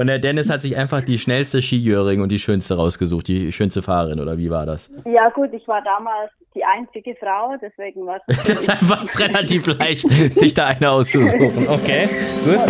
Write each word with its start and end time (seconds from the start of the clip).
Und 0.00 0.06
der 0.06 0.18
Dennis 0.18 0.48
hat 0.48 0.62
sich 0.62 0.78
einfach 0.78 1.02
die 1.02 1.18
schnellste 1.18 1.60
Skijöring 1.60 2.22
und 2.22 2.32
die 2.32 2.38
schönste 2.38 2.74
rausgesucht, 2.74 3.28
die 3.28 3.52
schönste 3.52 3.82
Fahrerin, 3.82 4.18
oder 4.18 4.38
wie 4.38 4.48
war 4.48 4.64
das? 4.64 4.90
Ja 5.04 5.28
gut, 5.28 5.52
ich 5.52 5.68
war 5.68 5.82
damals 5.82 6.30
die 6.54 6.64
einzige 6.64 7.14
Frau, 7.16 7.54
deswegen 7.60 8.06
war 8.06 8.18
es... 8.26 8.42
Deshalb 8.44 8.88
war 8.88 9.02
es 9.02 9.20
relativ 9.20 9.66
leicht, 9.66 10.08
sich 10.32 10.54
da 10.54 10.68
eine 10.68 10.90
auszusuchen. 10.90 11.68
Okay, 11.68 12.08
gut. 12.46 12.60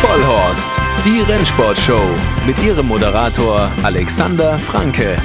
Vollhorst, 0.00 0.79
die 1.04 1.20
Rennsportshow 1.20 2.02
mit 2.46 2.58
ihrem 2.62 2.88
Moderator 2.88 3.70
Alexander 3.82 4.58
Franke. 4.58 5.16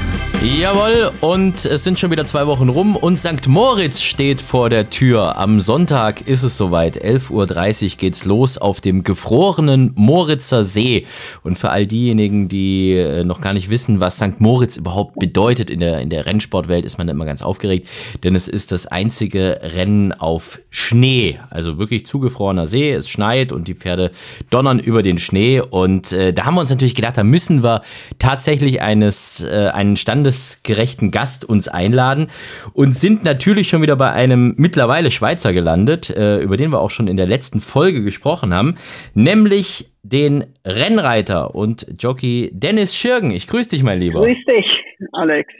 Jawohl, 0.42 1.12
und 1.22 1.64
es 1.64 1.82
sind 1.82 1.98
schon 1.98 2.10
wieder 2.10 2.26
zwei 2.26 2.46
Wochen 2.46 2.68
rum 2.68 2.94
und 2.94 3.18
St. 3.18 3.48
Moritz 3.48 4.02
steht 4.02 4.42
vor 4.42 4.68
der 4.68 4.90
Tür. 4.90 5.38
Am 5.38 5.60
Sonntag 5.60 6.28
ist 6.28 6.42
es 6.42 6.56
soweit. 6.58 7.02
11.30 7.02 7.84
Uhr 7.84 7.96
geht's 7.96 8.24
los 8.26 8.58
auf 8.58 8.80
dem 8.82 9.02
gefrorenen 9.02 9.92
Moritzer 9.96 10.62
See. 10.62 11.06
Und 11.42 11.58
für 11.58 11.70
all 11.70 11.86
diejenigen, 11.86 12.48
die 12.48 12.92
äh, 12.92 13.24
noch 13.24 13.40
gar 13.40 13.54
nicht 13.54 13.70
wissen, 13.70 13.98
was 13.98 14.16
St. 14.16 14.38
Moritz 14.38 14.76
überhaupt 14.76 15.18
bedeutet 15.18 15.70
in 15.70 15.80
der, 15.80 16.00
in 16.00 16.10
der 16.10 16.26
Rennsportwelt, 16.26 16.84
ist 16.84 16.98
man 16.98 17.08
immer 17.08 17.24
ganz 17.24 17.42
aufgeregt, 17.42 17.88
denn 18.22 18.34
es 18.34 18.46
ist 18.46 18.72
das 18.72 18.86
einzige 18.86 19.60
Rennen 19.62 20.12
auf 20.12 20.60
Schnee. 20.68 21.38
Also 21.48 21.78
wirklich 21.78 22.04
zugefrorener 22.06 22.66
See. 22.66 22.92
Es 22.92 23.08
schneit 23.08 23.52
und 23.52 23.68
die 23.68 23.74
Pferde 23.74 24.12
donnern 24.50 24.80
über 24.80 25.02
den 25.02 25.18
Schnee. 25.18 25.60
Und 25.60 26.12
äh, 26.12 26.32
da 26.32 26.44
haben 26.44 26.54
wir 26.54 26.60
uns 26.60 26.70
natürlich 26.70 26.94
gedacht, 26.94 27.16
da 27.16 27.24
müssen 27.24 27.62
wir 27.62 27.80
tatsächlich 28.18 28.82
eines, 28.82 29.42
äh, 29.42 29.70
einen 29.72 29.96
Stand 29.96 30.25
standesgerechten 30.32 31.10
Gast 31.10 31.44
uns 31.44 31.68
einladen 31.68 32.28
und 32.74 32.94
sind 32.94 33.24
natürlich 33.24 33.68
schon 33.68 33.82
wieder 33.82 33.96
bei 33.96 34.10
einem 34.10 34.54
mittlerweile 34.56 35.10
Schweizer 35.10 35.52
gelandet, 35.52 36.10
äh, 36.10 36.38
über 36.38 36.56
den 36.56 36.70
wir 36.70 36.80
auch 36.80 36.90
schon 36.90 37.08
in 37.08 37.16
der 37.16 37.26
letzten 37.26 37.60
Folge 37.60 38.02
gesprochen 38.02 38.54
haben, 38.54 38.76
nämlich 39.14 39.90
den 40.02 40.44
Rennreiter 40.64 41.54
und 41.54 41.86
Jockey 41.98 42.50
Dennis 42.52 42.96
Schirgen. 42.96 43.32
Ich 43.32 43.48
grüße 43.48 43.70
dich, 43.70 43.82
mein 43.82 43.98
Lieber. 43.98 44.20
Grüß 44.20 44.38
dich, 44.46 44.66
Alex. 45.12 45.52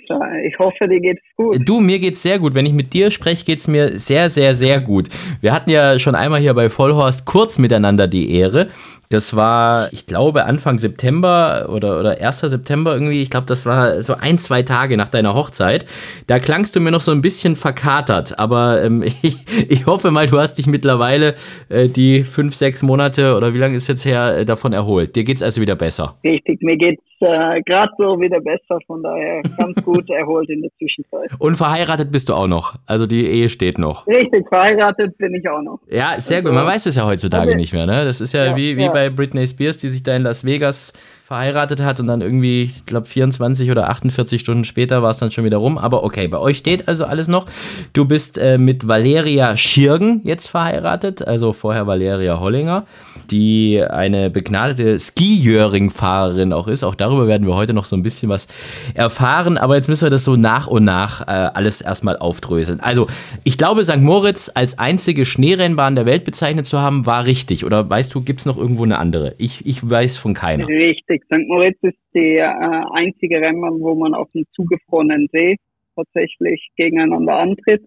Ich 0.46 0.58
hoffe, 0.58 0.86
dir 0.88 1.00
geht's 1.00 1.22
gut. 1.36 1.58
Du, 1.64 1.80
mir 1.80 1.98
geht's 1.98 2.22
sehr 2.22 2.38
gut. 2.38 2.54
Wenn 2.54 2.64
ich 2.64 2.72
mit 2.72 2.92
dir 2.92 3.10
spreche, 3.10 3.44
geht's 3.44 3.66
mir 3.66 3.98
sehr, 3.98 4.30
sehr, 4.30 4.54
sehr 4.54 4.80
gut. 4.80 5.08
Wir 5.40 5.52
hatten 5.52 5.70
ja 5.70 5.98
schon 5.98 6.14
einmal 6.14 6.40
hier 6.40 6.54
bei 6.54 6.70
Vollhorst 6.70 7.26
kurz 7.26 7.58
miteinander 7.58 8.06
die 8.06 8.32
Ehre. 8.32 8.68
Das 9.08 9.36
war, 9.36 9.92
ich 9.92 10.06
glaube, 10.06 10.44
Anfang 10.44 10.78
September 10.78 11.68
oder, 11.72 12.00
oder 12.00 12.20
1. 12.20 12.40
September 12.40 12.94
irgendwie. 12.94 13.22
Ich 13.22 13.30
glaube, 13.30 13.46
das 13.46 13.66
war 13.66 14.02
so 14.02 14.14
ein, 14.14 14.38
zwei 14.38 14.62
Tage 14.62 14.96
nach 14.96 15.08
deiner 15.08 15.34
Hochzeit. 15.34 15.86
Da 16.26 16.38
klangst 16.38 16.74
du 16.74 16.80
mir 16.80 16.90
noch 16.90 17.00
so 17.00 17.12
ein 17.12 17.22
bisschen 17.22 17.56
verkatert. 17.56 18.38
Aber 18.38 18.82
ähm, 18.82 19.02
ich, 19.22 19.36
ich 19.68 19.86
hoffe 19.86 20.10
mal, 20.10 20.26
du 20.26 20.38
hast 20.38 20.54
dich 20.54 20.66
mittlerweile 20.66 21.34
äh, 21.68 21.88
die 21.88 22.24
fünf, 22.24 22.54
sechs 22.54 22.82
Monate 22.82 23.36
oder 23.36 23.54
wie 23.54 23.58
lange 23.58 23.76
ist 23.76 23.88
jetzt 23.88 24.04
her 24.04 24.38
äh, 24.38 24.44
davon 24.44 24.72
erholt. 24.72 25.14
Dir 25.14 25.24
geht's 25.24 25.42
also 25.42 25.60
wieder 25.60 25.76
besser. 25.76 26.16
Richtig, 26.24 26.60
mir 26.62 26.76
geht's 26.76 27.02
äh, 27.20 27.62
gerade 27.62 27.92
so 27.98 28.20
wieder 28.20 28.40
besser. 28.40 28.78
Von 28.86 29.02
daher 29.02 29.42
ganz 29.56 29.82
gut 29.82 30.08
erholt 30.10 30.48
in 30.50 30.62
der 30.62 30.70
Zwischenzeit. 30.78 31.30
Und 31.38 31.56
verheiratet 31.56 32.10
bist 32.10 32.28
du 32.28 32.34
auch 32.34 32.46
noch. 32.46 32.74
Also 32.86 33.06
die 33.06 33.26
Ehe 33.26 33.48
steht 33.48 33.78
noch. 33.78 34.06
Richtig, 34.06 34.46
verheiratet 34.48 35.16
bin 35.18 35.34
ich 35.34 35.48
auch 35.48 35.62
noch. 35.62 35.80
Ja, 35.88 36.18
sehr 36.18 36.42
gut. 36.42 36.52
Man 36.52 36.66
weiß 36.66 36.86
es 36.86 36.96
ja 36.96 37.06
heutzutage 37.06 37.48
also, 37.48 37.56
nicht 37.56 37.72
mehr. 37.72 37.86
Ne? 37.86 38.04
Das 38.04 38.20
ist 38.20 38.32
ja, 38.32 38.46
ja 38.46 38.56
wie, 38.56 38.76
wie 38.76 38.82
ja 38.82 38.92
bei 38.96 39.10
Britney 39.10 39.46
Spears, 39.46 39.76
die 39.76 39.90
sich 39.90 40.02
da 40.02 40.16
in 40.16 40.22
Las 40.22 40.42
Vegas 40.42 40.94
verheiratet 41.26 41.82
hat 41.82 41.98
und 41.98 42.06
dann 42.06 42.20
irgendwie, 42.20 42.62
ich 42.62 42.86
glaube 42.86 43.06
24 43.06 43.72
oder 43.72 43.88
48 43.88 44.40
Stunden 44.40 44.64
später 44.64 45.02
war 45.02 45.10
es 45.10 45.18
dann 45.18 45.32
schon 45.32 45.44
wieder 45.44 45.56
rum. 45.56 45.76
Aber 45.76 46.04
okay, 46.04 46.28
bei 46.28 46.38
euch 46.38 46.56
steht 46.56 46.86
also 46.86 47.04
alles 47.04 47.26
noch. 47.26 47.46
Du 47.94 48.04
bist 48.04 48.38
äh, 48.38 48.58
mit 48.58 48.86
Valeria 48.86 49.56
Schirgen 49.56 50.20
jetzt 50.22 50.46
verheiratet, 50.46 51.26
also 51.26 51.52
vorher 51.52 51.88
Valeria 51.88 52.38
Hollinger, 52.38 52.86
die 53.28 53.82
eine 53.82 54.30
begnadete 54.30 55.00
Skijöring-Fahrerin 55.00 56.52
auch 56.52 56.68
ist. 56.68 56.84
Auch 56.84 56.94
darüber 56.94 57.26
werden 57.26 57.48
wir 57.48 57.56
heute 57.56 57.72
noch 57.72 57.86
so 57.86 57.96
ein 57.96 58.04
bisschen 58.04 58.28
was 58.28 58.46
erfahren. 58.94 59.58
Aber 59.58 59.74
jetzt 59.74 59.88
müssen 59.88 60.06
wir 60.06 60.10
das 60.10 60.22
so 60.22 60.36
nach 60.36 60.68
und 60.68 60.84
nach 60.84 61.22
äh, 61.22 61.32
alles 61.32 61.80
erstmal 61.80 62.18
aufdröseln. 62.18 62.78
Also, 62.78 63.08
ich 63.42 63.58
glaube, 63.58 63.82
St. 63.82 63.96
Moritz 63.96 64.48
als 64.54 64.78
einzige 64.78 65.24
Schneerennbahn 65.24 65.96
der 65.96 66.06
Welt 66.06 66.24
bezeichnet 66.24 66.66
zu 66.66 66.78
haben, 66.78 67.04
war 67.04 67.24
richtig. 67.24 67.64
Oder 67.64 67.90
weißt 67.90 68.14
du, 68.14 68.20
gibt 68.20 68.38
es 68.38 68.46
noch 68.46 68.56
irgendwo 68.56 68.84
eine 68.84 68.98
andere? 68.98 69.34
Ich, 69.38 69.66
ich 69.66 69.90
weiß 69.90 70.18
von 70.18 70.32
keiner. 70.32 70.68
Richtig. 70.68 71.15
Richtig, 71.16 71.24
St. 71.26 71.48
Moritz 71.48 71.78
ist 71.82 71.98
der 72.14 72.46
äh, 72.46 72.96
einzige 72.98 73.40
Rennbahn, 73.40 73.80
wo 73.80 73.94
man 73.94 74.14
auf 74.14 74.30
dem 74.32 74.44
zugefrorenen 74.52 75.28
See 75.32 75.56
tatsächlich 75.94 76.68
gegeneinander 76.76 77.36
antritt. 77.36 77.84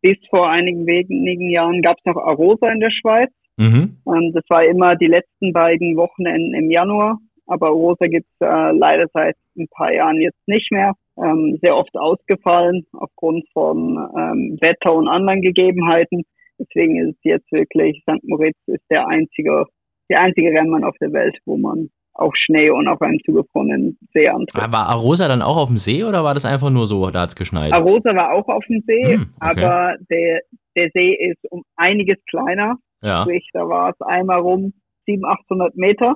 Bis 0.00 0.16
vor 0.30 0.48
einigen 0.48 0.86
wenigen 0.86 1.50
Jahren 1.50 1.82
gab 1.82 1.98
es 1.98 2.04
noch 2.04 2.16
Arosa 2.16 2.70
in 2.70 2.80
der 2.80 2.90
Schweiz. 2.90 3.30
Mhm. 3.58 3.98
Und 4.04 4.32
das 4.32 4.44
war 4.48 4.64
immer 4.64 4.96
die 4.96 5.06
letzten 5.06 5.52
beiden 5.52 5.96
Wochenenden 5.96 6.54
im 6.54 6.70
Januar. 6.70 7.18
Aber 7.46 7.66
Arosa 7.66 8.06
gibt 8.06 8.26
es 8.38 8.46
äh, 8.46 8.72
leider 8.72 9.06
seit 9.12 9.36
ein 9.56 9.68
paar 9.68 9.92
Jahren 9.92 10.20
jetzt 10.20 10.40
nicht 10.46 10.72
mehr. 10.72 10.94
Ähm, 11.18 11.58
sehr 11.60 11.76
oft 11.76 11.94
ausgefallen 11.94 12.86
aufgrund 12.92 13.44
von 13.52 13.98
ähm, 14.16 14.56
Wetter 14.60 14.94
und 14.94 15.08
anderen 15.08 15.42
Gegebenheiten. 15.42 16.22
Deswegen 16.58 16.96
ist 16.96 17.16
es 17.18 17.24
jetzt 17.24 17.52
wirklich, 17.52 18.02
St. 18.02 18.24
Moritz 18.24 18.56
ist 18.66 18.84
der 18.90 19.06
einzige, 19.08 19.66
der 20.08 20.20
einzige 20.20 20.50
Rennbahn 20.50 20.84
auf 20.84 20.96
der 21.00 21.12
Welt, 21.12 21.36
wo 21.44 21.58
man 21.58 21.90
auch 22.14 22.32
Schnee 22.34 22.70
und 22.70 22.88
auf 22.88 23.00
einem 23.00 23.18
zugefrorenen 23.24 23.98
See 24.12 24.28
antritt. 24.28 24.72
War 24.72 24.88
Arosa 24.88 25.28
dann 25.28 25.42
auch 25.42 25.56
auf 25.56 25.68
dem 25.68 25.78
See 25.78 26.04
oder 26.04 26.24
war 26.24 26.34
das 26.34 26.44
einfach 26.44 26.70
nur 26.70 26.86
so, 26.86 27.08
da 27.10 27.22
hat 27.22 27.30
es 27.30 27.36
geschneit? 27.36 27.72
Arosa 27.72 28.14
war 28.14 28.32
auch 28.32 28.48
auf 28.48 28.64
dem 28.66 28.82
See, 28.86 29.14
hm, 29.14 29.22
okay. 29.40 29.64
aber 29.64 29.96
der, 30.10 30.40
der 30.76 30.90
See 30.92 31.14
ist 31.14 31.40
um 31.50 31.62
einiges 31.76 32.18
kleiner. 32.28 32.76
Ja. 33.02 33.22
Sprich, 33.22 33.48
da 33.52 33.68
war 33.68 33.90
es 33.90 34.00
einmal 34.00 34.40
rum 34.40 34.72
700, 35.06 35.38
800 35.40 35.76
Meter. 35.76 36.14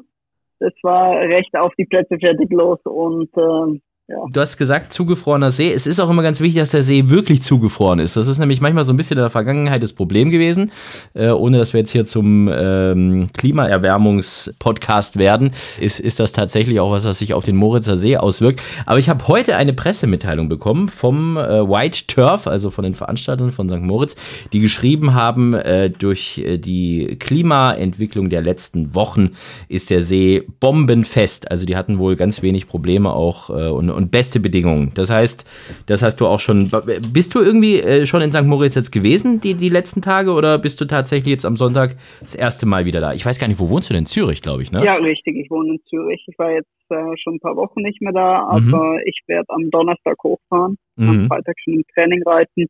Das 0.59 0.73
war 0.83 1.17
recht 1.21 1.55
auf 1.57 1.73
die 1.79 1.85
Plätze 1.85 2.19
fertig 2.19 2.51
los 2.51 2.79
und 2.85 3.29
äh, 3.37 3.81
ja. 4.09 4.19
Du 4.31 4.41
hast 4.41 4.57
gesagt, 4.57 4.93
zugefrorener 4.93 5.51
See. 5.51 5.73
Es 5.73 5.85
ist 5.85 5.99
auch 5.99 6.09
immer 6.09 6.23
ganz 6.23 6.41
wichtig, 6.41 6.61
dass 6.61 6.71
der 6.71 6.85
See 6.85 7.11
wirklich 7.11 7.43
zugefroren 7.43 7.99
ist. 7.99 8.17
Das 8.17 8.29
ist 8.29 8.39
nämlich 8.39 8.61
manchmal 8.61 8.85
so 8.85 8.93
ein 8.93 8.97
bisschen 8.97 9.17
in 9.17 9.23
der 9.23 9.31
Vergangenheit 9.31 9.83
das 9.83 9.93
Problem 9.93 10.31
gewesen, 10.31 10.71
äh, 11.15 11.31
ohne 11.31 11.59
dass 11.59 11.73
wir 11.73 11.81
jetzt 11.81 11.91
hier 11.91 12.05
zum 12.05 12.49
ähm, 12.53 13.31
Klimaerwärmungspodcast 13.37 15.19
werden, 15.19 15.55
ist, 15.81 15.99
ist 15.99 16.21
das 16.21 16.31
tatsächlich 16.31 16.79
auch 16.79 16.93
was, 16.93 17.05
was 17.05 17.19
sich 17.19 17.35
auf 17.35 17.45
den 17.45 17.57
Moritzer 17.57 17.97
See 17.97 18.17
auswirkt. 18.17 18.63
Aber 18.85 19.01
ich 19.01 19.09
habe 19.09 19.27
heute 19.27 19.57
eine 19.57 19.73
Pressemitteilung 19.73 20.49
bekommen 20.49 20.89
vom 20.89 21.37
äh, 21.37 21.69
White 21.69 22.07
Turf, 22.07 22.47
also 22.47 22.71
von 22.71 22.85
den 22.85 22.95
Veranstaltern 22.95 23.51
von 23.51 23.69
St. 23.69 23.81
Moritz, 23.81 24.15
die 24.53 24.61
geschrieben 24.61 25.15
haben, 25.15 25.53
äh, 25.55 25.91
durch 25.91 26.39
äh, 26.39 26.59
die 26.59 27.17
Klimaentwicklung 27.19 28.31
der 28.31 28.43
letzten 28.43 28.95
Wochen 28.95 29.31
ist 29.69 29.91
der 29.91 30.03
See 30.03 30.45
bombenfest. 30.61 31.51
Also 31.51 31.67
die 31.67 31.77
hatten 31.77 31.99
wohl 31.99 32.15
ganz 32.15 32.43
wenig 32.43 32.69
Probleme 32.69 33.13
auch 33.13 33.51
äh, 33.51 33.69
und 33.69 33.96
und 33.97 34.11
beste 34.11 34.41
Bedingungen. 34.41 34.93
Das 34.95 35.11
heißt, 35.11 35.85
das 35.87 36.03
hast 36.03 36.21
du 36.21 36.27
auch 36.27 36.41
schon. 36.41 36.71
Bist 37.13 37.35
du 37.35 37.41
irgendwie 37.41 37.81
äh, 37.81 38.07
schon 38.07 38.23
in 38.23 38.31
St. 38.31 38.45
Moritz 38.45 38.75
jetzt 38.75 38.93
gewesen, 38.93 39.41
die, 39.41 39.55
die 39.55 39.69
letzten 39.69 40.03
Tage, 40.03 40.33
oder 40.33 40.59
bist 40.59 40.81
du 40.81 40.85
tatsächlich 40.85 41.33
jetzt 41.33 41.47
am 41.47 41.57
Sonntag 41.57 41.97
das 42.21 42.35
erste 42.35 42.67
Mal 42.67 42.85
wieder 42.85 43.01
da? 43.01 43.13
Ich 43.13 43.25
weiß 43.25 43.39
gar 43.39 43.49
nicht, 43.49 43.59
wo 43.59 43.69
wohnst 43.71 43.91
du 43.91 43.95
denn? 43.95 43.97
In 43.97 44.07
Zürich, 44.07 44.43
glaube 44.43 44.63
ich, 44.63 44.71
ne? 44.71 44.85
Ja, 44.85 44.95
richtig. 44.97 45.37
Ich 45.37 45.51
wohne 45.51 45.75
in 45.75 45.81
Zürich. 45.89 46.23
Ich 46.29 46.39
war 46.39 46.53
jetzt 46.53 46.69
äh, 46.91 47.17
schon 47.23 47.35
ein 47.37 47.41
paar 47.41 47.57
Wochen 47.57 47.81
nicht 47.81 48.01
mehr 48.03 48.13
da, 48.13 48.43
mhm. 48.43 48.75
aber 48.75 48.93
mhm. 48.93 49.01
ich 49.07 49.21
werde 49.27 49.49
am 49.49 49.71
Donnerstag 49.71 50.17
hochfahren, 50.23 50.77
mhm. 50.97 51.09
am 51.09 51.27
Freitag 51.29 51.55
schon 51.65 51.75
im 51.75 51.85
Training 51.95 52.23
reiten. 52.25 52.67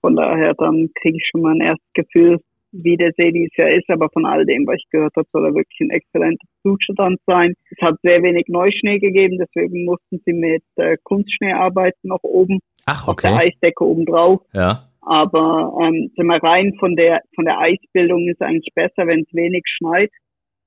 Von 0.00 0.16
daher 0.16 0.54
dann 0.54 0.88
kriege 1.00 1.18
ich 1.18 1.28
schon 1.30 1.42
mal 1.42 1.54
ein 1.54 1.60
erstes 1.60 1.92
Gefühl, 1.92 2.38
wie 2.72 2.96
der 2.96 3.12
See 3.16 3.32
dieses 3.32 3.56
Jahr 3.56 3.70
ist, 3.70 3.88
aber 3.88 4.08
von 4.10 4.24
all 4.24 4.44
dem, 4.46 4.66
was 4.66 4.76
ich 4.76 4.88
gehört 4.90 5.14
habe, 5.16 5.28
soll 5.32 5.46
er 5.46 5.54
wirklich 5.54 5.80
ein 5.80 5.90
exzellenter 5.90 6.46
Zustand 6.62 7.18
sein. 7.26 7.54
Es 7.70 7.82
hat 7.82 7.96
sehr 8.02 8.22
wenig 8.22 8.46
Neuschnee 8.48 8.98
gegeben, 8.98 9.38
deswegen 9.38 9.84
mussten 9.84 10.20
sie 10.24 10.32
mit 10.32 10.62
äh, 10.76 10.96
Kunstschnee 11.02 11.52
arbeiten 11.52 12.08
noch 12.08 12.22
oben. 12.22 12.60
Ach, 12.86 13.08
okay. 13.08 13.28
Auf 13.28 13.34
der 13.34 13.46
Eisdecke 13.46 13.84
oben 13.84 14.06
drauf. 14.06 14.40
Ja. 14.52 14.86
Aber 15.02 15.76
ähm, 15.80 16.10
sind 16.14 16.26
wir 16.26 16.42
rein 16.42 16.74
von 16.78 16.94
der 16.94 17.22
von 17.34 17.46
der 17.46 17.58
Eisbildung 17.58 18.28
ist 18.28 18.42
eigentlich 18.42 18.72
besser, 18.74 19.06
wenn 19.06 19.20
es 19.20 19.34
wenig 19.34 19.62
schneit, 19.66 20.10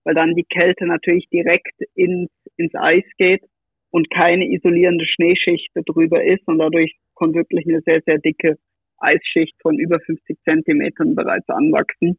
weil 0.04 0.16
dann 0.16 0.36
die 0.36 0.46
Kälte 0.46 0.86
natürlich 0.86 1.30
direkt 1.30 1.80
ins, 1.94 2.32
ins 2.58 2.74
Eis 2.76 3.04
geht 3.18 3.44
und 3.92 4.10
keine 4.10 4.46
isolierende 4.52 5.06
Schneeschicht 5.06 5.70
darüber 5.76 6.24
ist 6.24 6.48
und 6.48 6.58
dadurch 6.58 6.96
kommt 7.14 7.36
wirklich 7.36 7.66
eine 7.68 7.82
sehr, 7.82 8.02
sehr 8.06 8.18
dicke 8.18 8.58
Eisschicht 9.04 9.56
von 9.62 9.78
über 9.78 10.00
50 10.00 10.38
Zentimetern 10.44 11.16
bereits 11.16 11.48
anwachsen. 11.50 12.18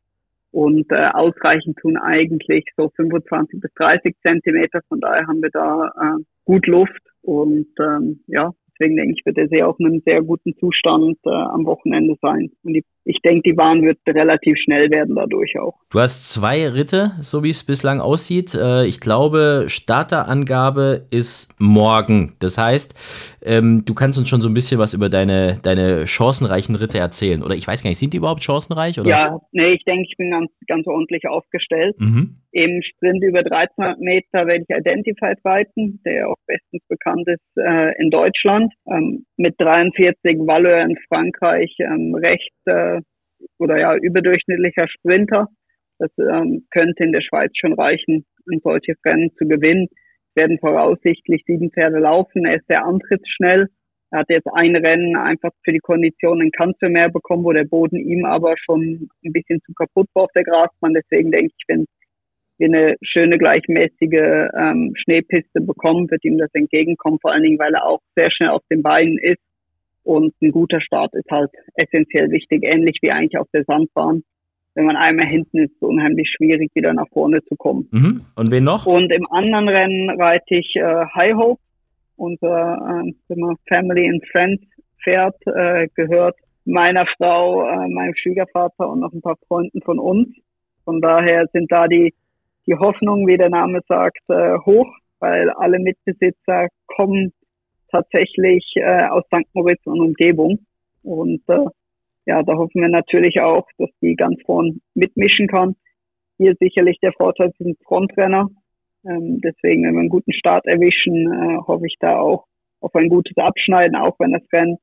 Und 0.51 0.91
äh, 0.93 1.09
ausreichend 1.13 1.79
tun 1.79 1.97
eigentlich 1.97 2.65
so 2.77 2.89
25 2.95 3.61
bis 3.61 3.73
30 3.75 4.15
Zentimeter. 4.23 4.81
Von 4.89 5.01
daher 5.01 5.27
haben 5.27 5.43
wir 5.43 5.51
da 5.51 5.89
äh, 5.89 6.23
gut 6.45 6.67
Luft 6.69 7.03
und 7.23 7.67
ähm, 7.81 8.21
ja, 8.29 8.53
Deswegen 8.75 8.97
denke 8.97 9.15
ich, 9.17 9.25
wird 9.25 9.37
der 9.37 9.49
See 9.49 9.63
auch 9.63 9.79
in 9.79 9.87
einem 9.87 10.03
sehr 10.05 10.23
guten 10.23 10.57
Zustand 10.57 11.17
äh, 11.25 11.31
am 11.31 11.65
Wochenende 11.65 12.17
sein. 12.21 12.51
Und 12.65 12.75
die, 12.75 12.85
ich 13.05 13.21
denke, 13.23 13.43
die 13.43 13.53
Bahn 13.53 13.83
wird 13.83 13.99
relativ 14.07 14.57
schnell 14.65 14.91
werden 14.91 15.15
dadurch 15.15 15.59
auch. 15.59 15.75
Du 15.91 16.01
hast 16.01 16.33
zwei 16.33 16.67
Ritte, 16.69 17.13
so 17.21 17.43
wie 17.45 17.51
es 17.51 17.65
bislang 17.65 18.01
aussieht. 18.01 18.55
Äh, 18.55 18.87
ich 18.87 19.01
glaube, 19.01 19.67
Starterangabe 19.69 21.07
ist 21.11 21.55
morgen. 21.61 22.35
Das 22.41 22.57
heißt, 22.57 23.43
ähm, 23.45 23.83
du 23.85 23.95
kannst 23.95 24.19
uns 24.19 24.29
schon 24.29 24.41
so 24.41 24.49
ein 24.49 24.55
bisschen 24.55 24.79
was 24.79 24.95
über 24.95 25.09
deine, 25.09 25.59
deine 25.63 26.07
chancenreichen 26.07 26.75
Ritte 26.75 26.99
erzählen. 26.99 27.43
Oder 27.43 27.55
ich 27.55 27.69
weiß 27.69 27.83
gar 27.83 27.91
nicht, 27.91 27.99
sind 27.99 28.15
die 28.15 28.19
überhaupt 28.19 28.43
chancenreich? 28.43 28.99
Oder? 28.99 29.09
Ja, 29.09 29.41
nee, 29.53 29.75
ich 29.75 29.85
denke, 29.85 30.07
ich 30.09 30.17
bin 30.17 30.31
ganz, 30.31 30.51
ganz 30.67 30.87
ordentlich 30.87 31.29
aufgestellt. 31.29 31.97
Mhm. 31.99 32.37
Im 32.53 32.83
Sprint 32.83 33.23
über 33.23 33.41
1300 33.41 33.99
Meter 33.99 34.47
werde 34.47 34.65
ich 34.67 34.77
Identified 34.77 35.39
reiten, 35.45 36.01
der 36.07 36.29
auch 36.29 36.37
bestens 36.47 36.83
bekannt 36.89 37.27
ist 37.27 37.43
äh, 37.57 38.01
in 38.01 38.11
Deutschland. 38.11 38.73
Ähm, 38.89 39.27
mit 39.37 39.57
43 39.59 40.39
Valeur 40.47 40.83
in 40.83 40.97
Frankreich 41.09 41.75
ähm, 41.81 42.15
recht 42.15 42.53
äh, 42.67 42.94
oder 43.59 43.79
ja 43.79 43.97
überdurchschnittlicher 43.97 44.89
Sprinter. 44.89 45.49
Das 45.99 46.11
ähm, 46.19 46.67
könnte 46.71 47.05
in 47.05 47.13
der 47.13 47.23
Schweiz 47.23 47.53
schon 47.57 47.75
reichen, 47.75 48.25
um 48.51 48.61
solche 48.63 48.95
Rennen 49.05 49.31
zu 49.37 49.47
gewinnen. 49.47 49.89
Werden 50.35 50.59
voraussichtlich 50.59 51.43
sieben 51.47 51.71
Pferde 51.71 51.99
laufen. 51.99 52.45
Er 52.45 52.57
ist 52.57 52.67
sehr 52.67 52.85
antrittsschnell. 52.85 53.69
Er 54.11 54.21
hat 54.21 54.29
jetzt 54.29 54.49
ein 54.53 54.77
Rennen 54.77 55.17
einfach 55.17 55.51
für 55.65 55.73
die 55.73 55.81
Konditionen 55.81 56.51
in 56.53 56.93
mehr 56.93 57.11
bekommen, 57.11 57.45
wo 57.45 57.53
der 57.53 57.65
Boden 57.65 57.97
ihm 57.97 58.25
aber 58.25 58.55
schon 58.57 59.09
ein 59.25 59.33
bisschen 59.33 59.61
zu 59.63 59.73
kaputt 59.75 60.09
war 60.15 60.25
auf 60.25 60.33
der 60.35 60.45
Grasbahn. 60.45 60.95
Deswegen 60.95 61.31
denke 61.31 61.53
ich, 61.57 61.65
wenn 61.69 61.87
wir 62.59 62.69
eine 62.69 62.97
schöne 63.03 63.39
gleichmäßige 63.39 64.51
ähm, 64.57 64.93
Schneepiste 64.97 65.61
bekommen, 65.61 66.11
wird 66.11 66.25
ihm 66.25 66.39
das 66.39 66.51
entgegenkommen, 66.53 67.19
vor 67.21 67.33
allen 67.33 67.43
Dingen, 67.43 67.59
weil 67.59 67.75
er 67.75 67.85
auch 67.85 68.01
sehr 68.15 68.31
schnell 68.31 68.51
auf 68.51 68.63
den 68.71 68.83
Beinen 68.83 69.19
ist. 69.19 69.43
Und 70.05 70.35
ein 70.41 70.53
guter 70.53 70.81
Start 70.81 71.15
ist 71.15 71.31
halt 71.31 71.51
essentiell 71.75 72.31
wichtig, 72.31 72.63
ähnlich 72.63 72.99
wie 73.03 73.11
eigentlich 73.11 73.39
auf 73.39 73.49
der 73.53 73.65
Sandbahn. 73.65 74.23
Wenn 74.75 74.87
man 74.87 74.97
einmal 74.97 75.27
hinten 75.27 75.59
ist, 75.59 75.71
ist 75.71 75.77
es 75.77 75.89
unheimlich 75.89 76.31
schwierig, 76.37 76.71
wieder 76.75 76.93
nach 76.93 77.09
vorne 77.13 77.43
zu 77.45 77.57
kommen. 77.57 77.89
Mhm. 77.91 78.23
Und 78.37 78.51
wen 78.51 78.65
noch? 78.65 78.87
Und 78.87 79.13
im 79.13 79.27
anderen 79.31 79.69
Rennen 79.69 80.11
reite 80.21 80.57
ich 80.57 80.75
äh, 80.77 81.05
High 81.15 81.35
Hope. 81.35 81.61
Unser 82.17 83.05
äh, 83.05 83.55
Family 83.69 84.09
and 84.09 84.25
Friends 84.31 84.63
Pferd 85.03 85.37
äh, 85.47 85.89
gehört 85.95 86.37
meiner 86.65 87.07
Frau, 87.17 87.69
äh, 87.69 87.89
meinem 87.89 88.15
Schwiegervater 88.15 88.89
und 88.89 89.01
noch 89.01 89.13
ein 89.13 89.21
paar 89.21 89.37
Freunden 89.49 89.81
von 89.83 89.99
uns. 89.99 90.29
Von 90.85 91.01
daher 91.01 91.47
sind 91.53 91.71
da 91.73 91.87
die 91.87 92.15
die 92.67 92.75
Hoffnung, 92.75 93.27
wie 93.27 93.37
der 93.37 93.51
Name 93.51 93.81
sagt, 93.89 94.23
äh, 94.29 94.57
hoch, 94.65 94.89
weil 95.19 95.51
alle 95.51 95.79
Mitbesitzer 95.79 96.69
kommen 96.87 97.33
tatsächlich 97.95 98.65
äh, 98.77 99.07
aus 99.07 99.25
St. 99.27 99.49
Moritz 99.55 99.81
und 99.85 100.01
Umgebung. 100.01 100.59
Und 101.03 101.43
äh, 101.49 101.67
ja, 102.27 102.43
da 102.43 102.55
hoffen 102.55 102.81
wir 102.81 102.89
natürlich 102.89 103.41
auch, 103.41 103.67
dass 103.79 103.91
die 104.01 104.17
ganz 104.17 104.41
vorn 104.45 104.81
mitmischen 104.95 105.47
kann. 105.47 105.77
Hier 106.39 106.55
sicherlich 106.59 106.99
der 107.01 107.13
Vorteil, 107.13 107.53
sind 107.59 107.79
Frontrenner. 107.85 108.49
Ähm, 109.07 109.41
deswegen, 109.43 109.85
wenn 109.85 109.95
wir 109.95 110.01
einen 110.01 110.09
guten 110.09 110.33
Start 110.33 110.67
erwischen, 110.67 111.33
äh, 111.33 111.59
hoffe 111.67 111.87
ich 111.87 111.97
da 112.01 112.19
auch 112.19 112.47
auf 112.81 112.95
ein 112.95 113.09
gutes 113.09 113.37
Abschneiden, 113.37 113.97
auch 113.97 114.17
wenn 114.19 114.33
das 114.33 114.43
Rennen 114.53 114.79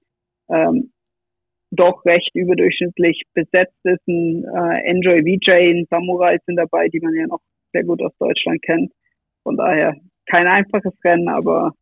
ähm, 0.49 0.91
doch 1.71 2.05
recht 2.05 2.31
überdurchschnittlich 2.33 3.23
besetzt 3.33 3.79
ist. 3.83 4.07
Ein 4.07 4.45
äh, 4.45 4.89
Enjoy 4.89 5.21
VJ, 5.23 5.51
ein 5.51 5.87
Samurai 5.89 6.37
sind 6.45 6.57
dabei, 6.57 6.87
die 6.89 6.99
man 6.99 7.15
ja 7.15 7.27
noch 7.27 7.41
sehr 7.73 7.83
gut 7.83 8.01
aus 8.01 8.15
Deutschland 8.19 8.61
kennt. 8.61 8.91
Von 9.43 9.57
daher 9.57 9.95
kein 10.27 10.47
einfaches 10.47 10.93
Rennen, 11.03 11.27
aber 11.27 11.73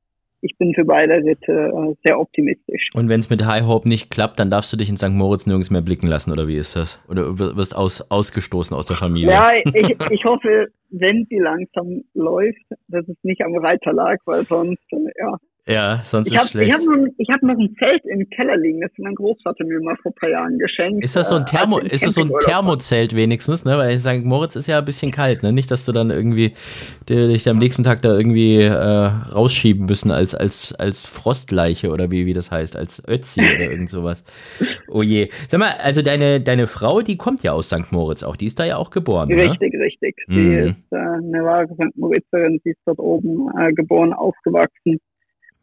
ich 0.42 0.58
bin 0.58 0.74
für 0.74 0.86
beide 0.86 1.16
Ritte 1.16 1.72
äh, 1.74 1.96
sehr 2.04 2.20
optimistisch. 2.20 2.86
Und 2.94 3.10
wenn 3.10 3.20
es 3.20 3.30
mit 3.30 3.46
High 3.46 3.66
Hope 3.66 3.88
nicht 3.88 4.10
klappt, 4.10 4.40
dann 4.40 4.50
darfst 4.50 4.72
du 4.72 4.78
dich 4.78 4.90
in 4.90 4.98
St. 4.98 5.10
Moritz 5.10 5.46
nirgends 5.46 5.70
mehr 5.70 5.82
blicken 5.82 6.08
lassen, 6.08 6.32
oder 6.32 6.48
wie 6.48 6.58
ist 6.58 6.76
das? 6.76 7.00
Oder 7.10 7.38
wirst 7.38 7.76
aus, 7.76 8.10
ausgestoßen 8.10 8.76
aus 8.76 8.86
der 8.86 8.98
Familie? 8.98 9.32
Ja, 9.32 9.52
ich, 9.54 9.96
ich 10.12 10.26
hoffe, 10.26 10.68
wenn 10.90 11.26
sie 11.30 11.40
langsam 11.40 12.04
läuft, 12.14 12.64
dass 12.88 13.08
es 13.08 13.18
nicht 13.24 13.42
am 13.42 13.56
Reiter 13.58 13.94
lag, 13.94 14.18
weil 14.26 14.44
sonst, 14.44 14.82
äh, 14.92 15.12
ja, 15.20 15.38
ja, 15.66 15.98
sonst 16.04 16.32
ich 16.32 16.38
hab, 16.38 16.46
ist 16.46 16.52
schlecht. 16.52 16.70
Ich 16.70 16.74
habe 16.74 16.86
noch, 16.86 17.08
ich 17.18 17.30
hab 17.30 17.44
noch 17.44 17.58
ein 17.58 17.76
Zelt 17.78 18.04
im 18.06 18.28
Keller 18.32 18.58
liegen, 18.58 18.82
das 18.82 18.92
mein 18.98 19.14
Großvater 19.14 19.64
mir 19.66 19.80
mal 19.82 19.96
vor 20.02 20.12
ein 20.12 20.16
paar 20.16 20.30
Jahren 20.30 20.58
geschenkt. 20.58 21.04
Ist 21.04 21.16
das 21.16 21.30
so 21.30 21.36
ein, 21.36 21.44
äh, 21.44 21.46
Thermo, 21.46 21.78
ist 21.78 22.04
das 22.04 22.16
so 22.16 22.22
ein 22.22 22.32
Thermozelt 22.40 23.16
wenigstens, 23.16 23.66
ne? 23.66 23.78
Weil 23.78 23.98
sage, 23.98 24.22
Moritz 24.22 24.56
ist 24.56 24.68
ja 24.68 24.80
ein 24.80 24.86
bisschen 24.86 25.12
kalt, 25.12 25.44
ne? 25.44 25.54
Nicht, 25.54 25.70
dass 25.70 25.86
du 25.86 25.92
dann 25.92 26.10
irgendwie 26.10 26.54
dich 27.08 27.48
am 27.50 27.58
nächsten 27.58 27.84
Tag 27.84 28.02
da 28.02 28.18
irgendwie 28.18 28.56
äh, 28.56 28.74
rausschieben 28.74 29.86
müssen 29.86 30.12
als, 30.12 30.34
als, 30.34 30.74
als 30.74 31.08
Frostleiche 31.08 31.90
oder 31.90 32.10
wie, 32.10 32.26
wie 32.26 32.34
das 32.34 32.52
heißt, 32.52 32.76
als 32.76 33.04
Ötzi 33.08 33.42
oder 33.42 33.60
irgend 33.72 33.90
sowas. 33.90 34.24
Oh 34.88 35.04
je. 35.04 35.30
Sag 35.48 35.60
mal, 35.60 35.74
also 35.84 36.02
deine, 36.02 36.42
deine 36.42 36.66
Frau, 36.66 37.02
die 37.02 37.18
kommt 37.18 37.44
ja 37.44 37.52
aus 37.52 37.68
St. 37.68 37.92
Moritz 37.92 38.24
auch, 38.24 38.36
die 38.36 38.48
ist 38.48 38.60
da 38.60 38.66
ja 38.66 38.78
auch 38.78 38.90
geboren, 38.90 39.32
Richtig, 39.32 39.74
ne? 39.74 39.82
richtig. 39.82 40.16
Die 40.30 40.40
mhm. 40.40 40.68
ist 40.70 40.92
äh, 40.92 40.98
eine 40.98 41.44
wahre 41.44 41.68
St. 41.74 41.96
Moritzerin, 41.96 42.60
sie 42.64 42.72
ist 42.72 42.80
dort 42.86 43.00
oben 43.00 43.50
äh, 43.60 43.72
geboren, 43.74 44.14
aufgewachsen 44.14 45.00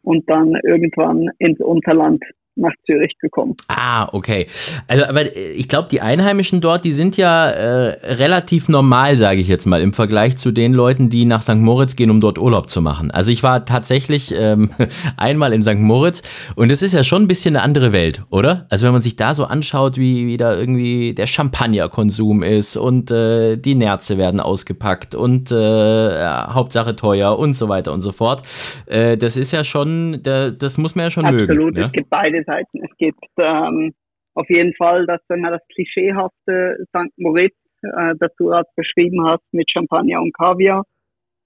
und 0.06 0.31
dann 0.31 0.55
irgendwann 0.62 1.29
ins 1.38 1.61
Unterland 1.61 2.23
nach 2.56 2.73
Zürich 2.87 3.17
gekommen. 3.20 3.55
Ah, 3.69 4.08
okay. 4.12 4.47
Also, 4.88 5.05
aber 5.05 5.37
äh, 5.37 5.50
ich 5.53 5.69
glaube, 5.69 5.88
die 5.91 6.00
Einheimischen 6.00 6.61
dort, 6.61 6.85
die 6.85 6.93
sind 6.93 7.17
ja 7.17 7.49
äh, 7.49 8.14
relativ 8.14 8.69
normal, 8.69 9.17
sage 9.17 9.41
ich 9.41 9.49
jetzt 9.49 9.67
mal, 9.67 9.81
im 9.81 9.93
Vergleich 9.93 10.37
zu 10.37 10.50
den 10.50 10.73
Leuten, 10.73 11.08
die 11.11 11.25
nach 11.25 11.43
St. 11.43 11.56
Moritz 11.56 11.97
gehen, 11.97 12.11
um 12.11 12.20
dort 12.20 12.38
Urlaub 12.38 12.69
zu 12.69 12.81
machen. 12.81 13.11
Also 13.11 13.31
ich 13.31 13.43
war 13.43 13.64
tatsächlich 13.64 14.35
ähm, 14.37 14.70
einmal 15.17 15.53
in 15.53 15.62
St. 15.62 15.76
Moritz 15.76 16.23
und 16.55 16.73
es 16.73 16.82
ist 16.82 16.94
ja 16.94 17.05
schon 17.05 17.23
ein 17.23 17.29
bisschen 17.29 17.56
eine 17.56 17.64
andere 17.64 17.93
Welt, 17.93 18.23
oder? 18.31 18.67
Also 18.70 18.87
wenn 18.87 18.93
man 18.93 19.02
sich 19.02 19.17
da 19.17 19.35
so 19.35 19.44
anschaut, 19.44 19.99
wie, 19.99 20.26
wie 20.26 20.37
da 20.37 20.56
irgendwie 20.56 21.14
der 21.14 21.26
Champagnerkonsum 21.26 22.43
ist 22.43 22.76
und 22.76 23.11
äh, 23.11 23.56
die 23.56 23.75
Nerze 23.75 24.17
werden 24.17 24.41
ausgepackt 24.41 25.14
und 25.14 25.50
äh, 25.50 26.20
ja, 26.20 26.55
Hauptsache 26.55 26.97
teuer 26.97 27.38
und 27.38 27.52
so 27.52 27.69
weiter 27.69 27.93
und 27.93 28.00
so 28.00 28.12
fort. 28.12 28.43
Äh, 28.87 29.17
das 29.19 29.37
ist 29.37 29.52
ja 29.52 29.62
schon, 29.62 30.20
das 30.23 30.79
muss 30.79 30.94
man 30.94 31.06
ja 31.06 31.11
schon 31.11 31.26
Absolut, 31.26 31.49
mögen. 31.49 31.59
Absolut, 31.59 31.87
es 31.87 31.93
gibt 31.93 32.11
beides 32.11 32.45
Seiten. 32.46 32.82
Es 32.82 32.96
gibt 32.96 33.25
ähm, 33.38 33.94
auf 34.34 34.48
jeden 34.48 34.75
Fall, 34.75 35.06
dass 35.06 35.20
wenn 35.28 35.40
man 35.40 35.52
das 35.52 35.66
klischeehafte 35.75 36.87
St. 36.88 37.12
Moritz, 37.19 37.54
äh, 37.82 38.14
das 38.19 38.34
du 38.37 38.46
gerade 38.46 38.69
beschrieben 38.76 39.26
hast, 39.26 39.44
mit 39.52 39.70
Champagner 39.70 40.20
und 40.20 40.32
Kaviar, 40.34 40.84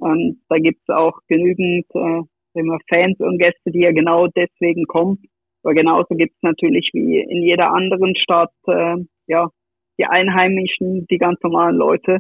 ähm, 0.03 0.41
da 0.49 0.59
gibt 0.59 0.81
es 0.83 0.95
auch 0.95 1.19
genügend 1.29 1.87
äh, 1.95 2.23
immer 2.55 2.79
Fans 2.89 3.19
und 3.21 3.39
Gäste, 3.39 3.71
die 3.71 3.81
ja 3.81 3.93
genau 3.93 4.27
deswegen 4.29 4.85
kommen. 4.87 5.23
Aber 5.63 5.75
genauso 5.75 6.15
gibt 6.15 6.35
es 6.35 6.43
natürlich 6.43 6.91
wie 6.93 7.21
in 7.21 7.43
jeder 7.43 7.71
anderen 7.73 8.17
Stadt 8.17 8.53
äh, 8.67 8.97
ja 9.27 9.51
die 9.99 10.07
Einheimischen, 10.07 11.07
die 11.11 11.19
ganz 11.19 11.39
normalen 11.43 11.77
Leute. 11.77 12.19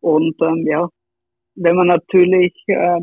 Und 0.00 0.34
ähm, 0.42 0.66
ja, 0.66 0.88
wenn 1.54 1.76
man 1.76 1.86
natürlich 1.86 2.54
äh, 2.66 3.00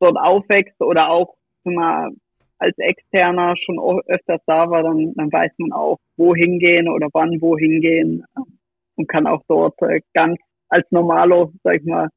dort 0.00 0.18
aufwächst 0.18 0.80
oder 0.80 1.08
auch 1.08 1.34
mal 1.64 2.10
als 2.58 2.76
Externer 2.78 3.54
schon 3.56 3.78
öfters 4.06 4.40
da 4.46 4.70
war, 4.70 4.82
dann, 4.82 5.14
dann 5.14 5.32
weiß 5.32 5.52
man 5.58 5.72
auch, 5.72 5.98
wohin 6.16 6.58
gehen 6.58 6.88
oder 6.88 7.08
wann 7.12 7.40
wohin 7.40 7.80
gehen 7.80 8.24
und 8.96 9.08
kann 9.08 9.26
auch 9.26 9.42
dort 9.48 9.80
äh, 9.82 10.00
ganz 10.14 10.38
als 10.68 10.86
Normalo, 10.90 11.52
sag 11.62 11.76
ich 11.76 11.84
mal, 11.84 12.08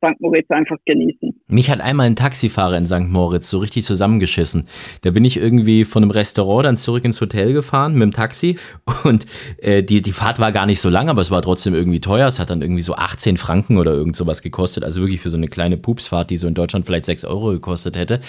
St. 0.00 0.20
Moritz 0.20 0.50
einfach 0.50 0.76
genießen. 0.86 1.40
Mich 1.48 1.70
hat 1.70 1.80
einmal 1.80 2.06
ein 2.06 2.16
Taxifahrer 2.16 2.76
in 2.76 2.86
St. 2.86 3.08
Moritz 3.08 3.50
so 3.50 3.58
richtig 3.58 3.84
zusammengeschissen. 3.84 4.66
Da 5.02 5.10
bin 5.10 5.24
ich 5.24 5.36
irgendwie 5.36 5.84
von 5.84 6.02
einem 6.02 6.10
Restaurant 6.10 6.64
dann 6.64 6.76
zurück 6.76 7.04
ins 7.04 7.20
Hotel 7.20 7.52
gefahren 7.52 7.94
mit 7.94 8.02
dem 8.02 8.12
Taxi 8.12 8.56
und 9.04 9.26
äh, 9.58 9.82
die, 9.82 10.00
die 10.00 10.12
Fahrt 10.12 10.38
war 10.38 10.52
gar 10.52 10.66
nicht 10.66 10.80
so 10.80 10.88
lang, 10.88 11.08
aber 11.08 11.20
es 11.20 11.30
war 11.30 11.42
trotzdem 11.42 11.74
irgendwie 11.74 12.00
teuer. 12.00 12.26
Es 12.26 12.38
hat 12.38 12.50
dann 12.50 12.62
irgendwie 12.62 12.82
so 12.82 12.94
18 12.94 13.36
Franken 13.36 13.76
oder 13.76 13.92
irgend 13.92 14.16
sowas 14.16 14.42
gekostet. 14.42 14.84
Also 14.84 15.02
wirklich 15.02 15.20
für 15.20 15.30
so 15.30 15.36
eine 15.36 15.48
kleine 15.48 15.76
Pupsfahrt, 15.76 16.30
die 16.30 16.38
so 16.38 16.46
in 16.46 16.54
Deutschland 16.54 16.86
vielleicht 16.86 17.04
6 17.04 17.26
Euro 17.26 17.50
gekostet 17.50 17.96
hätte. 17.96 18.20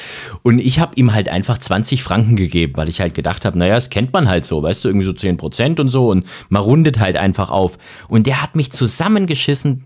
Und 0.44 0.60
ich 0.60 0.80
habe 0.80 0.94
ihm 0.96 1.13
halt 1.13 1.30
einfach 1.30 1.58
20 1.58 2.04
Franken 2.04 2.36
gegeben, 2.36 2.74
weil 2.75 2.90
ich 2.90 3.00
halt 3.00 3.13
gedacht 3.13 3.46
habe, 3.46 3.58
naja, 3.58 3.75
das 3.75 3.90
kennt 3.90 4.12
man 4.12 4.28
halt 4.28 4.46
so, 4.46 4.62
weißt 4.62 4.84
du, 4.84 4.90
irgendwie 4.90 5.06
so 5.06 5.13
10 5.13 5.38
Prozent 5.38 5.80
und 5.80 5.90
so 5.90 6.10
und 6.10 6.25
man 6.50 6.62
rundet 6.62 7.00
halt 7.00 7.16
einfach 7.16 7.50
auf. 7.50 7.78
Und 8.10 8.28
der 8.28 8.42
hat 8.42 8.56
mich 8.56 8.72
zusammengeschissen 8.72 9.86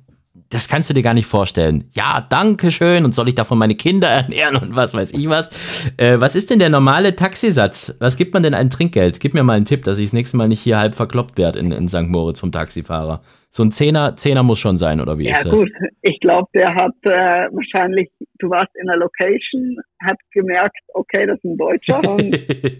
das 0.56 0.70
kannst 0.70 0.90
du 0.90 0.94
dir 0.94 1.04
gar 1.04 1.14
nicht 1.14 1.28
vorstellen. 1.28 1.90
Ja, 1.94 2.26
danke 2.30 2.72
schön 2.72 3.04
und 3.04 3.14
soll 3.14 3.28
ich 3.28 3.36
davon 3.36 3.58
meine 3.58 3.76
Kinder 3.76 4.08
ernähren 4.10 4.56
und 4.56 4.76
was 4.76 4.94
weiß 4.94 5.12
ich 5.12 5.28
was. 5.28 5.50
Äh, 5.98 6.22
was 6.22 6.34
ist 6.34 6.50
denn 6.50 6.60
der 6.60 6.70
normale 6.70 7.14
Taxisatz? 7.14 7.94
Was 8.00 8.16
gibt 8.16 8.34
man 8.34 8.42
denn 8.42 8.54
an 8.54 8.70
Trinkgeld? 8.70 9.20
Gib 9.20 9.34
mir 9.34 9.44
mal 9.44 9.54
einen 9.54 9.66
Tipp, 9.66 9.84
dass 9.84 9.98
ich 9.98 10.06
das 10.06 10.14
nächste 10.14 10.38
Mal 10.38 10.48
nicht 10.48 10.62
hier 10.62 10.78
halb 10.78 10.96
verkloppt 10.96 11.38
werde 11.38 11.60
in, 11.60 11.74
in 11.74 11.90
St. 11.90 12.08
Moritz 12.08 12.40
vom 12.40 12.54
Taxifahrer. 12.54 13.22
So 13.56 13.64
ein 13.64 13.72
Zehner, 13.72 14.18
Zehner 14.18 14.44
muss 14.44 14.60
schon 14.60 14.78
sein, 14.78 15.00
oder 15.00 15.18
wie 15.18 15.28
ja, 15.28 15.32
ist 15.32 15.46
das? 15.46 15.54
gut. 15.54 15.72
Ich 16.02 16.20
glaube, 16.20 16.50
der 16.54 16.76
hat 16.76 16.92
äh, 17.04 17.48
wahrscheinlich, 17.56 18.10
du 18.40 18.50
warst 18.50 18.70
in 18.76 18.86
der 18.86 18.98
Location, 18.98 19.78
hat 20.06 20.18
gemerkt, 20.34 20.76
okay, 20.94 21.26
das 21.26 21.38
ist 21.38 21.46
ein 21.46 21.56
Deutscher 21.56 22.00
und 22.16 22.32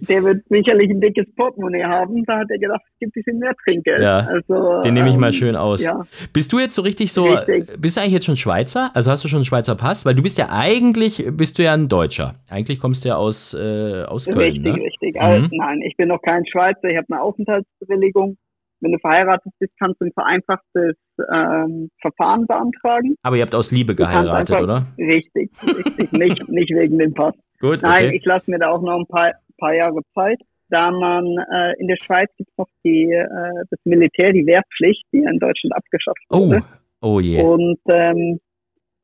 der 0.10 0.24
wird 0.26 0.44
sicherlich 0.50 0.90
ein 0.90 1.00
dickes 1.00 1.34
Portemonnaie 1.38 1.86
haben. 1.86 2.26
Da 2.26 2.40
hat 2.40 2.48
er 2.50 2.60
gedacht, 2.60 2.82
es 2.92 3.00
gibt 3.00 3.16
ein 3.16 3.24
bisschen 3.24 3.40
mehr 3.40 3.54
Trinkgeld. 3.64 4.02
Ja, 4.02 4.28
also, 4.28 4.82
Den 4.82 4.96
nehme 4.96 5.10
ich 5.10 5.16
mal 5.16 5.28
ähm, 5.28 5.32
schön 5.34 5.56
aus. 5.56 5.82
Ja. 5.82 6.06
Bist 6.34 6.52
du 6.52 6.60
jetzt 6.60 6.76
so 6.76 6.82
richtig 6.82 7.14
so, 7.14 7.28
Richtig. 7.28 7.82
bist 7.82 7.96
du 7.96 8.02
eigentlich 8.02 8.14
jetzt 8.16 8.26
schon 8.26 8.36
Schweizer? 8.36 8.92
Also 8.94 9.12
hast 9.12 9.24
du 9.24 9.30
schon 9.30 9.38
einen 9.38 9.46
Schweizer 9.46 9.76
Pass? 9.76 10.06
Weil 10.06 10.16
du 10.16 10.24
bist 10.24 10.38
ja 10.38 10.50
eigentlich, 10.52 11.26
bist 11.38 11.58
du 11.58 11.64
ja 11.64 11.74
ein 11.74 11.88
Deutscher. 11.88 12.34
Eigentlich 12.50 12.82
kommst 12.82 13.06
du 13.06 13.10
ja 13.10 13.16
aus, 13.16 13.54
äh, 13.54 14.04
aus 14.10 14.26
Köln, 14.26 14.40
richtig, 14.40 14.76
ne? 14.76 14.84
richtig. 14.84 15.22
Also, 15.22 15.42
Mhm. 15.48 15.52
nein, 15.54 15.82
ich 15.84 15.96
bin 15.96 16.10
noch 16.10 16.22
kein 16.22 16.46
Schweizer, 16.46 16.90
ich 16.90 16.98
habe 16.98 17.08
eine 17.12 17.22
Aufenthaltsbewilligung. 17.22 18.36
Wenn 18.82 18.92
du 18.92 19.00
verheiratet 19.00 19.52
bist, 19.60 19.74
kannst 19.80 20.02
du 20.02 20.06
ein 20.06 20.12
vereinfachtes 20.14 20.96
ähm, 21.34 21.90
Verfahren 22.02 22.46
beantragen. 22.46 23.16
Aber 23.24 23.36
ihr 23.38 23.42
habt 23.44 23.56
aus 23.56 23.72
Liebe 23.72 23.96
geheiratet, 23.96 24.52
einfach- 24.52 24.64
oder? 24.64 24.88
Richtig, 24.98 25.50
richtig. 25.64 26.12
nicht, 26.12 26.50
nicht 26.50 26.72
wegen 26.76 26.98
dem 27.00 27.14
Pass. 27.14 27.34
Gut, 27.60 27.82
Nein, 27.82 28.08
okay. 28.08 28.16
ich 28.18 28.26
lasse 28.26 28.52
mir 28.52 28.60
da 28.60 28.70
auch 28.70 28.82
noch 28.82 29.00
ein 29.00 29.08
paar, 29.08 29.32
paar 29.58 29.74
Jahre 29.74 30.02
Zeit, 30.14 30.40
da 30.70 30.92
man 30.92 31.26
äh, 31.26 31.74
in 31.80 31.88
der 31.88 31.96
Schweiz 31.96 32.30
gibt 32.38 32.50
es 32.50 32.58
noch 32.58 32.68
die, 32.84 33.04
äh, 33.12 33.64
das 33.70 33.80
Militär, 33.86 34.34
die 34.34 34.46
Wehrpflicht, 34.46 35.06
die 35.14 35.20
in 35.20 35.40
Deutschland 35.40 35.74
abgeschafft 35.76 36.20
Oh, 36.30 36.48
wurde. 36.50 36.64
oh 37.02 37.20
je. 37.20 37.42
Und 37.42 37.80
ähm, 37.88 38.40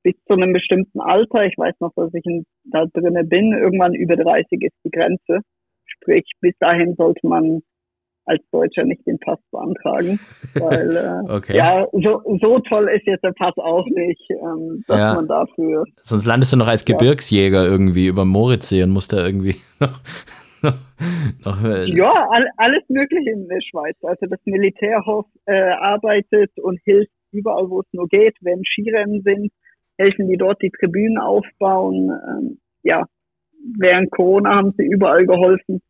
bis 0.03 0.15
zu 0.27 0.33
einem 0.33 0.51
bestimmten 0.51 0.99
Alter, 0.99 1.45
ich 1.45 1.57
weiß 1.57 1.75
noch, 1.79 1.93
dass 1.95 2.13
ich 2.13 2.25
in, 2.25 2.43
da 2.65 2.85
drinnen 2.93 3.29
bin, 3.29 3.53
irgendwann 3.53 3.93
über 3.93 4.15
30 4.17 4.61
ist 4.63 4.75
die 4.83 4.89
Grenze. 4.91 5.39
Sprich, 5.85 6.29
bis 6.41 6.55
dahin 6.59 6.95
sollte 6.95 7.25
man 7.27 7.61
als 8.31 8.41
Deutscher 8.51 8.83
nicht 8.85 9.05
den 9.05 9.19
Pass 9.19 9.39
beantragen, 9.51 10.19
weil 10.55 10.95
äh, 10.95 11.31
Okay. 11.37 11.57
ja, 11.57 11.85
so, 11.91 12.21
so 12.41 12.59
toll 12.59 12.89
ist 12.95 13.05
jetzt 13.05 13.23
der 13.23 13.33
Pass 13.33 13.55
auch 13.57 13.85
nicht, 13.85 14.21
ähm, 14.31 14.83
dass 14.87 14.97
Ja. 14.99 15.13
man 15.15 15.27
dafür 15.27 15.83
Sonst 16.03 16.25
landest 16.25 16.53
du 16.53 16.57
noch 16.57 16.67
als 16.67 16.85
Ja. 16.87 16.95
Gebirgsjäger 16.97 17.65
irgendwie 17.65 18.07
über 18.07 18.25
Moritzsee 18.25 18.83
und 18.83 18.91
musst 18.91 19.13
da 19.13 19.25
irgendwie 19.25 19.55
noch, 19.79 19.99
noch, 20.63 20.77
noch 21.45 21.63
äh, 21.63 21.85
Ja, 21.95 22.27
all, 22.31 22.47
alles 22.57 22.83
Mögliche 22.89 23.31
in 23.31 23.47
der 23.47 23.61
Schweiz. 23.69 23.97
Also 24.03 24.25
das 24.29 24.39
Militärhof 24.45 25.25
äh, 25.45 25.71
arbeitet 25.93 26.51
und 26.59 26.79
hilft 26.83 27.11
überall, 27.31 27.69
wo 27.69 27.81
es 27.81 27.87
nur 27.93 28.07
geht. 28.07 28.35
Wenn 28.41 28.61
Skirennen 28.65 29.21
sind, 29.23 29.51
helfen 29.97 30.27
die 30.29 30.37
dort 30.37 30.61
die 30.61 30.71
Tribünen 30.71 31.17
aufbauen. 31.17 32.09
Ähm, 32.29 32.57
ja, 32.83 33.05
während 33.79 34.11
Corona 34.11 34.55
haben 34.55 34.73
sie 34.77 34.85
überall 34.85 35.25
geholfen. 35.25 35.81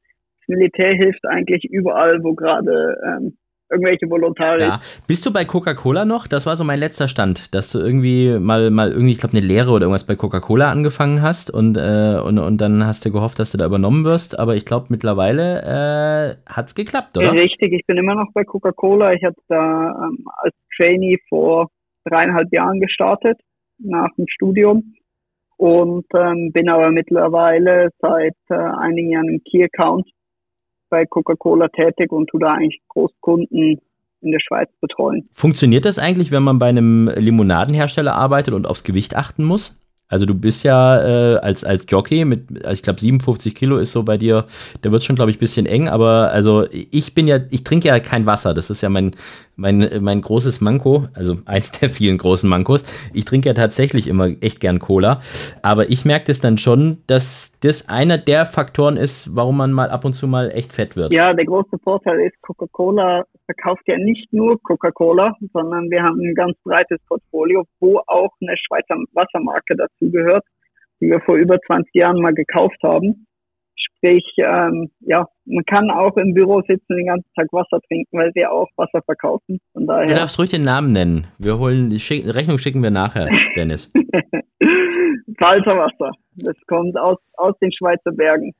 Militär 0.52 0.94
hilft 0.94 1.26
eigentlich 1.26 1.64
überall, 1.66 2.24
wo 2.24 2.34
gerade 2.34 2.98
ähm, 3.06 3.38
irgendwelche 3.72 4.10
Volontarier 4.10 4.68
Ja. 4.68 4.80
Bist 5.08 5.26
du 5.26 5.32
bei 5.32 5.46
Coca-Cola 5.46 6.06
noch? 6.06 6.28
Das 6.28 6.46
war 6.46 6.56
so 6.56 6.64
mein 6.64 6.80
letzter 6.80 7.08
Stand, 7.08 7.56
dass 7.56 7.72
du 7.72 7.80
irgendwie 7.80 8.38
mal, 8.40 8.70
mal 8.70 8.92
irgendwie, 8.92 9.14
ich 9.14 9.20
glaube, 9.20 9.38
eine 9.38 9.46
Lehre 9.46 9.72
oder 9.72 9.84
irgendwas 9.84 10.06
bei 10.06 10.16
Coca-Cola 10.16 10.70
angefangen 10.70 11.22
hast 11.22 11.50
und, 11.50 11.78
äh, 11.78 12.20
und, 12.24 12.38
und 12.38 12.60
dann 12.60 12.86
hast 12.86 13.06
du 13.06 13.12
gehofft, 13.12 13.40
dass 13.40 13.54
du 13.54 13.58
da 13.58 13.66
übernommen 13.66 14.04
wirst. 14.04 14.38
Aber 14.38 14.56
ich 14.56 14.66
glaube, 14.66 14.88
mittlerweile 14.90 15.62
äh, 15.64 16.52
hat's 16.52 16.76
geklappt, 16.76 17.18
oder? 17.18 17.32
Richtig, 17.32 17.72
ich 17.72 17.86
bin 17.88 17.98
immer 17.98 18.16
noch 18.16 18.32
bei 18.34 18.44
Coca-Cola. 18.44 19.14
Ich 19.14 19.24
habe 19.24 19.36
da 19.48 20.06
ähm, 20.06 20.26
als 20.44 20.56
Trainee 20.76 21.18
vor 21.30 21.70
dreieinhalb 22.06 22.52
Jahren 22.52 22.80
gestartet, 22.80 23.40
nach 23.80 24.10
dem 24.18 24.26
Studium. 24.28 24.96
Und 25.58 26.06
ähm, 26.16 26.52
bin 26.52 26.70
aber 26.70 26.90
mittlerweile 26.90 27.90
seit 28.00 28.34
äh, 28.50 28.56
einigen 28.56 29.12
Jahren 29.12 29.30
im 29.30 29.42
Key 29.44 29.64
Account 29.64 30.10
bei 30.92 31.08
Coca-Cola 31.08 31.70
tätig 31.70 32.12
und 32.12 32.28
tu 32.28 32.38
da 32.38 32.54
eigentlich 32.54 32.82
Großkunden 32.90 33.82
in 34.22 34.32
der 34.32 34.40
Schweiz 34.40 34.70
betreuen. 34.80 35.28
Funktioniert 35.34 35.86
das 35.86 35.98
eigentlich, 35.98 36.32
wenn 36.32 36.44
man 36.44 36.60
bei 36.60 36.68
einem 36.68 37.10
Limonadenhersteller 37.16 38.14
arbeitet 38.14 38.54
und 38.54 38.68
aufs 38.68 38.84
Gewicht 38.84 39.16
achten 39.16 39.44
muss? 39.44 39.81
Also 40.12 40.26
du 40.26 40.36
bist 40.36 40.64
ja 40.64 41.02
äh, 41.02 41.38
als, 41.38 41.64
als 41.64 41.86
Jockey 41.90 42.26
mit, 42.26 42.44
ich 42.72 42.84
glaube 42.84 43.00
57 43.00 43.56
Kilo 43.56 43.78
ist 43.78 43.94
so 43.94 44.04
bei 44.04 44.18
dir, 44.18 44.46
da 44.82 44.92
wird 44.92 45.04
schon, 45.04 45.16
glaube 45.16 45.32
ich, 45.32 45.38
ein 45.38 45.40
bisschen 45.40 45.66
eng, 45.66 45.88
aber 45.88 46.32
also 46.32 46.66
ich 46.70 47.16
bin 47.16 47.28
ja, 47.28 47.40
ich 47.50 47.64
trinke 47.64 47.88
ja 47.88 48.00
kein 48.00 48.26
Wasser, 48.26 48.54
das 48.54 48.70
ist 48.70 48.82
ja 48.82 48.90
mein, 48.90 49.16
mein, 49.56 49.90
mein 50.02 50.22
großes 50.22 50.60
Manko, 50.62 51.08
also 51.14 51.38
eins 51.46 51.72
der 51.72 51.90
vielen 51.90 52.18
großen 52.18 52.50
Mankos. 52.50 52.84
Ich 53.14 53.26
trinke 53.26 53.48
ja 53.48 53.54
tatsächlich 53.54 54.08
immer 54.08 54.28
echt 54.42 54.60
gern 54.60 54.80
Cola, 54.80 55.22
aber 55.62 55.90
ich 55.90 56.04
merke 56.04 56.26
das 56.26 56.42
dann 56.42 56.58
schon, 56.58 56.98
dass 57.08 57.54
das 57.62 57.88
einer 57.88 58.18
der 58.18 58.46
Faktoren 58.46 58.98
ist, 58.98 59.34
warum 59.36 59.58
man 59.58 59.72
mal 59.72 59.90
ab 59.90 60.04
und 60.04 60.14
zu 60.14 60.28
mal 60.28 60.52
echt 60.52 60.74
fett 60.74 60.96
wird. 60.96 61.14
Ja, 61.14 61.34
der 61.34 61.46
große 61.46 61.78
Vorteil 61.84 62.20
ist, 62.22 62.42
Coca-Cola 62.42 63.24
verkauft 63.46 63.84
ja 63.88 63.98
nicht 63.98 64.32
nur 64.32 64.62
Coca-Cola, 64.64 65.36
sondern 65.54 65.90
wir 65.90 66.02
haben 66.04 66.20
ein 66.20 66.36
ganz 66.36 66.58
breites 66.64 67.00
Portfolio, 67.08 67.66
wo 67.80 68.00
auch 68.08 68.32
eine 68.42 68.56
Schweizer 68.58 68.96
Wassermarke 69.14 69.76
dazugehört, 70.02 70.44
die 71.00 71.08
wir 71.08 71.22
vor 71.22 71.36
über 71.36 71.60
20 71.60 71.94
Jahren 71.94 72.22
mal 72.22 72.34
gekauft 72.34 72.78
haben. 72.84 73.26
Sprich, 73.76 74.26
ähm, 74.38 74.92
ja, 75.02 75.28
man 75.46 75.64
kann 75.66 75.90
auch 75.90 76.16
im 76.18 76.34
Büro 76.34 76.62
sitzen 76.62 76.86
und 76.90 76.98
den 76.98 77.08
ganzen 77.08 77.30
Tag 77.36 77.48
Wasser 77.52 77.80
trinken, 77.88 78.18
weil 78.18 78.32
wir 78.34 78.52
auch 78.52 78.68
Wasser 78.76 79.02
verkaufen. 79.06 79.60
Von 79.74 79.84
Du 79.84 79.88
daher 79.88 80.16
darfst 80.16 80.40
ruhig 80.40 80.50
den 80.50 80.64
Namen 80.64 80.92
nennen. 80.92 81.28
Wir 81.40 81.58
holen 81.58 81.90
die 81.90 82.00
Schick 82.00 82.26
Rechnung 82.28 82.58
schicken 82.58 82.84
wir 82.84 82.92
nachher, 82.92 83.28
Dennis. 83.56 83.92
Salzerwasser. 85.40 86.12
Das 86.36 86.56
kommt 86.68 86.98
aus, 86.98 87.18
aus 87.38 87.56
den 87.60 87.72
Schweizer 87.72 88.12
Bergen. 88.12 88.54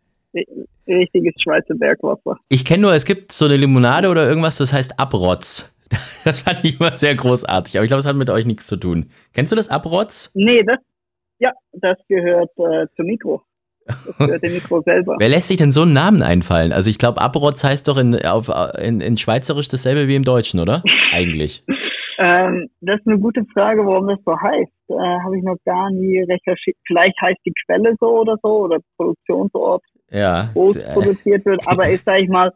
Richtiges 0.88 1.34
Schweizer 1.42 1.76
Bergwasser. 1.76 2.38
Ich 2.50 2.64
kenne 2.64 2.84
nur, 2.84 2.94
es 2.94 3.06
gibt 3.06 3.32
so 3.32 3.46
eine 3.46 3.58
Limonade 3.58 4.10
oder 4.10 4.28
irgendwas, 4.28 4.58
das 4.58 4.74
heißt 4.74 5.00
Abrotz. 5.00 5.68
Das 6.24 6.42
fand 6.42 6.64
ich 6.64 6.80
immer 6.80 6.96
sehr 6.98 7.16
großartig, 7.16 7.76
aber 7.76 7.84
ich 7.84 7.90
glaube, 7.90 8.00
es 8.00 8.06
hat 8.06 8.16
mit 8.16 8.30
euch 8.30 8.46
nichts 8.46 8.68
zu 8.68 8.78
tun. 8.78 9.08
Kennst 9.34 9.52
du 9.52 9.56
das 9.56 9.70
Abrotz? 9.70 10.32
Nee, 10.36 10.64
das, 10.64 10.78
ja, 11.42 11.52
das 11.74 11.98
gehört 12.08 12.52
äh, 12.58 12.86
zum 12.96 13.06
Mikro. 13.08 13.42
Das 13.86 14.18
gehört 14.18 14.44
dem 14.44 14.54
Mikro 14.54 14.82
selber. 14.84 15.16
Wer 15.20 15.30
lässt 15.30 15.48
sich 15.48 15.58
denn 15.58 15.72
so 15.72 15.82
einen 15.82 15.94
Namen 15.94 16.22
einfallen? 16.22 16.72
Also 16.72 16.90
ich 16.90 17.00
glaube, 17.00 17.20
Abrotz 17.20 17.64
heißt 17.64 17.88
doch 17.88 17.98
in, 17.98 18.16
auf, 18.26 18.50
in, 18.80 19.02
in 19.02 19.18
Schweizerisch 19.18 19.68
dasselbe 19.68 20.08
wie 20.08 20.16
im 20.16 20.24
Deutschen, 20.24 20.60
oder? 20.60 20.84
Eigentlich. 21.12 21.64
Ähm, 22.20 22.70
das 22.82 23.00
ist 23.00 23.08
eine 23.08 23.18
gute 23.18 23.44
Frage, 23.54 23.84
warum 23.84 24.08
das 24.08 24.20
so 24.24 24.40
heißt. 24.40 24.72
Äh, 24.90 24.94
Habe 25.24 25.38
ich 25.38 25.44
noch 25.44 25.58
gar 25.66 25.90
nie 25.90 26.20
recherchiert. 26.22 26.78
Vielleicht 26.86 27.20
heißt 27.20 27.40
die 27.44 27.54
Quelle 27.66 27.96
so 28.00 28.20
oder 28.20 28.38
so 28.44 28.66
oder 28.66 28.78
Produktionsort, 28.98 29.84
Ja. 30.12 30.52
wo 30.54 30.70
es 30.70 30.76
äh, 30.76 30.94
produziert 30.94 31.44
wird. 31.46 31.68
Aber 31.68 31.90
ist, 31.90 32.06
sag 32.06 32.22
ich 32.22 32.30
mal, 32.30 32.54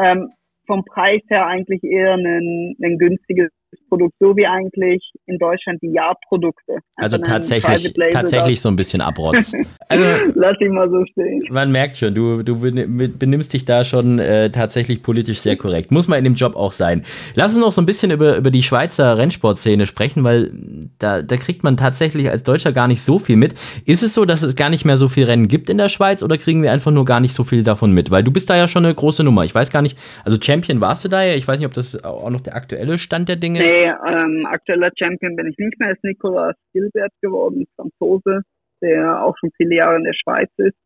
ähm, 0.00 0.30
vom 0.68 0.84
Preis 0.84 1.22
her 1.28 1.46
eigentlich 1.46 1.82
eher 1.82 2.14
ein, 2.14 2.76
ein 2.80 2.98
günstiges 2.98 3.50
Produkt, 3.88 4.14
so 4.20 4.36
wie 4.36 4.46
eigentlich 4.46 5.02
in 5.26 5.38
Deutschland 5.38 5.80
die 5.82 5.92
Jahrprodukte. 5.92 6.78
Also 6.96 7.16
ein 7.16 7.22
tatsächlich, 7.22 7.94
tatsächlich 8.12 8.60
so 8.60 8.68
ein 8.68 8.76
bisschen 8.76 9.00
Abrotz. 9.00 9.52
Also 9.90 10.04
lass 10.34 10.54
ich 10.60 10.68
mal 10.68 10.90
so 10.90 11.02
stehen. 11.12 11.44
Man 11.48 11.72
merkt 11.72 11.96
schon, 11.96 12.14
du, 12.14 12.42
du 12.42 12.60
ben- 12.60 13.18
benimmst 13.18 13.54
dich 13.54 13.64
da 13.64 13.84
schon 13.84 14.18
äh, 14.18 14.50
tatsächlich 14.50 15.02
politisch 15.02 15.40
sehr 15.40 15.56
korrekt. 15.56 15.90
Muss 15.90 16.08
man 16.08 16.18
in 16.18 16.24
dem 16.24 16.34
Job 16.34 16.56
auch 16.56 16.72
sein. 16.72 17.04
Lass 17.34 17.54
uns 17.54 17.64
noch 17.64 17.72
so 17.72 17.80
ein 17.80 17.86
bisschen 17.86 18.10
über, 18.10 18.36
über 18.36 18.50
die 18.50 18.62
Schweizer 18.62 19.16
Rennsportszene 19.16 19.86
sprechen, 19.86 20.24
weil 20.24 20.50
da, 20.98 21.22
da 21.22 21.36
kriegt 21.38 21.64
man 21.64 21.78
tatsächlich 21.78 22.28
als 22.28 22.42
Deutscher 22.42 22.72
gar 22.72 22.86
nicht 22.86 23.00
so 23.00 23.18
viel 23.18 23.36
mit. 23.36 23.54
Ist 23.86 24.02
es 24.02 24.12
so, 24.12 24.26
dass 24.26 24.42
es 24.42 24.56
gar 24.56 24.68
nicht 24.68 24.84
mehr 24.84 24.98
so 24.98 25.08
viel 25.08 25.24
Rennen 25.24 25.48
gibt 25.48 25.70
in 25.70 25.78
der 25.78 25.88
Schweiz 25.88 26.22
oder 26.22 26.36
kriegen 26.36 26.62
wir 26.62 26.70
einfach 26.70 26.90
nur 26.90 27.06
gar 27.06 27.20
nicht 27.20 27.32
so 27.32 27.44
viel 27.44 27.62
davon 27.62 27.92
mit? 27.92 28.10
Weil 28.10 28.22
du 28.22 28.30
bist 28.30 28.50
da 28.50 28.56
ja 28.58 28.68
schon 28.68 28.84
eine 28.84 28.94
große 28.94 29.24
Nummer. 29.24 29.44
Ich 29.44 29.54
weiß 29.54 29.70
gar 29.70 29.80
nicht, 29.80 29.96
also 30.22 30.36
Champion 30.38 30.82
warst 30.82 31.06
du 31.06 31.08
da 31.08 31.22
ja. 31.22 31.34
Ich 31.34 31.48
weiß 31.48 31.58
nicht, 31.58 31.66
ob 31.66 31.72
das 31.72 32.04
auch 32.04 32.28
noch 32.28 32.42
der 32.42 32.56
aktuelle 32.56 32.98
Stand 32.98 33.30
der 33.30 33.36
Dinge 33.36 33.57
Nee, 33.58 33.92
ähm, 34.06 34.46
aktueller 34.46 34.90
Champion 34.98 35.36
bin 35.36 35.48
ich 35.48 35.58
nicht 35.58 35.78
mehr, 35.78 35.92
ist 35.92 36.04
Nicolas 36.04 36.56
Gilbert 36.72 37.12
geworden, 37.20 37.66
Franzose, 37.76 38.42
der 38.80 39.24
auch 39.24 39.36
schon 39.38 39.50
viele 39.56 39.76
Jahre 39.76 39.96
in 39.96 40.04
der 40.04 40.14
Schweiz 40.14 40.50
ist. 40.56 40.76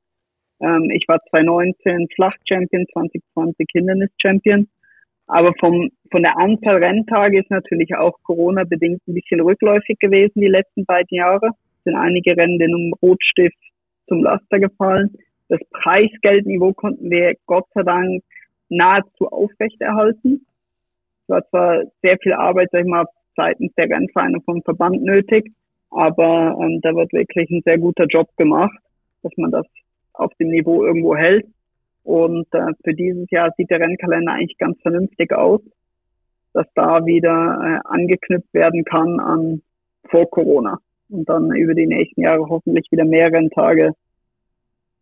Ähm, 0.61 0.91
ich 0.91 1.05
war 1.09 1.19
2019 1.31 2.09
Flach-Champion, 2.15 2.87
2020 2.93 3.67
Hindernis-Champion. 3.73 4.69
Aber 5.27 5.53
vom, 5.59 5.91
von 6.11 6.23
der 6.23 6.37
Anzahl 6.37 6.83
Renntage 6.83 7.41
ist 7.41 7.51
natürlich 7.51 7.95
auch 7.95 8.19
Corona-bedingt 8.23 9.01
ein 9.07 9.15
bisschen 9.15 9.41
rückläufig 9.41 9.99
gewesen 9.99 10.41
die 10.41 10.49
letzten 10.49 10.85
beiden 10.85 11.17
Jahre. 11.17 11.51
Sind 11.85 11.97
einige 11.97 12.37
Rennen 12.37 12.59
den 12.59 12.93
Rotstift 13.03 13.57
zum 14.09 14.23
Laster 14.23 14.59
gefallen. 14.59 15.11
Das 15.49 15.61
Preisgeldniveau 15.71 16.73
konnten 16.73 17.11
wir 17.11 17.35
Gott 17.47 17.67
sei 17.75 17.83
Dank 17.83 18.23
nahezu 18.69 19.29
aufrechterhalten. 19.29 20.47
War 21.29 21.47
zwar 21.49 21.83
sehr 22.03 22.19
viel 22.19 22.33
Arbeit, 22.33 22.69
sag 22.73 22.83
ich 22.83 22.91
mal, 22.91 23.07
seitens 23.37 23.73
der 23.75 23.89
Rennvereine 23.89 24.41
vom 24.45 24.63
Verband 24.63 25.03
nötig, 25.03 25.53
aber 25.91 26.57
ähm, 26.61 26.81
da 26.83 26.95
wird 26.95 27.13
wirklich 27.13 27.51
ein 27.51 27.63
sehr 27.65 27.79
guter 27.79 28.07
Job 28.07 28.29
gemacht, 28.37 28.77
dass 29.23 29.33
man 29.37 29.51
das 29.51 29.67
auf 30.15 30.33
dem 30.35 30.49
Niveau 30.49 30.85
irgendwo 30.85 31.17
hält. 31.17 31.47
Und 32.05 32.47
äh, 32.53 32.73
für 32.85 32.95
dieses 32.95 33.31
Jahr 33.31 33.53
sieht 33.57 33.71
der 33.71 33.81
Rennkalender 33.81 34.33
eigentlich 34.33 34.59
ganz 34.59 34.81
vernünftig 34.81 35.33
aus, 35.33 35.61
dass 36.53 36.67
da 36.75 37.05
wieder 37.07 37.31
äh, 37.63 37.89
angeknüpft 37.89 38.53
werden 38.53 38.85
kann 38.85 39.21
an 39.21 39.63
vor 40.11 40.29
Corona 40.31 40.79
und 41.09 41.29
dann 41.29 41.55
über 41.55 41.75
die 41.75 41.87
nächsten 41.87 42.23
Jahre 42.23 42.49
hoffentlich 42.49 42.91
wieder 42.91 43.05
mehr 43.05 43.31
Renntage 43.33 43.93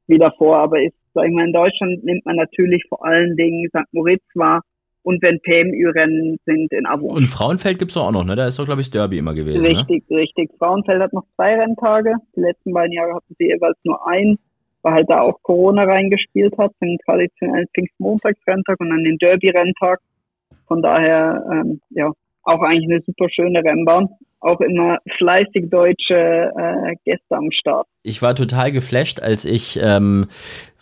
wieder 0.06 0.32
vor. 0.36 0.58
Aber 0.58 0.82
ist, 0.82 0.94
sag 1.14 1.26
ich 1.26 1.32
mal, 1.32 1.46
in 1.46 1.52
Deutschland 1.52 2.04
nimmt 2.04 2.26
man 2.26 2.36
natürlich 2.36 2.84
vor 2.88 3.04
allen 3.04 3.36
Dingen 3.36 3.68
St. 3.70 3.92
Moritz 3.92 4.24
wahr, 4.34 4.62
und 5.02 5.22
wenn 5.22 5.40
PMU-Rennen 5.40 6.38
sind 6.44 6.72
in 6.72 6.86
Abo. 6.86 7.06
Und 7.06 7.28
Frauenfeld 7.28 7.78
gibt 7.78 7.90
es 7.90 7.96
auch 7.96 8.10
noch, 8.10 8.24
ne? 8.24 8.36
Da 8.36 8.46
ist 8.46 8.58
doch, 8.58 8.66
glaube 8.66 8.80
ich, 8.80 8.90
Derby 8.90 9.18
immer 9.18 9.34
gewesen. 9.34 9.64
Richtig, 9.64 10.04
ne? 10.08 10.16
richtig. 10.18 10.50
Frauenfeld 10.58 11.00
hat 11.00 11.12
noch 11.12 11.24
zwei 11.36 11.54
Renntage. 11.54 12.14
Die 12.36 12.40
letzten 12.40 12.72
beiden 12.72 12.92
Jahre 12.92 13.14
hatten 13.14 13.34
sie 13.38 13.46
jeweils 13.46 13.78
nur 13.84 14.06
einen, 14.06 14.38
weil 14.82 14.94
halt 14.94 15.10
da 15.10 15.22
auch 15.22 15.42
Corona 15.42 15.84
reingespielt 15.84 16.56
hat, 16.58 16.72
den 16.82 16.98
traditionellen 17.04 17.66
Pfingstmontagsrenntag 17.74 18.78
und 18.78 18.90
dann 18.90 19.04
den 19.04 19.16
Derby-Renntag. 19.18 20.00
Von 20.66 20.82
daher, 20.82 21.44
ähm, 21.50 21.80
ja, 21.90 22.10
auch 22.42 22.62
eigentlich 22.62 22.90
eine 22.90 23.00
super 23.02 23.28
schöne 23.30 23.62
Rennbahn. 23.64 24.08
Auch 24.40 24.60
immer 24.60 24.98
fleißig 25.18 25.68
deutsche 25.70 26.50
äh, 26.56 26.94
Gäste 27.04 27.36
am 27.36 27.50
Start. 27.50 27.86
Ich 28.02 28.22
war 28.22 28.34
total 28.34 28.72
geflasht, 28.72 29.20
als 29.20 29.44
ich 29.44 29.78
ähm, 29.82 30.28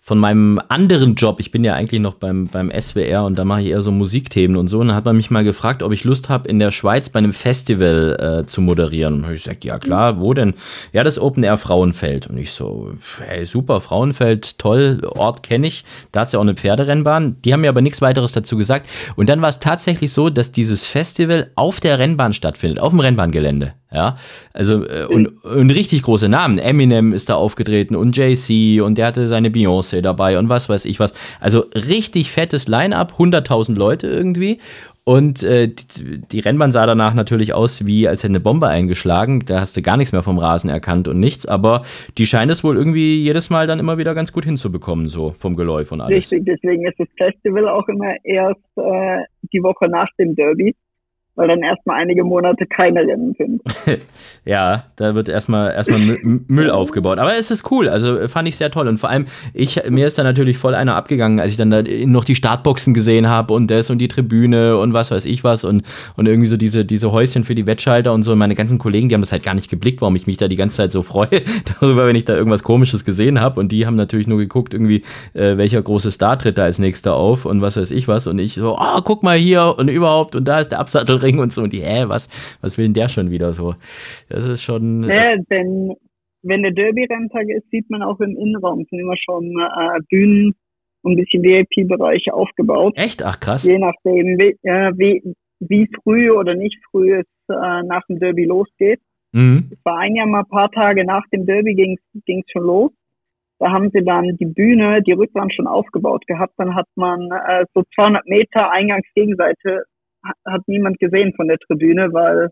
von 0.08 0.18
meinem 0.18 0.58
anderen 0.68 1.16
Job, 1.16 1.38
ich 1.38 1.50
bin 1.50 1.64
ja 1.64 1.74
eigentlich 1.74 2.00
noch 2.00 2.14
beim, 2.14 2.46
beim 2.46 2.72
SWR 2.72 3.26
und 3.26 3.38
da 3.38 3.44
mache 3.44 3.60
ich 3.60 3.66
eher 3.66 3.82
so 3.82 3.90
Musikthemen 3.90 4.56
und 4.56 4.68
so, 4.68 4.80
und 4.80 4.88
dann 4.88 4.96
hat 4.96 5.04
man 5.04 5.18
mich 5.18 5.30
mal 5.30 5.44
gefragt, 5.44 5.82
ob 5.82 5.92
ich 5.92 6.02
Lust 6.04 6.30
habe, 6.30 6.48
in 6.48 6.58
der 6.58 6.70
Schweiz 6.70 7.10
bei 7.10 7.18
einem 7.18 7.34
Festival 7.34 8.40
äh, 8.40 8.46
zu 8.46 8.62
moderieren. 8.62 9.22
Und 9.22 9.34
ich 9.34 9.42
gesagt, 9.42 9.66
ja 9.66 9.76
klar, 9.76 10.18
wo 10.18 10.32
denn? 10.32 10.54
Ja, 10.94 11.04
das 11.04 11.18
Open 11.18 11.42
Air 11.42 11.58
Frauenfeld. 11.58 12.26
Und 12.26 12.38
ich 12.38 12.52
so, 12.52 12.92
hey, 13.26 13.44
super, 13.44 13.82
Frauenfeld, 13.82 14.58
toll, 14.58 15.02
Ort 15.04 15.42
kenne 15.42 15.66
ich. 15.66 15.84
Da 16.10 16.20
hat 16.22 16.32
ja 16.32 16.38
auch 16.38 16.42
eine 16.42 16.54
Pferderennbahn. 16.54 17.42
Die 17.44 17.52
haben 17.52 17.60
mir 17.60 17.68
aber 17.68 17.82
nichts 17.82 18.00
weiteres 18.00 18.32
dazu 18.32 18.56
gesagt. 18.56 18.88
Und 19.14 19.28
dann 19.28 19.42
war 19.42 19.50
es 19.50 19.60
tatsächlich 19.60 20.14
so, 20.14 20.30
dass 20.30 20.52
dieses 20.52 20.86
Festival 20.86 21.50
auf 21.54 21.80
der 21.80 21.98
Rennbahn 21.98 22.32
stattfindet, 22.32 22.80
auf 22.80 22.92
dem 22.92 23.00
Rennbahngelände. 23.00 23.74
Ja, 23.90 24.16
also 24.52 24.84
äh, 24.84 25.06
und, 25.06 25.42
und 25.44 25.70
richtig 25.70 26.02
große 26.02 26.28
Namen. 26.28 26.58
Eminem 26.58 27.14
ist 27.14 27.30
da 27.30 27.36
aufgetreten 27.36 27.96
und 27.96 28.14
Jay-Z 28.14 28.82
und 28.82 28.98
der 28.98 29.06
hatte 29.06 29.26
seine 29.28 29.48
Beyoncé 29.48 30.02
dabei 30.02 30.38
und 30.38 30.50
was 30.50 30.68
weiß 30.68 30.84
ich 30.84 31.00
was. 31.00 31.14
Also 31.40 31.64
richtig 31.74 32.30
fettes 32.30 32.68
Line-up, 32.68 33.14
100.000 33.18 33.78
Leute 33.78 34.06
irgendwie. 34.08 34.58
Und 35.04 35.42
äh, 35.42 35.68
die, 35.68 36.20
die, 36.20 36.40
Rennbahn 36.40 36.70
sah 36.70 36.84
danach 36.84 37.14
natürlich 37.14 37.54
aus, 37.54 37.86
wie 37.86 38.06
als 38.06 38.24
hätte 38.24 38.32
eine 38.32 38.40
Bombe 38.40 38.68
eingeschlagen. 38.68 39.42
Da 39.46 39.60
hast 39.60 39.74
du 39.74 39.80
gar 39.80 39.96
nichts 39.96 40.12
mehr 40.12 40.22
vom 40.22 40.38
Rasen 40.38 40.68
erkannt 40.68 41.08
und 41.08 41.18
nichts. 41.18 41.46
Aber 41.46 41.80
die 42.18 42.26
scheint 42.26 42.52
es 42.52 42.62
wohl 42.62 42.76
irgendwie 42.76 43.18
jedes 43.18 43.48
Mal 43.48 43.66
dann 43.66 43.78
immer 43.78 43.96
wieder 43.96 44.14
ganz 44.14 44.34
gut 44.34 44.44
hinzubekommen, 44.44 45.08
so 45.08 45.30
vom 45.30 45.56
Geläuf 45.56 45.92
und 45.92 46.02
alles. 46.02 46.14
Richtig, 46.14 46.44
deswegen 46.44 46.86
ist 46.86 47.00
das 47.00 47.08
Festival 47.16 47.70
auch 47.70 47.88
immer 47.88 48.16
erst 48.22 48.60
äh, 48.76 49.24
die 49.50 49.62
Woche 49.62 49.88
nach 49.88 50.08
dem 50.18 50.34
Derby 50.34 50.76
weil 51.38 51.46
dann 51.46 51.62
erstmal 51.62 52.00
einige 52.00 52.24
Monate 52.24 52.66
keine 52.66 52.98
Rennen 53.00 53.32
sind. 53.38 53.62
ja, 54.44 54.86
da 54.96 55.14
wird 55.14 55.28
erstmal 55.28 55.70
erstmal 55.70 56.00
Müll 56.00 56.68
aufgebaut. 56.68 57.20
Aber 57.20 57.32
es 57.36 57.52
ist 57.52 57.70
cool, 57.70 57.88
also 57.88 58.26
fand 58.26 58.48
ich 58.48 58.56
sehr 58.56 58.72
toll. 58.72 58.88
Und 58.88 58.98
vor 58.98 59.08
allem, 59.08 59.26
ich, 59.54 59.80
mir 59.88 60.06
ist 60.06 60.18
da 60.18 60.24
natürlich 60.24 60.58
voll 60.58 60.74
einer 60.74 60.96
abgegangen, 60.96 61.38
als 61.38 61.52
ich 61.52 61.56
dann 61.56 61.70
da 61.70 61.82
noch 62.06 62.24
die 62.24 62.34
Startboxen 62.34 62.92
gesehen 62.92 63.28
habe 63.28 63.54
und 63.54 63.70
das 63.70 63.88
und 63.88 63.98
die 63.98 64.08
Tribüne 64.08 64.78
und 64.78 64.94
was 64.94 65.12
weiß 65.12 65.26
ich 65.26 65.44
was 65.44 65.62
und, 65.62 65.84
und 66.16 66.26
irgendwie 66.26 66.48
so 66.48 66.56
diese, 66.56 66.84
diese 66.84 67.12
Häuschen 67.12 67.44
für 67.44 67.54
die 67.54 67.68
Wettschalter 67.68 68.12
und 68.12 68.24
so. 68.24 68.32
Und 68.32 68.38
meine 68.38 68.56
ganzen 68.56 68.78
Kollegen, 68.78 69.08
die 69.08 69.14
haben 69.14 69.22
das 69.22 69.30
halt 69.30 69.44
gar 69.44 69.54
nicht 69.54 69.70
geblickt, 69.70 70.00
warum 70.00 70.16
ich 70.16 70.26
mich 70.26 70.38
da 70.38 70.48
die 70.48 70.56
ganze 70.56 70.78
Zeit 70.78 70.90
so 70.90 71.04
freue 71.04 71.28
darüber, 71.80 72.04
wenn 72.04 72.16
ich 72.16 72.24
da 72.24 72.34
irgendwas 72.34 72.64
Komisches 72.64 73.04
gesehen 73.04 73.40
habe. 73.40 73.60
Und 73.60 73.70
die 73.70 73.86
haben 73.86 73.94
natürlich 73.94 74.26
nur 74.26 74.38
geguckt, 74.38 74.74
irgendwie, 74.74 75.04
äh, 75.34 75.56
welcher 75.56 75.80
große 75.80 76.10
Star 76.10 76.36
tritt 76.36 76.58
da 76.58 76.64
als 76.64 76.80
nächster 76.80 77.14
auf 77.14 77.44
und 77.44 77.62
was 77.62 77.76
weiß 77.76 77.92
ich 77.92 78.08
was. 78.08 78.26
Und 78.26 78.40
ich 78.40 78.54
so, 78.54 78.76
oh, 78.76 79.00
guck 79.04 79.22
mal 79.22 79.38
hier 79.38 79.76
und 79.78 79.86
überhaupt 79.86 80.34
und 80.34 80.48
da 80.48 80.58
ist 80.58 80.70
der 80.72 80.80
Absattelring 80.80 81.27
Ring 81.28 81.38
und 81.38 81.52
so. 81.52 81.62
Und 81.62 81.72
die, 81.72 81.80
hä, 81.80 82.04
was, 82.06 82.28
was 82.60 82.78
will 82.78 82.86
denn 82.86 82.94
der 82.94 83.08
schon 83.08 83.30
wieder 83.30 83.52
so? 83.52 83.74
Das 84.28 84.46
ist 84.46 84.62
schon. 84.62 85.04
Ja, 85.04 85.36
denn 85.50 85.94
wenn 86.42 86.62
der 86.62 86.72
Derby-Renntag 86.72 87.48
ist, 87.48 87.70
sieht 87.70 87.90
man 87.90 88.02
auch 88.02 88.20
im 88.20 88.36
Innenraum 88.36 88.84
sind 88.88 89.00
immer 89.00 89.16
schon 89.16 89.44
äh, 89.58 90.00
Bühnen 90.08 90.54
und 91.02 91.12
ein 91.12 91.16
bisschen 91.16 91.42
VIP-Bereiche 91.42 92.32
aufgebaut. 92.32 92.94
Echt? 92.96 93.22
Ach 93.22 93.38
krass. 93.40 93.64
Je 93.64 93.78
nachdem, 93.78 94.38
wie, 94.38 94.56
äh, 94.62 94.92
wie, 94.96 95.34
wie 95.60 95.88
früh 96.02 96.30
oder 96.30 96.54
nicht 96.54 96.78
früh 96.90 97.18
es 97.18 97.26
äh, 97.48 97.82
nach 97.82 98.02
dem 98.08 98.18
Derby 98.18 98.44
losgeht. 98.44 99.00
Mhm. 99.32 99.70
Es 99.72 99.78
war 99.84 99.98
ein 99.98 100.14
Jahr 100.14 100.26
mal 100.26 100.40
ein 100.40 100.48
paar 100.48 100.70
Tage 100.70 101.04
nach 101.04 101.24
dem 101.32 101.44
Derby 101.44 101.74
ging 101.74 101.98
es 102.24 102.52
schon 102.52 102.62
los. 102.62 102.92
Da 103.58 103.72
haben 103.72 103.90
sie 103.92 104.04
dann 104.04 104.36
die 104.36 104.46
Bühne, 104.46 105.02
die 105.02 105.12
Rückwand 105.12 105.52
schon 105.52 105.66
aufgebaut 105.66 106.24
gehabt. 106.26 106.54
Dann 106.58 106.76
hat 106.76 106.86
man 106.94 107.28
äh, 107.32 107.64
so 107.74 107.82
200 107.96 108.24
Meter 108.26 108.70
Eingangsgegenseite 108.70 109.82
hat 110.22 110.62
niemand 110.66 110.98
gesehen 110.98 111.32
von 111.34 111.48
der 111.48 111.58
Tribüne, 111.58 112.12
weil 112.12 112.50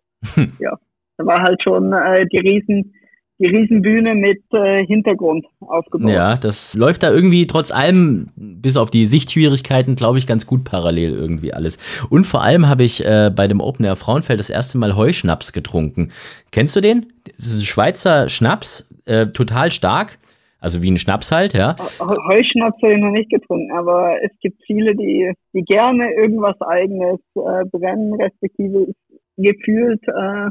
ja, 0.59 0.79
da 1.17 1.27
war 1.27 1.43
halt 1.43 1.63
schon 1.63 1.93
äh, 1.93 2.27
die 2.27 2.39
riesen 2.39 2.95
die 3.39 3.47
Riesenbühne 3.47 4.15
mit 4.15 4.43
äh, 4.53 4.85
Hintergrund 4.87 5.45
aufgebaut. 5.61 6.11
Ja, 6.11 6.37
das 6.37 6.75
läuft 6.75 7.03
da 7.03 7.11
irgendwie 7.11 7.47
trotz 7.47 7.71
allem, 7.71 8.31
bis 8.37 8.77
auf 8.77 8.91
die 8.91 9.05
Sichtschwierigkeiten, 9.05 9.95
glaube 9.95 10.19
ich, 10.19 10.27
ganz 10.27 10.47
gut 10.47 10.65
parallel 10.65 11.13
irgendwie 11.13 11.53
alles. 11.53 11.79
Und 12.09 12.25
vor 12.27 12.43
allem 12.43 12.67
habe 12.67 12.85
ich 12.85 13.05
äh, 13.05 13.31
bei 13.35 13.47
dem 13.47 13.61
Open 13.61 13.85
Air 13.85 13.97
Frauenfeld 13.97 14.41
das 14.41 14.49
erste 14.49 14.79
Mal 14.79 14.97
Heuschnaps 14.97 15.53
getrunken. 15.53 16.13
Kennst 16.51 16.77
du 16.77 16.81
den? 16.81 17.13
Das 17.39 17.49
ist 17.49 17.61
ein 17.61 17.67
Schweizer 17.67 18.29
Schnaps, 18.29 18.89
äh, 19.05 19.27
total 19.27 19.71
stark. 19.71 20.19
Also 20.67 20.83
wie 20.83 20.91
ein 20.91 20.99
Schnaps 20.99 21.31
halt, 21.31 21.55
ja. 21.55 21.77
Heuschnaps 22.01 22.83
habe 22.83 22.95
ich 22.95 22.99
noch 22.99 23.13
nicht 23.13 23.31
getrunken, 23.31 23.71
aber 23.71 24.17
es 24.21 24.33
gibt 24.41 24.61
viele, 24.67 24.97
die, 24.97 25.33
die 25.53 25.63
gerne 25.63 26.13
irgendwas 26.13 26.61
eigenes 26.61 27.21
äh, 27.37 27.65
brennen, 27.71 28.13
respektive 28.15 28.89
gefühlt 29.37 30.03
äh, 30.09 30.51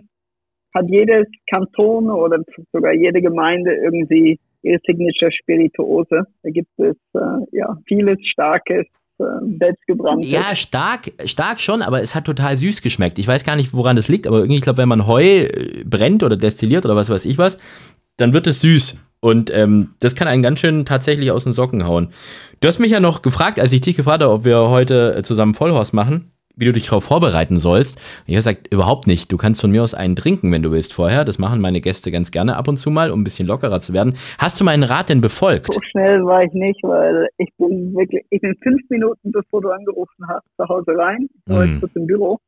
hat 0.73 0.85
jedes 0.87 1.27
Kanton 1.49 2.09
oder 2.09 2.37
sogar 2.71 2.93
jede 2.93 3.21
Gemeinde 3.21 3.75
irgendwie 3.75 4.39
ihre 4.61 4.79
Signature 4.85 5.33
Spirituose. 5.33 6.23
Da 6.43 6.49
gibt 6.49 6.69
es 6.77 6.95
äh, 7.13 7.19
ja 7.51 7.75
vieles 7.85 8.17
Starkes, 8.31 8.85
äh, 9.19 9.23
selbstgebranntes. 9.59 10.31
Ja, 10.31 10.55
stark, 10.55 11.11
stark 11.25 11.59
schon, 11.59 11.81
aber 11.81 12.01
es 12.01 12.15
hat 12.15 12.23
total 12.23 12.55
süß 12.55 12.81
geschmeckt. 12.81 13.19
Ich 13.19 13.27
weiß 13.27 13.43
gar 13.43 13.57
nicht, 13.57 13.73
woran 13.73 13.97
das 13.97 14.07
liegt, 14.07 14.27
aber 14.27 14.37
irgendwie, 14.37 14.59
ich 14.59 14.63
glaube, 14.63 14.77
wenn 14.77 14.87
man 14.87 15.07
Heu 15.07 15.25
äh, 15.25 15.83
brennt 15.83 16.23
oder 16.23 16.37
destilliert 16.37 16.85
oder 16.85 16.95
was 16.95 17.09
weiß 17.09 17.25
ich 17.25 17.37
was, 17.37 17.59
dann 18.15 18.33
wird 18.33 18.47
es 18.47 18.61
süß. 18.61 18.97
Und 19.19 19.51
ähm, 19.55 19.95
das 19.99 20.15
kann 20.15 20.27
einen 20.27 20.43
ganz 20.43 20.59
schön 20.59 20.85
tatsächlich 20.85 21.31
aus 21.31 21.45
den 21.45 21.53
Socken 21.53 21.87
hauen. 21.87 22.09
Du 22.59 22.67
hast 22.67 22.79
mich 22.79 22.91
ja 22.91 22.99
noch 22.99 23.21
gefragt, 23.21 23.59
als 23.59 23.73
ich 23.73 23.81
dich 23.81 23.95
gefragt 23.95 24.21
habe, 24.21 24.33
ob 24.33 24.45
wir 24.45 24.69
heute 24.69 25.15
äh, 25.15 25.23
zusammen 25.23 25.55
Vollhorst 25.55 25.93
machen, 25.93 26.31
wie 26.55 26.65
du 26.65 26.73
dich 26.73 26.85
darauf 26.85 27.03
vorbereiten 27.03 27.57
sollst. 27.57 27.97
Und 27.97 28.03
ich 28.27 28.35
habe 28.35 28.37
gesagt, 28.37 28.73
überhaupt 28.73 29.07
nicht. 29.07 29.31
Du 29.31 29.37
kannst 29.37 29.61
von 29.61 29.71
mir 29.71 29.83
aus 29.83 29.93
einen 29.93 30.15
trinken, 30.15 30.51
wenn 30.51 30.61
du 30.61 30.71
willst 30.71 30.93
vorher. 30.93 31.25
Das 31.25 31.39
machen 31.39 31.61
meine 31.61 31.81
Gäste 31.81 32.11
ganz 32.11 32.31
gerne 32.31 32.55
ab 32.55 32.67
und 32.67 32.77
zu 32.77 32.91
mal, 32.91 33.11
um 33.11 33.21
ein 33.21 33.23
bisschen 33.23 33.47
lockerer 33.47 33.81
zu 33.81 33.93
werden. 33.93 34.15
Hast 34.37 34.59
du 34.59 34.63
meinen 34.63 34.83
Rat 34.83 35.09
denn 35.09 35.21
befolgt? 35.21 35.73
So 35.73 35.81
schnell 35.91 36.23
war 36.25 36.43
ich 36.43 36.53
nicht, 36.53 36.81
weil 36.83 37.27
ich 37.37 37.49
bin 37.57 37.93
wirklich, 37.95 38.23
ich 38.29 38.41
bin 38.41 38.55
fünf 38.61 38.81
Minuten, 38.89 39.31
bevor 39.31 39.61
du 39.61 39.69
angerufen 39.69 40.27
hast, 40.27 40.45
zu 40.57 40.67
Hause 40.67 40.91
rein, 40.97 41.27
mm. 41.45 41.79
kurz 41.79 41.95
im 41.95 42.05
Büro. 42.05 42.39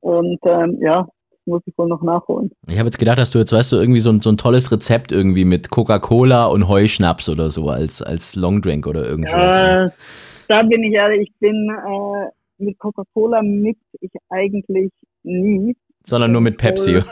Und 0.00 0.38
ähm, 0.44 0.78
ja, 0.80 1.06
muss 1.46 1.62
ich 1.66 1.76
wohl 1.78 1.88
noch 1.88 2.02
nachholen. 2.02 2.50
Ich 2.68 2.78
habe 2.78 2.86
jetzt 2.86 2.98
gedacht, 2.98 3.18
dass 3.18 3.30
du 3.30 3.38
jetzt, 3.38 3.52
weißt 3.52 3.72
du, 3.72 3.76
irgendwie 3.76 4.00
so 4.00 4.10
ein, 4.10 4.20
so 4.20 4.30
ein 4.30 4.36
tolles 4.36 4.70
Rezept 4.70 5.12
irgendwie 5.12 5.44
mit 5.44 5.70
Coca-Cola 5.70 6.46
und 6.46 6.68
Heuschnaps 6.68 7.28
oder 7.28 7.50
so 7.50 7.68
als, 7.68 8.02
als 8.02 8.36
Longdrink 8.36 8.86
oder 8.86 9.06
irgend 9.06 9.28
sowas. 9.28 9.56
Äh, 9.56 9.90
da 10.48 10.62
bin 10.62 10.82
ich 10.82 10.94
ehrlich, 10.94 11.28
ich 11.28 11.38
bin 11.38 11.68
äh, 11.70 12.26
mit 12.58 12.78
Coca-Cola 12.78 13.42
mix 13.42 13.80
ich 14.00 14.10
eigentlich 14.30 14.90
nie. 15.22 15.76
Sondern 16.02 16.32
nur 16.32 16.40
mit 16.40 16.56
Pepsi. 16.56 16.96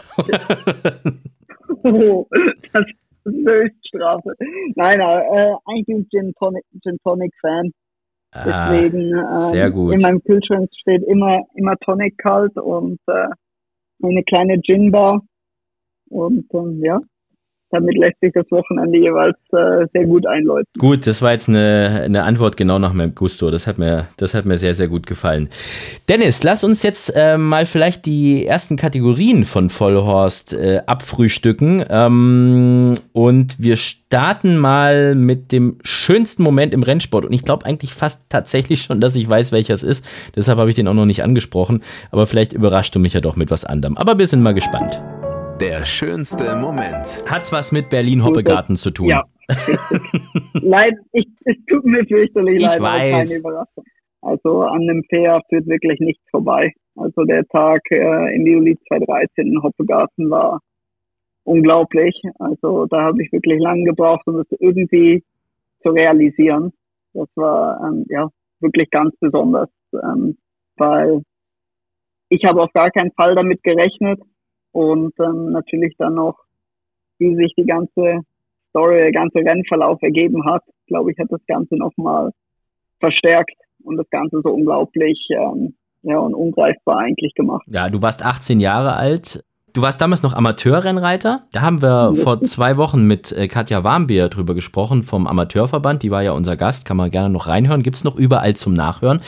oh, 1.82 2.26
das 2.72 2.84
ist 3.24 3.46
Höchststrafe. 3.46 4.34
Nein, 4.76 5.00
äh, 5.00 5.54
eigentlich 5.66 6.08
Gin 6.10 6.32
Tonic, 6.38 6.64
Gin 6.82 6.98
Tonic 7.02 7.32
Fan. 7.40 7.72
Ah, 8.32 8.72
Deswegen 8.72 9.14
äh, 9.14 9.40
sehr 9.50 9.70
gut. 9.70 9.94
in 9.94 10.00
meinem 10.00 10.22
Kühlschrank 10.22 10.68
steht 10.80 11.04
immer 11.04 11.42
immer 11.54 11.76
Tonic 11.76 12.18
kalt 12.18 12.56
und 12.56 12.98
äh, 13.06 13.28
eine 14.08 14.24
kleine 14.24 14.60
Gin-Bar. 14.60 15.22
Und 16.10 16.46
ähm, 16.54 16.82
ja, 16.84 17.00
damit 17.74 17.96
lässt 17.98 18.20
sich 18.20 18.32
das 18.32 18.50
Wochenende 18.50 18.98
jeweils 18.98 19.36
äh, 19.52 19.86
sehr 19.92 20.06
gut 20.06 20.26
einläuten. 20.26 20.68
Gut, 20.78 21.06
das 21.06 21.20
war 21.22 21.32
jetzt 21.32 21.48
eine, 21.48 22.02
eine 22.04 22.22
Antwort 22.22 22.56
genau 22.56 22.78
nach 22.78 22.92
meinem 22.92 23.14
Gusto. 23.14 23.50
Das 23.50 23.66
hat 23.66 23.78
mir, 23.78 24.06
das 24.16 24.34
hat 24.34 24.44
mir 24.44 24.58
sehr, 24.58 24.74
sehr 24.74 24.88
gut 24.88 25.06
gefallen. 25.06 25.48
Dennis, 26.08 26.42
lass 26.42 26.62
uns 26.64 26.82
jetzt 26.82 27.12
äh, 27.16 27.36
mal 27.36 27.66
vielleicht 27.66 28.06
die 28.06 28.46
ersten 28.46 28.76
Kategorien 28.76 29.44
von 29.44 29.70
Vollhorst 29.70 30.54
äh, 30.54 30.82
abfrühstücken. 30.86 31.84
Ähm, 31.88 32.92
und 33.12 33.56
wir 33.58 33.76
starten 33.76 34.56
mal 34.56 35.14
mit 35.14 35.50
dem 35.50 35.78
schönsten 35.82 36.42
Moment 36.44 36.72
im 36.74 36.82
Rennsport. 36.82 37.24
Und 37.24 37.32
ich 37.32 37.44
glaube 37.44 37.66
eigentlich 37.66 37.92
fast 37.92 38.22
tatsächlich 38.28 38.82
schon, 38.82 39.00
dass 39.00 39.16
ich 39.16 39.28
weiß, 39.28 39.50
welcher 39.50 39.74
es 39.74 39.82
ist. 39.82 40.04
Deshalb 40.36 40.58
habe 40.58 40.70
ich 40.70 40.76
den 40.76 40.86
auch 40.86 40.94
noch 40.94 41.06
nicht 41.06 41.24
angesprochen. 41.24 41.82
Aber 42.12 42.26
vielleicht 42.26 42.52
überrascht 42.52 42.94
du 42.94 43.00
mich 43.00 43.14
ja 43.14 43.20
doch 43.20 43.36
mit 43.36 43.50
was 43.50 43.64
anderem. 43.64 43.96
Aber 43.96 44.18
wir 44.18 44.26
sind 44.26 44.42
mal 44.42 44.54
gespannt. 44.54 45.02
Der 45.60 45.84
schönste 45.84 46.56
Moment. 46.56 47.24
Hat's 47.30 47.52
was 47.52 47.70
mit 47.70 47.88
Berlin-Hoppegarten 47.88 48.74
zu 48.76 48.90
tun? 48.90 49.06
Ja. 49.06 49.22
Leid, 50.54 50.94
ich, 51.12 51.28
es 51.44 51.56
tut 51.68 51.84
mir 51.84 52.04
fürchterlich 52.06 52.56
ich 52.56 52.62
leid, 52.62 52.82
weiß. 52.82 53.28
keine 53.28 53.38
Überraschung. 53.38 53.84
Also 54.22 54.62
an 54.62 54.80
dem 54.88 55.04
Fair 55.08 55.40
führt 55.48 55.66
wirklich 55.68 56.00
nichts 56.00 56.24
vorbei. 56.30 56.72
Also 56.96 57.22
der 57.24 57.44
Tag 57.46 57.82
äh, 57.90 58.34
im 58.34 58.46
Juli 58.46 58.76
2013 58.88 59.46
in 59.46 59.62
Hoppegarten 59.62 60.28
war 60.28 60.60
unglaublich. 61.44 62.20
Also 62.40 62.86
da 62.86 63.02
habe 63.02 63.22
ich 63.22 63.30
wirklich 63.30 63.60
lange 63.60 63.84
gebraucht, 63.84 64.26
um 64.26 64.38
das 64.38 64.46
irgendwie 64.58 65.22
zu 65.82 65.90
realisieren. 65.90 66.72
Das 67.12 67.28
war 67.36 67.80
ähm, 67.86 68.06
ja 68.08 68.28
wirklich 68.60 68.90
ganz 68.90 69.14
besonders. 69.20 69.68
Ähm, 69.92 70.36
weil 70.78 71.22
ich 72.28 72.44
habe 72.44 72.62
auf 72.62 72.72
gar 72.72 72.90
keinen 72.90 73.12
Fall 73.12 73.36
damit 73.36 73.62
gerechnet 73.62 74.20
und 74.74 75.14
ähm, 75.20 75.52
natürlich 75.52 75.94
dann 75.98 76.14
noch, 76.14 76.36
wie 77.18 77.34
sich 77.36 77.54
die 77.56 77.64
ganze 77.64 78.22
Story, 78.70 78.96
der 78.96 79.12
ganze 79.12 79.38
Rennverlauf 79.38 80.02
ergeben 80.02 80.44
hat, 80.44 80.64
glaube 80.88 81.12
ich, 81.12 81.18
hat 81.18 81.30
das 81.30 81.46
Ganze 81.46 81.76
nochmal 81.76 82.32
verstärkt 82.98 83.54
und 83.84 83.96
das 83.96 84.10
Ganze 84.10 84.40
so 84.42 84.50
unglaublich 84.50 85.28
ähm, 85.30 85.74
ja, 86.02 86.18
und 86.18 86.34
ungreifbar 86.34 86.98
eigentlich 86.98 87.34
gemacht. 87.34 87.64
Ja, 87.68 87.88
du 87.88 88.02
warst 88.02 88.24
18 88.24 88.58
Jahre 88.58 88.96
alt. 88.96 89.44
Du 89.74 89.82
warst 89.82 90.00
damals 90.00 90.22
noch 90.22 90.34
Amateurrennreiter. 90.34 91.42
Da 91.50 91.60
haben 91.60 91.82
wir 91.82 92.14
vor 92.14 92.40
zwei 92.42 92.76
Wochen 92.76 93.08
mit 93.08 93.32
äh, 93.32 93.48
Katja 93.48 93.82
Warmbier 93.82 94.28
drüber 94.28 94.54
gesprochen 94.54 95.02
vom 95.02 95.26
Amateurverband. 95.26 96.04
Die 96.04 96.12
war 96.12 96.22
ja 96.22 96.30
unser 96.30 96.56
Gast, 96.56 96.84
kann 96.84 96.96
man 96.96 97.10
gerne 97.10 97.28
noch 97.28 97.48
reinhören. 97.48 97.82
Gibt 97.82 97.96
es 97.96 98.04
noch 98.04 98.14
überall 98.14 98.54
zum 98.54 98.72
Nachhören. 98.72 99.20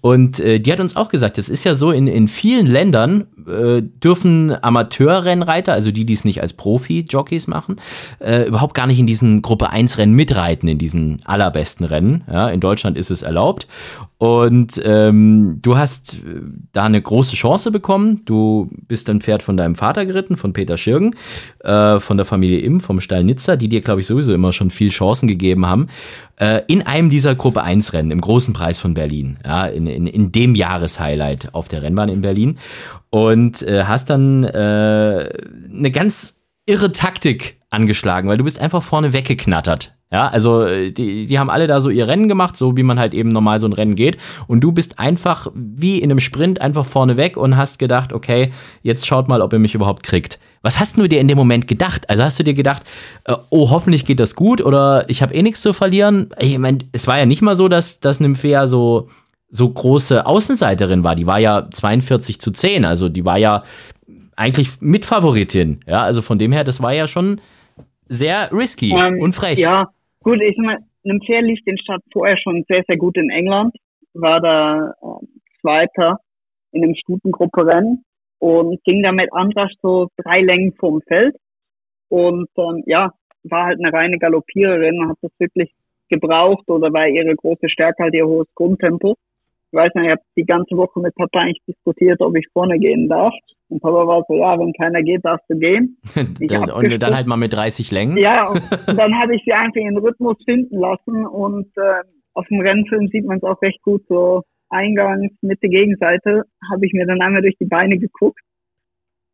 Und 0.00 0.40
äh, 0.40 0.58
die 0.58 0.72
hat 0.72 0.80
uns 0.80 0.96
auch 0.96 1.10
gesagt, 1.10 1.36
es 1.36 1.50
ist 1.50 1.64
ja 1.64 1.74
so, 1.74 1.90
in, 1.90 2.06
in 2.06 2.28
vielen 2.28 2.66
Ländern 2.66 3.26
äh, 3.46 3.82
dürfen 3.82 4.56
Amateurrennreiter, 4.64 5.74
also 5.74 5.90
die, 5.90 6.06
die 6.06 6.14
es 6.14 6.24
nicht 6.24 6.40
als 6.40 6.54
Profi-Jockeys 6.54 7.46
machen, 7.46 7.76
äh, 8.20 8.44
überhaupt 8.44 8.72
gar 8.72 8.86
nicht 8.86 9.00
in 9.00 9.06
diesen 9.06 9.42
Gruppe 9.42 9.68
1 9.68 9.98
Rennen 9.98 10.14
mitreiten, 10.14 10.66
in 10.66 10.78
diesen 10.78 11.18
allerbesten 11.26 11.84
Rennen. 11.84 12.24
Ja, 12.26 12.48
in 12.48 12.60
Deutschland 12.60 12.96
ist 12.96 13.10
es 13.10 13.20
erlaubt. 13.20 13.66
Und 14.16 14.80
ähm, 14.84 15.58
du 15.60 15.76
hast 15.76 16.14
äh, 16.14 16.40
da 16.72 16.84
eine 16.84 17.02
große 17.02 17.36
Chance 17.36 17.70
bekommen. 17.70 18.22
Du 18.24 18.70
bist 18.88 19.10
ein 19.10 19.20
Pferd 19.20 19.42
von 19.42 19.58
deinem 19.58 19.74
Vater 19.74 19.89
geritten, 19.94 20.36
von 20.36 20.52
Peter 20.52 20.76
Schirgen, 20.76 21.14
äh, 21.60 22.00
von 22.00 22.16
der 22.16 22.26
Familie 22.26 22.60
Im, 22.60 22.80
vom 22.80 23.00
Stall 23.00 23.24
Nizza, 23.24 23.56
die 23.56 23.68
dir, 23.68 23.80
glaube 23.80 24.00
ich, 24.00 24.06
sowieso 24.06 24.34
immer 24.34 24.52
schon 24.52 24.70
viel 24.70 24.90
Chancen 24.90 25.28
gegeben 25.28 25.66
haben. 25.66 25.88
Äh, 26.36 26.62
in 26.68 26.82
einem 26.82 27.10
dieser 27.10 27.34
Gruppe 27.34 27.62
1 27.62 27.92
Rennen, 27.92 28.10
im 28.10 28.20
großen 28.20 28.54
Preis 28.54 28.78
von 28.80 28.94
Berlin, 28.94 29.38
ja, 29.44 29.66
in, 29.66 29.86
in, 29.86 30.06
in 30.06 30.32
dem 30.32 30.54
Jahreshighlight 30.54 31.54
auf 31.54 31.68
der 31.68 31.82
Rennbahn 31.82 32.08
in 32.08 32.22
Berlin. 32.22 32.58
Und 33.10 33.62
äh, 33.62 33.84
hast 33.84 34.10
dann 34.10 34.44
äh, 34.44 35.28
eine 35.72 35.90
ganz 35.90 36.40
irre 36.66 36.92
Taktik 36.92 37.59
angeschlagen, 37.70 38.28
weil 38.28 38.36
du 38.36 38.44
bist 38.44 38.58
einfach 38.58 38.82
vorne 38.82 39.12
weggeknattert 39.12 39.94
ja, 40.12 40.26
also 40.26 40.64
äh, 40.64 40.90
die, 40.90 41.26
die 41.26 41.38
haben 41.38 41.50
alle 41.50 41.68
da 41.68 41.80
so 41.80 41.88
ihr 41.88 42.08
Rennen 42.08 42.26
gemacht, 42.26 42.56
so 42.56 42.76
wie 42.76 42.82
man 42.82 42.98
halt 42.98 43.14
eben 43.14 43.28
normal 43.28 43.60
so 43.60 43.66
ein 43.66 43.72
Rennen 43.72 43.94
geht. 43.94 44.18
Und 44.48 44.60
du 44.60 44.72
bist 44.72 44.98
einfach 44.98 45.46
wie 45.54 45.98
in 45.98 46.10
einem 46.10 46.18
Sprint 46.18 46.60
einfach 46.60 46.84
vorne 46.84 47.16
weg 47.16 47.36
und 47.36 47.56
hast 47.56 47.78
gedacht, 47.78 48.12
okay, 48.12 48.52
jetzt 48.82 49.06
schaut 49.06 49.28
mal, 49.28 49.40
ob 49.40 49.52
ihr 49.52 49.60
mich 49.60 49.74
überhaupt 49.74 50.02
kriegt. 50.02 50.40
Was 50.62 50.80
hast 50.80 50.98
du 50.98 51.08
dir 51.08 51.20
in 51.20 51.28
dem 51.28 51.38
Moment 51.38 51.68
gedacht? 51.68 52.10
Also 52.10 52.24
hast 52.24 52.40
du 52.40 52.42
dir 52.42 52.54
gedacht, 52.54 52.82
äh, 53.24 53.36
oh, 53.50 53.70
hoffentlich 53.70 54.04
geht 54.04 54.18
das 54.18 54.34
gut 54.34 54.60
oder 54.60 55.08
ich 55.08 55.22
habe 55.22 55.32
eh 55.32 55.42
nichts 55.42 55.62
zu 55.62 55.72
verlieren? 55.72 56.30
Ich 56.40 56.58
meine, 56.58 56.78
es 56.90 57.06
war 57.06 57.18
ja 57.18 57.24
nicht 57.24 57.40
mal 57.40 57.54
so, 57.54 57.68
dass, 57.68 58.00
dass 58.00 58.18
Nymphea 58.18 58.66
so, 58.66 59.08
so 59.48 59.70
große 59.70 60.26
Außenseiterin 60.26 61.04
war. 61.04 61.14
Die 61.14 61.28
war 61.28 61.38
ja 61.38 61.68
42 61.70 62.40
zu 62.40 62.50
10, 62.50 62.84
also 62.84 63.08
die 63.08 63.24
war 63.24 63.38
ja 63.38 63.62
eigentlich 64.34 64.80
Mitfavoritin. 64.80 65.82
Ja, 65.86 66.02
also 66.02 66.20
von 66.20 66.38
dem 66.38 66.50
her, 66.50 66.64
das 66.64 66.82
war 66.82 66.92
ja 66.92 67.06
schon 67.06 67.40
sehr 68.10 68.50
risky 68.52 68.92
ähm, 68.92 69.20
und 69.20 69.34
frech. 69.34 69.58
Ja, 69.58 69.88
Gut, 70.22 70.40
ich 70.42 70.56
meine, 70.58 70.84
Pferd 71.24 71.44
lief 71.44 71.64
den 71.64 71.78
Start 71.78 72.02
vorher 72.12 72.36
schon 72.36 72.64
sehr, 72.68 72.84
sehr 72.86 72.98
gut 72.98 73.16
in 73.16 73.30
England, 73.30 73.74
war 74.12 74.40
da 74.40 74.90
äh, 74.90 75.26
Zweiter 75.60 76.18
in 76.72 76.84
einem 76.84 76.94
Stutengruppe-Rennen 76.94 78.04
und 78.38 78.84
ging 78.84 79.02
damit 79.02 79.32
Andrasch 79.32 79.72
so 79.80 80.08
drei 80.18 80.42
Längen 80.42 80.74
vorm 80.74 81.00
Feld. 81.08 81.34
Und 82.08 82.48
ähm, 82.58 82.82
ja, 82.86 83.12
war 83.44 83.66
halt 83.66 83.78
eine 83.78 83.92
reine 83.92 84.18
Galoppiererin, 84.18 85.08
hat 85.08 85.16
das 85.22 85.32
wirklich 85.38 85.70
gebraucht 86.10 86.68
oder 86.68 86.92
war 86.92 87.08
ihre 87.08 87.34
große 87.34 87.68
Stärke 87.70 88.02
halt 88.02 88.14
ihr 88.14 88.26
hohes 88.26 88.48
Grundtempo 88.54 89.16
ich 89.72 89.76
weiß 89.76 89.94
nicht, 89.94 90.04
ich 90.04 90.10
habe 90.10 90.22
die 90.36 90.44
ganze 90.44 90.76
Woche 90.76 90.98
mit 91.00 91.14
Papa 91.14 91.40
eigentlich 91.40 91.62
diskutiert, 91.66 92.20
ob 92.20 92.36
ich 92.36 92.46
vorne 92.52 92.78
gehen 92.78 93.08
darf. 93.08 93.32
Und 93.70 93.80
Papa 93.80 94.06
war 94.06 94.24
so, 94.26 94.34
ja, 94.34 94.58
wenn 94.58 94.72
keiner 94.72 95.02
geht, 95.02 95.24
darfst 95.24 95.48
du 95.48 95.56
gehen. 95.56 95.96
und 96.16 97.02
dann 97.02 97.14
halt 97.14 97.28
mal 97.28 97.36
mit 97.36 97.52
30 97.52 97.90
Längen. 97.92 98.16
Ja, 98.16 98.48
und, 98.48 98.60
dann 98.98 99.14
habe 99.18 99.36
ich 99.36 99.42
sie 99.44 99.52
einfach 99.52 99.76
in 99.76 99.94
den 99.94 99.98
Rhythmus 99.98 100.36
finden 100.44 100.78
lassen. 100.78 101.24
Und 101.24 101.68
äh, 101.76 102.02
auf 102.34 102.46
dem 102.48 102.60
Rennfilm 102.60 103.08
sieht 103.08 103.24
man 103.24 103.38
es 103.38 103.44
auch 103.44 103.62
recht 103.62 103.80
gut, 103.82 104.02
so 104.08 104.42
Eingangs, 104.70 105.32
Mitte, 105.40 105.68
Gegenseite, 105.68 106.44
habe 106.72 106.86
ich 106.86 106.92
mir 106.92 107.06
dann 107.06 107.20
einmal 107.20 107.42
durch 107.42 107.56
die 107.60 107.66
Beine 107.66 107.96
geguckt. 107.96 108.40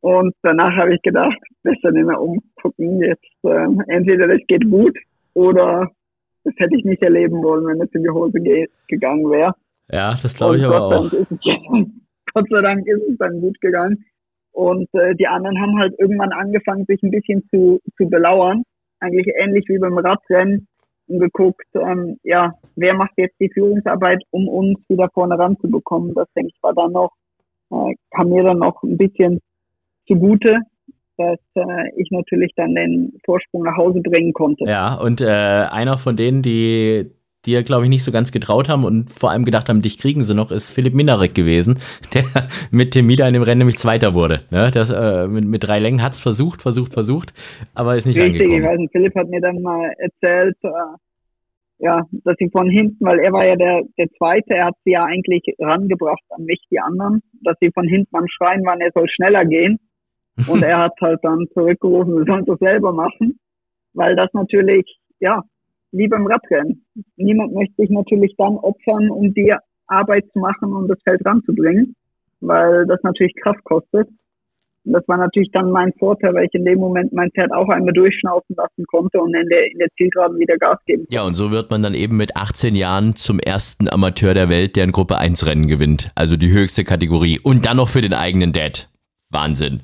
Und 0.01 0.35
danach 0.43 0.77
habe 0.77 0.95
ich 0.95 1.03
gedacht, 1.03 1.39
besser 1.63 1.91
nicht 1.93 2.07
mehr 2.07 2.21
umgucken. 2.21 3.01
Jetzt 3.01 3.25
äh, 3.43 3.67
entweder 3.89 4.29
das 4.29 4.41
geht 4.47 4.71
gut 4.71 4.97
oder 5.33 5.91
das 6.45 6.55
hätte 6.59 6.77
ich 6.77 6.85
nicht 6.85 7.03
erleben 7.03 7.43
wollen, 7.43 7.67
wenn 7.67 7.81
es 7.81 7.93
in 7.93 8.03
die 8.03 8.11
Hose 8.11 8.39
ge 8.41 8.69
gegangen 8.89 9.29
wäre. 9.31 9.55
Ja, 9.91 10.11
das 10.11 10.35
glaube 10.37 10.59
ich 10.59 10.65
aber 10.65 10.83
auch. 10.83 11.11
Gott 11.11 12.49
sei 12.51 12.61
Dank 12.61 12.87
ist 12.87 13.03
es 13.11 13.19
dann 13.19 13.41
gut 13.41 13.59
gegangen. 13.61 14.05
Und 14.57 14.89
äh, 14.95 15.15
die 15.15 15.27
anderen 15.27 15.61
haben 15.61 15.79
halt 15.79 15.95
irgendwann 15.99 16.33
angefangen, 16.33 16.87
sich 16.87 17.03
ein 17.03 17.11
bisschen 17.11 17.47
zu, 17.51 17.79
zu 17.99 18.09
belauern. 18.09 18.63
Eigentlich 19.01 19.27
ähnlich 19.39 19.67
wie 19.69 19.79
beim 19.79 19.99
Radrennen 19.99 20.67
und 21.09 21.21
geguckt, 21.21 21.67
ähm, 21.75 22.19
ja, 22.25 22.55
wer 22.75 22.95
macht 22.95 23.13
jetzt 23.19 23.39
die 23.39 23.51
Führungsarbeit, 23.53 24.23
um 24.31 24.49
uns 24.49 24.79
wieder 24.89 25.11
vorne 25.13 25.39
ranzubekommen. 25.39 26.15
Das 26.15 26.27
denke 26.35 26.53
ich 26.55 26.63
war 26.63 26.73
dann 26.73 26.93
noch, 26.93 27.13
äh, 27.71 27.95
kam 28.11 28.31
mir 28.31 28.45
dann 28.45 28.61
noch 28.61 28.83
ein 28.83 28.97
bisschen 28.97 29.41
zugute, 30.09 30.61
dass 31.19 31.39
äh, 31.55 31.91
ich 31.97 32.11
natürlich 32.11 32.53
dann 32.57 32.75
den 32.75 33.13
Vorsprung 33.27 33.65
nach 33.65 33.77
Hause 33.77 34.01
bringen 34.01 34.33
konnte. 34.33 34.65
Ja, 34.65 34.95
und 34.95 35.21
äh, 35.21 35.27
einer 35.27 35.99
von 35.99 36.17
denen, 36.17 36.41
die 36.41 37.11
die 37.47 37.53
ja, 37.53 37.63
glaube 37.63 37.85
ich, 37.85 37.91
nicht 37.91 38.05
so 38.05 38.13
ganz 38.13 38.33
getraut 38.33 38.69
haben 38.69 38.85
und 38.85 39.11
vor 39.11 39.31
allem 39.31 39.45
gedacht 39.45 39.69
haben, 39.69 39.83
dich 39.83 39.99
kriegen 39.99 40.25
sie 40.25 40.35
noch, 40.35 40.51
ist 40.51 40.75
Philipp 40.75 40.95
Minarek 40.95 41.35
gewesen, 41.35 41.79
der 42.15 42.25
mit 42.71 42.95
dem 42.95 43.07
Mida 43.07 43.27
in 43.27 43.35
dem 43.35 43.43
Rennen 43.43 43.59
nämlich 43.59 43.79
Zweiter 43.79 44.15
wurde. 44.15 44.43
Ne? 44.51 44.71
Das, 44.73 44.91
äh, 44.91 45.29
mit, 45.29 45.45
mit 45.47 45.67
drei 45.67 45.79
Längen 45.79 46.03
hat 46.03 46.13
es 46.13 46.21
versucht, 46.21 46.63
versucht, 46.63 46.93
versucht, 46.93 47.33
aber 47.75 47.97
ist 47.97 48.07
nicht 48.07 48.19
Richtig, 48.19 48.43
angekommen. 48.43 48.63
ich 48.63 48.69
weiß 48.69 48.79
nicht, 48.79 48.93
Philipp 48.93 49.15
hat 49.15 49.29
mir 49.29 49.41
dann 49.41 49.63
mal 49.63 49.91
erzählt, 49.99 50.57
äh, 50.63 50.69
ja, 51.79 52.03
dass 52.25 52.37
sie 52.39 52.49
von 52.51 52.71
hinten, 52.71 53.05
weil 53.05 53.19
er 53.19 53.33
war 53.33 53.45
ja 53.45 53.57
der, 53.57 53.83
der 53.99 54.09
Zweite, 54.17 54.55
er 54.55 54.67
hat 54.67 54.75
sie 54.85 54.93
ja 54.93 55.05
eigentlich 55.05 55.43
rangebracht 55.59 56.23
an 56.31 56.45
mich, 56.45 56.61
die 56.71 56.81
anderen, 56.81 57.23
dass 57.43 57.57
sie 57.61 57.71
von 57.71 57.87
hinten 57.87 58.17
am 58.17 58.29
Schreien 58.29 58.65
waren, 58.65 58.81
er 58.81 58.93
soll 58.95 59.09
schneller 59.09 59.45
gehen. 59.45 59.79
Und 60.49 60.63
er 60.63 60.79
hat 60.79 60.93
halt 61.01 61.21
dann 61.23 61.47
zurückgerufen, 61.53 62.17
wir 62.17 62.25
sollen 62.25 62.47
das 62.47 62.59
selber 62.59 62.93
machen, 62.93 63.39
weil 63.93 64.17
das 64.17 64.33
natürlich, 64.33 64.99
ja, 65.21 65.43
wie 65.93 66.09
beim 66.09 66.27
Radrennen. 66.27 66.85
Niemand 67.17 67.55
möchte 67.55 67.75
sich 67.77 67.91
natürlich 67.91 68.35
dann 68.37 68.57
opfern, 68.57 69.11
um 69.11 69.33
die 69.35 69.55
Arbeit 69.87 70.25
zu 70.33 70.39
machen 70.39 70.73
und 70.73 70.89
das 70.89 70.99
Feld 71.03 71.25
ranzubringen, 71.25 71.95
weil 72.41 72.87
das 72.87 73.03
natürlich 73.03 73.35
Kraft 73.37 73.63
kostet. 73.65 74.09
Und 74.85 74.93
das 74.93 75.07
war 75.09 75.17
natürlich 75.17 75.51
dann 75.51 75.73
mein 75.73 75.93
Vorteil, 75.99 76.33
weil 76.35 76.45
ich 76.45 76.55
in 76.55 76.65
dem 76.65 76.79
Moment 76.79 77.13
mein 77.13 77.31
Pferd 77.33 77.53
auch 77.53 77.69
einmal 77.69 77.93
durchschnaufen 77.93 78.55
lassen 78.57 78.85
konnte 78.87 79.19
und 79.21 79.35
in 79.35 79.49
der, 79.49 79.73
in 79.73 79.79
der 79.79 79.89
Zielgeraden 79.97 80.39
wieder 80.39 80.57
Gas 80.59 80.79
geben. 80.87 81.07
Ja, 81.11 81.25
und 81.25 81.35
so 81.35 81.51
wird 81.51 81.71
man 81.71 81.83
dann 81.83 81.95
eben 81.95 82.17
mit 82.17 82.37
18 82.37 82.77
Jahren 82.77 83.17
zum 83.17 83.41
ersten 83.41 83.93
Amateur 83.93 84.33
der 84.33 84.49
Welt, 84.49 84.77
der 84.77 84.85
ein 84.85 84.93
Gruppe 84.93 85.19
1 85.19 85.45
Rennen 85.45 85.67
gewinnt. 85.67 86.11
Also 86.15 86.37
die 86.37 86.53
höchste 86.53 86.85
Kategorie. 86.85 87.41
Und 87.43 87.67
dann 87.67 87.79
noch 87.79 87.89
für 87.89 88.01
den 88.01 88.15
eigenen 88.15 88.53
Dad. 88.53 88.89
Wahnsinn. 89.31 89.81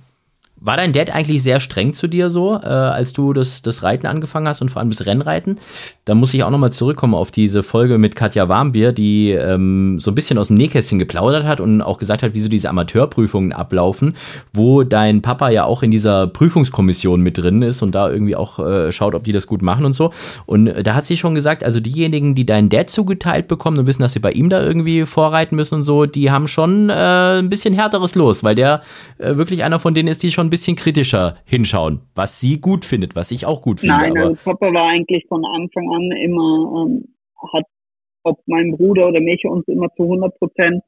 War 0.65 0.77
dein 0.77 0.93
Dad 0.93 1.13
eigentlich 1.13 1.43
sehr 1.43 1.59
streng 1.59 1.93
zu 1.93 2.07
dir 2.07 2.31
so, 2.31 2.55
äh, 2.55 2.67
als 2.67 3.13
du 3.13 3.33
das, 3.33 3.63
das 3.63 3.83
Reiten 3.83 4.07
angefangen 4.07 4.47
hast 4.47 4.63
und 4.63 4.71
vor 4.71 4.79
allem 4.79 4.91
das 4.91 5.07
Rennreiten? 5.07 5.59
Da 6.05 6.15
muss 6.15 6.33
ich 6.35 6.45
auch 6.45 6.51
nochmal 6.51 6.71
zurückkommen 6.71 7.15
auf 7.15 7.33
diese 7.33 7.65
Folge 7.65 7.99
mit 7.99 8.15
Katja 8.15 8.49
Warmbier, 8.49 8.93
die 8.93 9.31
ähm, 9.31 9.99
so 9.99 10.13
ein 10.13 10.15
bisschen 10.15 10.39
aus 10.39 10.49
dem 10.49 10.57
Nähkästchen 10.57 11.01
geplaudert 11.01 11.45
hat 11.47 11.61
und 11.61 11.83
auch 11.83 11.99
gesagt 11.99 12.23
hat, 12.23 12.35
wie 12.35 12.41
so 12.41 12.49
diese 12.49 12.69
Amateurprüfungen 12.69 13.53
ablaufen, 13.53 14.15
wo 14.53 14.85
dein 14.85 15.21
Papa 15.21 15.51
ja 15.51 15.65
auch 15.65 15.83
in 15.83 15.91
dieser 15.91 16.29
Prüfungskommission 16.29 17.21
mit 17.21 17.39
drin 17.39 17.63
ist 17.63 17.83
und 17.83 17.97
da 17.97 18.09
irgendwie 18.09 18.37
auch 18.37 18.61
äh, 18.61 18.93
schaut, 18.93 19.17
ob 19.17 19.25
die 19.25 19.33
das 19.33 19.49
gut 19.49 19.63
machen 19.63 19.85
und 19.85 19.95
so. 19.95 20.13
Und 20.47 20.69
äh, 20.69 20.85
da 20.85 20.95
hat 20.95 21.07
sie 21.07 21.17
schon 21.17 21.35
gesagt, 21.35 21.65
also 21.65 21.81
diejenigen, 21.81 22.37
die 22.37 22.47
deinen 22.47 22.69
Dad 22.69 22.89
zugeteilt 22.89 23.49
bekommen 23.49 23.79
und 23.79 23.89
wissen, 23.89 24.03
dass 24.03 24.13
sie 24.13 24.21
bei 24.21 24.31
ihm 24.31 24.49
da 24.49 24.63
irgendwie 24.63 25.07
vorreiten 25.07 25.57
müssen 25.57 25.75
und 25.75 25.83
so, 25.83 26.07
die 26.07 26.31
haben 26.31 26.47
schon 26.47 26.89
äh, 26.89 26.93
ein 27.41 27.49
bisschen 27.49 27.75
härteres 27.75 28.15
Los, 28.15 28.45
weil 28.45 28.55
der 28.55 28.83
äh, 29.19 29.35
wirklich 29.37 29.65
einer 29.65 29.81
von 29.81 29.93
denen 29.93 30.07
ist, 30.07 30.23
die 30.23 30.31
schon 30.31 30.52
bisschen 30.53 30.77
kritischer 30.77 31.37
hinschauen, 31.47 32.03
was 32.15 32.39
sie 32.39 32.61
gut 32.61 32.85
findet, 32.85 33.17
was 33.17 33.31
ich 33.31 33.47
auch 33.47 33.63
gut 33.63 33.81
finde. 33.81 33.97
Nein, 33.97 34.19
also 34.19 34.45
Papa 34.45 34.73
war 34.73 34.89
eigentlich 34.89 35.25
von 35.27 35.45
Anfang 35.45 35.89
an 35.91 36.13
immer, 36.13 36.87
ähm, 36.87 37.09
hat, 37.55 37.65
ob 38.23 38.39
mein 38.47 38.71
Bruder 38.73 39.09
oder 39.09 39.21
mich 39.21 39.43
uns 39.47 39.67
immer 39.67 39.89
zu 39.97 40.03
100 40.03 40.39
Prozent 40.39 40.83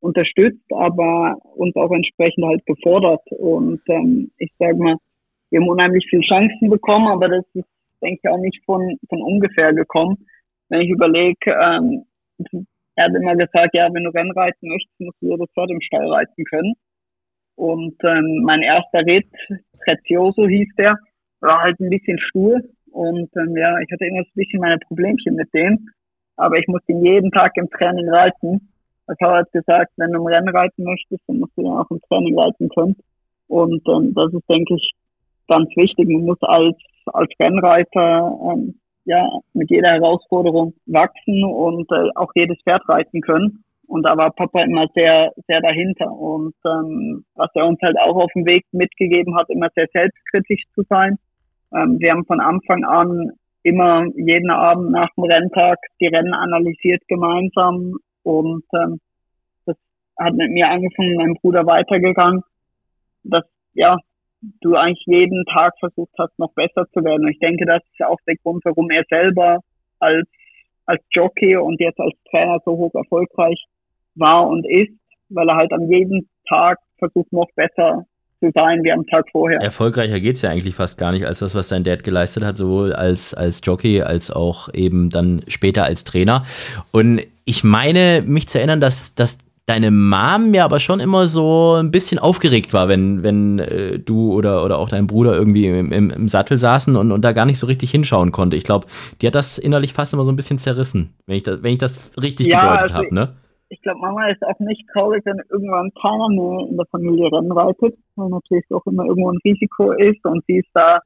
unterstützt, 0.00 0.64
aber 0.72 1.36
uns 1.54 1.76
auch 1.76 1.90
entsprechend 1.92 2.46
halt 2.46 2.64
gefordert. 2.64 3.20
Und 3.30 3.82
ähm, 3.88 4.30
ich 4.38 4.50
sage 4.58 4.76
mal, 4.76 4.96
wir 5.50 5.60
haben 5.60 5.68
unheimlich 5.68 6.06
viele 6.08 6.22
Chancen 6.22 6.70
bekommen, 6.70 7.08
aber 7.08 7.28
das 7.28 7.44
ist, 7.52 7.68
denke 8.00 8.20
ich, 8.22 8.30
auch 8.30 8.38
nicht 8.38 8.64
von, 8.64 8.96
von 9.10 9.20
ungefähr 9.20 9.74
gekommen. 9.74 10.16
Wenn 10.70 10.80
ich 10.80 10.88
überlege, 10.88 11.36
ähm, 11.46 12.06
er 12.96 13.04
hat 13.04 13.14
immer 13.14 13.36
gesagt, 13.36 13.74
ja, 13.74 13.92
wenn 13.92 14.04
du 14.04 14.10
Rennen 14.10 14.32
reiten 14.32 14.66
möchtest, 14.66 14.98
musst 14.98 15.20
du 15.20 15.36
das 15.36 15.50
Pferd 15.52 15.70
im 15.70 15.80
Stall 15.82 16.10
reiten 16.10 16.44
können. 16.44 16.74
Und 17.60 17.94
ähm, 18.04 18.42
mein 18.44 18.62
erster 18.62 19.00
Ritt, 19.04 19.28
Prezioso 19.84 20.46
hieß 20.46 20.68
der, 20.78 20.96
war 21.40 21.60
halt 21.60 21.78
ein 21.80 21.90
bisschen 21.90 22.18
stur. 22.18 22.60
Und 22.90 23.30
ähm, 23.36 23.56
ja, 23.56 23.78
ich 23.80 23.92
hatte 23.92 24.06
immer 24.06 24.22
so 24.22 24.30
ein 24.30 24.36
bisschen 24.36 24.60
meine 24.60 24.78
Problemchen 24.78 25.34
mit 25.34 25.52
dem. 25.52 25.90
Aber 26.36 26.56
ich 26.56 26.66
musste 26.68 26.92
ihn 26.92 27.04
jeden 27.04 27.30
Tag 27.30 27.52
im 27.56 27.68
Training 27.68 28.08
reiten, 28.08 28.70
mein 29.10 29.16
Papa 29.16 29.38
hat 29.38 29.52
gesagt, 29.52 29.90
wenn 29.96 30.12
du 30.12 30.20
im 30.20 30.26
Rennen 30.26 30.48
reiten 30.56 30.84
möchtest, 30.84 31.22
dann 31.26 31.40
musst 31.40 31.56
du 31.56 31.64
dann 31.64 31.78
auch 31.78 31.90
im 31.90 32.00
Training 32.08 32.38
reiten 32.38 32.68
können. 32.68 32.96
Und 33.48 33.82
ähm, 33.88 34.14
das 34.14 34.32
ist, 34.32 34.48
denke 34.48 34.76
ich, 34.76 34.92
ganz 35.48 35.68
wichtig. 35.74 36.08
Man 36.08 36.26
muss 36.26 36.38
als, 36.42 36.76
als 37.06 37.30
Rennreiter 37.40 38.38
ähm, 38.52 38.78
ja 39.06 39.28
mit 39.52 39.68
jeder 39.68 39.88
Herausforderung 39.88 40.74
wachsen 40.86 41.44
und 41.44 41.90
äh, 41.90 42.10
auch 42.14 42.30
jedes 42.36 42.56
Pferd 42.62 42.88
reiten 42.88 43.20
können. 43.20 43.64
Und 43.90 44.04
da 44.04 44.16
war 44.16 44.30
Papa 44.30 44.62
immer 44.62 44.86
sehr, 44.94 45.32
sehr 45.48 45.60
dahinter. 45.60 46.12
Und 46.12 46.54
ähm, 46.64 47.24
was 47.34 47.50
er 47.54 47.66
uns 47.66 47.80
halt 47.82 47.98
auch 47.98 48.14
auf 48.14 48.30
dem 48.36 48.46
Weg 48.46 48.64
mitgegeben 48.70 49.36
hat, 49.36 49.50
immer 49.50 49.68
sehr 49.74 49.88
selbstkritisch 49.92 50.62
zu 50.76 50.82
sein. 50.88 51.18
Ähm, 51.74 51.98
wir 51.98 52.12
haben 52.12 52.24
von 52.24 52.40
Anfang 52.40 52.84
an 52.84 53.32
immer 53.64 54.06
jeden 54.14 54.50
Abend 54.50 54.92
nach 54.92 55.08
dem 55.16 55.24
Renntag 55.24 55.78
die 56.00 56.06
Rennen 56.06 56.34
analysiert 56.34 57.02
gemeinsam. 57.08 57.96
Und 58.22 58.62
ähm, 58.74 59.00
das 59.66 59.76
hat 60.20 60.34
mit 60.34 60.52
mir 60.52 60.68
angefangen, 60.68 61.16
mein 61.16 61.34
Bruder 61.34 61.66
weitergegangen. 61.66 62.42
Dass 63.24 63.44
ja, 63.74 63.98
du 64.60 64.76
eigentlich 64.76 65.02
jeden 65.06 65.44
Tag 65.46 65.74
versucht 65.80 66.14
hast, 66.16 66.38
noch 66.38 66.52
besser 66.54 66.86
zu 66.92 67.02
werden. 67.02 67.24
Und 67.24 67.32
ich 67.32 67.40
denke, 67.40 67.66
das 67.66 67.82
ist 67.92 68.06
auch 68.06 68.20
der 68.24 68.36
Grund, 68.36 68.64
warum 68.64 68.88
er 68.92 69.02
selber 69.10 69.58
als 69.98 70.28
als 70.86 71.02
Jockey 71.10 71.56
und 71.56 71.80
jetzt 71.80 72.00
als 72.00 72.14
Trainer 72.30 72.58
so 72.64 72.72
hoch 72.72 72.94
erfolgreich 72.94 73.64
war 74.14 74.48
und 74.48 74.66
ist, 74.68 74.92
weil 75.28 75.48
er 75.48 75.56
halt 75.56 75.72
an 75.72 75.90
jedem 75.90 76.26
Tag 76.48 76.78
versucht, 76.98 77.32
noch 77.32 77.48
besser 77.54 78.04
zu 78.40 78.50
sein 78.54 78.82
wie 78.82 78.92
am 78.92 79.06
Tag 79.06 79.26
vorher. 79.30 79.60
Erfolgreicher 79.60 80.18
geht 80.18 80.36
es 80.36 80.42
ja 80.42 80.50
eigentlich 80.50 80.74
fast 80.74 80.98
gar 80.98 81.12
nicht 81.12 81.26
als 81.26 81.40
das, 81.40 81.54
was 81.54 81.68
sein 81.68 81.84
Dad 81.84 82.02
geleistet 82.02 82.44
hat, 82.44 82.56
sowohl 82.56 82.92
als, 82.92 83.34
als 83.34 83.60
Jockey 83.62 84.02
als 84.02 84.30
auch 84.30 84.72
eben 84.72 85.10
dann 85.10 85.42
später 85.46 85.84
als 85.84 86.04
Trainer. 86.04 86.44
Und 86.90 87.20
ich 87.44 87.64
meine, 87.64 88.22
mich 88.26 88.48
zu 88.48 88.58
erinnern, 88.58 88.80
dass, 88.80 89.14
dass 89.14 89.38
deine 89.66 89.90
Mom 89.90 90.52
ja 90.52 90.64
aber 90.64 90.80
schon 90.80 90.98
immer 90.98 91.28
so 91.28 91.74
ein 91.74 91.92
bisschen 91.92 92.18
aufgeregt 92.18 92.72
war, 92.72 92.88
wenn, 92.88 93.22
wenn 93.22 93.60
äh, 93.60 93.98
du 93.98 94.32
oder, 94.32 94.64
oder 94.64 94.78
auch 94.78 94.88
dein 94.88 95.06
Bruder 95.06 95.34
irgendwie 95.34 95.66
im, 95.66 95.92
im, 95.92 96.10
im 96.10 96.28
Sattel 96.28 96.58
saßen 96.58 96.96
und, 96.96 97.12
und 97.12 97.24
da 97.24 97.32
gar 97.32 97.46
nicht 97.46 97.58
so 97.58 97.66
richtig 97.66 97.90
hinschauen 97.90 98.32
konnte. 98.32 98.56
Ich 98.56 98.64
glaube, 98.64 98.86
die 99.20 99.26
hat 99.26 99.34
das 99.34 99.58
innerlich 99.58 99.92
fast 99.92 100.12
immer 100.12 100.24
so 100.24 100.32
ein 100.32 100.36
bisschen 100.36 100.58
zerrissen, 100.58 101.14
wenn 101.26 101.36
ich, 101.36 101.44
da, 101.44 101.62
wenn 101.62 101.72
ich 101.72 101.78
das 101.78 102.10
richtig 102.20 102.48
ja, 102.48 102.60
gedeutet 102.60 102.82
also 102.82 102.94
habe, 102.94 103.14
ne? 103.14 103.28
Ich 103.70 103.80
glaube, 103.82 104.00
Mama 104.00 104.28
ist 104.28 104.42
auch 104.42 104.58
nicht 104.58 104.86
traurig, 104.92 105.24
wenn 105.24 105.40
irgendwann 105.48 105.92
keiner 105.94 106.28
mehr 106.28 106.68
in 106.68 106.76
der 106.76 106.86
Familie 106.86 107.30
Rennen 107.32 107.52
reitet, 107.52 107.96
weil 108.16 108.28
natürlich 108.28 108.66
auch 108.72 108.84
immer 108.84 109.04
irgendwo 109.04 109.30
ein 109.30 109.38
Risiko 109.44 109.92
ist 109.92 110.24
und 110.24 110.44
sie 110.46 110.58
ist 110.58 110.70
da 110.74 110.98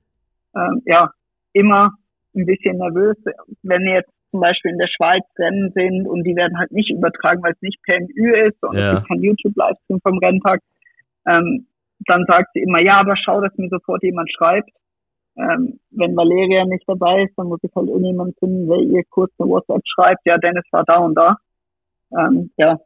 ähm, 0.56 0.80
ja 0.86 1.10
immer 1.52 1.92
ein 2.34 2.46
bisschen 2.46 2.78
nervös, 2.78 3.16
wenn 3.62 3.86
jetzt 3.86 4.10
zum 4.30 4.40
Beispiel 4.40 4.72
in 4.72 4.78
der 4.78 4.88
Schweiz 4.88 5.22
Rennen 5.38 5.72
sind 5.74 6.08
und 6.08 6.24
die 6.24 6.34
werden 6.34 6.58
halt 6.58 6.72
nicht 6.72 6.90
übertragen, 6.90 7.42
weil 7.42 7.52
es 7.52 7.62
nicht 7.62 7.80
PMÜ 7.82 8.48
ist 8.48 8.60
und 8.62 8.76
ja. 8.76 8.88
es 8.88 8.94
gibt 8.96 9.08
kein 9.08 9.22
YouTube-Livestream 9.22 10.00
vom 10.00 10.18
Renntag, 10.18 10.60
ähm, 11.26 11.66
dann 12.06 12.24
sagt 12.26 12.48
sie 12.54 12.60
immer, 12.60 12.80
ja, 12.80 12.98
aber 12.98 13.14
schau, 13.16 13.40
dass 13.40 13.56
mir 13.56 13.68
sofort 13.68 14.02
jemand 14.02 14.30
schreibt. 14.32 14.70
Ähm, 15.36 15.80
wenn 15.90 16.16
Valeria 16.16 16.64
nicht 16.64 16.84
dabei 16.86 17.24
ist, 17.24 17.34
dann 17.36 17.48
muss 17.48 17.60
ich 17.62 17.70
halt 17.74 17.88
irgendjemand 17.88 18.38
finden, 18.38 18.68
der 18.68 18.78
ihr 18.78 19.02
kurz 19.10 19.32
eine 19.38 19.50
WhatsApp 19.50 19.82
schreibt, 19.84 20.20
ja, 20.24 20.38
Dennis 20.38 20.64
war 20.70 20.84
da 20.84 20.96
und 20.98 21.14
da 21.14 21.36
ähm, 22.18 22.50
ja, 22.56 22.78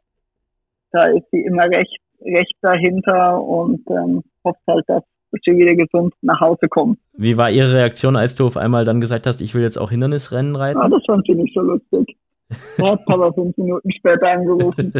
da 0.91 1.05
ist 1.07 1.25
sie 1.31 1.41
immer 1.41 1.63
recht, 1.63 1.97
recht 2.21 2.55
dahinter 2.61 3.41
und 3.41 3.81
ähm, 3.89 4.23
hofft 4.43 4.59
halt, 4.67 4.83
dass 4.87 5.03
sie 5.43 5.55
wieder 5.55 5.75
gesund 5.75 6.13
nach 6.21 6.39
Hause 6.39 6.67
kommt. 6.67 6.99
Wie 7.13 7.37
war 7.37 7.51
Ihre 7.51 7.73
Reaktion, 7.73 8.15
als 8.15 8.35
du 8.35 8.47
auf 8.47 8.57
einmal 8.57 8.85
dann 8.85 8.99
gesagt 8.99 9.27
hast, 9.27 9.41
ich 9.41 9.53
will 9.53 9.61
jetzt 9.61 9.77
auch 9.77 9.91
Hindernisrennen 9.91 10.55
reiten? 10.55 10.79
Ja, 10.79 10.89
das 10.89 11.03
fand 11.05 11.27
ich 11.29 11.35
nicht 11.35 11.53
so 11.53 11.61
lustig. 11.61 12.17
Er 12.77 12.91
hat 12.93 13.01
aber 13.05 13.31
fünf 13.33 13.55
Minuten 13.57 13.91
später 13.91 14.27
angerufen. 14.27 14.91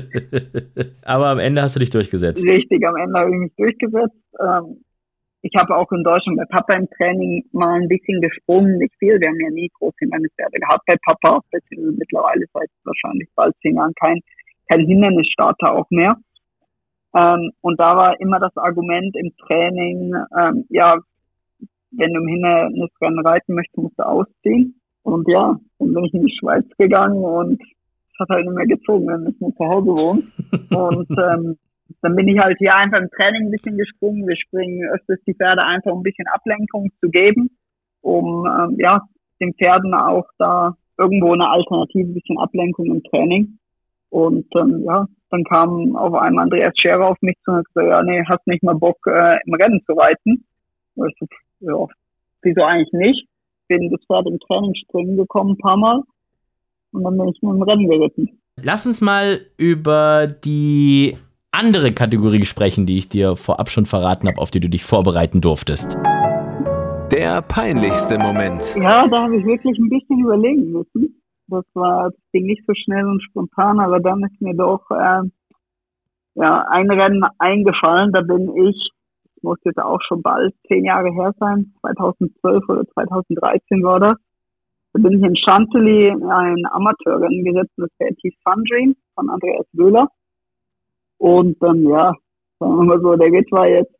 aber 1.03 1.27
am 1.29 1.39
Ende 1.39 1.63
hast 1.63 1.75
du 1.75 1.79
dich 1.79 1.89
durchgesetzt. 1.89 2.47
Richtig, 2.47 2.85
am 2.87 2.95
Ende 2.95 3.19
habe 3.19 3.31
ich 3.31 3.37
mich 3.37 3.55
durchgesetzt. 3.57 4.15
Ähm, 4.39 4.83
ich 5.41 5.55
habe 5.55 5.75
auch 5.75 5.91
in 5.91 6.03
Deutschland 6.03 6.37
bei 6.37 6.45
Papa 6.45 6.73
im 6.73 6.89
Training 6.97 7.45
mal 7.53 7.81
ein 7.81 7.87
bisschen 7.87 8.21
gesprungen, 8.21 8.77
nicht 8.77 8.93
viel. 8.99 9.19
Wir 9.19 9.29
haben 9.29 9.39
ja 9.39 9.49
nie 9.49 9.69
große 9.79 9.95
Hindernispferde 9.99 10.59
gehabt 10.59 10.85
bei 10.85 10.97
Papa, 11.03 11.39
beziehungsweise 11.51 11.97
mittlerweile 11.97 12.45
seit 12.53 12.69
wahrscheinlich 12.83 13.29
bald 13.35 13.55
zehn 13.61 13.75
Jahren 13.75 13.93
kein, 13.99 14.19
kein 14.67 14.85
Hindernisstarter 14.85 15.71
auch 15.71 15.89
mehr. 15.89 16.17
Ähm, 17.15 17.51
und 17.61 17.79
da 17.79 17.95
war 17.95 18.19
immer 18.19 18.39
das 18.39 18.55
Argument 18.57 19.15
im 19.15 19.31
Training, 19.37 20.13
ähm, 20.37 20.65
ja, 20.69 20.97
wenn 21.91 22.13
du 22.13 22.19
im 22.21 22.27
Hindernisrennen 22.27 23.25
reiten 23.25 23.55
möchtest, 23.55 23.77
musst 23.77 23.97
du 23.97 24.03
ausziehen. 24.03 24.79
Und 25.03 25.27
ja, 25.27 25.57
dann 25.79 25.93
bin 25.93 26.03
ich 26.03 26.13
in 26.13 26.25
die 26.25 26.37
Schweiz 26.37 26.65
gegangen 26.77 27.23
und 27.23 27.61
es 27.61 28.19
hat 28.19 28.29
halt 28.29 28.45
nicht 28.45 28.55
mehr 28.55 28.67
gezogen, 28.67 29.07
wenn 29.07 29.27
ich 29.27 29.39
nur 29.39 29.55
zu 29.55 29.65
Hause 29.65 29.87
wohne. 29.87 30.21
Und 30.75 31.09
ähm, 31.17 31.57
dann 32.01 32.15
bin 32.15 32.27
ich 32.27 32.39
halt 32.39 32.57
hier 32.59 32.75
einfach 32.75 32.99
im 32.99 33.09
Training 33.11 33.47
ein 33.47 33.51
bisschen 33.51 33.77
gesprungen. 33.77 34.27
Wir 34.27 34.35
springen 34.35 34.89
öfters 34.93 35.19
die 35.25 35.33
Pferde 35.33 35.63
einfach, 35.63 35.91
um 35.91 35.99
ein 35.99 36.03
bisschen 36.03 36.27
Ablenkung 36.27 36.89
zu 36.99 37.09
geben, 37.09 37.49
um 38.01 38.45
ähm, 38.45 38.75
ja 38.79 39.01
den 39.41 39.53
Pferden 39.53 39.93
auch 39.93 40.27
da 40.37 40.75
irgendwo 40.97 41.33
eine 41.33 41.49
Alternative, 41.49 42.09
ein 42.09 42.13
bisschen 42.13 42.37
Ablenkung 42.37 42.87
im 42.87 43.03
Training. 43.03 43.57
Und 44.09 44.45
ähm, 44.55 44.83
ja, 44.85 45.07
dann 45.29 45.43
kam 45.43 45.95
auf 45.95 46.13
einmal 46.13 46.43
Andreas 46.43 46.73
Scherer 46.77 47.07
auf 47.07 47.17
mich 47.21 47.37
zu 47.43 47.51
und 47.51 47.57
hat 47.57 47.65
gesagt, 47.65 47.87
ja, 47.87 48.03
nee, 48.03 48.23
hast 48.27 48.47
nicht 48.47 48.63
mal 48.63 48.75
Bock, 48.75 48.97
äh, 49.07 49.37
im 49.45 49.53
Rennen 49.53 49.81
zu 49.85 49.93
reiten? 49.93 50.43
Und 50.95 51.09
ich 51.09 51.15
so, 51.19 51.27
ja, 51.61 51.87
wieso 52.41 52.63
eigentlich 52.63 52.91
nicht? 52.91 53.27
Bin 53.67 53.89
das 53.91 54.01
Pferd 54.07 54.27
im 54.27 54.39
Training 54.39 54.73
springen 54.75 55.15
gekommen, 55.15 55.51
ein 55.51 55.57
paar 55.57 55.77
Mal. 55.77 56.01
Und 56.91 57.03
dann 57.03 57.17
bin 57.17 57.29
ich 57.29 57.41
nur 57.41 57.53
im 57.53 57.61
Rennen 57.61 57.87
geritten. 57.87 58.39
Lass 58.61 58.85
uns 58.85 58.99
mal 58.99 59.39
über 59.57 60.27
die 60.27 61.15
andere 61.51 61.91
Kategorie 61.91 62.45
sprechen, 62.45 62.85
die 62.85 62.97
ich 62.97 63.09
dir 63.09 63.35
vorab 63.35 63.69
schon 63.69 63.85
verraten 63.85 64.27
habe, 64.27 64.39
auf 64.39 64.51
die 64.51 64.59
du 64.59 64.69
dich 64.69 64.83
vorbereiten 64.83 65.41
durftest. 65.41 65.97
Der 67.11 67.41
peinlichste 67.41 68.19
Moment. 68.19 68.75
Ja, 68.75 69.07
da 69.07 69.23
habe 69.23 69.35
ich 69.35 69.45
wirklich 69.45 69.77
ein 69.79 69.89
bisschen 69.89 70.19
überlegen 70.19 70.71
müssen. 70.71 71.21
Das 71.47 71.65
war 71.73 72.11
das 72.11 72.19
ging 72.31 72.45
nicht 72.45 72.63
so 72.67 72.73
schnell 72.75 73.05
und 73.05 73.23
spontan, 73.23 73.79
aber 73.79 73.99
dann 73.99 74.23
ist 74.23 74.39
mir 74.39 74.55
doch 74.55 74.81
äh, 74.91 75.21
ja, 76.35 76.65
ein 76.69 76.91
Rennen 76.91 77.25
eingefallen. 77.39 78.11
Da 78.11 78.21
bin 78.21 78.55
ich, 78.67 78.91
muss 79.41 79.57
jetzt 79.65 79.79
auch 79.79 79.99
schon 80.07 80.21
bald 80.21 80.53
zehn 80.67 80.85
Jahre 80.85 81.11
her 81.11 81.33
sein, 81.39 81.73
2012 81.81 82.69
oder 82.69 82.85
2013 82.93 83.83
war 83.83 83.99
das. 83.99 84.17
Da 84.93 85.01
bin 85.01 85.19
ich 85.19 85.23
in 85.23 85.35
Chantilly 85.35 86.11
ein 86.11 86.63
Amateurrennen 86.71 87.43
geritten, 87.43 87.73
das 87.77 87.89
Creative 87.97 88.35
Fun 88.43 88.63
Dream 88.69 88.95
von 89.15 89.29
Andreas 89.29 89.65
Wöhler. 89.73 90.07
Und 91.19 91.61
dann, 91.61 91.83
ja, 91.83 92.13
sagen 92.59 92.77
wir 92.77 92.83
mal 92.85 93.01
so, 93.01 93.15
der 93.15 93.31
Ritt 93.31 93.51
war 93.51 93.67
jetzt 93.67 93.93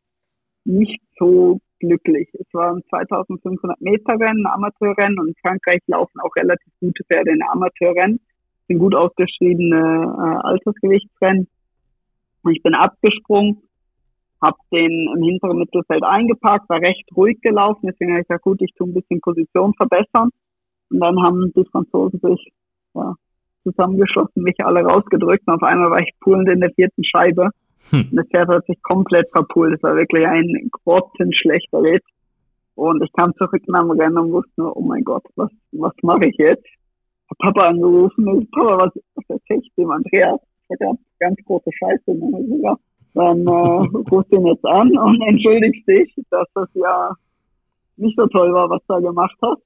nicht 0.64 1.00
so 1.18 1.60
glücklich. 1.78 2.28
Es 2.32 2.46
war 2.52 2.74
ein 2.74 2.82
2500 2.88 3.80
Meter 3.80 4.14
Rennen, 4.18 4.46
Amateurrennen 4.46 5.18
und 5.20 5.28
in 5.28 5.34
Frankreich 5.40 5.80
laufen 5.86 6.20
auch 6.20 6.34
relativ 6.36 6.72
gute 6.80 7.04
Pferde 7.04 7.30
in 7.30 7.42
Amateurrennen. 7.42 8.20
Sind 8.68 8.78
gut 8.78 8.94
ausgeschriebene 8.94 9.76
äh, 9.76 10.46
Altersgewichtsrennen. 10.46 11.46
Ich 12.50 12.62
bin 12.62 12.74
abgesprungen, 12.74 13.62
habe 14.40 14.56
den 14.72 15.12
im 15.14 15.22
hinteren 15.22 15.58
Mittelfeld 15.58 16.02
eingepackt, 16.02 16.68
war 16.70 16.80
recht 16.80 17.04
ruhig 17.14 17.38
gelaufen, 17.42 17.88
deswegen 17.88 18.12
habe 18.12 18.22
ich 18.22 18.28
gesagt, 18.28 18.44
gut, 18.44 18.62
ich 18.62 18.72
tue 18.74 18.88
ein 18.88 18.94
bisschen 18.94 19.20
Position 19.20 19.74
verbessern. 19.74 20.30
Und 20.90 21.00
dann 21.00 21.22
haben 21.22 21.52
die 21.54 21.64
Franzosen 21.70 22.18
sich 22.20 22.52
ja, 22.94 23.14
zusammengeschlossen, 23.70 24.42
mich 24.42 24.56
alle 24.60 24.82
rausgedrückt 24.82 25.46
und 25.46 25.54
auf 25.54 25.62
einmal 25.62 25.90
war 25.90 26.00
ich 26.00 26.12
poolend 26.20 26.48
in 26.48 26.60
der 26.60 26.70
vierten 26.70 27.04
Scheibe. 27.04 27.50
Hm. 27.90 28.08
Und 28.10 28.16
das 28.16 28.26
Pferd 28.28 28.48
hat 28.48 28.66
sich 28.66 28.82
komplett 28.82 29.30
verpult. 29.30 29.74
Es 29.74 29.82
war 29.82 29.96
wirklich 29.96 30.26
ein 30.26 30.70
grottenschlechter 30.84 31.82
Ritt. 31.82 32.04
Und 32.74 33.02
ich 33.02 33.12
kam 33.12 33.34
zurück 33.34 33.62
nach 33.66 33.82
dem 33.82 33.90
Rennen 33.90 34.18
und 34.18 34.32
wusste 34.32 34.52
nur, 34.56 34.76
oh 34.76 34.82
mein 34.82 35.04
Gott, 35.04 35.24
was, 35.36 35.50
was 35.72 35.92
mache 36.02 36.26
ich 36.26 36.36
jetzt? 36.38 36.66
Hab 37.28 37.38
Papa 37.38 37.68
angerufen 37.68 38.28
und 38.28 38.50
Papa, 38.50 38.78
was, 38.78 39.02
was 39.14 39.24
erzähl 39.28 39.60
ich 39.62 39.72
dem 39.76 39.90
Andreas? 39.90 40.40
Das 40.68 40.80
war 40.80 40.96
ganz, 41.18 41.36
große 41.44 41.70
Scheiße. 41.72 42.14
Ne? 42.14 42.76
Dann 43.14 43.40
äh, 43.40 43.50
rufst 44.10 44.32
ihn 44.32 44.46
jetzt 44.46 44.64
an 44.64 44.96
und 44.96 45.22
entschuldigst 45.28 45.86
dich, 45.86 46.14
dass 46.30 46.46
das 46.54 46.68
ja 46.74 47.14
nicht 47.96 48.16
so 48.16 48.26
toll 48.28 48.52
war, 48.52 48.70
was 48.70 48.80
du 48.86 48.94
da 48.94 49.00
gemacht 49.00 49.36
hast. 49.42 49.62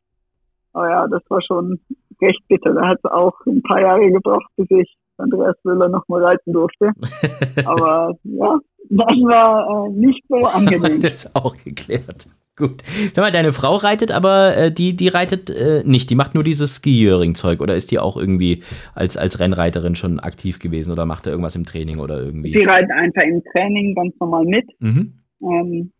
Aber 0.73 0.91
ja, 0.91 1.07
das 1.07 1.23
war 1.29 1.41
schon 1.43 1.79
recht 2.21 2.43
bitter. 2.49 2.75
Da 2.75 2.89
hat 2.89 2.99
es 3.03 3.11
auch 3.11 3.35
ein 3.47 3.63
paar 3.63 3.81
Jahre 3.81 4.11
gebraucht, 4.11 4.51
bis 4.57 4.71
ich 4.71 4.97
Andreas 5.17 5.57
Müller 5.65 5.89
nochmal 5.89 6.25
reiten 6.25 6.53
durfte. 6.53 6.91
Aber 7.65 8.13
ja, 8.25 8.59
das 8.91 9.07
war 9.07 9.87
äh, 9.87 9.91
nicht 9.93 10.23
so 10.29 10.37
angenehm. 10.47 11.01
das 11.01 11.25
ist 11.25 11.37
auch 11.37 11.57
geklärt. 11.57 12.27
Gut. 12.57 12.83
Sag 12.85 13.25
mal, 13.25 13.33
deine 13.33 13.53
Frau 13.53 13.75
reitet, 13.75 14.13
aber 14.13 14.57
äh, 14.57 14.71
die, 14.71 14.95
die 14.95 15.09
reitet 15.09 15.51
äh, 15.51 15.83
nicht. 15.85 16.09
Die 16.09 16.15
macht 16.15 16.37
nur 16.37 16.45
dieses 16.45 16.77
Skijöring-Zeug. 16.77 17.61
Oder 17.61 17.75
ist 17.75 17.91
die 17.91 17.99
auch 17.99 18.17
irgendwie 18.17 18.63
als, 18.95 19.17
als 19.17 19.41
Rennreiterin 19.41 19.97
schon 19.97 20.21
aktiv 20.21 20.61
gewesen 20.61 20.93
oder 20.93 21.05
macht 21.05 21.27
da 21.27 21.31
irgendwas 21.31 21.57
im 21.57 21.65
Training 21.65 21.99
oder 21.99 22.23
irgendwie? 22.23 22.53
Sie 22.53 22.63
reitet 22.63 22.93
einfach 22.93 23.23
im 23.23 23.43
Training 23.51 23.97
ganz 23.97 24.15
normal 24.21 24.45
mit. 24.45 24.67
Mhm. 24.79 25.15
Ähm, 25.43 25.93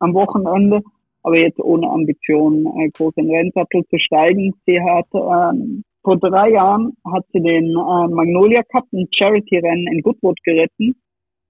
am 0.00 0.12
Wochenende 0.12 0.82
aber 1.22 1.38
jetzt 1.38 1.60
ohne 1.60 1.88
Ambition, 1.88 2.66
äh, 2.66 2.90
groß 2.90 3.14
in 3.16 3.30
Rennsattel 3.30 3.84
zu 3.88 3.98
steigen. 3.98 4.54
Sie 4.66 4.80
hat 4.80 5.06
ähm, 5.14 5.84
vor 6.02 6.18
drei 6.18 6.50
Jahren 6.50 6.96
hat 7.12 7.24
sie 7.32 7.40
den 7.40 7.70
äh, 7.70 8.08
Magnolia 8.08 8.62
Cup, 8.64 8.84
ein 8.92 9.06
Charity-Rennen 9.12 9.86
in 9.92 10.02
Goodwood 10.02 10.38
geritten, 10.42 10.96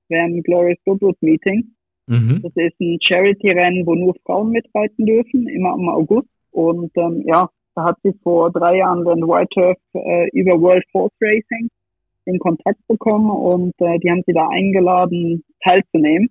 während 0.08 0.44
Glorious 0.44 0.78
Goodwood 0.84 1.16
Meeting. 1.22 1.74
Mhm. 2.06 2.40
Das 2.42 2.52
ist 2.56 2.78
ein 2.80 2.98
Charity-Rennen, 3.02 3.86
wo 3.86 3.94
nur 3.94 4.14
Frauen 4.26 4.50
mitreiten 4.50 5.06
dürfen, 5.06 5.48
immer 5.48 5.74
im 5.74 5.88
August. 5.88 6.28
Und 6.50 6.90
ähm, 6.96 7.22
ja, 7.26 7.48
da 7.74 7.84
hat 7.84 7.96
sie 8.02 8.12
vor 8.22 8.50
drei 8.50 8.76
Jahren 8.78 9.04
den 9.04 9.26
White 9.26 9.48
Turf 9.54 9.78
äh, 9.94 10.28
über 10.32 10.60
World 10.60 10.84
Force 10.92 11.12
Racing 11.20 11.68
in 12.26 12.38
Kontakt 12.38 12.78
bekommen 12.86 13.30
und 13.30 13.74
äh, 13.78 13.98
die 13.98 14.10
haben 14.10 14.22
sie 14.26 14.32
da 14.32 14.48
eingeladen, 14.48 15.42
teilzunehmen. 15.64 16.28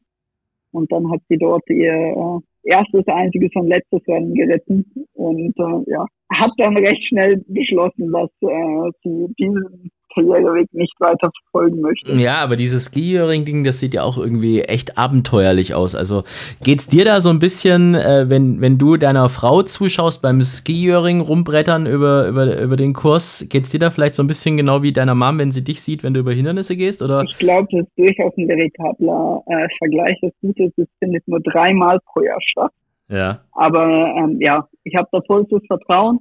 Und 0.72 0.92
dann 0.92 1.12
hat 1.12 1.22
sie 1.28 1.38
dort 1.38 1.68
ihr 1.70 1.92
äh, 1.92 2.40
erstes, 2.64 3.08
einziges 3.08 3.52
und 3.56 3.68
letztes 3.68 4.08
Rennen 4.08 4.34
geritten. 4.34 4.86
Und 5.14 5.54
äh, 5.58 5.92
ja, 5.92 6.06
hat 6.32 6.52
dann 6.58 6.78
recht 6.78 7.04
schnell 7.08 7.44
beschlossen, 7.48 8.12
dass 8.12 8.30
äh, 8.42 8.92
sie 9.04 9.34
diesen 9.40 9.92
Karriereweg 10.14 10.74
nicht 10.74 10.94
weiter 11.00 11.30
verfolgen 11.44 11.82
möchte. 11.82 12.14
Ja, 12.20 12.38
aber 12.38 12.56
dieses 12.56 12.86
Skijöring-Ding, 12.86 13.64
das 13.64 13.80
sieht 13.80 13.94
ja 13.94 14.04
auch 14.04 14.18
irgendwie 14.18 14.62
echt 14.62 14.98
abenteuerlich 14.98 15.74
aus. 15.74 15.96
Also 15.96 16.24
geht's 16.64 16.88
dir 16.88 17.06
da 17.06 17.22
so 17.22 17.30
ein 17.30 17.40
bisschen, 17.40 17.96
äh, 17.96 18.30
wenn, 18.30 18.62
wenn 18.62 18.78
du 18.78 18.98
deiner 18.98 19.30
Frau 19.30 19.64
zuschaust 19.64 20.22
beim 20.22 20.42
Skijöring 20.42 21.22
rumbrettern 21.22 21.86
über, 21.86 22.28
über, 22.28 22.60
über 22.60 22.78
den 22.78 22.94
Kurs, 22.94 23.46
geht's 23.50 23.72
dir 23.72 23.80
da 23.80 23.90
vielleicht 23.90 24.16
so 24.16 24.24
ein 24.24 24.28
bisschen 24.28 24.58
genau 24.58 24.84
wie 24.84 24.92
deiner 24.92 25.16
Mom, 25.16 25.38
wenn 25.40 25.52
sie 25.52 25.64
dich 25.64 25.82
sieht, 25.82 26.04
wenn 26.04 26.14
du 26.14 26.22
über 26.22 26.34
Hindernisse 26.34 26.76
gehst? 26.76 27.02
Oder? 27.02 27.24
Ich 27.24 27.38
glaube, 27.38 27.68
das 27.72 27.82
ist 27.82 27.98
durchaus 27.98 28.34
ein 28.38 28.48
veritabler 28.48 29.44
äh, 29.48 29.68
Vergleich. 29.78 30.18
Das 30.22 30.32
Gute 30.42 30.64
ist, 30.64 30.78
es 30.78 30.88
findet 31.00 31.28
nur 31.28 31.40
dreimal 31.40 32.00
pro 32.06 32.22
Jahr 32.22 32.40
statt. 32.42 32.72
Ja. 33.10 33.42
Aber 33.52 34.14
ähm, 34.18 34.38
ja, 34.40 34.68
ich 34.84 34.96
habe 34.96 35.08
da 35.12 35.20
vollstes 35.28 35.62
Vertrauen. 35.68 36.20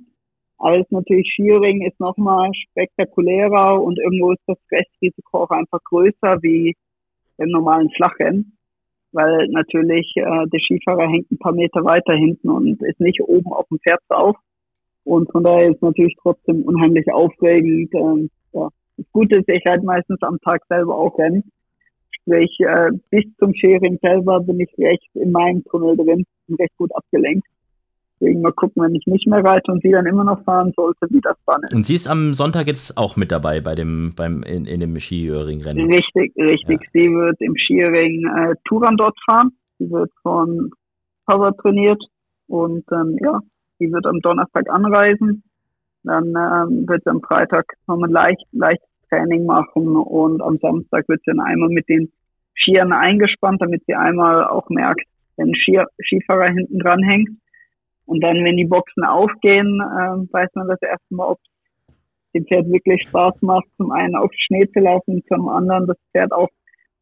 Ist 0.68 0.92
natürlich 0.92 1.33
Skiering 1.33 1.87
ist 1.87 1.99
nochmal 1.99 2.51
spektakulärer 2.70 3.83
und 3.83 3.99
irgendwo 3.99 4.33
ist 4.33 4.42
das 4.46 4.59
Restrisiko 4.70 5.44
auch 5.44 5.51
einfach 5.51 5.83
größer 5.85 6.42
wie 6.42 6.77
im 7.38 7.49
normalen 7.49 7.88
Flachrennen, 7.90 8.57
weil 9.12 9.49
natürlich 9.49 10.12
äh, 10.16 10.46
der 10.46 10.61
Skifahrer 10.61 11.09
hängt 11.09 11.31
ein 11.31 11.38
paar 11.38 11.55
Meter 11.55 11.83
weiter 11.85 12.12
hinten 12.12 12.51
und 12.51 12.83
ist 12.83 13.01
nicht 13.01 13.23
oben 13.23 13.53
auf 13.53 13.66
dem 13.68 13.79
Pferd 13.79 14.01
drauf. 14.09 14.37
Und 15.05 15.33
von 15.33 15.42
daher 15.42 15.70
ist 15.70 15.81
natürlich 15.81 16.14
trotzdem 16.20 16.62
unheimlich 16.62 17.11
aufregend. 17.11 17.94
Ähm, 17.94 18.29
ja. 18.53 18.68
Das 18.99 19.07
Gute 19.12 19.37
ist, 19.37 19.49
ich 19.49 19.64
halt 19.64 19.83
meistens 19.83 20.20
am 20.23 20.38
Tag 20.40 20.62
selber 20.68 20.94
auch 20.94 21.18
rennen. 21.18 21.51
Sprich, 22.11 22.55
äh, 22.61 22.90
bis 23.09 23.25
zum 23.38 23.55
Skiering 23.55 23.99
selber 24.03 24.40
bin 24.40 24.61
ich 24.61 24.70
recht 24.77 25.09
in 25.14 25.33
meinem 25.33 25.64
Tunnel 25.64 25.96
drin 25.96 26.25
und 26.49 26.61
recht 26.61 26.77
gut 26.77 26.94
abgelenkt. 26.94 27.46
Deswegen 28.20 28.42
mal 28.42 28.52
gucken, 28.52 28.83
wenn 28.83 28.94
ich 28.94 29.06
nicht 29.06 29.26
mehr 29.26 29.42
reite 29.42 29.72
und 29.72 29.83
sie 29.83 29.90
dann 29.90 30.04
immer 30.04 30.24
noch 30.24 30.42
fahren 30.44 30.72
sollte, 30.76 31.06
wie 31.09 31.20
das 31.22 31.37
dann 31.46 31.62
ist. 31.62 31.74
Und 31.74 31.87
sie 31.87 31.94
ist 31.94 32.06
am 32.06 32.35
Sonntag 32.35 32.66
jetzt 32.66 32.98
auch 32.98 33.16
mit 33.16 33.33
dabei 33.33 33.61
bei 33.61 33.74
dem, 33.74 34.12
beim, 34.14 34.42
in, 34.42 34.66
in 34.66 34.80
dem 34.80 34.98
Skiring-Rennen? 34.98 35.90
Richtig, 35.90 36.37
richtig. 36.37 36.80
Ja. 36.83 36.88
Sie 36.92 37.09
wird 37.11 37.40
im 37.40 37.54
Skiring 37.56 38.26
äh, 38.26 38.54
Touran 38.66 38.96
dort 38.96 39.16
fahren. 39.24 39.52
Sie 39.78 39.90
wird 39.90 40.11
von 40.22 40.70
Power 41.24 41.56
trainiert 41.56 42.02
und 42.46 42.85
ähm, 42.92 43.16
ja, 43.22 43.40
sie 43.78 43.90
wird 43.90 44.04
am 44.04 44.20
Donnerstag 44.20 44.68
anreisen. 44.68 45.42
Dann 46.02 46.26
ähm, 46.28 46.88
wird 46.88 47.02
sie 47.04 47.11
am 47.11 47.22
Freitag 47.22 47.64
nochmal 47.87 48.11
leicht, 48.11 48.44
leichtes 48.52 48.88
Training 49.09 49.46
machen 49.46 49.96
und 49.96 50.42
am 50.42 50.59
Samstag 50.59 51.09
wird 51.09 51.20
sie 51.24 51.30
dann 51.30 51.40
einmal 51.40 51.68
mit 51.70 51.88
den 51.88 52.11
Skiern 52.56 52.92
eingespannt, 52.92 53.62
damit 53.62 53.83
sie 53.87 53.94
einmal 53.94 54.44
auch 54.44 54.68
merkt, 54.68 55.02
wenn 55.37 55.48
ein 55.48 55.54
Skier, 55.54 55.87
Skifahrer 56.04 56.48
hinten 56.48 56.78
dran 56.78 57.02
hängt, 57.02 57.30
und 58.11 58.20
dann, 58.23 58.44
wenn 58.44 58.57
die 58.57 58.66
Boxen 58.66 59.05
aufgehen, 59.05 59.81
äh, 59.81 60.33
weiß 60.33 60.51
man 60.55 60.66
das 60.66 60.83
erste 60.83 61.14
Mal, 61.14 61.29
ob 61.29 61.38
dem 62.35 62.44
Pferd 62.44 62.68
wirklich 62.68 63.01
Spaß 63.07 63.35
macht, 63.40 63.66
zum 63.77 63.92
einen 63.92 64.16
auf 64.16 64.31
Schnee 64.33 64.66
zu 64.73 64.81
laufen, 64.81 65.23
zum 65.29 65.49
anderen 65.49 65.87
das 65.87 65.96
Pferd 66.11 66.33
auch 66.33 66.49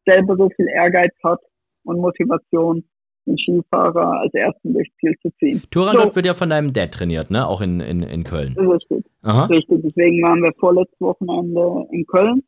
selber 0.05 0.35
so 0.37 0.49
viel 0.55 0.67
Ehrgeiz 0.67 1.11
hat 1.23 1.39
und 1.83 1.99
Motivation, 1.99 2.83
den 3.25 3.37
Skifahrer 3.39 4.19
als 4.19 4.33
ersten 4.35 4.73
durchs 4.73 4.95
Ziel 4.99 5.15
zu 5.23 5.31
ziehen. 5.39 5.63
Turandot 5.71 6.09
so. 6.09 6.15
wird 6.17 6.27
ja 6.27 6.35
von 6.35 6.51
deinem 6.51 6.73
Dad 6.73 6.91
trainiert, 6.91 7.31
ne? 7.31 7.47
Auch 7.47 7.61
in, 7.61 7.79
in, 7.79 8.03
in 8.03 8.23
Köln. 8.23 8.55
Richtig. 8.55 9.03
Aha. 9.23 9.45
Richtig. 9.45 9.81
Deswegen 9.83 10.21
waren 10.21 10.43
wir 10.43 10.53
vorletztes 10.59 11.01
Wochenende 11.01 11.87
in 11.91 12.05
Köln. 12.05 12.43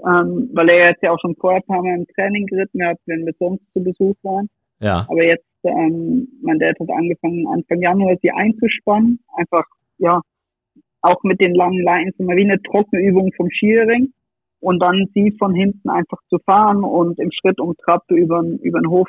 Ähm, 0.00 0.48
weil 0.54 0.68
er 0.70 0.90
jetzt 0.90 1.02
ja 1.02 1.12
auch 1.12 1.20
schon 1.20 1.36
vorher 1.36 1.60
ein 1.60 1.66
paar 1.66 1.82
Mal 1.82 1.94
im 1.94 2.06
Training 2.16 2.46
geritten 2.46 2.82
hat, 2.84 2.96
wenn 3.04 3.26
wir 3.26 3.34
sonst 3.38 3.62
zu 3.74 3.84
Besuch 3.84 4.16
waren. 4.22 4.48
Ja. 4.80 5.06
Aber 5.08 5.22
jetzt 5.22 5.44
ähm, 5.64 6.28
mein 6.42 6.58
Dad 6.58 6.78
hat 6.78 6.90
angefangen, 6.90 7.46
Anfang 7.48 7.80
Januar 7.80 8.16
sie 8.22 8.30
einzuspannen. 8.30 9.20
Einfach, 9.36 9.64
ja, 9.98 10.20
auch 11.02 11.22
mit 11.22 11.40
den 11.40 11.54
langen 11.54 11.82
Lines, 11.82 12.14
immer 12.18 12.36
wie 12.36 12.44
eine 12.44 12.62
Trockenübung 12.62 13.32
vom 13.36 13.48
Skiering. 13.50 14.12
Und 14.60 14.80
dann 14.80 15.08
sie 15.14 15.32
von 15.38 15.54
hinten 15.54 15.90
einfach 15.90 16.18
zu 16.28 16.38
fahren 16.38 16.84
und 16.84 17.18
im 17.18 17.30
Schritt 17.32 17.58
um 17.58 17.74
Trappe 17.76 18.14
über, 18.14 18.42
über 18.62 18.80
den 18.80 18.90
Hof 18.90 19.08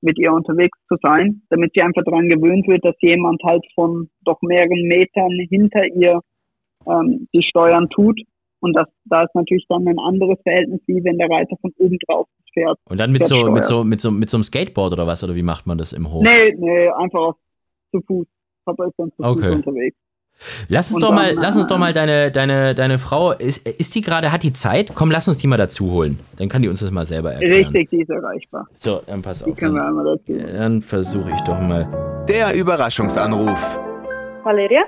mit 0.00 0.18
ihr 0.18 0.32
unterwegs 0.32 0.76
zu 0.88 0.96
sein, 1.00 1.42
damit 1.50 1.72
sie 1.74 1.82
einfach 1.82 2.02
daran 2.04 2.28
gewöhnt 2.28 2.66
wird, 2.66 2.84
dass 2.84 2.96
jemand 3.00 3.42
halt 3.44 3.64
von 3.74 4.08
doch 4.24 4.40
mehreren 4.42 4.82
Metern 4.82 5.30
hinter 5.48 5.86
ihr 5.86 6.20
ähm, 6.86 7.28
die 7.32 7.42
Steuern 7.42 7.88
tut 7.90 8.20
und 8.60 8.74
das, 8.74 8.86
da 9.04 9.24
ist 9.24 9.34
natürlich 9.34 9.66
dann 9.68 9.86
ein 9.86 9.98
anderes 9.98 10.38
Verhältnis, 10.42 10.80
wie 10.86 11.02
wenn 11.04 11.18
der 11.18 11.28
Reiter 11.28 11.56
von 11.60 11.72
oben 11.78 11.98
drauf 12.06 12.26
fährt. 12.52 12.78
Und 12.88 12.98
dann 12.98 13.12
mit 13.12 13.24
so, 13.24 13.50
mit 13.50 13.64
so, 13.64 13.84
mit 13.84 14.00
so, 14.00 14.10
mit 14.10 14.30
so 14.30 14.38
einem 14.38 14.44
Skateboard 14.44 14.92
oder 14.92 15.06
was? 15.06 15.22
Oder 15.22 15.34
wie 15.34 15.42
macht 15.42 15.66
man 15.66 15.78
das 15.78 15.92
im 15.92 16.10
Hof? 16.10 16.22
Nee, 16.22 16.54
nee, 16.56 16.88
einfach 16.88 17.34
zu 17.90 18.00
Fuß. 18.00 18.26
Papa 18.64 18.86
ist 18.86 18.94
dann 18.98 19.12
zu 19.12 19.22
okay. 19.22 19.48
Fuß 19.48 19.56
unterwegs. 19.56 19.96
Lass 20.68 20.92
uns 20.92 21.00
doch 21.00 21.12
mal, 21.12 21.34
dann, 21.34 21.42
lass 21.42 21.56
uns 21.56 21.66
doch 21.66 21.78
mal 21.78 21.94
deine, 21.94 22.30
deine, 22.30 22.74
deine 22.74 22.98
Frau, 22.98 23.32
ist, 23.32 23.66
ist 23.66 23.94
die 23.94 24.02
gerade, 24.02 24.32
hat 24.32 24.42
die 24.42 24.52
Zeit? 24.52 24.92
Komm, 24.94 25.10
lass 25.10 25.28
uns 25.28 25.38
die 25.38 25.46
mal 25.46 25.56
dazu 25.56 25.90
holen. 25.90 26.18
Dann 26.36 26.50
kann 26.50 26.60
die 26.60 26.68
uns 26.68 26.80
das 26.80 26.90
mal 26.90 27.06
selber 27.06 27.32
erklären. 27.32 27.72
Richtig, 27.72 27.90
die 27.90 28.02
ist 28.02 28.10
erreichbar. 28.10 28.66
So, 28.74 29.00
dann 29.06 29.22
pass 29.22 29.42
die 29.42 29.52
auf. 29.52 29.58
Dann, 29.58 29.74
dann 30.26 30.82
versuche 30.82 31.30
ich 31.30 31.40
doch 31.42 31.58
mal. 31.58 32.24
Der 32.28 32.54
Überraschungsanruf. 32.54 33.80
Valeria? 34.44 34.82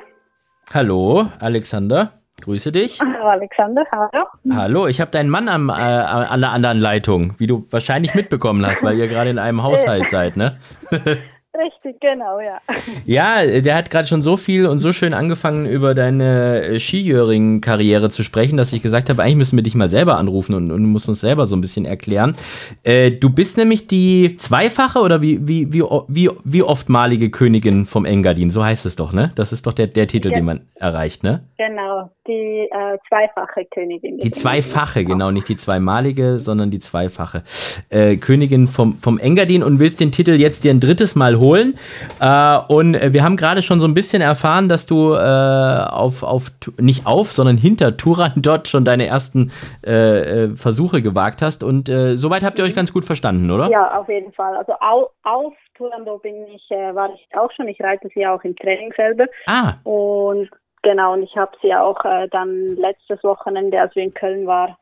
Hallo, 0.75 1.27
Alexander. 1.41 2.18
Grüße 2.43 2.73
dich. 2.73 3.01
Hallo 3.01 3.29
Alexander, 3.29 3.85
hallo. 3.91 4.27
Hallo, 4.53 4.87
ich 4.87 5.01
habe 5.01 5.11
deinen 5.11 5.29
Mann 5.29 5.49
am, 5.49 5.69
äh, 5.69 5.73
an 5.73 6.41
der 6.41 6.51
anderen 6.51 6.79
Leitung, 6.79 7.35
wie 7.39 7.47
du 7.47 7.67
wahrscheinlich 7.71 8.15
mitbekommen 8.15 8.65
hast, 8.65 8.83
weil 8.83 8.97
ihr 8.99 9.09
gerade 9.09 9.31
in 9.31 9.39
einem 9.39 9.63
Haushalt 9.63 10.09
seid, 10.09 10.37
ne? 10.37 10.57
Richtig, 11.59 12.01
genau, 12.01 12.39
ja. 12.39 12.61
Ja, 13.05 13.45
der 13.45 13.75
hat 13.75 13.91
gerade 13.91 14.07
schon 14.07 14.23
so 14.23 14.37
viel 14.37 14.67
und 14.67 14.79
so 14.79 14.93
schön 14.93 15.13
angefangen, 15.13 15.67
über 15.67 15.95
deine 15.95 16.63
äh, 16.63 16.79
Skijöring-Karriere 16.79 18.11
zu 18.11 18.23
sprechen, 18.23 18.57
dass 18.57 18.73
ich 18.73 18.81
gesagt 18.81 19.11
habe, 19.11 19.23
eigentlich 19.23 19.37
müssen 19.37 19.57
wir 19.57 19.65
dich 19.65 19.75
mal 19.75 19.89
selber 19.89 20.19
anrufen 20.19 20.55
und, 20.55 20.71
und 20.71 20.85
musst 20.85 21.09
uns 21.09 21.21
selber 21.21 21.47
so 21.47 21.57
ein 21.57 21.61
bisschen 21.61 21.85
erklären. 21.85 22.37
Äh, 22.85 23.11
du 23.11 23.31
bist 23.31 23.57
nämlich 23.57 23.89
die 23.89 24.37
zweifache 24.37 25.01
oder 25.01 25.21
wie, 25.21 25.49
wie, 25.49 25.73
wie, 25.73 25.83
wie, 26.07 26.31
wie 26.45 26.63
oftmalige 26.63 27.31
Königin 27.31 27.87
vom 27.87 28.05
Engadin, 28.05 28.51
so 28.51 28.63
heißt 28.63 28.87
es 28.87 28.95
doch, 28.95 29.13
ne? 29.13 29.33
Das 29.35 29.53
ist 29.53 29.67
doch 29.67 29.73
der, 29.73 29.89
der 29.89 30.07
Titel, 30.07 30.29
ja. 30.29 30.35
den 30.35 30.45
man 30.45 30.61
erreicht, 30.77 31.25
ne? 31.25 31.43
Genau, 31.57 32.09
die 32.29 32.69
äh, 32.71 32.99
zweifache 33.09 33.65
Königin. 33.75 34.19
Die 34.19 34.31
zweifache, 34.31 35.05
genau, 35.05 35.33
nicht 35.33 35.49
die 35.49 35.57
zweimalige, 35.57 36.39
sondern 36.39 36.71
die 36.71 36.79
zweifache 36.79 37.43
äh, 37.89 38.17
Königin 38.17 38.69
vom, 38.69 38.99
vom 38.99 39.19
Engadin 39.19 39.65
und 39.65 39.81
willst 39.81 40.01
den 40.01 40.13
Titel 40.13 40.33
jetzt 40.33 40.63
dir 40.63 40.71
ein 40.71 40.79
drittes 40.79 41.17
Mal 41.17 41.37
holen 41.37 41.48
holen. 41.49 41.75
Äh, 42.21 42.59
und 42.69 42.95
wir 42.95 43.25
haben 43.25 43.37
gerade 43.37 43.63
schon 43.63 43.81
so 43.81 43.87
ein 43.87 43.95
bisschen 43.95 44.23
erfahren, 44.23 44.69
dass 44.69 44.87
du 44.87 45.15
äh, 45.15 45.19
auf, 45.19 46.23
auf, 46.23 46.51
nicht 46.79 47.07
auf, 47.07 47.33
sondern 47.33 47.57
hinter 47.57 47.97
Turan 47.97 48.33
dort 48.37 48.69
schon 48.69 48.85
deine 48.85 49.07
ersten 49.07 49.51
äh, 49.85 50.45
äh, 50.45 50.55
Versuche 50.55 51.03
gewagt 51.03 51.43
hast. 51.43 51.63
Und 51.63 51.89
äh, 51.89 52.17
soweit 52.17 52.43
habt 52.43 52.59
ihr 52.59 52.65
euch 52.65 52.75
ganz 52.75 52.93
gut 52.93 53.05
verstanden, 53.05 53.51
oder? 53.51 53.71
Ja, 53.71 53.99
auf 53.99 54.09
jeden 54.09 54.33
Fall. 54.33 54.57
Also 54.57 54.73
auf, 54.81 55.11
auf 55.23 55.55
Turandot 55.75 56.23
bin 56.23 56.47
ich, 56.49 56.71
äh, 56.71 56.95
war 56.95 57.11
ich 57.15 57.27
auch 57.37 57.51
schon. 57.53 57.69
Ich 57.69 57.81
reite 57.81 58.09
sie 58.15 58.27
auch 58.27 58.43
im 58.45 58.55
Training 58.57 58.93
selber. 58.97 59.27
Ah. 59.47 59.75
Und 59.85 60.51
genau, 60.83 61.15
und 61.15 61.23
ich 61.23 61.37
habe 61.37 61.53
sie 61.63 61.75
auch 61.75 61.99
dann 62.31 62.77
letztes 62.77 63.23
Wochenende, 63.25 63.81
als 63.81 63.95
wir 63.95 64.05
in 64.05 64.15
Köln 64.15 64.47
waren, 64.47 64.77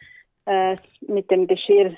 mit 1.08 1.28
dem 1.32 1.48
Geschirr 1.48 1.96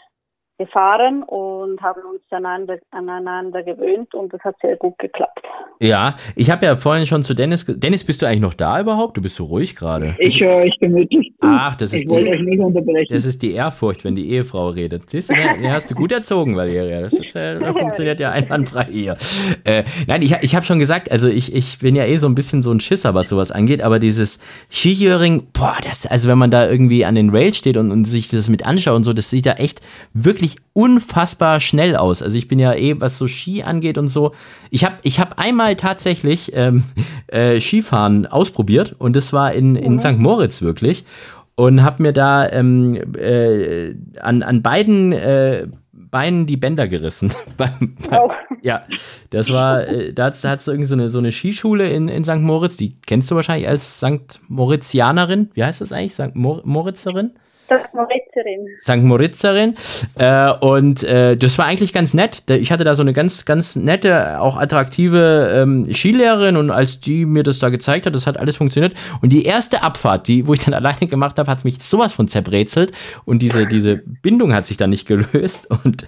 gefahren 0.59 1.23
und 1.23 1.81
haben 1.81 2.03
uns 2.03 2.21
aneinander, 2.31 2.79
aneinander 2.91 3.63
gewöhnt 3.63 4.15
und 4.15 4.33
das 4.33 4.41
hat 4.43 4.57
sehr 4.61 4.77
gut 4.77 4.99
geklappt. 4.99 5.41
Ja, 5.81 6.17
ich 6.35 6.51
habe 6.51 6.67
ja 6.67 6.77
vorhin 6.77 7.07
schon 7.07 7.23
zu 7.23 7.35
Dennis 7.35 7.65
Dennis, 7.67 8.03
bist 8.05 8.21
du 8.21 8.27
eigentlich 8.27 8.41
noch 8.41 8.55
da 8.55 8.81
überhaupt? 8.81 9.17
Du 9.17 9.23
bist 9.23 9.37
so 9.37 9.45
ruhig 9.45 9.77
gerade. 9.77 10.17
Ich 10.19 10.41
höre 10.41 10.57
euch 10.57 10.77
gemütlich. 10.81 11.33
Ach, 11.41 11.77
das 11.77 11.93
ist, 11.93 12.03
ich 12.03 12.09
die, 12.09 12.29
euch 12.29 12.41
nicht 12.41 12.59
unterbrechen. 12.59 13.07
das 13.15 13.25
ist 13.25 13.43
die 13.43 13.53
Ehrfurcht, 13.53 14.05
wenn 14.05 14.17
die 14.17 14.29
Ehefrau 14.31 14.71
redet. 14.71 15.09
Siehst 15.09 15.31
du, 15.31 15.35
den 15.35 15.71
hast 15.71 15.91
du 15.91 15.95
gut 15.95 16.11
erzogen, 16.11 16.57
Valeria. 16.57 17.01
Das 17.01 17.13
ist, 17.13 17.37
äh, 17.37 17.61
das 17.61 17.77
funktioniert 17.79 18.19
ja 18.19 18.33
einwandfrei 18.33 18.87
hier. 18.91 19.17
Äh, 19.65 19.85
nein, 20.09 20.23
ich, 20.23 20.35
ich 20.41 20.57
habe 20.57 20.67
schon 20.67 20.81
gesagt, 20.81 21.13
also 21.13 21.29
ich, 21.29 21.55
ich 21.55 21.79
bin 21.79 21.95
ja 21.95 22.05
eh 22.05 22.17
so 22.17 22.27
ein 22.27 22.35
bisschen 22.35 22.63
so 22.63 22.73
ein 22.73 22.81
Schisser, 22.81 23.15
was 23.15 23.29
sowas 23.29 23.53
angeht, 23.53 23.85
aber 23.85 24.01
dieses 24.01 24.41
Skijöring, 24.71 25.49
boah, 25.53 25.77
das, 25.83 26.07
also 26.07 26.29
wenn 26.29 26.39
man 26.39 26.51
da 26.51 26.69
irgendwie 26.69 27.05
an 27.05 27.15
den 27.15 27.31
Rails 27.31 27.57
steht 27.57 27.77
und, 27.77 27.93
und 27.93 28.05
sich 28.05 28.29
das 28.29 28.49
mit 28.49 28.67
anschaut 28.67 28.97
und 28.97 29.05
so, 29.05 29.13
das 29.13 29.31
sieht 29.31 29.47
da 29.47 29.53
echt 29.53 29.81
wirklich 30.13 30.48
wirklich 30.49 30.69
unfassbar 30.73 31.61
schnell 31.61 31.97
aus. 31.97 32.23
Also 32.23 32.39
ich 32.39 32.49
bin 32.49 32.59
ja 32.59 32.75
eh, 32.75 33.01
was 33.01 33.19
so 33.19 33.27
Ski 33.27 33.63
angeht 33.63 33.99
und 33.99 34.09
so. 34.09 34.33
Ich 34.71 34.85
habe 34.85 34.97
ich 35.03 35.21
hab 35.21 35.39
einmal 35.39 35.77
tatsächlich 35.77 36.53
ähm, 36.55 36.85
äh, 37.27 37.61
Skifahren 37.61 38.27
ausprobiert 38.27 38.95
und 38.99 39.17
das 39.17 39.33
war 39.33 39.53
in, 39.53 39.77
in 39.77 39.95
mhm. 39.95 39.99
St. 39.99 40.19
Moritz 40.19 40.63
wirklich 40.63 41.05
und 41.57 41.83
habe 41.83 42.03
mir 42.03 42.13
da 42.13 42.49
ähm, 42.49 42.97
äh, 43.17 43.95
an, 44.21 44.43
an 44.43 44.63
beiden 44.63 45.13
äh, 45.13 45.67
Beinen 46.11 46.47
die 46.47 46.57
Bänder 46.57 46.89
gerissen. 46.89 47.31
oh. 48.11 48.31
Ja, 48.63 48.85
das 49.29 49.53
war, 49.53 49.87
äh, 49.87 50.15
da 50.15 50.27
hat 50.27 50.61
es 50.61 50.67
irgendwie 50.67 50.87
so 50.87 50.95
eine, 50.95 51.11
so 51.11 51.19
eine 51.19 51.33
Skischule 51.33 51.91
in, 51.91 52.09
in 52.09 52.25
St. 52.25 52.37
Moritz, 52.37 52.79
die 52.79 52.97
kennst 53.07 53.31
du 53.31 53.35
wahrscheinlich 53.35 53.69
als 53.69 53.99
St. 53.99 54.41
Moritzianerin. 54.49 55.51
Wie 55.53 55.63
heißt 55.63 55.83
das 55.83 55.93
eigentlich? 55.93 56.15
St. 56.15 56.35
Mor 56.35 56.63
Moritzerin? 56.65 57.33
St. 57.69 57.93
Moritzerin. 57.93 58.67
St. 58.79 59.03
Moritzerin. 59.03 59.77
Äh, 60.19 60.53
und 60.53 61.05
äh, 61.05 61.37
das 61.37 61.59
war 61.59 61.67
eigentlich 61.67 61.93
ganz 61.93 62.15
nett. 62.15 62.51
Ich 62.51 62.73
hatte 62.73 62.85
da 62.85 62.95
so 62.95 63.03
eine 63.03 63.13
ganz, 63.13 63.45
ganz 63.45 63.77
nette, 63.77 64.41
auch 64.41 64.57
attraktive 64.57 65.53
ähm, 65.55 65.93
Skilehrerin 65.93 66.57
und 66.57 66.71
als 66.71 67.01
die 67.01 67.27
mir 67.27 67.43
das 67.43 67.59
da 67.59 67.69
gezeigt 67.69 68.07
hat, 68.07 68.15
das 68.15 68.27
hat 68.27 68.39
alles 68.39 68.57
funktioniert. 68.57 68.95
Und 69.21 69.33
die 69.33 69.45
erste 69.45 69.83
Abfahrt, 69.83 70.29
die, 70.29 70.47
wo 70.47 70.55
ich 70.55 70.65
dann 70.65 70.75
alleine 70.79 71.07
gemacht 71.07 71.39
habe, 71.39 71.51
hat 71.51 71.65
mich 71.65 71.83
sowas 71.83 72.13
von 72.13 72.27
zerbrezelt 72.29 72.93
und 73.27 73.43
diese, 73.43 73.67
diese 73.67 73.97
Bindung 73.97 74.55
hat 74.55 74.67
sich 74.67 74.77
dann 74.77 74.91
nicht 74.91 75.07
gelöst. 75.07 75.69
Und, 75.85 76.07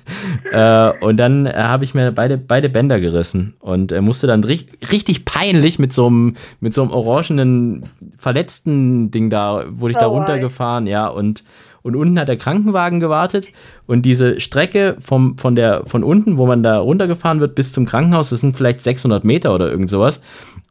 äh, 0.53 0.91
und 1.01 1.17
dann 1.17 1.47
äh, 1.47 1.53
habe 1.55 1.85
ich 1.85 1.95
mir 1.95 2.13
beide, 2.13 2.37
beide 2.37 2.69
Bänder 2.69 2.99
gerissen 2.99 3.55
und 3.61 3.93
äh, 3.93 4.01
musste 4.01 4.27
dann 4.27 4.43
richtig, 4.43 4.91
richtig 4.91 5.25
peinlich 5.25 5.79
mit 5.79 5.93
so 5.93 6.07
einem, 6.07 6.37
mit 6.61 6.75
so 6.75 6.83
einem 6.83 6.91
orangenen, 6.91 7.89
verletzten 8.17 9.11
Ding 9.11 9.31
da, 9.31 9.65
wurde 9.69 9.93
ich 9.93 9.97
da 9.97 10.09
oh, 10.09 10.17
runtergefahren, 10.17 10.87
ja, 10.87 11.07
und 11.09 11.45
und 11.83 11.97
unten 11.97 12.19
hat 12.19 12.29
der 12.29 12.37
Krankenwagen 12.37 13.01
gewartet 13.01 13.49
und 13.87 14.03
diese 14.03 14.41
Strecke 14.41 14.97
vom, 15.01 15.39
von, 15.39 15.55
der, 15.55 15.83
von 15.87 16.05
unten, 16.05 16.37
wo 16.37 16.47
man 16.47 16.63
da 16.63 16.79
runtergefahren 16.79 17.41
wird, 17.41 17.55
bis 17.55 17.73
zum 17.73 17.87
Krankenhaus, 17.87 18.31
das 18.31 18.41
sind 18.41 18.57
vielleicht 18.57 18.83
600 18.83 19.25
Meter 19.25 19.55
oder 19.55 19.71
irgend 19.71 19.91
sowas. 19.91 20.21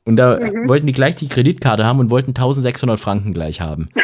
Und 0.05 0.15
da 0.15 0.39
mhm. 0.39 0.67
wollten 0.67 0.87
die 0.87 0.93
gleich 0.93 1.15
die 1.15 1.27
Kreditkarte 1.27 1.85
haben 1.85 1.99
und 1.99 2.09
wollten 2.09 2.31
1600 2.31 2.99
Franken 2.99 3.33
gleich 3.33 3.61
haben. 3.61 3.89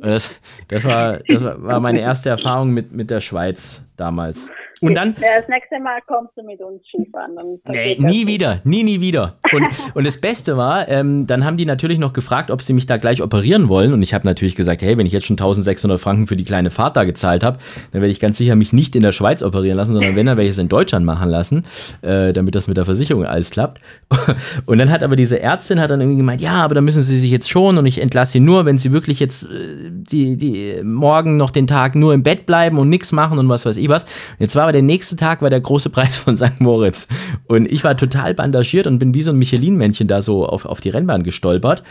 Das, 0.00 0.28
das, 0.68 0.84
war, 0.84 1.20
das 1.26 1.42
war 1.42 1.80
meine 1.80 2.00
erste 2.00 2.28
Erfahrung 2.28 2.74
mit, 2.74 2.92
mit 2.92 3.10
der 3.10 3.20
Schweiz 3.22 3.82
damals. 3.96 4.50
Und 4.84 4.94
dann. 4.94 5.16
Ja, 5.20 5.38
das 5.38 5.48
nächste 5.48 5.80
Mal 5.80 6.00
kommst 6.06 6.36
du 6.36 6.42
mit 6.42 6.60
uns 6.60 6.82
Skifahren. 6.88 7.36
Nee, 7.66 7.96
nie 7.98 8.26
wieder, 8.26 8.60
nie, 8.64 8.82
nie 8.82 9.00
wieder. 9.00 9.36
Und, 9.52 9.66
und 9.94 10.06
das 10.06 10.20
Beste 10.20 10.56
war, 10.56 10.88
ähm, 10.88 11.26
dann 11.26 11.44
haben 11.44 11.56
die 11.56 11.66
natürlich 11.66 11.98
noch 11.98 12.12
gefragt, 12.12 12.50
ob 12.50 12.62
sie 12.62 12.72
mich 12.72 12.86
da 12.86 12.96
gleich 12.96 13.22
operieren 13.22 13.68
wollen. 13.68 13.92
Und 13.92 14.02
ich 14.02 14.14
habe 14.14 14.26
natürlich 14.26 14.54
gesagt, 14.54 14.82
hey, 14.82 14.98
wenn 14.98 15.06
ich 15.06 15.12
jetzt 15.12 15.26
schon 15.26 15.34
1600 15.34 16.00
Franken 16.00 16.26
für 16.26 16.36
die 16.36 16.44
kleine 16.44 16.70
Fahrt 16.70 16.96
da 16.96 17.04
gezahlt 17.04 17.44
habe, 17.44 17.58
dann 17.92 18.02
werde 18.02 18.12
ich 18.12 18.20
ganz 18.20 18.38
sicher 18.38 18.56
mich 18.56 18.72
nicht 18.72 18.94
in 18.94 19.02
der 19.02 19.12
Schweiz 19.12 19.42
operieren 19.42 19.76
lassen, 19.76 19.92
sondern 19.92 20.16
wenn, 20.16 20.26
dann 20.26 20.36
werde 20.36 20.48
ich 20.48 20.54
es 20.54 20.58
in 20.58 20.68
Deutschland 20.68 21.06
machen 21.06 21.30
lassen, 21.30 21.64
äh, 22.02 22.32
damit 22.32 22.54
das 22.54 22.68
mit 22.68 22.76
der 22.76 22.84
Versicherung 22.84 23.24
alles 23.24 23.50
klappt. 23.50 23.80
Und 24.66 24.78
dann 24.78 24.90
hat 24.90 25.02
aber 25.02 25.16
diese 25.16 25.40
Ärztin 25.40 25.80
hat 25.80 25.90
dann 25.90 26.00
irgendwie 26.00 26.18
gemeint, 26.18 26.40
ja, 26.40 26.54
aber 26.54 26.74
da 26.74 26.80
müssen 26.80 27.02
sie 27.02 27.18
sich 27.18 27.30
jetzt 27.30 27.48
schon 27.48 27.78
und 27.78 27.86
ich 27.86 28.00
entlasse 28.00 28.32
sie 28.32 28.40
nur, 28.40 28.64
wenn 28.64 28.78
sie 28.78 28.92
wirklich 28.92 29.20
jetzt 29.20 29.44
äh, 29.44 29.90
die, 29.90 30.36
die 30.36 30.82
morgen 30.82 31.36
noch 31.36 31.50
den 31.50 31.66
Tag 31.66 31.94
nur 31.94 32.14
im 32.14 32.22
Bett 32.22 32.46
bleiben 32.46 32.78
und 32.78 32.88
nichts 32.88 33.12
machen 33.12 33.38
und 33.38 33.48
was 33.48 33.66
weiß 33.66 33.76
ich 33.76 33.88
was. 33.88 34.04
Und 34.04 34.40
jetzt 34.40 34.56
war 34.56 34.64
aber 34.64 34.72
der 34.74 34.82
nächste 34.82 35.16
Tag 35.16 35.40
war 35.40 35.48
der 35.48 35.60
große 35.60 35.88
Preis 35.90 36.16
von 36.16 36.36
St. 36.36 36.60
Moritz. 36.60 37.08
Und 37.48 37.70
ich 37.70 37.82
war 37.84 37.96
total 37.96 38.34
bandagiert 38.34 38.86
und 38.86 38.98
bin 38.98 39.14
wie 39.14 39.22
so 39.22 39.30
ein 39.30 39.38
Michelin-Männchen 39.38 40.06
da 40.06 40.20
so 40.20 40.46
auf, 40.46 40.66
auf 40.66 40.80
die 40.80 40.90
Rennbahn 40.90 41.22
gestolpert. 41.22 41.82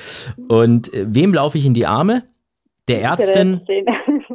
Und 0.47 0.93
äh, 0.93 1.05
wem 1.09 1.33
laufe 1.33 1.57
ich 1.57 1.65
in 1.65 1.73
die 1.73 1.87
Arme? 1.87 2.23
Der 2.87 3.01
Ärztin. 3.01 3.61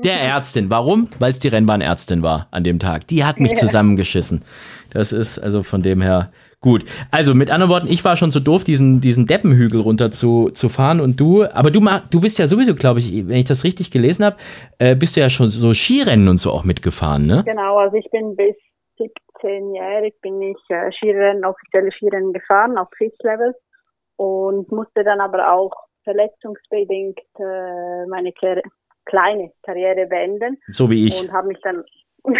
Der 0.05 0.21
Ärztin. 0.21 0.71
Warum? 0.71 1.09
Weil 1.19 1.33
es 1.33 1.39
die 1.39 1.49
Rennbahnärztin 1.49 2.23
war 2.23 2.49
an 2.51 2.65
dem 2.65 2.79
Tag. 2.79 3.07
Die 3.09 3.25
hat 3.25 3.41
mich 3.41 3.55
zusammengeschissen. 3.57 4.43
Das 4.91 5.13
ist 5.13 5.39
also 5.39 5.63
von 5.63 5.83
dem 5.83 6.01
her 6.01 6.31
Gut, 6.61 6.85
also 7.13 7.35
mit 7.35 7.53
anderen 7.53 7.71
Worten, 7.71 7.87
ich 7.89 8.05
war 8.05 8.17
schon 8.17 8.33
zu 8.33 8.41
doof, 8.41 8.65
diesen, 8.65 9.01
diesen 9.01 9.27
Deppenhügel 9.27 9.81
runter 9.81 10.11
zu, 10.11 10.51
zu 10.51 10.69
fahren 10.69 11.01
und 11.01 11.21
du, 11.21 11.45
aber 11.45 11.71
du, 11.71 11.81
du 12.11 12.21
bist 12.21 12.41
ja 12.41 12.49
sowieso, 12.49 12.75
glaube 12.75 12.99
ich, 12.99 13.29
wenn 13.29 13.37
ich 13.37 13.45
das 13.45 13.63
richtig 13.63 13.93
gelesen 13.93 14.25
habe, 14.25 14.37
äh, 14.81 14.97
bist 14.97 15.17
du 15.17 15.21
ja 15.21 15.31
schon 15.31 15.47
so 15.47 15.73
Skirennen 15.73 16.27
und 16.27 16.39
so 16.39 16.51
auch 16.51 16.65
mitgefahren, 16.65 17.27
ne? 17.27 17.45
Genau, 17.47 17.79
also 17.79 17.97
ich 17.97 18.11
bin 18.11 18.35
bis 18.35 18.57
17-jährig 18.99 20.15
bin 20.21 20.43
ich 20.43 20.59
äh, 20.69 20.91
Skirennen, 20.91 21.45
offizielle 21.45 21.93
Skirennen 21.93 22.33
gefahren 22.33 22.77
auf 22.77 22.89
FIS-Level 22.97 23.55
und 24.17 24.73
musste 24.73 25.05
dann 25.05 25.21
aber 25.21 25.53
auch 25.53 25.73
verletzungsbedingt 26.03 27.21
äh, 27.39 28.07
meine 28.09 28.33
Kle 28.33 28.63
kleine 29.05 29.53
Karriere 29.63 30.07
beenden. 30.07 30.59
So 30.73 30.91
wie 30.91 31.07
ich. 31.07 31.23
Und 31.23 31.33
habe 31.33 31.49
mich 31.49 31.59
dann 31.63 31.83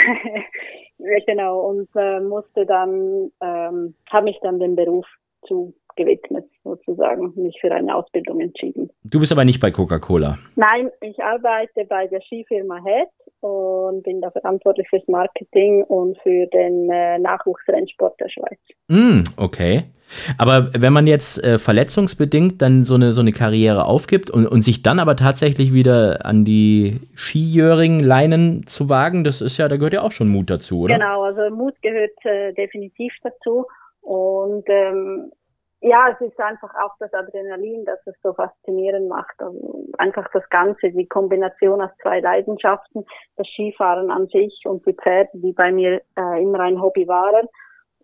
genau, 1.27 1.61
und 1.61 1.89
äh, 1.95 2.21
musste 2.21 2.67
dann, 2.67 3.31
ähm, 3.41 3.95
habe 4.11 4.25
mich 4.25 4.39
dann 4.43 4.59
dem 4.59 4.77
Beruf 4.77 5.07
zu 5.47 5.75
gewidmet, 5.97 6.47
sozusagen, 6.63 7.33
mich 7.35 7.59
für 7.61 7.73
eine 7.73 7.95
Ausbildung 7.95 8.41
entschieden. 8.41 8.89
Du 9.05 9.19
bist 9.21 9.33
aber 9.33 9.45
nicht 9.45 9.61
bei 9.61 9.71
Coca-Cola? 9.71 10.39
Nein, 10.55 10.91
ich 11.01 11.23
arbeite 11.23 11.85
bei 11.87 12.07
der 12.07 12.21
Skifirma 12.23 12.83
Head 12.85 13.09
und 13.41 14.03
bin 14.03 14.21
da 14.21 14.31
verantwortlich 14.31 14.89
fürs 14.89 15.07
Marketing 15.07 15.85
und 15.85 16.19
für 16.23 16.47
den 16.47 16.91
äh, 16.91 17.19
Nachwuchsrennsport 17.19 18.19
der 18.21 18.29
Schweiz. 18.29 18.59
Mm, 18.89 19.23
okay. 19.37 19.85
Aber 20.39 20.71
wenn 20.75 20.93
man 20.93 21.07
jetzt 21.07 21.45
äh, 21.45 21.59
verletzungsbedingt 21.59 22.63
dann 22.63 22.85
so 22.85 22.95
eine, 22.95 23.13
so 23.13 23.21
eine 23.21 23.33
Karriere 23.33 23.85
aufgibt 23.85 24.31
und, 24.31 24.47
und 24.47 24.63
sich 24.63 24.83
dann 24.83 24.99
aber 24.99 25.17
tatsächlich 25.17 25.73
wieder 25.73 26.25
an 26.25 26.45
die 26.45 27.01
Skijöring-Leinen 27.15 28.67
zu 28.67 28.89
wagen, 28.89 29.23
das 29.25 29.41
ist 29.41 29.59
ja, 29.59 29.69
da 29.69 29.77
gehört 29.77 29.93
ja 29.93 30.03
auch 30.03 30.13
schon 30.13 30.29
Mut 30.29 30.51
dazu, 30.51 30.81
oder? 30.81 30.95
Genau, 30.95 31.23
also 31.23 31.55
Mut 31.55 31.75
gehört 31.83 32.25
äh, 32.25 32.53
definitiv 32.55 33.13
dazu. 33.23 33.67
Und 34.01 34.65
ähm, 34.69 35.31
ja, 35.81 36.09
es 36.11 36.21
ist 36.27 36.39
einfach 36.41 36.75
auch 36.75 36.95
das 36.99 37.13
Adrenalin, 37.15 37.85
das 37.85 37.99
es 38.07 38.15
so 38.23 38.33
faszinierend 38.33 39.09
macht. 39.09 39.35
Also 39.39 39.85
einfach 39.99 40.27
das 40.33 40.49
Ganze, 40.51 40.91
die 40.91 41.07
Kombination 41.07 41.81
aus 41.81 41.91
zwei 42.03 42.21
Leidenschaften, 42.21 43.05
das 43.37 43.47
Skifahren 43.49 44.11
an 44.11 44.27
sich 44.27 44.63
und 44.65 44.85
die 44.87 44.95
Pferde, 44.95 45.31
die 45.35 45.53
bei 45.53 45.71
mir 45.71 46.03
äh, 46.17 46.43
immer 46.43 46.61
ein 46.61 46.81
Hobby 46.81 47.07
waren. 47.07 47.47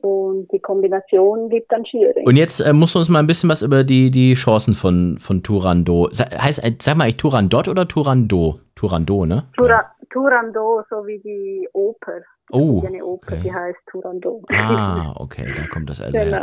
Und 0.00 0.52
die 0.52 0.60
Kombination 0.60 1.48
gibt 1.48 1.72
dann 1.72 1.84
Skiering. 1.86 2.26
Und 2.26 2.36
jetzt 2.36 2.60
äh, 2.60 2.74
musst 2.74 2.94
du 2.94 2.98
uns 2.98 3.08
mal 3.08 3.20
ein 3.20 3.26
bisschen 3.26 3.48
was 3.48 3.62
über 3.62 3.84
die, 3.84 4.10
die 4.10 4.34
Chancen 4.34 4.74
von, 4.74 5.16
von 5.18 5.42
Turando. 5.42 6.10
Heißt, 6.10 6.62
äh, 6.62 6.72
sag 6.78 6.96
mal, 6.96 7.08
ich 7.08 7.16
Turandot 7.16 7.68
oder 7.68 7.88
Turando? 7.88 8.60
Turando, 8.76 9.24
ne? 9.24 9.44
Tura, 9.56 9.90
Turando, 10.10 10.82
so 10.90 11.06
wie 11.06 11.18
die 11.20 11.68
Oper. 11.72 12.20
Oh, 12.50 12.82
eine 12.86 13.04
Oper, 13.04 13.32
okay. 13.32 13.40
die 13.42 13.52
heißt 13.52 13.78
Turando. 13.86 14.42
Ah, 14.50 15.14
okay, 15.16 15.52
da 15.56 15.66
kommt 15.66 15.88
das 15.88 16.00
also 16.00 16.18
genau. 16.18 16.42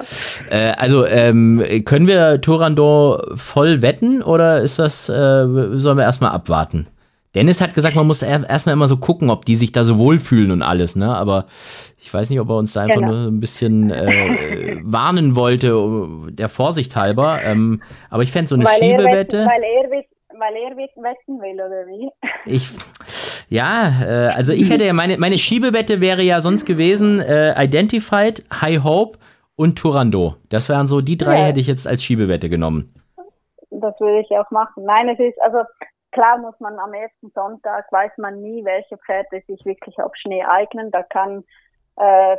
Äh, 0.50 0.72
also, 0.72 1.06
ähm, 1.06 1.64
können 1.86 2.08
wir 2.08 2.42
Turando 2.42 3.22
voll 3.36 3.82
wetten 3.82 4.24
oder 4.24 4.62
ist 4.62 4.80
das, 4.80 5.10
äh, 5.10 5.14
sollen 5.14 5.98
wir 5.98 6.04
erstmal 6.04 6.32
abwarten? 6.32 6.88
Dennis 7.34 7.62
hat 7.62 7.74
gesagt, 7.74 7.96
man 7.96 8.08
muss 8.08 8.24
erstmal 8.24 8.74
immer 8.74 8.90
so 8.90 8.98
gucken, 8.98 9.30
ob 9.30 9.46
die 9.46 9.56
sich 9.56 9.72
da 9.72 9.86
so 9.86 9.98
wohlfühlen 9.98 10.52
und 10.52 10.64
alles, 10.64 10.98
ne? 10.98 11.16
Aber 11.16 11.46
ich 11.98 12.14
weiß 12.14 12.30
nicht, 12.30 12.42
ob 12.42 12.50
er 12.50 12.58
uns 12.58 12.74
da 12.74 12.82
einfach 12.82 12.96
genau. 12.96 13.14
nur 13.14 13.28
ein 13.28 13.40
bisschen 13.40 13.90
äh, 13.90 14.80
warnen 14.84 15.36
wollte, 15.36 15.74
der 16.30 16.50
Vorsicht 16.50 16.96
halber. 16.98 17.40
Ähm, 17.44 17.82
aber 18.10 18.24
ich 18.24 18.32
fände 18.32 18.50
so 18.50 18.56
eine 18.56 18.66
weil 18.66 18.80
Schiebewette. 18.80 19.38
Er 19.38 19.46
weil, 19.46 19.62
er, 19.64 20.04
weil 20.54 20.72
er 20.72 20.78
wetten 20.78 21.42
will, 21.42 21.56
oder 21.56 21.88
wie? 21.88 22.10
Ich, 22.46 22.70
ja, 23.50 23.92
äh, 24.04 24.34
also 24.34 24.54
ich 24.54 24.70
hätte 24.70 24.86
ja 24.86 24.94
meine, 24.94 25.18
meine 25.18 25.38
Schiebewette 25.38 26.02
wäre 26.02 26.22
ja 26.22 26.40
sonst 26.40 26.66
gewesen 26.66 27.20
äh, 27.20 27.54
Identified, 27.62 28.44
High 28.62 28.84
Hope 28.84 29.18
und 29.56 29.78
Turando. 29.78 30.36
Das 30.50 30.70
wären 30.70 30.88
so 30.88 31.02
die 31.02 31.18
drei, 31.18 31.38
ja. 31.38 31.46
hätte 31.46 31.60
ich 31.60 31.68
jetzt 31.68 31.88
als 31.88 32.04
Schiebewette 32.04 32.50
genommen. 32.50 32.94
Das 33.70 34.00
würde 34.00 34.20
ich 34.20 34.30
auch 34.38 34.50
machen. 34.52 34.84
Nein, 34.86 35.10
es 35.10 35.20
ist, 35.20 35.42
also 35.42 35.60
Klar 36.12 36.38
muss 36.40 36.60
man 36.60 36.78
am 36.78 36.94
ersten 36.94 37.32
Sonntag, 37.34 37.90
weiß 37.92 38.12
man 38.18 38.42
nie, 38.42 38.66
welche 38.66 38.98
Pferde 38.98 39.42
sich 39.48 39.66
wirklich 39.66 39.98
auf 40.00 40.14
Schnee 40.16 40.44
eignen. 40.44 40.92
Da 40.92 41.04
kann 41.04 41.46
äh, 41.96 42.38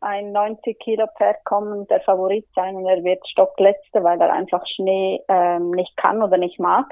ein 0.00 0.32
90 0.32 0.78
Kilo 0.78 1.06
Pferd 1.18 1.44
kommen, 1.44 1.86
der 1.88 2.00
Favorit 2.00 2.46
sein 2.54 2.76
und 2.76 2.86
er 2.86 3.04
wird 3.04 3.26
Stockletzte, 3.28 4.02
weil 4.02 4.18
er 4.22 4.32
einfach 4.32 4.66
Schnee 4.74 5.22
ähm, 5.28 5.70
nicht 5.72 5.94
kann 5.98 6.22
oder 6.22 6.38
nicht 6.38 6.58
mag. 6.58 6.86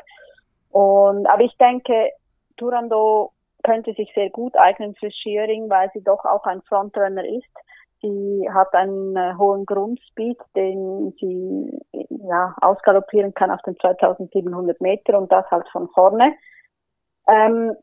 Und 0.70 1.26
aber 1.26 1.42
ich 1.42 1.56
denke, 1.58 2.10
Turando 2.56 3.32
könnte 3.64 3.92
sich 3.94 4.10
sehr 4.14 4.30
gut 4.30 4.56
eignen 4.56 4.94
für 4.94 5.10
Shearing, 5.10 5.68
weil 5.68 5.90
sie 5.92 6.02
doch 6.02 6.24
auch 6.24 6.44
ein 6.44 6.62
Frontrunner 6.62 7.24
ist. 7.24 7.44
Sie 8.00 8.48
hat 8.52 8.72
einen 8.74 9.16
äh, 9.16 9.34
hohen 9.36 9.66
Grundspeed, 9.66 10.38
den 10.54 11.12
sie 11.18 11.80
ja, 12.28 12.54
ausgaloppieren 12.60 13.34
kann 13.34 13.50
auf 13.50 13.60
den 13.62 13.76
2700 13.76 14.80
Meter 14.80 15.18
und 15.18 15.32
das 15.32 15.50
halt 15.50 15.68
von 15.70 15.88
vorne. 15.88 16.34
Ähm, 17.26 17.74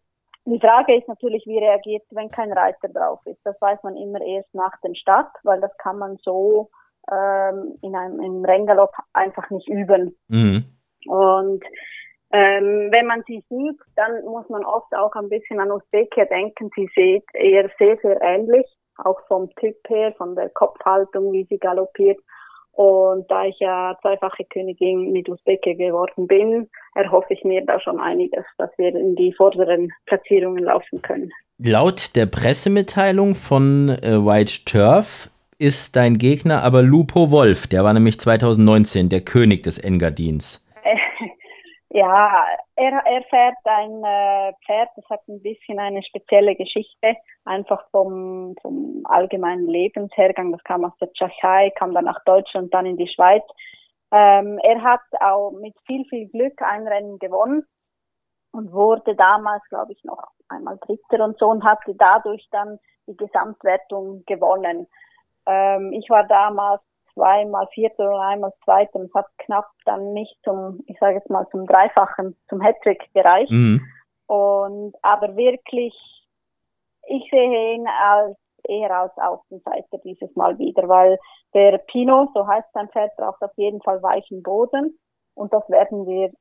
die 0.46 0.60
Frage 0.60 0.96
ist 0.96 1.08
natürlich, 1.08 1.46
wie 1.48 1.58
reagiert 1.58 2.04
sie, 2.10 2.16
wenn 2.16 2.30
kein 2.30 2.54
Reiter 2.54 2.88
drauf 2.88 3.20
ist. 3.26 3.40
Das 3.44 3.60
weiß 3.60 3.80
man 3.84 3.98
immer 3.98 4.22
erst 4.22 4.54
nach 4.54 4.80
dem 4.84 4.94
Start, 4.96 5.32
weil 5.44 5.60
das 5.60 5.76
kann 5.78 5.98
man 5.98 6.18
so 6.22 6.70
ähm, 7.12 7.78
in 7.82 7.96
einem 7.96 8.22
im 8.22 8.46
Renngalopp 8.46 8.94
einfach 9.14 9.50
nicht 9.50 9.68
üben. 9.68 10.16
Mhm. 10.28 10.66
Und 11.08 11.64
Ähm, 12.36 12.92
wenn 12.92 13.06
man 13.06 13.24
sie 13.28 13.42
sieht, 13.50 13.80
dann 13.96 14.26
muss 14.26 14.50
man 14.50 14.66
oft 14.66 14.94
auch 14.94 15.14
ein 15.14 15.30
bisschen 15.30 15.62
an 15.62 15.72
Usbekia 15.72 16.26
denken. 16.26 16.70
Sie 16.76 16.90
sieht 16.94 17.24
eher 17.34 17.70
sehr, 17.80 17.98
sehr 18.02 18.22
ähnlich, 18.22 18.66
auch 18.98 19.22
vom 19.30 19.50
Typ 19.56 19.78
her, 19.88 20.14
von 20.18 20.36
der 20.36 20.50
Kopfhaltung, 20.50 21.32
wie 21.32 21.46
sie 21.50 21.58
galoppiert. 21.58 22.20
Und 22.74 23.32
da 23.32 23.46
ich 23.46 23.58
ja 23.60 23.98
zweifache 24.02 24.44
Königin 24.52 25.14
mit 25.14 25.30
Usbeke 25.30 25.76
geworden 25.76 26.28
bin, 26.28 26.70
erhoffe 26.96 27.34
ich 27.34 27.46
mir 27.46 27.66
da 27.66 27.80
schon 27.80 28.02
einiges, 28.02 28.44
dass 28.58 28.70
wir 28.78 28.94
in 28.94 29.16
die 29.16 29.32
vorderen 29.32 29.94
Platzierungen 30.06 30.66
laufen 30.66 31.02
können. 31.02 31.32
Laut 31.58 32.18
der 32.18 32.26
Pressemitteilung 32.26 33.36
von 33.36 33.88
äh, 33.88 34.26
White 34.26 34.66
Turf 34.66 35.30
ist 35.58 35.96
dein 35.96 36.18
Gegner 36.18 36.64
aber 36.64 36.82
Lupo 36.82 37.32
Wolf. 37.32 37.68
Der 37.68 37.86
war 37.86 37.94
nämlich 37.94 38.20
2019 38.20 39.08
der 39.08 39.22
König 39.22 39.64
des 39.64 39.78
Engadins. 39.78 40.65
Ja, 41.96 42.46
er, 42.76 42.92
er 43.06 43.24
fährt 43.30 43.56
ein 43.64 44.04
äh, 44.04 44.54
Pferd, 44.66 44.90
das 44.98 45.06
hat 45.10 45.26
ein 45.30 45.42
bisschen 45.42 45.80
eine 45.80 46.04
spezielle 46.04 46.54
Geschichte, 46.58 47.16
einfach 47.46 47.90
vom, 47.92 48.54
vom 48.62 49.04
allgemeinen 49.06 49.66
Lebenshergang. 49.66 50.52
Das 50.52 50.62
kam 50.66 50.84
aus 50.84 50.92
der 51.00 51.14
Tschechei, 51.14 51.72
kam 51.78 51.94
dann 51.94 52.04
nach 52.04 52.22
Deutschland, 52.26 52.74
dann 52.74 52.86
in 52.86 52.98
die 52.98 53.08
Schweiz. 53.08 53.44
Ähm, 54.12 54.60
er 54.62 54.84
hat 54.84 55.00
auch 55.22 55.52
mit 55.52 55.74
viel, 55.86 56.04
viel 56.10 56.28
Glück 56.28 56.62
ein 56.62 56.86
Rennen 56.86 57.18
gewonnen 57.18 57.66
und 58.52 58.74
wurde 58.74 59.16
damals, 59.16 59.64
glaube 59.70 59.94
ich, 59.94 60.04
noch 60.04 60.22
einmal 60.50 60.78
Dritter 60.80 61.24
und 61.24 61.40
so 61.40 61.48
und 61.48 61.64
hatte 61.64 61.96
dadurch 61.96 62.46
dann 62.52 62.78
die 63.08 63.16
Gesamtwertung 63.16 64.26
gewonnen. 64.26 64.86
Ähm, 65.46 65.94
ich 65.94 66.10
war 66.10 66.28
damals 66.28 66.82
zweimal 67.16 67.68
Vierter 67.74 68.12
und 68.12 68.22
einmal 68.22 68.54
Zweiter 68.64 69.00
und 69.00 69.14
hat 69.16 69.28
knapp 69.40 69.70
dann 69.86 70.14
nicht 70.14 70.38
zum, 70.44 70.84
ich 70.86 70.98
sage 71.00 71.16
jetzt 71.16 71.30
mal 71.30 71.48
zum 71.50 71.66
Dreifachen, 71.66 72.38
zum 72.50 72.62
Hattrick 72.62 73.10
gereicht. 73.14 73.52
Mhm. 73.52 73.82
Und 74.28 74.96
aber 75.02 75.36
wirklich, 75.36 75.96
ich 77.08 77.28
sehe 77.32 77.76
ihn 77.76 77.88
als 77.88 78.38
eher 78.68 78.92
als 78.92 79.18
Außenseiter 79.18 80.00
dieses 80.04 80.36
Mal 80.36 80.58
wieder, 80.58 80.88
weil 80.88 81.18
der 81.54 81.78
Pino, 81.78 82.30
so 82.34 82.48
heißt 82.48 82.68
sein 82.74 82.90
Pferd, 82.90 83.16
braucht 83.16 83.42
auf 83.42 83.52
jeden 83.58 83.82
Fall 83.82 84.02
weichen 84.02 84.42
Boden 84.44 84.98
und 85.36 85.54
das 85.54 85.68
werden 85.70 86.06
wir 86.08 86.32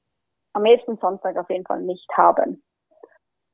am 0.55 0.65
ersten 0.65 0.97
Sonntag 0.99 1.37
auf 1.37 1.51
jeden 1.51 1.67
Fall 1.67 1.83
nicht 1.83 2.09
haben. 2.17 2.63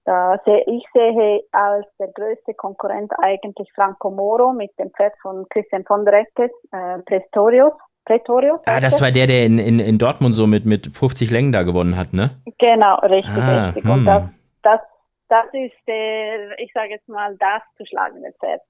Ich 0.04 0.84
sehe 0.92 1.42
als 1.52 1.86
der 1.98 2.08
größte 2.08 2.54
Konkurrent 2.54 3.12
eigentlich 3.22 3.70
Franco 3.74 4.10
Moro 4.10 4.52
mit 4.52 4.70
dem 4.78 4.90
Pferd 4.90 5.12
von 5.22 5.46
Christian 5.50 5.84
von 5.84 6.04
der 6.04 6.14
Ecke, 6.14 6.50
äh, 6.72 6.98
Pretorius. 7.06 7.72
Pretorius 8.04 8.60
ah, 8.64 8.80
das 8.80 9.00
war 9.00 9.12
der, 9.12 9.26
der 9.26 9.44
in, 9.44 9.58
in, 9.58 9.78
in 9.78 9.98
Dortmund 9.98 10.34
so 10.34 10.46
mit, 10.46 10.64
mit 10.64 10.96
50 10.96 11.30
Längen 11.30 11.52
da 11.52 11.62
gewonnen 11.62 11.96
hat, 11.96 12.12
ne? 12.12 12.30
Genau, 12.58 12.96
richtig, 13.00 13.36
ah, 13.36 13.66
richtig. 13.66 13.84
Hm. 13.84 13.90
Und 13.90 14.04
das, 14.06 14.22
das, 14.62 14.80
das 15.28 15.44
ist 15.52 15.76
der, 15.86 16.58
ich 16.58 16.72
sage 16.72 16.90
jetzt 16.90 17.08
mal, 17.08 17.36
das 17.38 17.62
zu 17.76 17.84
schlagende 17.86 18.32
Pferd. 18.40 18.62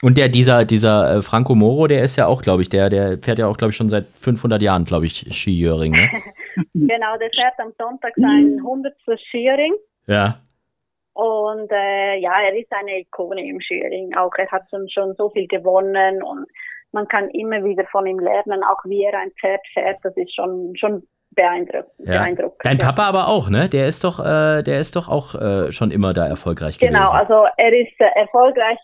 Und 0.00 0.16
der, 0.16 0.28
dieser, 0.28 0.64
dieser 0.64 1.16
äh, 1.16 1.22
Franco 1.22 1.54
Moro, 1.54 1.88
der 1.88 2.02
ist 2.04 2.16
ja 2.16 2.26
auch, 2.26 2.42
glaube 2.42 2.62
ich, 2.62 2.68
der, 2.68 2.88
der 2.88 3.18
fährt 3.18 3.38
ja 3.38 3.48
auch, 3.48 3.56
glaube 3.56 3.70
ich, 3.70 3.76
schon 3.76 3.88
seit 3.88 4.06
500 4.06 4.62
Jahren, 4.62 4.84
glaube 4.84 5.06
ich, 5.06 5.26
Skijöring, 5.34 5.92
ne? 5.92 6.08
genau, 6.74 7.16
der 7.18 7.30
fährt 7.34 7.58
am 7.58 7.72
Sonntag 7.78 8.12
sein 8.16 8.58
100. 8.58 8.94
Skijöring. 9.28 9.74
Ja. 10.06 10.36
Und 11.18 11.68
äh, 11.72 12.16
ja, 12.20 12.40
er 12.42 12.56
ist 12.56 12.72
eine 12.72 13.00
Ikone 13.00 13.44
im 13.44 13.60
Skiering. 13.60 14.14
Auch 14.16 14.30
er 14.38 14.48
hat 14.52 14.62
schon, 14.70 15.16
so 15.16 15.30
viel 15.30 15.48
gewonnen 15.48 16.22
und 16.22 16.46
man 16.92 17.08
kann 17.08 17.28
immer 17.30 17.64
wieder 17.64 17.84
von 17.90 18.06
ihm 18.06 18.20
lernen, 18.20 18.62
auch 18.62 18.84
wie 18.84 19.02
er 19.02 19.18
ein 19.18 19.32
Pferd 19.32 19.60
fährt. 19.74 19.98
Das 20.04 20.16
ist 20.16 20.32
schon, 20.32 20.76
schon 20.76 21.02
beeindruckend. 21.32 21.90
Ja. 21.98 22.20
beeindruckend 22.20 22.64
Dein 22.64 22.78
Papa 22.78 23.02
aber 23.08 23.26
auch, 23.26 23.50
ne? 23.50 23.68
Der 23.68 23.88
ist 23.88 24.04
doch, 24.04 24.20
äh, 24.20 24.62
der 24.62 24.78
ist 24.78 24.94
doch 24.94 25.08
auch 25.08 25.34
äh, 25.34 25.72
schon 25.72 25.90
immer 25.90 26.12
da 26.12 26.28
erfolgreich 26.28 26.78
genau, 26.78 27.10
gewesen. 27.10 27.26
Genau, 27.26 27.40
also 27.40 27.50
er 27.56 27.72
ist 27.72 28.00
äh, 28.00 28.20
erfolgreich. 28.20 28.78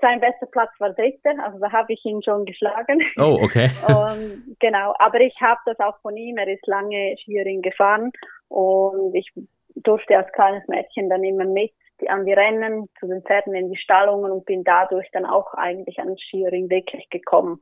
Sein 0.00 0.20
bester 0.20 0.46
Platz 0.52 0.70
war 0.78 0.90
dritter, 0.90 1.32
also 1.44 1.58
da 1.58 1.72
habe 1.72 1.92
ich 1.92 2.04
ihn 2.04 2.22
schon 2.22 2.44
geschlagen. 2.44 3.02
Oh, 3.16 3.40
okay. 3.42 3.68
und, 3.88 4.56
genau, 4.60 4.94
aber 5.00 5.18
ich 5.22 5.34
habe 5.40 5.58
das 5.66 5.80
auch 5.80 5.98
von 6.02 6.16
ihm. 6.16 6.36
Er 6.36 6.46
ist 6.46 6.64
lange 6.68 7.16
Skiering 7.20 7.62
gefahren 7.62 8.12
und 8.48 9.12
ich 9.16 9.32
durfte 9.82 10.16
als 10.16 10.32
kleines 10.32 10.66
Mädchen 10.68 11.08
dann 11.08 11.24
immer 11.24 11.44
mit 11.44 11.72
an 12.06 12.24
die 12.24 12.32
Rennen, 12.32 12.88
zu 13.00 13.08
den 13.08 13.22
Pferden 13.22 13.54
in 13.54 13.70
die 13.70 13.76
Stallungen 13.76 14.30
und 14.30 14.46
bin 14.46 14.62
dadurch 14.62 15.08
dann 15.12 15.26
auch 15.26 15.52
eigentlich 15.54 15.98
an 15.98 16.16
Skiering 16.16 16.70
wirklich 16.70 17.08
gekommen. 17.10 17.58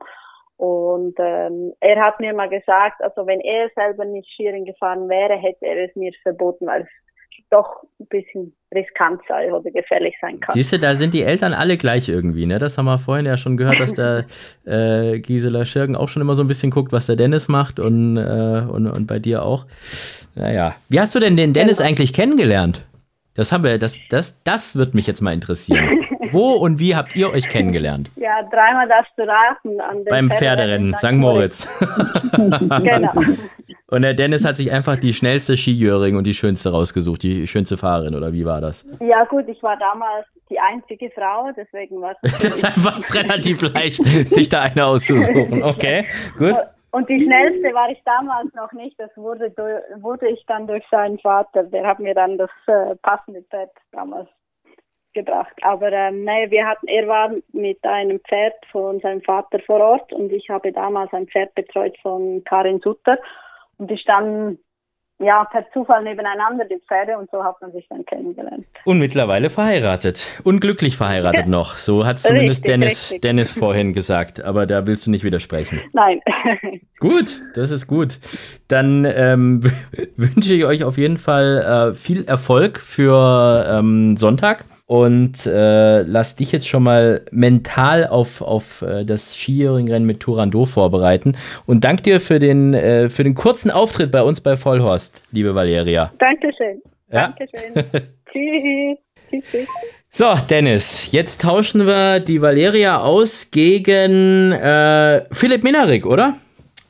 Und 0.57 1.15
ähm, 1.19 1.73
er 1.79 2.03
hat 2.03 2.19
mir 2.19 2.33
mal 2.33 2.49
gesagt, 2.49 3.01
also 3.01 3.25
wenn 3.27 3.41
er 3.41 3.69
selber 3.75 4.05
nicht 4.05 4.29
Skiering 4.31 4.65
gefahren 4.65 5.09
wäre, 5.09 5.35
hätte 5.35 5.65
er 5.65 5.85
es 5.85 5.95
mir 5.95 6.11
verboten, 6.23 6.67
weil 6.67 6.83
es 6.83 6.89
doch 7.49 7.83
ein 7.99 8.07
bisschen 8.07 8.53
riskant 8.73 9.21
sei 9.27 9.53
oder 9.53 9.71
gefährlich 9.71 10.15
sein 10.19 10.39
kann. 10.39 10.53
Siehst 10.53 10.73
du, 10.73 10.79
da 10.79 10.95
sind 10.95 11.13
die 11.13 11.23
Eltern 11.23 11.53
alle 11.53 11.77
gleich 11.77 12.09
irgendwie, 12.09 12.45
ne? 12.45 12.59
Das 12.59 12.77
haben 12.77 12.85
wir 12.85 12.99
vorhin 12.99 13.25
ja 13.25 13.37
schon 13.37 13.55
gehört, 13.55 13.79
dass 13.79 13.93
der 13.93 14.25
äh, 14.65 15.19
Gisela 15.19 15.63
Schirgen 15.65 15.95
auch 15.95 16.09
schon 16.09 16.21
immer 16.21 16.35
so 16.35 16.43
ein 16.43 16.47
bisschen 16.47 16.71
guckt, 16.71 16.91
was 16.91 17.05
der 17.05 17.15
Dennis 17.15 17.47
macht 17.47 17.79
und, 17.79 18.17
äh, 18.17 18.63
und, 18.69 18.87
und 18.87 19.07
bei 19.07 19.19
dir 19.19 19.43
auch. 19.43 19.65
Naja. 20.35 20.75
Wie 20.89 20.99
hast 20.99 21.15
du 21.15 21.19
denn 21.19 21.37
den 21.37 21.53
Dennis 21.53 21.77
genau. 21.77 21.89
eigentlich 21.89 22.13
kennengelernt? 22.13 22.83
Das 23.35 23.51
haben 23.51 23.63
wir, 23.63 23.77
das, 23.77 23.99
das, 24.09 24.41
das 24.43 24.75
wird 24.75 24.93
mich 24.93 25.07
jetzt 25.07 25.21
mal 25.21 25.33
interessieren. 25.33 26.01
Wo 26.31 26.53
und 26.53 26.79
wie 26.79 26.95
habt 26.95 27.15
ihr 27.15 27.31
euch 27.31 27.47
kennengelernt? 27.47 28.11
Ja, 28.17 28.43
dreimal 28.51 28.87
darfst 28.87 29.13
du 29.15 29.23
raten. 29.23 30.05
Beim 30.09 30.29
Pferderennen, 30.29 30.93
St. 30.95 31.13
Moritz. 31.13 31.67
genau. 32.83 33.13
Und 33.89 34.01
der 34.01 34.13
Dennis 34.13 34.45
hat 34.45 34.57
sich 34.57 34.71
einfach 34.71 34.97
die 34.97 35.13
schnellste 35.13 35.55
Skijöring 35.55 36.17
und 36.17 36.27
die 36.27 36.33
schönste 36.33 36.71
rausgesucht, 36.71 37.23
die 37.23 37.47
schönste 37.47 37.77
Fahrerin, 37.77 38.15
oder 38.15 38.33
wie 38.33 38.45
war 38.45 38.59
das? 38.59 38.85
Ja, 38.99 39.23
gut, 39.23 39.47
ich 39.47 39.63
war 39.63 39.77
damals 39.77 40.25
die 40.49 40.59
einzige 40.59 41.09
Frau, 41.11 41.49
deswegen 41.55 42.01
war 42.01 42.15
es. 42.21 42.41
Deshalb 42.41 42.83
war 42.83 42.97
es 42.97 43.15
relativ 43.15 43.61
leicht, 43.73 44.03
sich 44.03 44.49
da 44.49 44.63
eine 44.63 44.85
auszusuchen. 44.85 45.63
Okay, 45.63 46.05
gut. 46.37 46.55
Und 46.91 47.07
die 47.09 47.23
schnellste 47.23 47.73
war 47.73 47.89
ich 47.89 48.01
damals 48.05 48.53
noch 48.55 48.71
nicht. 48.71 48.99
Das 48.99 49.11
wurde, 49.15 49.53
wurde 50.01 50.29
ich 50.29 50.43
dann 50.47 50.67
durch 50.67 50.83
seinen 50.89 51.19
Vater. 51.19 51.63
Der 51.63 51.85
hat 51.85 51.99
mir 51.99 52.15
dann 52.15 52.37
das 52.37 52.49
äh, 52.65 52.95
passende 53.03 53.43
Pferd 53.43 53.71
damals 53.91 54.27
gebracht. 55.13 55.53
Aber 55.61 55.91
ähm, 55.91 56.23
nee, 56.23 56.49
wir 56.49 56.65
hatten, 56.65 56.87
er 56.87 57.07
war 57.07 57.31
mit 57.51 57.83
einem 57.83 58.19
Pferd 58.21 58.53
von 58.71 58.99
seinem 59.01 59.21
Vater 59.21 59.59
vor 59.65 59.79
Ort 59.79 60.13
und 60.13 60.31
ich 60.31 60.49
habe 60.49 60.71
damals 60.71 61.11
ein 61.13 61.27
Pferd 61.27 61.53
betreut 61.55 61.95
von 62.01 62.43
Karin 62.45 62.79
Sutter. 62.81 63.17
Und 63.77 63.91
die 63.91 63.97
standen 63.97 64.59
ja 65.19 65.45
per 65.45 65.65
Zufall 65.73 66.03
nebeneinander, 66.03 66.65
die 66.65 66.79
Pferde, 66.87 67.17
und 67.17 67.29
so 67.31 67.43
hat 67.43 67.59
man 67.61 67.71
sich 67.71 67.87
dann 67.89 68.05
kennengelernt. 68.05 68.65
Und 68.85 68.99
mittlerweile 68.99 69.49
verheiratet. 69.49 70.41
Unglücklich 70.43 70.97
verheiratet 70.97 71.45
ja. 71.45 71.47
noch. 71.47 71.77
So 71.77 72.05
hat 72.05 72.19
zumindest 72.19 72.63
richtig, 72.63 72.71
Dennis, 72.71 73.03
richtig. 73.05 73.21
Dennis 73.21 73.51
vorhin 73.57 73.93
gesagt. 73.93 74.43
Aber 74.43 74.65
da 74.65 74.85
willst 74.85 75.07
du 75.07 75.11
nicht 75.11 75.23
widersprechen. 75.23 75.81
Nein. 75.93 76.21
gut, 76.99 77.41
das 77.55 77.71
ist 77.71 77.87
gut. 77.87 78.19
Dann 78.67 79.05
ähm, 79.05 79.63
wünsche 80.15 80.53
ich 80.53 80.65
euch 80.65 80.83
auf 80.83 80.97
jeden 80.97 81.17
Fall 81.17 81.91
äh, 81.91 81.95
viel 81.95 82.25
Erfolg 82.25 82.77
für 82.77 83.65
ähm, 83.69 84.17
Sonntag 84.17 84.65
und 84.87 85.45
äh, 85.45 86.01
lass 86.03 86.37
dich 86.37 86.53
jetzt 86.53 86.67
schon 86.67 86.83
mal 86.83 87.21
mental 87.31 88.07
auf, 88.07 88.41
auf 88.41 88.81
äh, 88.81 89.03
das 89.03 89.35
Skiering-Rennen 89.35 90.05
mit 90.07 90.21
Turando 90.21 90.65
vorbereiten. 90.65 91.35
Und 91.65 91.83
dank 91.83 92.03
dir 92.03 92.21
für 92.21 92.39
den, 92.39 92.73
äh, 92.73 93.09
für 93.09 93.25
den 93.25 93.35
kurzen 93.35 93.69
Auftritt 93.69 94.11
bei 94.11 94.23
uns 94.23 94.39
bei 94.39 94.55
Vollhorst, 94.55 95.23
liebe 95.31 95.53
Valeria. 95.53 96.11
Dankeschön. 96.19 96.81
Ja? 97.11 97.35
Dankeschön. 97.37 97.83
tschüss. 98.31 98.97
Tschüss. 99.29 99.67
So, 100.09 100.25
Dennis, 100.49 101.11
jetzt 101.11 101.41
tauschen 101.41 101.85
wir 101.85 102.21
die 102.21 102.41
Valeria 102.41 103.01
aus 103.01 103.51
gegen 103.51 104.53
äh, 104.53 105.25
Philipp 105.33 105.63
Minarik, 105.63 106.05
oder? 106.05 106.35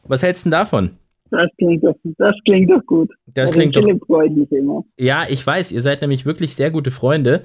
Was 0.03 0.21
hältst 0.21 0.45
du 0.45 0.49
denn 0.49 0.59
davon? 0.59 0.91
Das 1.29 1.49
klingt 1.57 1.83
doch, 1.83 1.95
das 2.17 2.35
klingt 2.45 2.71
doch 2.71 2.85
gut. 2.85 3.11
Das 3.33 3.51
klingt 3.51 3.75
doch. 3.75 3.83
Freut 4.05 4.31
mich 4.31 4.49
immer. 4.51 4.85
Ja, 4.97 5.25
ich 5.27 5.45
weiß, 5.45 5.71
ihr 5.71 5.81
seid 5.81 6.01
nämlich 6.01 6.25
wirklich 6.25 6.55
sehr 6.55 6.71
gute 6.71 6.91
Freunde. 6.91 7.43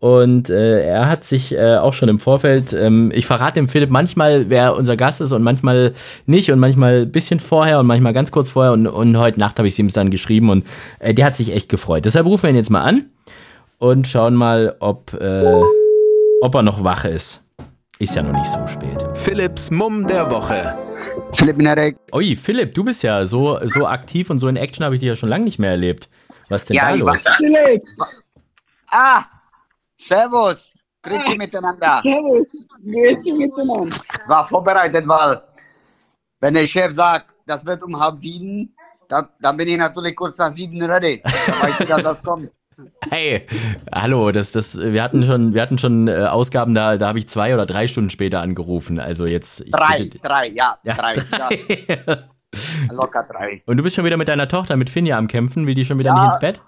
Und 0.00 0.48
äh, 0.48 0.84
er 0.84 1.08
hat 1.08 1.24
sich 1.24 1.52
äh, 1.52 1.76
auch 1.76 1.92
schon 1.92 2.08
im 2.08 2.20
Vorfeld, 2.20 2.72
ähm, 2.72 3.10
ich 3.12 3.26
verrate 3.26 3.54
dem 3.54 3.68
Philipp 3.68 3.90
manchmal, 3.90 4.48
wer 4.48 4.76
unser 4.76 4.96
Gast 4.96 5.20
ist 5.20 5.32
und 5.32 5.42
manchmal 5.42 5.92
nicht 6.26 6.52
und 6.52 6.60
manchmal 6.60 7.02
ein 7.02 7.10
bisschen 7.10 7.40
vorher 7.40 7.80
und 7.80 7.86
manchmal 7.86 8.12
ganz 8.12 8.30
kurz 8.30 8.50
vorher 8.50 8.72
und, 8.72 8.86
und 8.86 9.18
heute 9.18 9.40
Nacht 9.40 9.58
habe 9.58 9.66
ich 9.66 9.74
es 9.74 9.78
ihm 9.80 9.88
dann 9.88 10.10
geschrieben 10.10 10.50
und 10.50 10.64
äh, 11.00 11.14
der 11.14 11.26
hat 11.26 11.34
sich 11.34 11.52
echt 11.52 11.68
gefreut. 11.68 12.04
Deshalb 12.04 12.26
rufen 12.26 12.44
wir 12.44 12.50
ihn 12.50 12.56
jetzt 12.56 12.70
mal 12.70 12.82
an 12.82 13.06
und 13.78 14.06
schauen 14.06 14.36
mal, 14.36 14.76
ob, 14.78 15.14
äh, 15.14 15.62
ob 16.42 16.54
er 16.54 16.62
noch 16.62 16.84
wach 16.84 17.04
ist. 17.04 17.44
Ist 17.98 18.14
ja 18.14 18.22
noch 18.22 18.32
nicht 18.32 18.46
so 18.46 18.64
spät. 18.68 19.02
Philipps 19.14 19.72
Mumm 19.72 20.06
der 20.06 20.30
Woche. 20.30 20.76
Philipp 21.32 21.56
Minarek. 21.56 21.96
Ui, 22.14 22.36
Philipp, 22.36 22.72
du 22.72 22.84
bist 22.84 23.02
ja 23.02 23.26
so, 23.26 23.58
so 23.64 23.84
aktiv 23.84 24.30
und 24.30 24.38
so 24.38 24.46
in 24.46 24.54
Action 24.54 24.84
habe 24.84 24.94
ich 24.94 25.00
dich 25.00 25.08
ja 25.08 25.16
schon 25.16 25.28
lange 25.28 25.44
nicht 25.44 25.58
mehr 25.58 25.70
erlebt. 25.70 26.08
Was 26.48 26.64
denn 26.66 26.76
ja, 26.76 26.90
da 26.90 26.94
los? 26.94 27.24
Philipp! 27.36 27.82
Ah, 28.90 29.24
servus. 29.98 30.72
Grüezi 31.02 31.32
ah, 31.32 31.36
miteinander. 31.36 32.00
Servus. 32.02 32.66
Grüezi 32.82 33.32
miteinander. 33.32 34.00
War 34.26 34.46
vorbereitet, 34.46 35.06
weil 35.06 35.42
wenn 36.40 36.54
der 36.54 36.66
Chef 36.66 36.94
sagt, 36.94 37.26
das 37.46 37.64
wird 37.64 37.82
um 37.82 37.98
halb 37.98 38.18
sieben, 38.18 38.74
da, 39.08 39.28
da 39.40 39.52
bin 39.52 39.68
ich 39.68 39.78
natürlich 39.78 40.14
kurz 40.14 40.36
nach 40.38 40.54
sieben 40.54 40.82
ready. 40.82 41.22
Da 41.22 41.62
weiß 41.62 41.80
ich, 41.80 41.88
dass 41.88 42.02
das 42.02 42.22
kommt. 42.22 42.50
Hey, 43.10 43.44
hallo, 43.92 44.30
das, 44.30 44.52
das, 44.52 44.78
wir 44.78 45.02
hatten 45.02 45.24
schon, 45.24 45.52
wir 45.52 45.62
hatten 45.62 45.78
schon 45.78 46.06
äh, 46.06 46.26
Ausgaben, 46.30 46.74
da, 46.74 46.96
da 46.96 47.08
habe 47.08 47.18
ich 47.18 47.28
zwei 47.28 47.52
oder 47.52 47.66
drei 47.66 47.88
Stunden 47.88 48.08
später 48.08 48.40
angerufen. 48.40 49.00
Also 49.00 49.26
jetzt. 49.26 49.64
Drei, 49.72 49.96
bitte, 49.96 50.20
drei, 50.20 50.50
ja, 50.50 50.78
ja 50.84 50.94
drei. 50.94 51.12
drei. 51.30 51.58
Ja. 52.06 52.18
Locker 52.92 53.26
drei. 53.28 53.62
Und 53.66 53.78
du 53.78 53.82
bist 53.82 53.96
schon 53.96 54.04
wieder 54.04 54.16
mit 54.16 54.28
deiner 54.28 54.46
Tochter, 54.46 54.76
mit 54.76 54.90
Finja 54.90 55.18
am 55.18 55.26
Kämpfen, 55.26 55.66
will 55.66 55.74
die 55.74 55.84
schon 55.84 55.98
wieder 55.98 56.10
ja, 56.10 56.22
nicht 56.22 56.34
ins 56.34 56.38
Bett? 56.38 56.62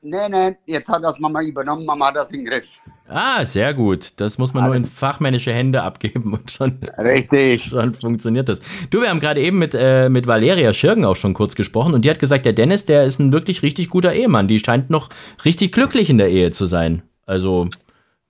Nee, 0.00 0.28
nee, 0.28 0.56
jetzt 0.66 0.88
hat 0.88 1.02
das 1.02 1.18
Mama 1.18 1.42
übernommen, 1.42 1.84
Mama 1.84 2.06
hat 2.06 2.16
das 2.16 2.30
in 2.30 2.44
Griff. 2.44 2.66
Ah, 3.08 3.44
sehr 3.44 3.74
gut. 3.74 4.20
Das 4.20 4.38
muss 4.38 4.54
man 4.54 4.64
Alles. 4.64 4.68
nur 4.70 4.76
in 4.76 4.84
fachmännische 4.84 5.52
Hände 5.52 5.82
abgeben 5.82 6.34
und 6.34 6.50
schon, 6.50 6.78
Richtig. 6.98 7.64
schon 7.70 7.94
funktioniert 7.94 8.48
das. 8.48 8.60
Du, 8.90 9.00
wir 9.00 9.10
haben 9.10 9.18
gerade 9.18 9.40
eben 9.40 9.58
mit, 9.58 9.74
äh, 9.74 10.08
mit 10.08 10.26
Valeria 10.28 10.72
Schirgen 10.72 11.04
auch 11.04 11.16
schon 11.16 11.34
kurz 11.34 11.56
gesprochen 11.56 11.94
und 11.94 12.04
die 12.04 12.10
hat 12.10 12.20
gesagt, 12.20 12.44
der 12.46 12.52
Dennis, 12.52 12.84
der 12.84 13.04
ist 13.04 13.18
ein 13.18 13.32
wirklich 13.32 13.62
richtig 13.62 13.90
guter 13.90 14.12
Ehemann. 14.12 14.46
Die 14.46 14.60
scheint 14.60 14.88
noch 14.88 15.08
richtig 15.44 15.72
glücklich 15.72 16.10
in 16.10 16.18
der 16.18 16.28
Ehe 16.28 16.52
zu 16.52 16.66
sein. 16.66 17.02
Also 17.26 17.68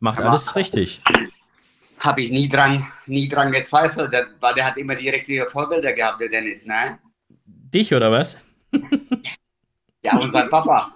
macht 0.00 0.20
Aber 0.20 0.30
alles 0.30 0.56
richtig. 0.56 1.02
Habe 1.98 2.22
ich 2.22 2.30
nie 2.30 2.48
dran, 2.48 2.86
nie 3.06 3.28
dran 3.28 3.52
gezweifelt, 3.52 4.10
weil 4.40 4.54
der 4.54 4.66
hat 4.66 4.78
immer 4.78 4.94
die 4.94 5.10
richtigen 5.10 5.46
Vorbilder 5.48 5.92
gehabt, 5.92 6.20
der 6.20 6.28
Dennis, 6.28 6.64
ne? 6.64 6.98
Dich 7.46 7.92
oder 7.92 8.10
was? 8.10 8.38
ja, 10.02 10.16
und 10.18 10.32
sein 10.32 10.48
Papa. 10.48 10.94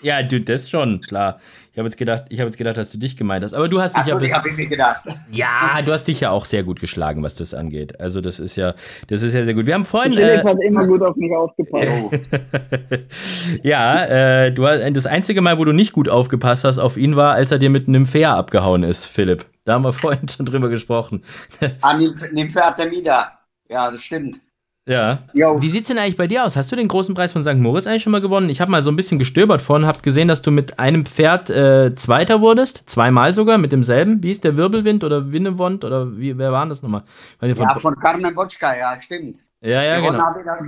Ja, 0.00 0.22
du, 0.22 0.40
das 0.40 0.68
schon, 0.68 1.00
klar. 1.00 1.38
Ich 1.72 1.78
habe 1.78 1.88
jetzt 1.88 1.96
gedacht, 1.96 2.24
ich 2.28 2.38
habe 2.38 2.48
jetzt 2.48 2.56
gedacht, 2.56 2.76
dass 2.76 2.92
du 2.92 2.98
dich 2.98 3.16
gemeint 3.16 3.44
hast. 3.44 3.54
Aber 3.54 3.68
du 3.68 3.80
hast 3.80 3.96
dich 3.96 4.02
Ach, 4.02 4.20
ja. 4.20 4.36
Habe 4.36 4.48
ich 4.48 4.56
mir 4.56 4.66
gedacht. 4.66 5.02
Ja, 5.32 5.80
du 5.84 5.92
hast 5.92 6.04
dich 6.04 6.20
ja 6.20 6.30
auch 6.30 6.44
sehr 6.44 6.62
gut 6.62 6.78
geschlagen, 6.78 7.22
was 7.22 7.34
das 7.34 7.54
angeht. 7.54 8.00
Also 8.00 8.20
das 8.20 8.38
ist 8.38 8.54
ja, 8.56 8.74
das 9.08 9.22
ist 9.22 9.34
ja 9.34 9.44
sehr 9.44 9.54
gut. 9.54 9.66
Wir 9.66 9.74
haben 9.74 9.84
vorhin. 9.84 10.12
Philipp 10.12 10.44
äh, 10.44 10.44
hat 10.44 10.58
immer 10.62 10.86
gut 10.86 11.02
auf 11.02 11.16
mich 11.16 11.34
aufgepasst. 11.34 11.88
Oh. 11.88 12.10
ja, 13.62 14.04
äh, 14.04 14.52
du 14.52 14.62
das 14.62 15.06
einzige 15.06 15.40
Mal, 15.40 15.58
wo 15.58 15.64
du 15.64 15.72
nicht 15.72 15.92
gut 15.92 16.08
aufgepasst 16.08 16.64
hast 16.64 16.78
auf 16.78 16.96
ihn 16.96 17.16
war, 17.16 17.32
als 17.32 17.50
er 17.50 17.58
dir 17.58 17.70
mit 17.70 17.88
einem 17.88 18.06
Fair 18.06 18.34
abgehauen 18.34 18.82
ist, 18.84 19.06
Philipp. 19.06 19.46
Da 19.64 19.74
haben 19.74 19.84
wir 19.84 19.92
vorhin 19.94 20.28
schon 20.28 20.46
drüber 20.46 20.68
gesprochen. 20.68 21.22
An 21.80 22.14
dem 22.32 22.50
Pferd 22.50 22.78
der 22.78 22.90
wieder. 22.90 23.32
Ja, 23.68 23.90
das 23.90 24.02
stimmt. 24.02 24.38
Ja. 24.86 25.20
Yo. 25.32 25.62
Wie 25.62 25.70
sieht's 25.70 25.88
denn 25.88 25.98
eigentlich 25.98 26.16
bei 26.16 26.26
dir 26.26 26.44
aus? 26.44 26.56
Hast 26.56 26.70
du 26.70 26.76
den 26.76 26.88
großen 26.88 27.14
Preis 27.14 27.32
von 27.32 27.42
St. 27.42 27.54
Moritz 27.54 27.86
eigentlich 27.86 28.02
schon 28.02 28.12
mal 28.12 28.20
gewonnen? 28.20 28.50
Ich 28.50 28.60
habe 28.60 28.70
mal 28.70 28.82
so 28.82 28.90
ein 28.90 28.96
bisschen 28.96 29.18
gestöbert 29.18 29.62
vorhin, 29.62 29.86
habe 29.86 30.00
gesehen, 30.00 30.28
dass 30.28 30.42
du 30.42 30.50
mit 30.50 30.78
einem 30.78 31.06
Pferd 31.06 31.48
äh, 31.48 31.94
Zweiter 31.94 32.42
wurdest, 32.42 32.88
zweimal 32.90 33.32
sogar 33.32 33.56
mit 33.56 33.72
demselben. 33.72 34.22
Wie 34.22 34.30
ist 34.30 34.44
der 34.44 34.58
Wirbelwind 34.58 35.02
oder 35.02 35.32
Winnewond 35.32 35.84
oder 35.84 36.18
wie, 36.18 36.36
wer 36.36 36.52
war 36.52 36.66
das 36.66 36.82
nochmal? 36.82 37.02
Ja, 37.40 37.54
von, 37.54 37.68
von 37.80 37.96
Carmen 37.98 38.34
Botschka, 38.34 38.76
ja, 38.76 39.00
stimmt. 39.00 39.38
Ja, 39.62 39.82
ja, 39.82 39.96
genau. 40.00 40.18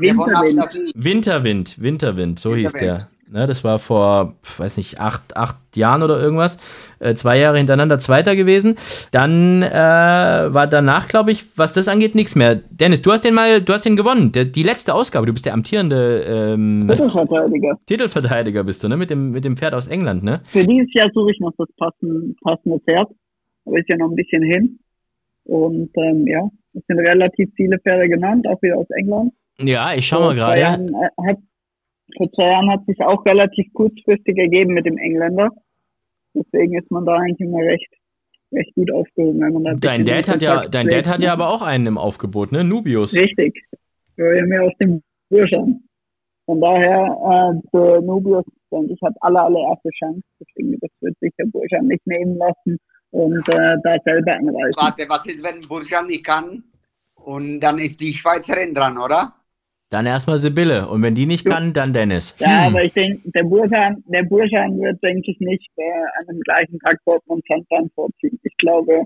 Winterwind. 0.00 0.94
Winterwind, 0.94 1.82
Winterwind, 1.82 2.38
so 2.38 2.54
Winterwind. 2.54 2.72
hieß 2.72 2.80
der. 2.80 3.08
Ne, 3.28 3.48
das 3.48 3.64
war 3.64 3.80
vor, 3.80 4.36
weiß 4.56 4.76
nicht, 4.76 5.00
acht, 5.00 5.36
acht 5.36 5.56
Jahren 5.74 6.04
oder 6.04 6.20
irgendwas. 6.20 6.58
Äh, 7.00 7.14
zwei 7.14 7.38
Jahre 7.38 7.58
hintereinander 7.58 7.98
Zweiter 7.98 8.36
gewesen. 8.36 8.76
Dann 9.10 9.62
äh, 9.62 9.72
war 9.74 10.68
danach, 10.68 11.08
glaube 11.08 11.32
ich, 11.32 11.44
was 11.58 11.72
das 11.72 11.88
angeht, 11.88 12.14
nichts 12.14 12.36
mehr. 12.36 12.54
Dennis, 12.70 13.02
du 13.02 13.10
hast 13.10 13.24
den 13.24 13.34
mal, 13.34 13.60
du 13.60 13.72
hast 13.72 13.84
den 13.84 13.96
gewonnen. 13.96 14.30
Der, 14.30 14.44
die 14.44 14.62
letzte 14.62 14.94
Ausgabe. 14.94 15.26
Du 15.26 15.32
bist 15.32 15.44
der 15.44 15.54
amtierende 15.54 16.54
ähm, 16.54 16.86
Titelverteidiger. 16.88 17.78
Titelverteidiger 17.86 18.62
bist 18.62 18.84
du, 18.84 18.88
ne? 18.88 18.96
Mit 18.96 19.10
dem, 19.10 19.32
mit 19.32 19.44
dem 19.44 19.56
Pferd 19.56 19.74
aus 19.74 19.88
England, 19.88 20.22
ne? 20.22 20.40
Für 20.44 20.64
dieses 20.64 20.94
Jahr 20.94 21.10
suche 21.12 21.32
ich 21.32 21.40
noch 21.40 21.52
das 21.58 21.68
passende, 21.76 22.32
passende 22.42 22.78
Pferd. 22.78 23.08
Aber 23.64 23.78
ist 23.78 23.88
ja 23.88 23.96
noch 23.96 24.08
ein 24.08 24.14
bisschen 24.14 24.44
hin. 24.44 24.78
Und 25.46 25.90
ähm, 25.96 26.28
ja, 26.28 26.48
es 26.74 26.82
sind 26.86 27.00
relativ 27.00 27.50
viele 27.56 27.78
Pferde 27.80 28.08
genannt, 28.08 28.46
auch 28.48 28.62
wieder 28.62 28.76
aus 28.76 28.90
England. 28.90 29.32
Ja, 29.58 29.94
ich 29.94 30.06
schau 30.06 30.20
mal 30.20 30.34
gerade. 30.36 30.60
Äh, 30.60 31.28
hat 31.28 31.38
vor 32.16 32.30
zwei 32.32 32.50
Jahren 32.50 32.70
hat 32.70 32.84
sich 32.86 33.00
auch 33.00 33.24
relativ 33.24 33.72
kurzfristig 33.72 34.36
ergeben 34.36 34.74
mit 34.74 34.86
dem 34.86 34.98
Engländer. 34.98 35.50
Deswegen 36.34 36.78
ist 36.78 36.90
man 36.90 37.04
da 37.06 37.14
eigentlich 37.14 37.40
immer 37.40 37.58
recht, 37.58 37.88
recht 38.52 38.74
gut 38.74 38.92
aufgehoben. 38.92 39.40
Wenn 39.40 39.62
man 39.62 39.80
dein 39.80 40.04
Dad 40.04 40.28
hat 40.28 40.42
ja, 40.42 40.68
dein 40.68 40.88
Dad 40.88 41.06
hat 41.08 41.22
ja 41.22 41.32
aber 41.32 41.48
auch 41.48 41.62
einen 41.62 41.86
im 41.86 41.98
Aufgebot, 41.98 42.52
ne? 42.52 42.64
Nubius. 42.64 43.16
Richtig. 43.16 43.62
Wir 44.16 44.40
haben 44.40 44.52
ja 44.52 44.60
aus 44.62 44.72
dem 44.80 45.02
Burschan. 45.28 45.82
Von 46.46 46.60
daher, 46.60 47.54
äh, 47.54 47.68
für 47.70 48.00
Nubius, 48.02 48.44
denke 48.70 48.92
ich, 48.92 49.02
hat 49.02 49.14
alle, 49.20 49.40
allererste 49.40 49.90
Chance. 49.98 50.22
Deswegen, 50.40 50.78
das 50.80 50.90
wird 51.00 51.18
sich 51.20 51.32
der 51.38 51.46
Burschan 51.46 51.86
nicht 51.86 52.06
nehmen 52.06 52.36
lassen 52.36 52.78
und 53.10 53.48
äh, 53.48 53.76
da 53.82 53.96
selber 54.04 54.32
anreißen. 54.32 54.76
Warte, 54.76 55.08
was 55.08 55.26
ist, 55.26 55.42
wenn 55.42 55.66
Burschan 55.66 56.06
nicht 56.06 56.24
kann? 56.24 56.62
Und 57.16 57.60
dann 57.60 57.78
ist 57.78 58.00
die 58.00 58.12
Schweizerin 58.12 58.74
dran, 58.74 58.96
oder? 58.98 59.34
Dann 59.91 60.07
erstmal 60.07 60.39
Sibylle. 60.39 60.89
Und 60.89 61.03
wenn 61.03 61.14
die 61.14 61.26
nicht 61.26 61.47
kann, 61.47 61.72
dann 61.72 61.93
Dennis. 61.93 62.34
Ja, 62.39 62.66
hm. 62.66 62.74
aber 62.74 62.84
ich 62.84 62.93
denke, 62.93 63.30
der 63.30 63.45
Burschan, 63.45 64.03
der 64.07 64.24
Burschan 64.24 64.80
wird, 64.80 65.03
denke 65.03 65.30
ich, 65.30 65.39
nicht 65.39 65.70
äh, 65.76 65.82
an 66.18 66.26
dem 66.28 66.41
gleichen 66.41 66.78
Tag 66.80 66.99
Dortmund 67.05 67.45
Santan 67.49 67.89
vorziehen. 67.95 68.39
Ich 68.43 68.57
glaube, 68.57 69.05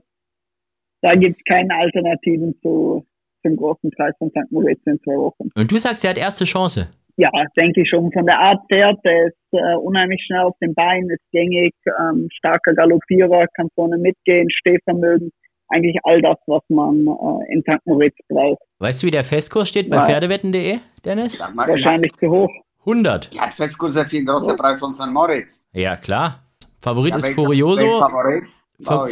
da 1.03 1.14
gibt 1.14 1.39
es 1.39 1.45
keine 1.45 1.74
Alternativen 1.74 2.55
zu, 2.62 3.07
zum 3.43 3.57
großen 3.57 3.91
Preis 3.91 4.14
von 4.18 4.31
St. 4.31 4.51
Moritz 4.51 4.81
in 4.87 4.99
zwei 5.01 5.16
Wochen. 5.16 5.51
Und 5.55 5.70
du 5.70 5.78
sagst, 5.78 6.05
er 6.05 6.11
hat 6.11 6.18
erste 6.18 6.45
Chance? 6.45 6.89
Ja, 7.16 7.31
denke 7.57 7.83
ich 7.83 7.91
schon. 7.91 8.11
Von 8.12 8.24
der 8.24 8.39
Art 8.39 8.62
Pferd, 8.68 8.99
der 9.05 9.26
ist 9.26 9.37
äh, 9.53 9.76
unheimlich 9.76 10.22
schnell 10.24 10.41
auf 10.41 10.57
den 10.62 10.74
Beinen, 10.74 11.11
ist 11.11 11.31
gängig, 11.33 11.74
ähm, 12.01 12.28
starker 12.33 12.72
Galoppierer, 12.72 13.47
kann 13.55 13.68
vorne 13.74 13.99
mitgehen, 13.99 14.49
Stehvermögen 14.51 15.31
eigentlich 15.70 15.96
all 16.04 16.20
das, 16.20 16.36
was 16.46 16.62
man 16.68 17.06
äh, 17.06 17.52
in 17.54 17.62
St. 17.62 17.84
Moritz 17.86 18.16
braucht. 18.28 18.62
Weißt 18.78 19.02
du, 19.02 19.06
wie 19.06 19.10
der 19.10 19.24
Festkurs 19.24 19.68
steht 19.68 19.88
bei 19.90 20.02
Pferdewetten.de, 20.04 20.78
Dennis? 21.04 21.40
Wahrscheinlich 21.40 22.12
zu 22.18 22.30
hoch. 22.30 22.50
100. 22.80 23.32
Ja, 23.32 23.50
Festkurs 23.50 23.94
ist 23.94 24.10
viel 24.10 24.24
größer 24.24 24.56
Preis 24.56 24.80
von 24.80 24.94
St. 24.94 25.10
Moritz. 25.10 25.48
Ja, 25.72 25.96
klar. 25.96 26.40
Favorit 26.80 27.12
ja, 27.12 27.18
ist 27.18 27.34
Furioso. 27.34 27.98
Favorit? 27.98 28.44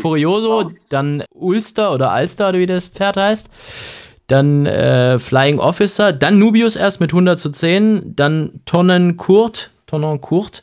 Furioso, 0.00 0.72
dann 0.88 1.24
Ulster 1.30 1.92
oder 1.92 2.10
Alster 2.10 2.48
oder 2.48 2.58
wie 2.58 2.66
das 2.66 2.86
Pferd 2.86 3.16
heißt. 3.16 3.50
Dann 4.26 4.66
äh, 4.66 5.18
Flying 5.18 5.58
Officer, 5.58 6.12
dann 6.12 6.38
Nubius 6.38 6.76
erst 6.76 7.00
mit 7.00 7.12
100 7.12 7.38
zu 7.38 7.50
10, 7.50 8.14
dann 8.14 8.60
Tonnen 8.66 9.16
Kurt, 9.16 9.70
Tonnen 9.86 10.20
Kurt, 10.20 10.62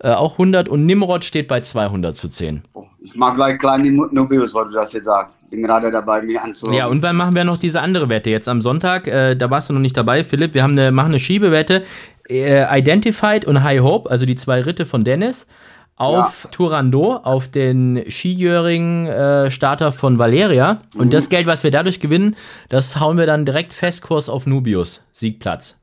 äh, 0.00 0.10
auch 0.10 0.32
100 0.32 0.68
und 0.68 0.84
Nimrod 0.84 1.24
steht 1.24 1.48
bei 1.48 1.60
200 1.60 2.16
zu 2.16 2.28
10. 2.28 2.62
Oh, 2.74 2.85
ich 3.06 3.14
mag 3.14 3.36
gleich 3.36 3.58
kleine 3.58 3.90
Nubius, 3.90 4.52
weil 4.52 4.66
du 4.66 4.72
das 4.72 4.92
jetzt 4.92 5.04
sagst. 5.04 5.38
Bin 5.48 5.62
gerade 5.62 5.90
dabei, 5.90 6.22
mich 6.22 6.38
anzuhören. 6.38 6.76
Ja, 6.76 6.86
und 6.86 7.02
dann 7.02 7.14
machen 7.14 7.34
wir 7.36 7.44
noch 7.44 7.56
diese 7.56 7.80
andere 7.80 8.08
Wette 8.08 8.30
jetzt 8.30 8.48
am 8.48 8.60
Sonntag. 8.60 9.06
Äh, 9.06 9.36
da 9.36 9.48
warst 9.48 9.68
du 9.68 9.74
noch 9.74 9.80
nicht 9.80 9.96
dabei, 9.96 10.24
Philipp. 10.24 10.54
Wir 10.54 10.62
haben 10.64 10.72
eine, 10.72 10.90
machen 10.90 11.10
eine 11.10 11.20
Schiebewette. 11.20 11.84
Äh, 12.28 12.78
Identified 12.78 13.44
und 13.44 13.62
High 13.62 13.80
Hope, 13.80 14.10
also 14.10 14.26
die 14.26 14.34
zwei 14.34 14.60
Ritte 14.60 14.86
von 14.86 15.04
Dennis 15.04 15.46
auf 15.94 16.44
ja. 16.44 16.50
Turando, 16.50 17.16
auf 17.16 17.48
den 17.48 18.04
skijährigen 18.08 19.06
äh, 19.06 19.50
Starter 19.50 19.92
von 19.92 20.18
Valeria. 20.18 20.80
Mhm. 20.94 21.00
Und 21.00 21.12
das 21.14 21.28
Geld, 21.28 21.46
was 21.46 21.64
wir 21.64 21.70
dadurch 21.70 22.00
gewinnen, 22.00 22.36
das 22.68 23.00
hauen 23.00 23.16
wir 23.16 23.26
dann 23.26 23.44
direkt 23.44 23.72
Festkurs 23.72 24.28
auf 24.28 24.46
Nubius, 24.46 25.06
Siegplatz. 25.12 25.80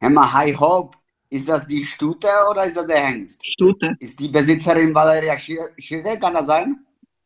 Mal, 0.00 0.32
High 0.32 0.58
Hope, 0.58 0.96
ist 1.30 1.48
das 1.48 1.66
die 1.66 1.84
Stute 1.84 2.28
oder 2.50 2.66
ist 2.66 2.76
das 2.76 2.86
der 2.86 3.06
Hengst? 3.06 3.38
Stute. 3.44 3.94
Ist 4.00 4.18
die 4.18 4.28
Besitzerin 4.28 4.94
Valeria 4.94 5.38
Schirde, 5.38 6.18
kann 6.18 6.34
das 6.34 6.46
sein? 6.46 6.76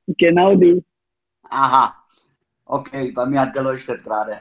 Genau 0.06 0.54
die. 0.54 0.84
Aha. 1.48 1.94
Okay, 2.66 3.12
bei 3.12 3.26
mir 3.26 3.40
hat 3.40 3.54
geleuchtet 3.54 4.04
gerade. 4.04 4.40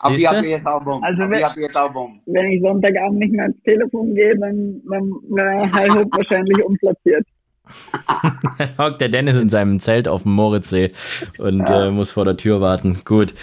Auf 0.00 0.16
die 0.16 0.26
habe 0.26 0.38
ich 0.38 0.50
jetzt 0.52 0.66
Album. 0.66 1.02
Also 1.02 1.30
wenn, 1.30 1.40
jetzt 1.40 1.76
Album. 1.76 2.20
wenn 2.26 2.46
ich 2.46 2.60
Sonntagabend 2.60 3.18
nicht 3.18 3.32
mehr 3.32 3.44
ans 3.44 3.62
Telefon 3.62 4.14
gehe, 4.14 4.36
dann, 4.38 4.82
dann 4.90 5.10
wäre 5.30 5.72
Heilhoop 5.72 6.16
wahrscheinlich 6.16 6.64
unplatziert. 6.64 7.26
hockt 8.78 9.00
der 9.00 9.08
Dennis 9.08 9.36
in 9.36 9.48
seinem 9.48 9.80
Zelt 9.80 10.08
auf 10.08 10.24
dem 10.24 10.32
Moritzsee 10.32 10.92
und 11.38 11.68
ja. 11.68 11.86
äh, 11.86 11.90
muss 11.90 12.12
vor 12.12 12.24
der 12.24 12.36
Tür 12.36 12.60
warten. 12.60 13.00
Gut. 13.04 13.34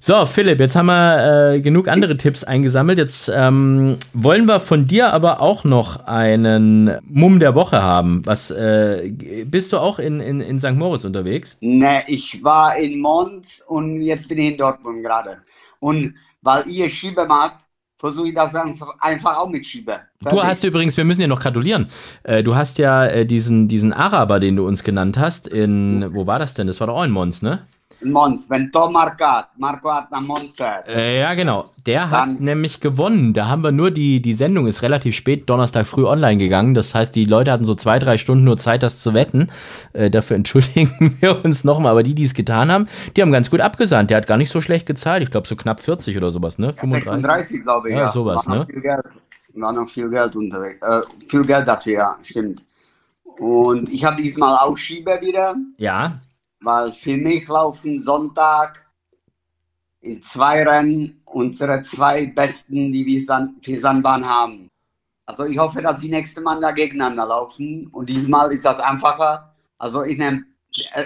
So, 0.00 0.26
Philipp, 0.26 0.60
jetzt 0.60 0.74
haben 0.74 0.86
wir 0.86 1.54
äh, 1.54 1.60
genug 1.60 1.88
andere 1.88 2.16
Tipps 2.16 2.42
eingesammelt. 2.42 2.98
Jetzt 2.98 3.30
ähm, 3.34 3.96
wollen 4.12 4.46
wir 4.46 4.60
von 4.60 4.86
dir 4.86 5.12
aber 5.12 5.40
auch 5.40 5.64
noch 5.64 6.06
einen 6.06 6.98
Mumm 7.08 7.38
der 7.38 7.54
Woche 7.54 7.82
haben. 7.82 8.22
Was 8.26 8.50
äh, 8.50 9.12
bist 9.46 9.72
du 9.72 9.78
auch 9.78 9.98
in, 9.98 10.20
in, 10.20 10.40
in 10.40 10.58
St. 10.58 10.74
Moritz 10.74 11.04
unterwegs? 11.04 11.56
Ne, 11.60 12.02
ich 12.08 12.40
war 12.42 12.76
in 12.76 13.00
Mons 13.00 13.46
und 13.66 14.02
jetzt 14.02 14.28
bin 14.28 14.38
ich 14.38 14.52
in 14.52 14.58
Dortmund 14.58 15.04
gerade. 15.04 15.38
Und 15.78 16.14
weil 16.42 16.68
ihr 16.68 16.88
Schiebe 16.88 17.26
macht, 17.26 17.56
versuche 18.00 18.28
ich 18.28 18.34
das 18.34 18.50
dann 18.50 18.74
einfach 18.98 19.36
auch 19.36 19.48
mit 19.48 19.64
Schiebe. 19.64 20.00
Du 20.20 20.42
hast 20.42 20.64
übrigens, 20.64 20.96
wir 20.96 21.04
müssen 21.04 21.20
dir 21.20 21.28
noch 21.28 21.40
gratulieren. 21.40 21.88
Äh, 22.22 22.42
du 22.42 22.56
hast 22.56 22.78
ja 22.78 23.06
äh, 23.06 23.26
diesen, 23.26 23.68
diesen 23.68 23.92
Araber, 23.92 24.40
den 24.40 24.56
du 24.56 24.66
uns 24.66 24.82
genannt 24.82 25.18
hast, 25.18 25.46
in, 25.46 26.12
wo 26.14 26.26
war 26.26 26.38
das 26.38 26.54
denn? 26.54 26.66
Das 26.66 26.80
war 26.80 26.86
doch 26.86 26.96
auch 26.96 27.04
in 27.04 27.10
Mons, 27.10 27.42
ne? 27.42 27.66
Mons, 28.02 28.48
wenn 28.48 28.72
Tom 28.72 28.92
Marco 28.94 29.24
hat 29.92 30.10
nach 30.10 30.20
Mons 30.20 30.54
äh, 30.88 31.20
Ja, 31.20 31.34
genau. 31.34 31.70
Der 31.86 32.10
hat 32.10 32.40
nämlich 32.40 32.80
gewonnen. 32.80 33.32
Da 33.32 33.48
haben 33.48 33.62
wir 33.62 33.72
nur 33.72 33.90
die, 33.90 34.22
die 34.22 34.32
Sendung 34.32 34.66
ist 34.66 34.82
relativ 34.82 35.14
spät, 35.14 35.48
Donnerstag 35.48 35.86
früh 35.86 36.04
online 36.04 36.38
gegangen. 36.38 36.74
Das 36.74 36.94
heißt, 36.94 37.14
die 37.14 37.24
Leute 37.24 37.52
hatten 37.52 37.64
so 37.64 37.74
zwei, 37.74 37.98
drei 37.98 38.16
Stunden 38.18 38.44
nur 38.44 38.56
Zeit, 38.56 38.82
das 38.82 39.00
zu 39.00 39.12
wetten. 39.12 39.50
Äh, 39.92 40.10
dafür 40.10 40.36
entschuldigen 40.40 41.16
wir 41.20 41.44
uns 41.44 41.64
nochmal. 41.64 41.92
Aber 41.92 42.02
die, 42.02 42.14
die 42.14 42.24
es 42.24 42.34
getan 42.34 42.70
haben, 42.70 42.88
die 43.16 43.22
haben 43.22 43.32
ganz 43.32 43.50
gut 43.50 43.60
abgesandt. 43.60 44.10
Der 44.10 44.16
hat 44.16 44.26
gar 44.26 44.38
nicht 44.38 44.50
so 44.50 44.60
schlecht 44.60 44.86
gezahlt. 44.86 45.22
Ich 45.22 45.30
glaube, 45.30 45.46
so 45.46 45.56
knapp 45.56 45.80
40 45.80 46.16
oder 46.16 46.30
sowas, 46.30 46.58
ne? 46.58 46.72
35, 46.72 47.04
35 47.04 47.62
glaube 47.62 47.88
ich. 47.90 47.94
Ja, 47.94 48.02
ja. 48.02 48.12
sowas, 48.12 48.46
ne? 48.48 48.66
war 49.54 49.72
noch 49.72 49.90
viel 49.90 50.10
Geld 50.10 50.36
unterwegs. 50.36 50.80
Äh, 50.82 51.00
viel 51.28 51.44
Geld 51.44 51.66
dafür, 51.66 51.92
ja, 51.92 52.18
stimmt. 52.22 52.64
Und 53.38 53.88
ich 53.88 54.04
habe 54.04 54.22
diesmal 54.22 54.56
auch 54.58 54.76
Schieber 54.76 55.20
wieder, 55.20 55.56
Ja, 55.78 56.20
weil 56.62 56.92
für 56.92 57.16
mich 57.16 57.48
laufen 57.48 58.02
Sonntag 58.02 58.86
in 60.00 60.22
zwei 60.22 60.62
Rennen 60.62 61.20
unsere 61.24 61.82
zwei 61.82 62.26
besten, 62.26 62.92
die 62.92 63.04
wir 63.04 63.24
San 63.24 63.56
für 63.62 63.80
Sandbahn 63.80 64.26
haben. 64.26 64.68
Also 65.26 65.44
ich 65.44 65.58
hoffe, 65.58 65.82
dass 65.82 66.00
die 66.00 66.08
nächsten 66.08 66.42
Mal 66.42 66.60
da 66.60 66.72
gegeneinander 66.72 67.26
laufen 67.26 67.86
und 67.92 68.08
diesmal 68.08 68.52
ist 68.52 68.64
das 68.64 68.78
einfacher. 68.80 69.54
Also 69.78 70.02
ich 70.02 70.18
nehme 70.18 70.44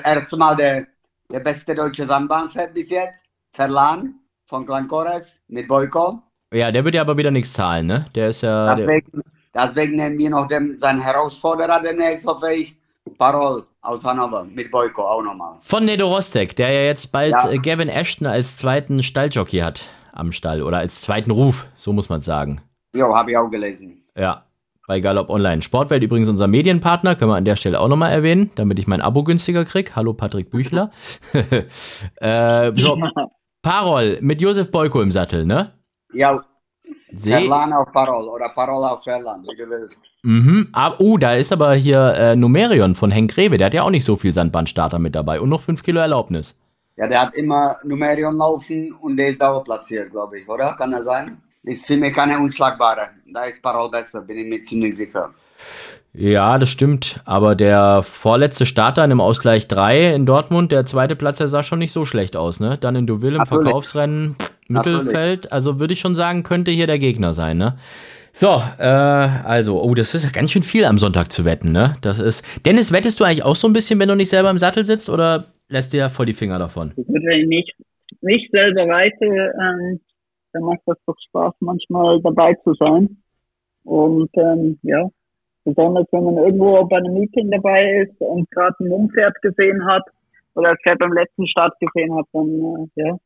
erstmal 0.05 0.57
der, 0.57 0.87
der 1.31 1.41
beste 1.41 1.75
deutsche 1.75 2.07
Sandbahnfahrt 2.07 2.73
bis 2.75 2.91
jetzt, 2.91 3.19
Verlan 3.53 4.15
von 4.47 4.65
Glancores 4.65 5.27
mit 5.49 5.69
Boyko. 5.69 6.23
ja, 6.53 6.71
der 6.71 6.85
wird 6.85 6.95
ja 6.95 7.03
aber 7.03 7.17
wieder 7.17 7.31
nichts 7.31 7.53
zahlen, 7.53 7.87
ne? 7.87 8.07
Der 8.15 8.29
ist 8.29 8.43
ja. 8.43 8.75
Deswegen, 8.75 9.23
deswegen 9.55 9.97
nehmen 9.97 10.19
wir 10.19 10.31
noch 10.31 10.49
den, 10.49 10.79
seinen 10.81 11.01
Herausforderer 11.01 11.81
demnächst, 11.81 12.27
hoffe 12.27 12.53
ich, 12.53 12.77
Parol 13.19 13.65
aus 13.83 14.03
Hannover 14.03 14.45
mit 14.45 14.71
Boyko 14.71 15.03
auch 15.03 15.23
nochmal. 15.23 15.57
von 15.61 15.85
Nedo 15.85 16.09
Rostek, 16.09 16.57
der 16.57 16.73
ja 16.73 16.81
jetzt 16.83 17.13
bald 17.13 17.33
Ja. 17.33 17.51
äh, 17.51 17.59
Gavin 17.59 17.89
Ashton 17.89 18.27
als 18.27 18.57
zweiten 18.57 19.03
Stalljockey 19.03 19.59
hat 19.59 19.83
am 20.13 20.33
Stall 20.33 20.63
oder 20.63 20.79
als 20.79 21.01
zweiten 21.01 21.31
Ruf, 21.31 21.67
so 21.77 21.93
muss 21.93 22.09
man 22.09 22.21
sagen. 22.21 22.63
Jo, 22.97 23.15
habe 23.15 23.33
ich 23.33 23.37
auch 23.37 23.51
gelesen. 23.51 24.05
Ja, 24.17 24.45
bei 24.87 25.01
Galopp 25.01 25.29
Online. 25.29 25.61
Sportwelt 25.63 26.03
übrigens 26.03 26.29
unser 26.29 26.47
Medienpartner, 26.47 27.15
können 27.17 27.31
wir 27.31 27.37
an 27.37 27.45
der 27.45 27.57
Stelle 27.57 27.81
auch 27.81 27.89
nochmal 27.89 28.13
erwähnen, 28.13 28.51
damit 28.55 28.79
ich 28.79 28.87
mein 28.87 29.01
Abo 29.03 29.23
günstiger 29.25 29.65
krieg. 29.65 29.97
Hallo 29.97 30.15
Patrick 30.15 30.51
Büchler. 30.51 30.91
äh, 32.17 32.73
so, 32.77 32.99
Parol 33.63 34.19
mit 34.21 34.41
Josef 34.41 34.71
Boyko 34.71 35.03
im 35.03 35.11
Sattel, 35.11 35.45
ne? 35.47 35.73
Ja, 36.13 36.43
Verlan 37.19 37.73
auf 37.73 37.93
Parol 37.93 38.29
oder 38.29 38.49
Parol 38.49 38.85
auf 38.85 39.05
Verlan, 39.05 39.43
wie 39.43 39.57
du 39.57 39.69
willst. 39.69 39.97
mhm, 40.23 40.69
ah, 40.73 40.95
uh, 40.99 41.19
da 41.19 41.35
ist 41.35 41.53
aber 41.53 41.75
hier 41.75 42.15
äh, 42.15 42.37
Numerion 42.37 42.95
von 42.95 43.11
Henk 43.11 43.37
Rewe, 43.37 43.57
der 43.57 43.67
hat 43.67 43.75
ja 43.75 43.83
auch 43.83 43.91
nicht 43.91 44.05
so 44.05 44.17
viel 44.17 44.33
Sandbahnstarter 44.33 44.99
mit 44.99 45.15
dabei 45.15 45.41
und 45.41 45.49
noch 45.49 45.62
5 45.62 45.83
Kilo 45.83 46.01
Erlaubnis. 46.01 46.59
Ja, 46.97 47.09
der 47.09 47.23
hat 47.23 47.35
immer 47.35 47.79
Numerion 47.85 48.37
laufen 48.37 48.93
und 49.01 49.17
der 49.17 49.31
ist 49.31 49.43
dauerplatziert, 49.43 50.11
glaube 50.11 50.39
ich, 50.39 50.49
oder? 50.49 50.75
Kann 50.75 50.93
er 50.93 51.03
sein? 51.03 51.39
Ist 51.65 51.87
für 51.87 51.97
mich 51.97 52.15
keine 52.15 52.39
unschlagbare. 52.39 53.09
Da 53.33 53.45
ist 53.45 53.62
Parol 53.62 53.91
besser, 53.91 54.21
bin 54.21 54.39
ich 54.39 54.47
mir 54.47 54.62
ziemlich 54.62 54.97
sicher. 54.97 55.31
Ja, 56.12 56.59
das 56.59 56.69
stimmt. 56.69 57.21
Aber 57.25 57.57
der 57.57 58.05
vorletzte 58.05 58.67
Starter 58.67 59.03
in 59.03 59.11
dem 59.11 59.21
Ausgleich 59.21 59.67
3 59.67 60.15
in 60.15 60.27
Dortmund, 60.27 60.71
der 60.71 60.87
zweite 60.87 61.17
Platz, 61.17 61.39
der 61.39 61.49
sah 61.49 61.65
schon 61.65 61.81
nicht 61.81 61.93
so 61.93 62.05
schlecht 62.05 62.37
aus, 62.37 62.61
ne? 62.61 62.79
Dann 62.79 62.95
in 62.95 63.09
Deauville 63.09 63.39
im. 63.39 63.47
Verkaufsrennen, 63.47 64.37
Natürlich. 64.39 64.54
Mittelfeld. 64.69 65.53
Also 65.53 65.81
würde 65.81 65.93
ich 65.93 66.01
schon 66.01 66.15
sagen, 66.15 66.43
könnte 66.43 66.71
hier 66.71 66.87
der 66.87 66.99
Gegner 66.99 67.33
sein, 67.33 67.59
ne? 67.59 67.77
So, 68.33 68.49
äh, 68.79 68.85
also, 68.85 69.81
oh, 69.81 69.95
das 69.95 70.15
ist 70.15 70.25
ja 70.25 70.31
ganz 70.31 70.51
schön 70.51 70.65
viel 70.65 70.85
am 70.87 70.99
Sonntag 70.99 71.31
zu 71.31 71.45
wetten, 71.45 71.71
ne? 71.71 71.95
Das 72.03 72.19
ist. 72.19 72.67
Dennis, 72.67 72.93
wettest 72.93 73.21
du 73.21 73.25
eigentlich 73.25 73.45
auch 73.45 73.55
so 73.55 73.69
ein 73.69 73.73
bisschen, 73.73 74.01
wenn 74.01 74.09
du 74.09 74.17
nicht 74.17 74.31
selber 74.31 74.51
im 74.51 74.59
Sattel 74.59 74.85
sitzt 74.85 75.09
oder 75.09 75.45
lässt 75.69 75.93
dir 75.93 75.99
ja 75.99 76.09
voll 76.09 76.27
die 76.27 76.33
Finger 76.33 76.59
davon? 76.59 76.93
Wenn 76.97 77.41
ich 77.41 77.47
nicht, 77.47 77.73
nicht 78.23 78.51
selber 78.51 78.89
reite, 78.89 79.25
ähm, 79.25 80.01
dann 80.53 80.62
macht 80.62 80.81
das 80.87 80.97
doch 81.07 81.17
Spaß, 81.29 81.55
manchmal 81.61 82.21
dabei 82.23 82.55
zu 82.65 82.75
sein. 82.75 83.17
Und 83.85 84.31
ähm, 84.35 84.79
ja, 84.83 85.09
besonders 85.65 86.07
wenn 86.11 86.25
man 86.25 86.39
irgendwo 86.39 86.85
bei 86.87 86.97
einem 86.97 87.15
Meeting 87.15 87.51
dabei 87.51 88.03
ist 88.03 88.21
und 88.21 88.51
gerade 88.51 88.75
ein 88.81 88.89
Mumpferd 88.89 89.41
gesehen 89.43 89.85
hat 89.87 90.03
oder 90.55 90.71
das 90.71 90.79
Pferd 90.83 90.99
beim 90.99 91.12
letzten 91.12 91.47
Start 91.47 91.75
gesehen 91.79 92.15
hat, 92.15 92.27
dann 92.33 92.49
äh, 92.49 93.03
ja, 93.03 93.17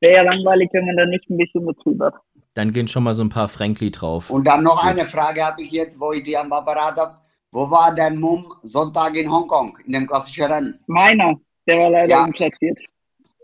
wäre 0.00 0.14
ja 0.16 0.22
langweilig, 0.22 0.68
wenn 0.72 0.86
man 0.86 0.96
da 0.96 1.06
nicht 1.06 1.28
ein 1.30 1.36
bisschen 1.36 1.64
mitzubert. 1.64 2.14
Dann 2.54 2.72
gehen 2.72 2.88
schon 2.88 3.04
mal 3.04 3.14
so 3.14 3.22
ein 3.22 3.28
paar 3.28 3.48
Frankli 3.48 3.90
drauf. 3.90 4.30
Und 4.30 4.46
dann 4.46 4.62
noch 4.64 4.84
eine 4.84 5.06
Frage 5.06 5.44
habe 5.44 5.62
ich 5.62 5.70
jetzt, 5.70 5.98
wo 6.00 6.12
ich 6.12 6.24
die 6.24 6.36
am 6.36 6.52
Apparat 6.52 6.96
habe. 6.96 7.18
Wo 7.50 7.70
war 7.70 7.94
dein 7.94 8.18
Mumm 8.18 8.52
Sonntag 8.62 9.14
in 9.16 9.30
Hongkong, 9.30 9.78
in 9.86 9.92
dem 9.92 10.06
klassischen 10.06 10.44
Rennen? 10.44 10.78
Meiner, 10.86 11.34
der 11.66 11.78
war 11.78 11.90
leider 11.90 12.10
Ja. 12.10 12.24
unplatziert. 12.24 12.78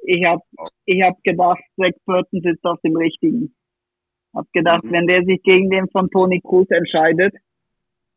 Ich 0.06 0.22
hab, 0.26 0.40
ich 0.84 1.02
hab 1.02 1.22
gedacht, 1.22 1.60
Zach 1.76 1.92
Burton 2.04 2.40
sitzt 2.42 2.64
auf 2.64 2.78
dem 2.82 2.96
richtigen. 2.96 3.54
Hab 4.34 4.46
gedacht, 4.52 4.84
Mhm. 4.84 4.92
wenn 4.92 5.06
der 5.06 5.22
sich 5.24 5.42
gegen 5.42 5.70
den 5.70 5.88
von 5.88 6.10
Tony 6.10 6.40
Cruz 6.42 6.68
entscheidet, 6.70 7.34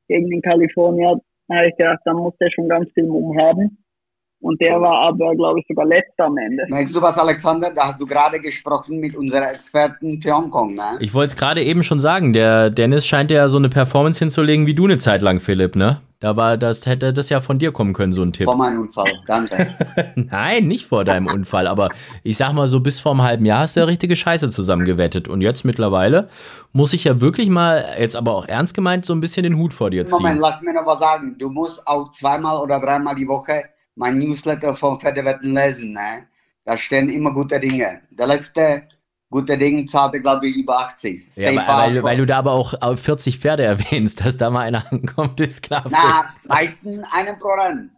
gegen 0.09 0.29
den 0.29 0.41
Kalifornier, 0.41 1.21
habe 1.49 1.67
ich 1.69 1.77
gedacht, 1.77 1.99
dann 2.05 2.17
muss 2.17 2.35
der 2.39 2.49
schon 2.51 2.67
ganz 2.67 2.91
viel 2.93 3.05
Mumm 3.05 3.37
haben. 3.39 3.77
Und 4.39 4.61
der 4.61 4.79
war 4.79 5.07
aber, 5.07 5.35
glaube 5.35 5.59
ich, 5.59 5.65
sogar 5.67 5.85
letzter 5.85 6.25
am 6.25 6.37
Ende. 6.37 6.63
Merkst 6.69 6.95
du 6.95 7.01
was, 7.01 7.17
Alexander? 7.17 7.71
Da 7.71 7.87
hast 7.87 7.99
du 7.99 8.05
gerade 8.05 8.39
gesprochen 8.39 8.99
mit 8.99 9.15
unseren 9.15 9.43
Experten 9.43 10.21
für 10.21 10.31
Hongkong, 10.31 10.75
ne? 10.75 10.97
Ich 10.99 11.13
wollte 11.13 11.29
es 11.33 11.35
gerade 11.35 11.63
eben 11.63 11.83
schon 11.83 11.99
sagen, 11.99 12.33
der 12.33 12.69
Dennis 12.69 13.07
scheint 13.07 13.31
ja 13.31 13.49
so 13.49 13.57
eine 13.57 13.69
Performance 13.69 14.19
hinzulegen 14.19 14.67
wie 14.67 14.75
du 14.75 14.85
eine 14.85 14.99
Zeit 14.99 15.21
lang, 15.21 15.39
Philipp, 15.39 15.75
ne? 15.75 16.01
Da 16.19 16.35
war 16.35 16.57
das, 16.57 16.87
hätte 16.87 17.13
das 17.13 17.29
ja 17.29 17.41
von 17.41 17.59
dir 17.59 17.71
kommen 17.71 17.93
können, 17.93 18.11
so 18.11 18.23
ein 18.23 18.33
Tipp. 18.33 18.45
Vor 18.45 18.57
meinem 18.57 18.81
Unfall, 18.81 19.11
danke. 19.27 19.67
Nein, 20.15 20.67
nicht 20.67 20.85
vor 20.85 21.05
deinem 21.05 21.27
Unfall, 21.27 21.67
aber 21.67 21.89
ich 22.23 22.37
sag 22.37 22.53
mal 22.53 22.67
so, 22.67 22.79
bis 22.79 22.99
vor 22.99 23.11
einem 23.11 23.21
halben 23.21 23.45
Jahr 23.45 23.59
hast 23.59 23.75
du 23.75 23.81
ja 23.81 23.85
richtige 23.85 24.15
Scheiße 24.15 24.49
zusammengewettet. 24.49 25.27
Und 25.27 25.41
jetzt 25.41 25.63
mittlerweile 25.63 26.29
muss 26.73 26.93
ich 26.93 27.03
ja 27.03 27.21
wirklich 27.21 27.49
mal, 27.49 27.85
jetzt 27.99 28.15
aber 28.15 28.35
auch 28.35 28.47
ernst 28.47 28.73
gemeint, 28.73 29.05
so 29.05 29.13
ein 29.13 29.19
bisschen 29.19 29.43
den 29.43 29.57
Hut 29.57 29.73
vor 29.73 29.91
dir 29.91 30.07
ziehen. 30.07 30.17
Moment, 30.17 30.39
lass 30.39 30.59
mir 30.61 30.73
noch 30.73 30.87
was 30.87 30.99
sagen. 30.99 31.35
Du 31.37 31.49
musst 31.49 31.85
auch 31.87 32.09
zweimal 32.09 32.61
oder 32.61 32.79
dreimal 32.79 33.15
die 33.15 33.27
Woche 33.27 33.65
mein 33.97 34.19
Newsletter 34.19 34.75
von 34.75 34.99
Pferdewetten 34.99 35.53
lesen, 35.53 35.93
ne? 35.93 36.27
Da 36.63 36.77
stehen 36.77 37.09
immer 37.09 37.33
gute 37.33 37.59
Dinge. 37.59 38.01
Der 38.11 38.27
letzte 38.27 38.87
gute 39.29 39.57
Ding 39.57 39.87
zahlte, 39.87 40.21
glaube 40.21 40.47
ich, 40.47 40.55
über 40.55 40.79
80. 40.79 41.25
Ja, 41.35 41.49
Stay 41.49 41.57
weil, 41.67 41.93
du- 41.95 42.03
weil 42.03 42.17
du 42.17 42.25
da 42.25 42.37
aber 42.37 42.53
auch 42.53 42.73
äh, 42.81 42.95
40 42.95 43.39
Pferde 43.39 43.63
erwähnst, 43.63 44.23
dass 44.25 44.37
da 44.37 44.49
mal 44.49 44.61
einer 44.61 44.83
ankommt, 44.91 45.39
ist 45.41 45.63
klar. 45.63 45.83
Na, 45.89 46.29
meistens 46.45 46.99
einen 47.11 47.37
pro 47.37 47.49
Rennen. 47.49 47.91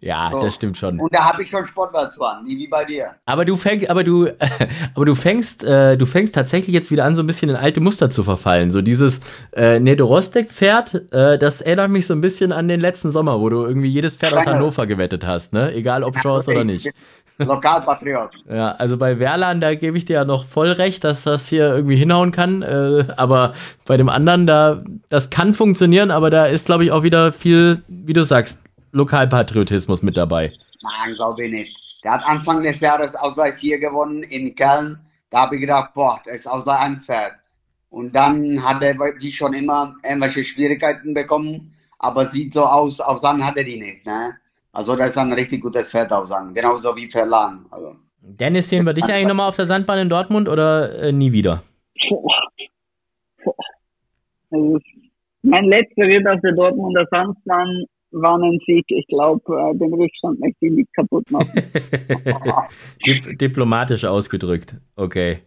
ja, 0.00 0.28
so. 0.30 0.38
das 0.40 0.54
stimmt 0.54 0.76
schon. 0.76 1.00
Und 1.00 1.14
da 1.14 1.24
habe 1.24 1.42
ich 1.42 1.48
schon 1.48 1.64
an, 1.64 2.44
nie 2.44 2.58
wie 2.58 2.68
bei 2.68 2.84
dir. 2.84 3.14
Aber 3.24 3.46
du 3.46 3.56
fängst, 3.56 3.88
aber 3.88 4.04
du, 4.04 4.28
aber 4.94 5.06
du 5.06 5.14
fängst, 5.14 5.64
äh, 5.64 5.96
du 5.96 6.04
fängst 6.04 6.34
tatsächlich 6.34 6.74
jetzt 6.74 6.90
wieder 6.90 7.04
an, 7.06 7.14
so 7.14 7.22
ein 7.22 7.26
bisschen 7.26 7.48
in 7.48 7.56
alte 7.56 7.80
Muster 7.80 8.10
zu 8.10 8.22
verfallen. 8.22 8.70
So 8.70 8.82
dieses 8.82 9.20
äh, 9.52 9.80
Nedo 9.80 10.04
Rostek 10.04 10.52
Pferd, 10.52 11.10
äh, 11.12 11.38
das 11.38 11.62
erinnert 11.62 11.90
mich 11.90 12.06
so 12.06 12.12
ein 12.12 12.20
bisschen 12.20 12.52
an 12.52 12.68
den 12.68 12.80
letzten 12.80 13.10
Sommer, 13.10 13.40
wo 13.40 13.48
du 13.48 13.64
irgendwie 13.64 13.88
jedes 13.88 14.16
Pferd 14.16 14.34
aus. 14.34 14.44
Hannover 14.46 14.86
gewettet 14.86 15.26
hast, 15.26 15.54
ne? 15.54 15.72
Egal 15.72 16.04
ob 16.04 16.16
Chance 16.20 16.50
oder 16.50 16.64
nicht. 16.64 16.90
Lokalpatriot. 17.38 18.30
Ja, 18.48 18.72
also 18.72 18.96
bei 18.96 19.18
Werlan, 19.18 19.60
da 19.60 19.74
gebe 19.74 19.98
ich 19.98 20.04
dir 20.04 20.14
ja 20.14 20.24
noch 20.24 20.44
voll 20.44 20.70
recht, 20.70 21.04
dass 21.04 21.24
das 21.24 21.48
hier 21.48 21.74
irgendwie 21.74 21.96
hinhauen 21.96 22.32
kann. 22.32 22.62
Äh, 22.62 23.06
aber 23.16 23.52
bei 23.86 23.96
dem 23.96 24.08
anderen, 24.08 24.46
da, 24.46 24.82
das 25.08 25.30
kann 25.30 25.54
funktionieren, 25.54 26.10
aber 26.10 26.30
da 26.30 26.46
ist, 26.46 26.66
glaube 26.66 26.84
ich, 26.84 26.92
auch 26.92 27.02
wieder 27.02 27.32
viel, 27.32 27.82
wie 27.88 28.12
du 28.12 28.24
sagst, 28.24 28.62
Lokalpatriotismus 28.92 30.02
mit 30.02 30.16
dabei. 30.16 30.52
Nein, 30.82 31.14
glaube 31.16 31.44
ich 31.44 31.50
nicht. 31.52 31.76
Der 32.04 32.12
hat 32.12 32.24
Anfang 32.24 32.62
des 32.62 32.80
Jahres 32.80 33.14
Ausgleich 33.14 33.56
4 33.56 33.78
gewonnen 33.78 34.22
in 34.22 34.54
Köln. 34.54 34.98
Da 35.30 35.42
habe 35.42 35.56
ich 35.56 35.60
gedacht, 35.60 35.92
boah, 35.94 36.20
das 36.24 36.36
ist 36.36 36.48
Ausgleich 36.48 36.80
1 36.80 37.04
Pferd. 37.04 37.34
Und 37.90 38.14
dann 38.14 38.62
hat 38.62 38.82
er 38.82 38.94
die 39.20 39.32
schon 39.32 39.54
immer 39.54 39.94
irgendwelche 40.02 40.44
Schwierigkeiten 40.44 41.14
bekommen. 41.14 41.72
Aber 41.98 42.28
sieht 42.30 42.54
so 42.54 42.64
aus, 42.64 43.00
auf 43.00 43.20
Sand 43.20 43.42
hat 43.42 43.56
er 43.56 43.64
die 43.64 43.80
nicht. 43.80 44.04
Ne? 44.06 44.36
Also 44.76 44.94
das 44.94 45.10
ist 45.10 45.16
ein 45.18 45.32
richtig 45.32 45.62
gutes 45.62 45.90
Pferd 45.90 46.12
auf 46.12 46.26
Sand. 46.26 46.54
Genauso 46.54 46.94
wie 46.96 47.08
Verlan. 47.10 47.64
Also, 47.70 47.96
Dennis, 48.20 48.68
sehen 48.68 48.84
wir 48.84 48.92
dich 48.92 49.04
eigentlich 49.04 49.26
nochmal 49.28 49.48
auf 49.48 49.56
der 49.56 49.64
Sandbahn 49.66 50.00
in 50.00 50.08
Dortmund 50.10 50.48
oder 50.50 50.98
äh, 51.02 51.12
nie 51.12 51.32
wieder? 51.32 51.62
Also, 54.50 54.78
mein 55.42 55.64
letzter 55.64 56.02
Ritt 56.02 56.26
auf 56.26 56.40
der 56.42 56.52
Dortmunder 56.52 57.06
Sandbahn 57.10 57.84
war 58.10 58.38
ein 58.38 58.58
Sieg. 58.66 58.84
Ich 58.88 59.06
glaube, 59.08 59.40
äh, 59.48 59.78
den 59.78 59.94
Rückstand 59.94 60.40
möchte 60.40 60.66
ich 60.66 60.72
nicht 60.72 60.92
kaputt 60.94 61.30
machen. 61.30 61.50
Dip 63.06 63.38
diplomatisch 63.38 64.04
ausgedrückt. 64.04 64.76
Okay, 64.96 65.38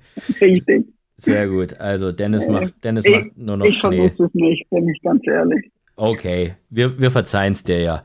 Richtig. 0.41 0.86
sehr 1.17 1.47
gut. 1.47 1.80
Also 1.80 2.11
Dennis 2.11 2.47
macht, 2.47 2.84
Dennis 2.84 3.05
Ich- 3.05 3.11
macht 3.11 3.38
nur 3.38 3.57
noch 3.57 3.65
Ich 3.65 3.77
Schnee. 3.77 3.95
vermisse 3.97 4.23
es 4.25 4.34
nicht, 4.34 4.69
bin 4.69 4.89
ich 4.89 5.01
ganz 5.03 5.21
ehrlich. 5.27 5.71
Okay, 5.95 6.55
wir, 6.69 6.97
wir 6.99 7.11
verzeihen 7.11 7.53
es 7.53 7.63
dir 7.63 7.80
ja. 7.82 8.03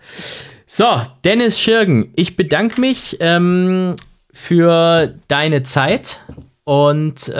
So, 0.66 0.84
Dennis 1.24 1.60
Schirgen, 1.60 2.12
ich 2.16 2.36
bedanke 2.36 2.80
mich 2.80 3.18
ähm, 3.20 3.96
für 4.32 5.14
deine 5.28 5.62
Zeit 5.62 6.20
und 6.64 7.28
äh, 7.28 7.34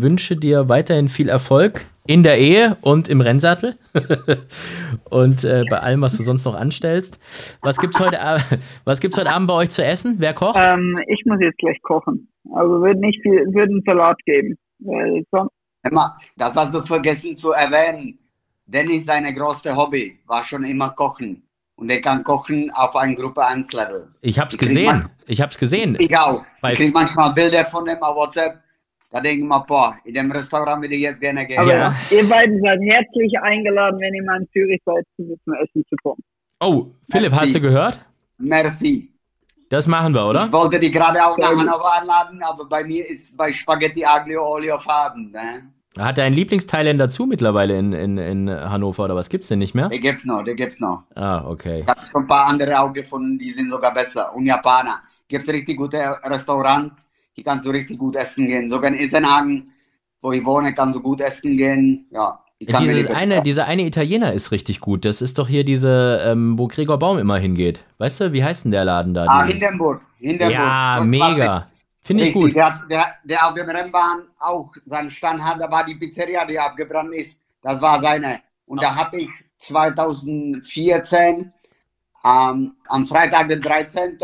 wünsche 0.00 0.36
dir 0.36 0.68
weiterhin 0.68 1.08
viel 1.08 1.28
Erfolg 1.28 1.84
in 2.06 2.22
der 2.22 2.38
Ehe 2.38 2.76
und 2.80 3.08
im 3.08 3.20
Rennsattel 3.20 3.76
und 5.10 5.44
äh, 5.44 5.64
bei 5.68 5.80
allem, 5.80 6.00
was 6.00 6.16
du 6.16 6.22
sonst 6.22 6.44
noch 6.44 6.54
anstellst. 6.54 7.18
Was 7.62 7.76
gibt's 7.78 7.98
heute, 8.00 8.20
Ab- 8.20 8.40
was 8.84 9.00
gibt's 9.00 9.18
heute 9.18 9.30
Abend 9.30 9.48
bei 9.48 9.54
euch 9.54 9.70
zu 9.70 9.84
essen? 9.84 10.16
Wer 10.18 10.32
kocht? 10.32 10.56
Ähm, 10.58 10.98
ich 11.08 11.22
muss 11.26 11.38
jetzt 11.40 11.58
gleich 11.58 11.80
kochen. 11.82 12.28
Also 12.54 12.82
wird 12.82 12.98
nicht 12.98 13.20
viel, 13.22 13.46
wird 13.52 13.68
einen 13.68 13.82
Salat 13.84 14.16
geben. 14.24 14.56
Weil 14.78 15.24
sonst, 15.30 15.52
immer, 15.88 16.16
das 16.36 16.54
hast 16.54 16.72
du 16.74 16.80
vergessen 16.82 17.36
zu 17.36 17.50
erwähnen. 17.50 18.18
Dennis, 18.66 19.04
seine 19.06 19.34
größte 19.34 19.74
Hobby 19.76 20.18
war 20.26 20.42
schon 20.44 20.64
immer 20.64 20.90
Kochen. 20.90 21.42
Und 21.80 21.88
er 21.90 22.00
kann 22.02 22.22
kochen 22.22 22.70
auf 22.72 22.94
einem 22.94 23.16
Gruppe 23.16 23.44
1 23.44 23.72
Level. 23.72 24.08
Ich 24.20 24.38
hab's 24.38 24.52
ich 24.54 24.60
krieg 24.60 24.68
gesehen. 24.68 25.08
Ich 25.26 25.40
hab's 25.40 25.56
gesehen. 25.58 25.96
Ich 25.98 26.16
auch. 26.16 26.44
Bei- 26.60 26.72
Ich 26.72 26.78
kriege 26.78 26.92
manchmal 26.92 27.32
Bilder 27.32 27.64
von 27.66 27.84
dem 27.86 27.98
auf 28.02 28.14
WhatsApp. 28.16 28.60
da 29.12 29.20
denke 29.20 29.42
ich 29.42 29.48
mal, 29.48 29.58
boah, 29.60 29.96
in 30.04 30.14
dem 30.14 30.30
Restaurant 30.30 30.82
würde 30.82 30.94
ich 30.94 31.00
jetzt 31.02 31.20
gerne 31.20 31.44
gehen. 31.46 31.58
Aber 31.58 31.74
Ja. 31.76 31.94
ihr 32.10 32.28
beiden 32.28 32.60
seid 32.60 32.78
herzlich 32.80 33.32
eingeladen, 33.42 33.98
wenn 33.98 34.14
ihr 34.14 34.22
mal 34.24 34.40
in 34.40 34.48
Zürich 34.52 34.80
seid, 34.84 35.04
zu 35.16 35.36
zum 35.44 35.54
Essen 35.54 35.82
zu 35.88 35.96
kommen. 36.02 36.22
Oh, 36.60 36.86
Philipp, 37.10 37.30
Merci. 37.32 37.46
hast 37.46 37.54
du 37.56 37.60
gehört? 37.62 38.04
Merci. 38.38 39.10
Das 39.70 39.86
machen 39.88 40.12
wir, 40.14 40.20
Ich 40.22 40.28
oder? 40.28 40.52
wollte 40.52 40.78
die 40.78 40.90
gerade 40.90 41.24
auch 41.24 41.36
nach. 41.38 41.50
Hannover 41.56 41.92
anladen, 42.00 42.42
aber 42.42 42.66
bei 42.66 42.84
mir 42.84 43.08
ist 43.08 43.36
bei 43.36 43.50
Spaghetti 43.52 44.04
Aglio 44.04 44.46
Olio 44.46 44.78
Farben. 44.78 45.30
Ne? 45.32 45.72
Hat 45.98 46.18
er 46.18 46.24
einen 46.24 46.36
Lieblingsthailender 46.36 47.08
zu 47.08 47.26
mittlerweile 47.26 47.76
in, 47.76 47.92
in, 47.92 48.16
in 48.16 48.48
Hannover 48.50 49.04
oder 49.04 49.16
was 49.16 49.28
gibt's 49.28 49.48
denn 49.48 49.58
nicht 49.58 49.74
mehr? 49.74 49.88
Die 49.88 49.98
gibt's 49.98 50.24
noch, 50.24 50.44
die 50.44 50.54
gibt's 50.54 50.78
noch. 50.78 51.02
Ah, 51.16 51.44
okay. 51.46 51.80
Ich 51.80 51.86
habe 51.88 52.00
schon 52.10 52.22
ein 52.22 52.26
paar 52.28 52.46
andere 52.46 52.78
auch 52.80 52.92
gefunden, 52.92 53.38
die 53.38 53.50
sind 53.50 53.70
sogar 53.70 53.92
besser. 53.92 54.34
Und 54.34 54.46
Japaner. 54.46 55.00
Gibt's 55.26 55.48
richtig 55.48 55.76
gute 55.76 55.98
Restaurants, 56.24 56.94
die 57.36 57.42
kannst 57.42 57.64
du 57.66 57.70
richtig 57.70 57.98
gut 57.98 58.16
essen 58.16 58.46
gehen. 58.46 58.70
Sogar 58.70 58.92
in 58.92 58.98
Isenhagen, 58.98 59.70
wo 60.22 60.32
ich 60.32 60.44
wohne, 60.44 60.74
kannst 60.74 60.96
du 60.96 61.00
gut 61.02 61.20
essen 61.20 61.56
gehen. 61.56 62.06
Ja, 62.12 62.40
ich 62.58 62.68
kann 62.68 62.84
mir 62.84 62.92
Dieses 62.94 63.08
die- 63.08 63.14
eine, 63.14 63.42
dieser 63.42 63.66
eine 63.66 63.82
Italiener 63.86 64.32
ist 64.32 64.52
richtig 64.52 64.80
gut. 64.80 65.04
Das 65.04 65.20
ist 65.22 65.38
doch 65.38 65.48
hier 65.48 65.64
diese, 65.64 66.20
ähm, 66.24 66.58
wo 66.58 66.68
Gregor 66.68 66.98
Baum 66.98 67.18
immer 67.18 67.38
hingeht. 67.38 67.84
Weißt 67.98 68.20
du, 68.20 68.32
wie 68.32 68.44
heißt 68.44 68.64
denn 68.64 68.72
der 68.72 68.84
Laden 68.84 69.14
da? 69.14 69.26
Ah, 69.28 69.46
Dieses- 69.46 69.60
Hindenburg. 69.62 70.02
Hindenburg. 70.18 70.52
ja, 70.52 71.02
mega. 71.04 71.66
Finde 72.02 72.24
ich 72.24 72.34
gut. 72.34 72.54
Der, 72.54 72.82
der, 72.88 73.14
der 73.24 73.46
auf 73.46 73.54
dem 73.54 73.68
Rennbahn 73.68 74.24
auch 74.38 74.72
seinen 74.86 75.10
Stand 75.10 75.42
hat, 75.44 75.60
da 75.60 75.70
war 75.70 75.84
die 75.84 75.94
Pizzeria, 75.94 76.44
die 76.44 76.58
abgebrannt 76.58 77.14
ist. 77.14 77.36
Das 77.62 77.80
war 77.80 78.02
seine. 78.02 78.40
Und 78.66 78.82
da 78.82 78.94
habe 78.94 79.18
ich 79.18 79.28
2014 79.58 81.52
ähm, 82.24 82.76
am 82.88 83.06
Freitag, 83.06 83.48
den 83.48 83.60
13. 83.60 84.18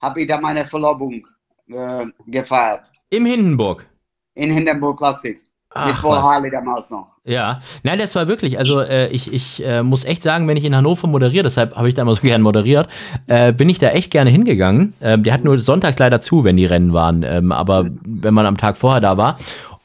habe 0.00 0.20
ich 0.20 0.28
da 0.28 0.40
meine 0.40 0.66
Verlobung 0.66 1.26
äh, 1.68 2.06
gefeiert. 2.26 2.84
Im 3.10 3.26
Hindenburg. 3.26 3.88
In 4.34 4.52
Hindenburg 4.52 4.98
Classic. 4.98 5.40
Mit 5.86 5.94
Ach, 5.98 6.04
was. 6.04 6.22
Harley 6.22 6.50
damals 6.50 6.90
noch. 6.90 7.06
Ja, 7.24 7.60
nein, 7.82 7.98
das 7.98 8.14
war 8.14 8.26
wirklich, 8.26 8.58
also 8.58 8.80
äh, 8.80 9.08
ich, 9.08 9.32
ich 9.32 9.64
äh, 9.64 9.82
muss 9.82 10.04
echt 10.04 10.22
sagen, 10.22 10.48
wenn 10.48 10.56
ich 10.56 10.64
in 10.64 10.74
Hannover 10.74 11.06
moderiere, 11.06 11.42
deshalb 11.42 11.76
habe 11.76 11.88
ich 11.88 11.94
da 11.94 12.02
immer 12.02 12.14
so 12.14 12.22
gern 12.26 12.42
moderiert, 12.42 12.88
äh, 13.26 13.52
bin 13.52 13.68
ich 13.68 13.78
da 13.78 13.88
echt 13.90 14.10
gerne 14.10 14.30
hingegangen. 14.30 14.94
Ähm, 15.02 15.22
der 15.22 15.34
hat 15.34 15.44
nur 15.44 15.58
sonntags 15.58 15.98
leider 15.98 16.20
zu, 16.20 16.44
wenn 16.44 16.56
die 16.56 16.64
Rennen 16.64 16.92
waren, 16.92 17.22
ähm, 17.22 17.52
aber 17.52 17.86
wenn 18.04 18.34
man 18.34 18.46
am 18.46 18.56
Tag 18.56 18.76
vorher 18.76 19.00
da 19.00 19.16
war. 19.16 19.38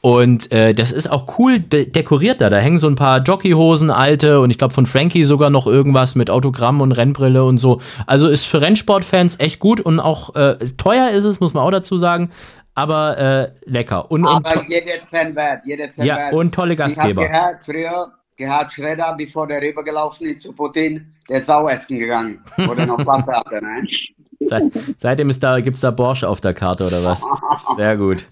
Und 0.04 0.52
äh, 0.52 0.74
das 0.74 0.92
ist 0.92 1.10
auch 1.10 1.38
cool 1.38 1.60
de 1.60 1.90
dekoriert 1.90 2.42
da. 2.42 2.50
Da 2.50 2.58
hängen 2.58 2.76
so 2.76 2.88
ein 2.88 2.94
paar 2.94 3.22
Jockeyhosen, 3.22 3.90
alte 3.90 4.40
und 4.40 4.50
ich 4.50 4.58
glaube 4.58 4.74
von 4.74 4.84
Frankie 4.84 5.24
sogar 5.24 5.48
noch 5.48 5.66
irgendwas 5.66 6.14
mit 6.14 6.28
Autogramm 6.28 6.82
und 6.82 6.92
Rennbrille 6.92 7.42
und 7.42 7.56
so. 7.56 7.80
Also 8.06 8.28
ist 8.28 8.44
für 8.44 8.60
Rennsportfans 8.60 9.40
echt 9.40 9.60
gut 9.60 9.80
und 9.80 10.00
auch 10.00 10.34
äh, 10.34 10.56
teuer 10.76 11.08
ist 11.08 11.24
es, 11.24 11.40
muss 11.40 11.54
man 11.54 11.64
auch 11.64 11.70
dazu 11.70 11.96
sagen, 11.96 12.28
aber 12.74 13.18
äh, 13.18 13.52
lecker. 13.66 14.10
Und, 14.10 14.24
und, 14.24 14.28
Aber 14.28 14.64
jeder 14.68 15.02
Cent 15.04 15.36
wert, 15.36 15.62
jeder 15.64 15.90
Cent 15.90 16.06
ja, 16.06 16.16
wert. 16.16 16.34
und 16.34 16.54
tolle 16.54 16.74
ich 16.74 16.80
habe 16.80 16.92
Gastgeber. 16.92 17.22
gehört, 17.22 17.64
früher, 17.64 18.12
Gerhard 18.36 18.72
Schroeder, 18.72 19.14
bevor 19.16 19.46
der 19.46 19.62
rübergelaufen 19.62 20.26
ist 20.26 20.42
zu 20.42 20.52
Putin, 20.52 21.14
der 21.28 21.40
ist 21.40 21.46
Sau 21.46 21.68
essen 21.68 21.98
gegangen, 21.98 22.40
wo 22.56 22.74
der 22.74 22.86
noch 22.86 23.04
Wasser 23.06 23.32
hatte. 23.44 23.62
Ne? 23.64 23.86
Seit, 24.40 24.64
seitdem 24.96 25.30
ist 25.30 25.42
da, 25.42 25.60
gibt's 25.60 25.80
da 25.80 25.90
Borsche 25.90 26.28
auf 26.28 26.40
der 26.40 26.52
Karte 26.52 26.86
oder 26.86 27.02
was? 27.04 27.22
Sehr 27.76 27.96
gut. 27.96 28.26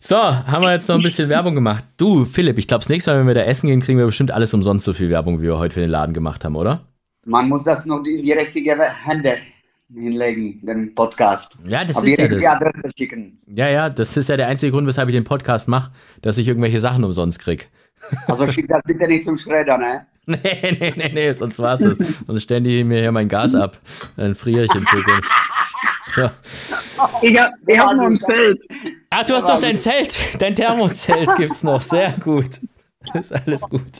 So, 0.00 0.16
haben 0.16 0.62
wir 0.62 0.72
jetzt 0.72 0.88
noch 0.88 0.96
ein 0.96 1.02
bisschen 1.02 1.28
Werbung 1.28 1.54
gemacht. 1.54 1.84
Du, 1.96 2.24
Philipp, 2.24 2.58
ich 2.58 2.66
glaube, 2.66 2.80
das 2.80 2.88
nächste 2.88 3.12
Mal, 3.12 3.20
wenn 3.20 3.26
wir 3.28 3.34
da 3.34 3.42
essen 3.42 3.68
gehen, 3.68 3.80
kriegen 3.80 3.98
wir 3.98 4.06
bestimmt 4.06 4.32
alles 4.32 4.52
umsonst 4.52 4.84
so 4.84 4.92
viel 4.92 5.10
Werbung, 5.10 5.38
wie 5.40 5.44
wir 5.44 5.58
heute 5.58 5.74
für 5.74 5.80
den 5.80 5.90
Laden 5.90 6.14
gemacht 6.14 6.44
haben, 6.44 6.56
oder? 6.56 6.80
Man 7.24 7.48
muss 7.48 7.62
das 7.64 7.84
nur 7.84 7.98
in 8.06 8.22
die 8.22 8.32
richtige 8.32 8.76
Hände 8.80 9.36
hinlegen, 9.94 10.64
den 10.64 10.94
Podcast. 10.94 11.56
Ja, 11.64 11.84
das 11.84 11.96
Auf 11.96 12.04
ist 12.04 12.18
die 12.18 12.22
ja 12.22 12.28
das. 12.28 12.46
Adresse 12.46 12.90
schicken. 12.96 13.40
Ja, 13.46 13.68
ja, 13.68 13.90
das 13.90 14.16
ist 14.16 14.28
ja 14.28 14.36
der 14.36 14.48
einzige 14.48 14.72
Grund, 14.72 14.86
weshalb 14.86 15.08
ich 15.08 15.14
den 15.14 15.24
Podcast 15.24 15.68
mache, 15.68 15.90
dass 16.22 16.38
ich 16.38 16.48
irgendwelche 16.48 16.80
Sachen 16.80 17.04
umsonst 17.04 17.40
krieg. 17.40 17.70
Also 18.26 18.50
schick 18.50 18.68
das 18.68 18.82
bitte 18.84 19.06
nicht 19.06 19.24
zum 19.24 19.36
Schredder, 19.36 19.78
ne? 19.78 20.06
Nee, 20.26 20.38
nee, 20.78 20.94
nee, 20.96 21.10
nee, 21.12 21.32
sonst 21.32 21.58
war's 21.58 21.80
es. 21.80 21.96
Sonst 22.24 22.42
stellen 22.42 22.62
die 22.62 22.84
mir 22.84 23.00
hier 23.00 23.10
mein 23.10 23.28
Gas 23.28 23.54
ab. 23.54 23.78
Dann 24.16 24.36
friere 24.36 24.64
ich 24.64 24.74
in 24.74 24.86
Zukunft. 24.86 25.28
So. 26.10 26.30
Ich 27.22 27.36
habe 27.36 27.52
ich 27.66 27.78
hab 27.78 27.96
noch 27.96 28.04
ein 28.04 28.18
Feld. 28.18 28.60
Ach, 29.10 29.24
du 29.24 29.34
hast 29.34 29.48
doch 29.48 29.58
dein 29.58 29.76
Zelt. 29.78 30.16
Dein 30.40 30.54
Thermozelt 30.54 31.34
gibt's 31.36 31.64
noch. 31.64 31.80
Sehr 31.82 32.12
gut. 32.22 32.60
Ist 33.14 33.32
alles 33.32 33.62
gut. 33.62 33.98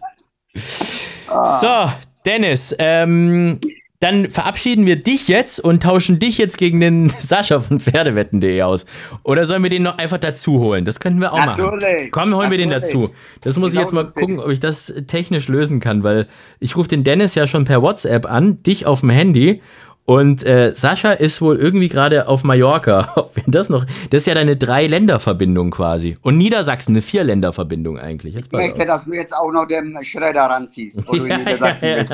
So, 1.61 1.93
Dennis, 2.25 2.77
ähm, 2.79 3.59
dann 4.01 4.31
verabschieden 4.31 4.87
wir 4.87 4.97
dich 4.97 5.29
jetzt 5.29 5.61
und 5.61 5.83
tauschen 5.83 6.19
dich 6.19 6.39
jetzt 6.39 6.57
gegen 6.57 6.81
den 6.81 7.09
Sascha 7.21 7.61
von 7.61 7.81
Pferdewetten.de 7.81 8.63
aus. 8.63 8.87
Oder 9.25 9.45
sollen 9.45 9.63
wir 9.63 9.69
den 9.71 9.83
noch 9.83 9.99
einfach 9.99 10.17
dazu 10.17 10.59
holen? 10.59 10.87
Das 10.87 11.01
könnten 11.01 11.21
wir 11.21 11.35
auch 11.35 11.39
machen. 11.39 11.63
Natürlich. 11.63 12.11
Komm, 12.11 12.35
holen 12.35 12.51
wir 12.51 12.57
den 12.57 12.71
Natürlich. 12.71 12.93
dazu. 12.95 13.15
Das 13.43 13.59
muss 13.59 13.69
ich 13.69 13.73
Genau 13.75 13.83
jetzt 13.83 13.93
mal 13.93 14.05
gucken, 14.05 14.41
ob 14.41 14.49
ich 14.49 14.59
das 14.59 14.93
technisch 15.07 15.49
lösen 15.49 15.81
kann, 15.81 16.03
weil 16.03 16.27
ich 16.61 16.77
rufe 16.77 16.89
den 16.89 17.05
Dennis 17.05 17.35
ja 17.35 17.47
schon 17.47 17.67
per 17.67 17.83
WhatsApp 17.83 18.25
an, 18.25 18.63
dich 18.63 18.87
auf 18.87 19.01
dem 19.01 19.11
Handy. 19.11 19.61
Und 20.05 20.45
äh, 20.45 20.73
Sascha 20.75 21.13
ist 21.13 21.41
wohl 21.41 21.57
irgendwie 21.57 21.89
gerade 21.89 22.27
auf 22.27 22.43
Mallorca. 22.43 23.13
Ob 23.17 23.37
wir 23.37 23.45
das 23.47 23.69
noch. 23.69 23.85
Das 24.11 24.23
ist 24.23 24.27
ja 24.27 24.35
deine 24.35 24.57
Drei-Länder-Verbindung 24.57 25.71
quasi. 25.71 26.17
Und 26.23 26.37
Niedersachsen 26.37 26.95
eine 26.95 27.03
Vier-Länder-Verbindung 27.03 27.99
eigentlich. 27.99 28.35
Jetzt 28.35 28.47
Ich 28.47 28.53
möchte, 28.53 28.81
auf. 28.81 28.87
dass 28.87 29.05
du 29.05 29.13
jetzt 29.13 29.35
auch 29.37 29.53
noch 29.53 29.67
den 29.67 29.97
Schredder 30.03 30.43
ranziehst, 30.43 30.99
wo 31.07 31.13
du 31.13 31.25
in 31.27 31.39
Niedersachsen 31.45 32.07
bist. 32.09 32.13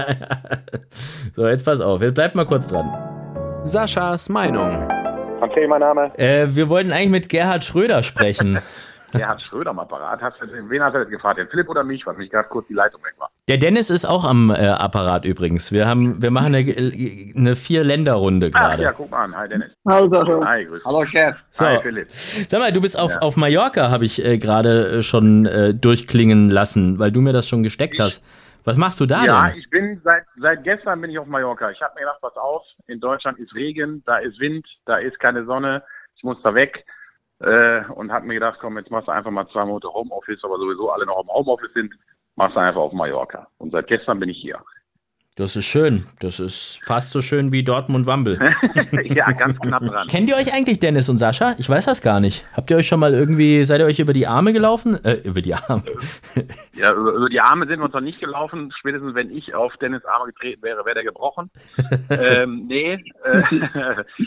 So, 1.36 1.46
jetzt 1.46 1.64
pass 1.64 1.80
auf. 1.80 2.02
Jetzt 2.02 2.14
bleib 2.14 2.34
mal 2.34 2.44
kurz 2.44 2.68
dran. 2.68 2.92
Saschas 3.64 4.28
Meinung. 4.28 4.86
Erzähl 5.40 5.68
mein 5.68 5.80
Name. 5.80 6.12
Äh, 6.18 6.48
wir 6.54 6.68
wollten 6.68 6.92
eigentlich 6.92 7.10
mit 7.10 7.28
Gerhard 7.28 7.64
Schröder 7.64 8.02
sprechen. 8.02 8.58
Gerhard 9.20 9.42
Schröder 9.42 9.70
am 9.70 9.78
Apparat. 9.78 10.20
Hast 10.20 10.40
du, 10.40 10.46
wen 10.70 10.82
hast 10.82 10.94
du 10.94 10.98
jetzt 11.00 11.10
gefragt? 11.10 11.38
Den 11.38 11.48
Philipp 11.48 11.68
oder 11.68 11.84
mich? 11.84 12.06
Weil 12.06 12.14
mich 12.16 12.30
gerade 12.30 12.48
kurz 12.48 12.66
die 12.68 12.74
Leitung 12.74 13.02
weg 13.04 13.14
war. 13.18 13.30
Der 13.48 13.58
Dennis 13.58 13.90
ist 13.90 14.04
auch 14.04 14.24
am 14.24 14.50
äh, 14.50 14.54
Apparat 14.66 15.24
übrigens. 15.24 15.70
Wir 15.72 15.86
haben, 15.86 16.20
wir 16.20 16.30
machen 16.30 16.54
eine, 16.54 16.74
eine 17.36 17.54
Vier-Länder-Runde 17.56 18.50
gerade. 18.50 18.82
ja, 18.82 18.92
guck 18.92 19.10
mal 19.10 19.24
an. 19.24 19.36
Hi 19.36 19.48
Dennis. 19.48 19.70
Also, 19.84 20.44
Hi, 20.44 20.64
grüß. 20.64 20.82
Hallo 20.84 21.04
Chef. 21.04 21.36
So. 21.50 21.66
Hi 21.66 21.78
Philipp. 21.80 22.10
Sag 22.10 22.60
mal, 22.60 22.72
du 22.72 22.80
bist 22.80 22.98
auf, 22.98 23.12
Ja. 23.12 23.18
auf 23.20 23.36
Mallorca, 23.36 23.90
habe 23.90 24.04
ich 24.04 24.24
äh, 24.24 24.38
gerade 24.38 24.98
äh, 24.98 25.02
schon 25.02 25.46
äh, 25.46 25.72
durchklingen 25.74 26.50
lassen, 26.50 26.98
weil 26.98 27.12
du 27.12 27.20
mir 27.20 27.32
das 27.32 27.48
schon 27.48 27.62
gesteckt 27.62 28.00
hast. 28.00 28.22
Was 28.64 28.76
machst 28.76 28.98
du 28.98 29.06
da 29.06 29.24
Ja, 29.24 29.48
denn? 29.48 29.58
ich 29.58 29.70
bin 29.70 30.00
seit, 30.02 30.24
seit 30.40 30.64
gestern 30.64 31.00
bin 31.00 31.10
ich 31.12 31.18
auf 31.20 31.26
Mallorca. 31.28 31.70
Ich 31.70 31.80
habe 31.80 31.94
mir 31.94 32.00
gedacht, 32.00 32.18
pass 32.20 32.36
auf, 32.36 32.62
in 32.88 32.98
Deutschland 32.98 33.38
ist 33.38 33.54
Regen, 33.54 34.02
da 34.06 34.16
ist 34.18 34.40
Wind, 34.40 34.66
da 34.86 34.96
ist 34.96 35.20
keine 35.20 35.44
Sonne, 35.44 35.84
ich 36.16 36.24
muss 36.24 36.36
da 36.42 36.52
weg. 36.52 36.84
Äh, 37.40 37.84
und 37.92 38.12
habe 38.12 38.26
mir 38.26 38.34
gedacht, 38.34 38.58
komm, 38.60 38.78
jetzt 38.78 38.90
machst 38.90 39.08
du 39.08 39.12
einfach 39.12 39.30
mal 39.30 39.46
zwei 39.48 39.64
Monate 39.64 39.92
Homeoffice, 39.92 40.42
aber 40.42 40.58
sowieso 40.58 40.90
alle 40.90 41.06
noch 41.06 41.22
im 41.22 41.28
Homeoffice 41.28 41.72
sind, 41.74 41.94
machst 42.34 42.56
du 42.56 42.60
einfach 42.60 42.80
auf 42.80 42.92
Mallorca. 42.92 43.48
Und 43.58 43.72
seit 43.72 43.88
gestern 43.88 44.20
bin 44.20 44.30
ich 44.30 44.38
hier. 44.38 44.62
Das 45.38 45.54
ist 45.54 45.66
schön. 45.66 46.06
Das 46.20 46.40
ist 46.40 46.80
fast 46.82 47.10
so 47.10 47.20
schön 47.20 47.52
wie 47.52 47.62
Dortmund-Wambel. 47.62 48.40
ja, 49.04 49.30
ganz 49.32 49.60
knapp 49.60 49.84
dran. 49.84 50.06
Kennt 50.06 50.30
ihr 50.30 50.34
euch 50.34 50.54
eigentlich, 50.54 50.78
Dennis 50.78 51.10
und 51.10 51.18
Sascha? 51.18 51.54
Ich 51.58 51.68
weiß 51.68 51.84
das 51.84 52.00
gar 52.00 52.20
nicht. 52.20 52.46
Habt 52.54 52.70
ihr 52.70 52.78
euch 52.78 52.86
schon 52.86 53.00
mal 53.00 53.12
irgendwie, 53.12 53.62
seid 53.64 53.80
ihr 53.80 53.84
euch 53.84 53.98
über 53.98 54.14
die 54.14 54.26
Arme 54.26 54.54
gelaufen? 54.54 54.98
Äh, 55.04 55.20
über 55.24 55.42
die 55.42 55.54
Arme. 55.54 55.82
Ja, 56.78 56.92
über, 56.92 57.12
über 57.12 57.28
die 57.30 57.40
Arme 57.40 57.66
sind 57.66 57.78
wir 57.78 57.86
uns 57.86 57.94
noch 57.94 58.02
nicht 58.02 58.20
gelaufen. 58.20 58.70
Spätestens 58.78 59.14
wenn 59.14 59.34
ich 59.34 59.54
auf 59.54 59.74
Dennis 59.78 60.04
Arme 60.04 60.30
getreten 60.30 60.62
wäre, 60.62 60.84
wäre 60.84 60.94
der 60.94 61.04
gebrochen. 61.04 61.50
ähm, 62.10 62.66
nee. 62.68 62.92
Äh, 63.24 63.42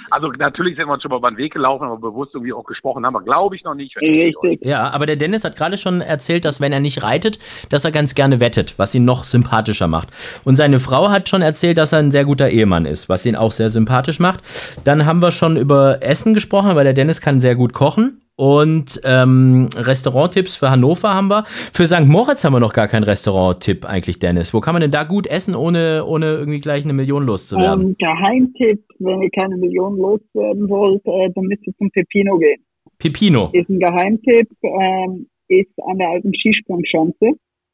also 0.09 0.31
natürlich 0.31 0.75
sind 0.75 0.87
wir 0.87 0.93
uns 0.93 1.03
schon 1.03 1.11
mal 1.11 1.17
über 1.17 1.29
den 1.29 1.37
Weg 1.37 1.53
gelaufen, 1.53 1.83
aber 1.83 1.97
bewusst 1.97 2.33
irgendwie 2.33 2.53
auch 2.53 2.63
gesprochen 2.63 3.05
haben 3.05 3.13
wir, 3.13 3.21
glaube 3.21 3.55
ich, 3.55 3.63
noch 3.63 3.75
nicht. 3.75 3.95
richtig. 3.97 4.65
Ja, 4.65 4.89
aber 4.89 5.05
der 5.05 5.15
Dennis 5.15 5.43
hat 5.43 5.57
gerade 5.57 5.77
schon 5.77 6.01
erzählt, 6.01 6.43
dass 6.43 6.59
wenn 6.59 6.73
er 6.73 6.79
nicht 6.79 7.03
reitet, 7.03 7.37
dass 7.69 7.85
er 7.85 7.91
ganz 7.91 8.15
gerne 8.15 8.39
wettet, 8.39 8.79
was 8.79 8.95
ihn 8.95 9.05
noch 9.05 9.25
sympathischer 9.25 9.87
macht. 9.87 10.09
Und 10.43 10.55
seine 10.55 10.79
Frau 10.79 10.98
hat 11.07 11.29
schon 11.29 11.41
erzählt, 11.41 11.77
dass 11.77 11.93
er 11.93 11.99
ein 11.99 12.11
sehr 12.11 12.25
guter 12.25 12.49
Ehemann 12.49 12.85
ist, 12.85 13.07
was 13.07 13.25
ihn 13.25 13.37
auch 13.37 13.53
sehr 13.53 13.69
sympathisch 13.69 14.19
macht. 14.19 14.41
Dann 14.83 15.05
haben 15.05 15.21
wir 15.21 15.31
schon 15.31 15.55
über 15.55 15.99
Essen 16.01 16.33
gesprochen, 16.33 16.75
weil 16.75 16.83
der 16.83 16.93
Dennis 16.93 17.21
kann 17.21 17.39
sehr 17.39 17.55
gut 17.55 17.71
kochen. 17.71 18.19
Und 18.39 19.01
ähm, 19.03 19.67
Restauranttipps 19.75 20.55
für 20.55 20.69
Hannover 20.69 21.13
haben 21.13 21.27
wir. 21.27 21.43
Für 21.45 21.85
St. 21.85 22.07
Moritz 22.07 22.45
haben 22.45 22.53
wir 22.53 22.61
noch 22.61 22.71
gar 22.71 22.87
keinen 22.87 23.03
Restauranttipp 23.03 23.83
eigentlich, 23.83 24.17
Dennis. 24.19 24.53
Wo 24.53 24.61
kann 24.61 24.73
man 24.73 24.81
denn 24.81 24.91
da 24.91 25.03
gut 25.03 25.27
essen, 25.27 25.55
ohne, 25.55 26.05
ohne 26.05 26.37
irgendwie 26.37 26.61
gleich 26.61 26.85
eine 26.85 26.93
Million 26.93 27.25
loszuwerden? 27.25 27.87
Ähm, 27.87 27.95
Geheimtipp, 27.99 28.81
wenn 28.99 29.21
ihr 29.23 29.29
keine 29.31 29.57
Million 29.57 29.97
loswerden 29.97 30.69
wollt, 30.69 31.05
äh, 31.05 31.29
dann 31.35 31.43
müsst 31.47 31.67
ihr 31.67 31.73
zum 31.77 31.91
Pepino 31.91 32.37
gehen. 32.37 32.63
Pipino. 32.97 33.49
Ist 33.51 33.69
ein 33.69 33.79
Geheimtipp, 33.79 34.49
ähm, 34.63 35.27
ist 35.49 35.71
an 35.85 35.97
der 35.97 36.09
alten 36.09 36.31
Skisprungschanze. 36.33 37.31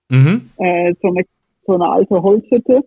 Mhm. 0.09 0.49
Äh, 0.57 0.93
so, 0.99 1.09
eine, 1.09 1.25
so 1.67 1.73
eine 1.73 1.89
alte 1.89 2.21
Holzhütte, 2.21 2.81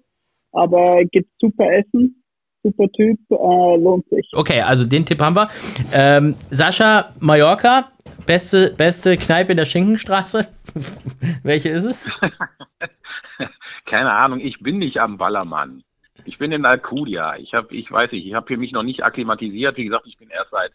aber 0.52 1.04
gibt 1.10 1.30
super 1.40 1.70
Essen, 1.72 2.22
super 2.62 2.88
Typ, 2.92 3.18
äh, 3.30 3.76
lohnt 3.76 4.08
sich. 4.08 4.28
Okay, 4.34 4.60
also 4.60 4.84
den 4.84 5.04
Tipp 5.04 5.20
haben 5.20 5.36
wir. 5.36 5.48
Ähm, 5.92 6.34
Sascha, 6.50 7.12
Mallorca, 7.20 7.90
beste, 8.26 8.74
beste 8.76 9.16
Kneipe 9.16 9.52
in 9.52 9.58
der 9.58 9.66
Schinkenstraße. 9.66 10.48
Welche 11.42 11.70
ist 11.70 11.84
es? 11.84 12.12
Keine 13.86 14.12
Ahnung, 14.12 14.40
ich 14.40 14.60
bin 14.60 14.78
nicht 14.78 14.98
am 14.98 15.16
Ballermann. 15.18 15.82
Ich 16.24 16.38
bin 16.38 16.52
in 16.52 16.66
Alcudia. 16.66 17.36
Ich 17.36 17.54
habe, 17.54 17.74
ich 17.74 17.90
weiß 17.90 18.12
nicht, 18.12 18.26
ich 18.26 18.34
habe 18.34 18.46
hier 18.48 18.58
mich 18.58 18.72
noch 18.72 18.82
nicht 18.82 19.02
akklimatisiert. 19.02 19.76
Wie 19.76 19.84
gesagt, 19.84 20.06
ich 20.06 20.18
bin 20.18 20.28
erst 20.28 20.50
seit 20.50 20.72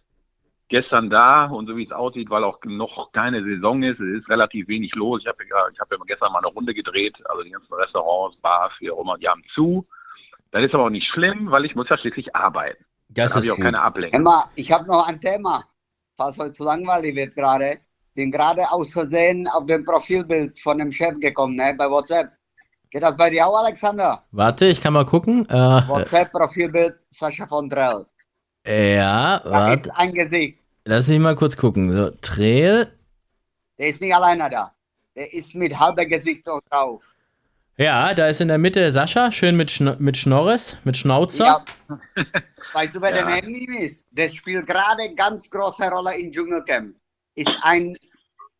gestern 0.70 1.10
da 1.10 1.46
und 1.46 1.68
so 1.68 1.76
wie 1.78 1.86
es 1.86 1.92
aussieht, 1.92 2.30
weil 2.30 2.44
auch 2.44 2.60
noch 2.66 3.12
keine 3.12 3.44
Saison 3.44 3.84
ist, 3.84 4.00
es 4.00 4.22
ist 4.22 4.30
relativ 4.30 4.68
wenig 4.68 4.94
los. 4.96 5.22
Ich 5.22 5.28
habe 5.28 5.44
ja, 5.50 5.68
ich 5.72 5.80
hab 5.80 5.92
ja 5.92 5.98
gestern 6.06 6.32
mal 6.32 6.40
eine 6.40 6.48
Runde 6.48 6.74
gedreht, 6.74 7.16
also 7.26 7.44
die 7.44 7.52
ganzen 7.52 7.74
Restaurants, 7.74 8.38
Bars, 8.38 8.74
wie 8.80 8.92
auch 8.92 9.02
immer, 9.02 9.18
die 9.18 9.28
haben 9.28 9.44
zu. 9.54 9.86
Das 10.52 10.64
ist 10.64 10.74
aber 10.74 10.86
auch 10.86 10.90
nicht 10.90 11.08
schlimm, 11.08 11.52
weil 11.52 11.66
ich 11.66 11.76
muss 11.76 11.90
ja 11.90 11.98
schließlich 11.98 12.36
arbeiten. 12.36 12.84
Das 13.10 13.32
Dann 13.32 13.40
ist 13.40 13.46
ich 13.46 13.52
auch 13.52 13.56
gut. 13.56 13.66
keine 13.66 13.82
Ablenkung. 13.82 14.20
Emma, 14.20 14.50
ich 14.56 14.72
habe 14.72 14.88
noch 14.88 15.08
ein 15.08 15.20
Thema, 15.20 15.66
falls 16.18 16.40
euch 16.40 16.54
zu 16.54 16.64
langweilig 16.64 17.16
wird 17.16 17.36
gerade. 17.36 17.80
Bin 18.16 18.32
gerade 18.32 18.62
aus 18.72 18.94
Versehen 18.94 19.48
auf 19.48 19.66
dem 19.66 19.84
Profilbild 19.84 20.60
von 20.60 20.78
dem 20.78 20.92
Chef 20.92 21.20
gekommen, 21.20 21.56
ne, 21.56 21.74
bei 21.78 21.90
WhatsApp. 21.90 22.32
Geht 22.92 23.02
das 23.02 23.18
bei 23.18 23.32
dir 23.32 23.48
auch, 23.48 23.58
Alexander? 23.58 24.24
Warte, 24.32 24.68
ich 24.68 24.80
kann 24.80 24.94
mal 24.94 25.06
gucken. 25.06 25.50
Äh, 25.50 25.54
WhatsApp-Profilbild 25.56 26.94
Sascha 27.10 27.48
von 27.48 27.68
Drell. 27.68 28.06
Ja, 28.66 29.42
warte. 29.44 29.90
ist 29.90 29.96
ein 29.96 30.14
Gesicht. 30.14 30.60
Lass 30.86 31.08
mich 31.08 31.20
mal 31.20 31.36
kurz 31.36 31.56
gucken. 31.58 31.92
So, 31.92 32.10
Trail. 32.22 32.92
Der 33.78 33.88
ist 33.90 34.02
nicht 34.02 34.14
alleine 34.14 34.50
da. 34.50 34.74
Der 35.16 35.34
ist 35.34 35.56
mit 35.56 35.78
halber 35.80 36.06
Gesicht 36.06 36.46
drauf. 36.46 37.04
Ja, 37.78 38.14
da 38.14 38.28
ist 38.28 38.40
in 38.42 38.50
der 38.50 38.58
Mitte 38.58 38.92
Sascha, 38.92 39.32
schön 39.32 39.56
mit, 39.58 39.72
Schn 39.72 39.96
mit 40.00 40.16
Schnorres, 40.18 40.78
mit 40.84 40.96
Schnauzer. 40.98 41.64
Ja. 41.88 41.98
Weißt 42.74 42.96
du, 42.96 43.02
wer 43.02 43.16
Ja. 43.16 43.26
der 43.26 43.44
ihm 43.44 43.74
ist? 43.74 44.00
Der 44.12 44.30
spielt 44.30 44.66
gerade 44.68 45.14
ganz 45.16 45.50
große 45.50 45.90
Rolle 45.90 46.18
im 46.18 46.32
Dschungelcamp. 46.32 46.96
Ist 47.36 47.50
ein, 47.62 47.98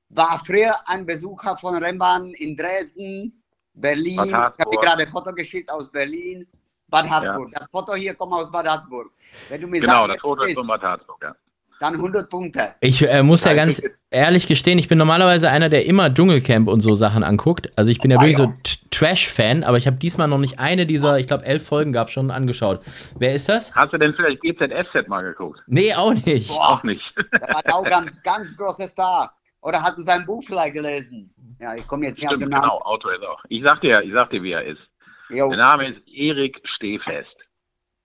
war 0.10 0.42
früher 0.46 0.76
ein 0.88 1.06
Besucher 1.06 1.58
von 1.58 1.76
Rennbahn 1.76 2.32
in 2.36 2.56
Dresden, 2.58 3.44
Berlin. 3.76 4.20
Ich 4.26 4.34
habe 4.34 4.56
gerade 4.82 5.04
ein 5.04 5.08
Foto 5.10 5.34
geschickt 5.34 5.72
aus 5.72 5.92
Berlin, 5.92 6.48
Bad 6.94 7.10
Harzburg. 7.10 7.50
Das 7.54 7.68
Foto 7.72 7.94
hier 7.96 8.14
kommt 8.14 8.34
aus 8.34 8.52
Bad 8.52 8.68
Harzburg. 8.68 9.12
Wenn 9.50 9.62
du 9.62 9.68
mir 9.68 9.82
Genau, 9.82 10.06
sagst, 10.08 10.16
das 10.16 10.22
Foto 10.22 10.44
ist 10.44 10.54
von 10.54 10.68
Bad 10.68 10.82
Harzburg, 10.82 11.18
ja. 11.24 11.36
dann 11.80 11.96
100 11.96 12.30
Punkte. 12.30 12.76
Ich 12.82 13.02
äh, 13.08 13.24
muss 13.24 13.44
ja 13.44 13.52
Ja, 13.52 13.58
ganz 13.58 13.80
ich- 13.80 13.90
ehrlich 14.12 14.48
gestehen, 14.48 14.78
ich 14.80 14.88
bin 14.88 14.98
normalerweise 15.00 15.50
einer, 15.50 15.70
der 15.70 15.86
immer 15.86 16.14
Dschungelcamp 16.14 16.68
und 16.70 16.82
so 16.82 16.94
Sachen 16.94 17.24
anguckt. 17.24 17.70
Also 17.78 17.92
ich 17.92 18.00
bin 18.00 18.12
ja 18.12 18.18
Ah, 18.18 18.22
wirklich 18.22 18.38
ja. 18.38 18.46
so 18.46 18.54
Trash-Fan, 18.92 19.64
aber 19.64 19.78
ich 19.78 19.88
habe 19.88 19.98
diesmal 19.98 20.28
noch 20.28 20.38
nicht 20.38 20.60
eine 20.60 20.86
dieser, 20.86 21.18
ich 21.18 21.26
glaube, 21.28 21.46
elf 21.46 21.66
Folgen 21.68 21.92
gab 21.94 22.12
schon 22.12 22.30
angeschaut. 22.32 22.82
Wer 23.18 23.34
ist 23.34 23.50
das? 23.50 23.74
Hast 23.76 23.92
du 23.92 23.98
denn 23.98 24.14
vielleicht 24.14 24.42
GZSZ 24.42 25.08
mal 25.08 25.24
geguckt? 25.24 25.60
Nee, 25.66 25.94
auch 25.96 26.14
nicht. 26.14 26.52
Auch 26.52 26.84
nicht. 26.84 27.02
Der 27.34 27.42
war 27.66 27.76
auch 27.76 27.84
ganz, 27.84 28.22
ganz 28.22 28.56
großer 28.56 28.88
Star. 28.88 29.34
Oder 29.62 29.82
hast 29.82 29.98
du 29.98 30.02
sein 30.04 30.26
Buch 30.26 30.44
vielleicht 30.46 30.74
gelesen? 30.76 31.34
Ja, 31.60 31.74
ich 31.74 31.88
komme 31.88 32.06
jetzt 32.06 32.18
nicht 32.18 32.28
auf 32.28 32.32
Stimmt, 32.34 32.44
den 32.44 32.50
Namen. 32.50 32.64
genau, 32.64 32.82
Autor 32.82 33.14
ist 33.14 33.24
auch. 33.24 33.42
Ich 33.50 33.64
sag 33.64 33.82
dir, 33.82 34.02
ich 34.02 34.12
sag 34.14 34.30
dir, 34.30 34.44
wie 34.44 34.52
er 34.52 34.64
ist. 34.64 34.82
Jo, 35.30 35.50
Der 35.50 35.58
Name 35.58 35.88
ist 35.88 36.00
Erik 36.08 36.62
Stehfest. 36.66 37.36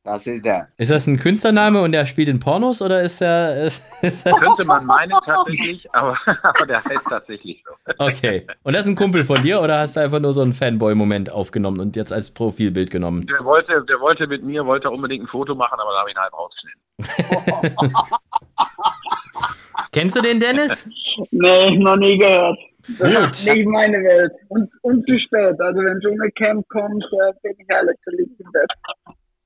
das 0.04 0.26
ist 0.26 0.44
der. 0.44 0.68
Ist 0.78 0.90
das 0.90 1.06
ein 1.06 1.18
Künstlername 1.18 1.82
und 1.82 1.92
der 1.92 2.06
spielt 2.06 2.28
in 2.28 2.40
Pornos 2.40 2.80
oder 2.80 3.02
ist 3.02 3.20
er. 3.20 3.64
Ist, 3.64 4.02
ist 4.02 4.24
er 4.26 4.32
Könnte 4.34 4.64
man 4.64 4.86
meinen 4.86 5.12
tatsächlich, 5.26 5.86
aber, 5.94 6.16
aber 6.42 6.66
der 6.66 6.82
heißt 6.84 7.06
tatsächlich 7.08 7.62
so. 7.66 7.72
okay. 7.98 8.46
Und 8.62 8.72
das 8.74 8.82
ist 8.82 8.88
ein 8.88 8.96
Kumpel 8.96 9.24
von 9.24 9.42
dir 9.42 9.60
oder 9.60 9.78
hast 9.80 9.96
du 9.96 10.00
einfach 10.00 10.20
nur 10.20 10.32
so 10.32 10.40
einen 10.40 10.54
Fanboy-Moment 10.54 11.30
aufgenommen 11.30 11.80
und 11.80 11.96
jetzt 11.96 12.12
als 12.12 12.32
Profilbild 12.32 12.90
genommen? 12.90 13.26
Der 13.26 13.44
wollte, 13.44 13.84
der 13.88 14.00
wollte 14.00 14.26
mit 14.26 14.42
mir, 14.44 14.64
wollte 14.64 14.88
unbedingt 14.90 15.24
ein 15.24 15.28
Foto 15.28 15.54
machen, 15.54 15.78
aber 15.78 15.90
da 15.92 15.98
habe 16.00 16.10
ich 16.10 16.16
ihn 16.16 16.20
halb 16.20 16.32
rausgeschnitten. 16.32 16.80
Kennst 19.92 20.16
du 20.16 20.20
den, 20.22 20.40
Dennis? 20.40 20.88
Nee, 21.30 21.76
noch 21.78 21.96
nie 21.96 22.18
gehört. 22.18 22.58
Das 22.98 23.08
Gut. 23.12 23.30
ist 23.36 23.44
nicht 23.54 23.66
meine 23.68 23.98
Welt. 23.98 24.32
Und, 24.48 24.70
und 24.82 25.06
zu 25.08 25.18
spät. 25.18 25.60
Also 25.60 25.80
wenn 25.80 26.00
Dschungelcamp 26.00 26.66
kommt, 26.68 27.04
äh, 27.04 27.32
bin 27.42 27.54
ich 27.58 28.40
im 28.40 28.52
Bett. 28.52 28.70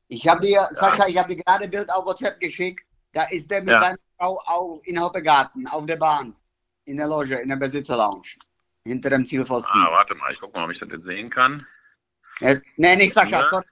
Ich 0.09 0.29
habe 0.29 0.43
dir, 0.47 0.69
Sascha, 0.73 1.09
ich 1.09 1.17
habe 1.19 1.35
dir 1.35 1.43
gerade 1.43 1.65
ein 1.65 1.71
Bild 1.71 1.91
auf 1.91 2.05
WhatsApp 2.07 2.39
geschickt. 2.39 2.85
Da 3.13 3.25
ist 3.31 3.51
der 3.51 3.61
mit 3.61 3.71
Ja. 3.71 3.81
seiner 3.81 3.99
Frau 4.19 4.39
auch 4.47 4.81
in 4.85 5.01
Hoppegarten, 5.01 5.67
auf 5.67 5.85
der 5.87 5.97
Bahn, 5.97 6.35
in 6.85 6.97
der 6.99 7.09
Loge, 7.09 7.35
in 7.37 7.49
der 7.49 7.57
Besitzerlounge, 7.57 8.23
hinter 8.87 9.11
dem 9.11 9.25
Zielpfosten. 9.25 9.71
Ah, 9.75 9.89
warte 9.91 10.15
mal, 10.15 10.33
ich 10.33 10.41
gucke 10.41 10.57
mal, 10.59 10.65
ob 10.65 10.71
ich 10.71 10.79
das 10.79 10.89
jetzt 10.91 11.05
sehen 11.05 11.29
kann. 11.31 11.67
Äh, 12.41 12.61
nee, 12.77 12.97
nicht 12.97 13.15
Sascha, 13.15 13.41
Ja. 13.43 13.49
sorry. 13.49 13.65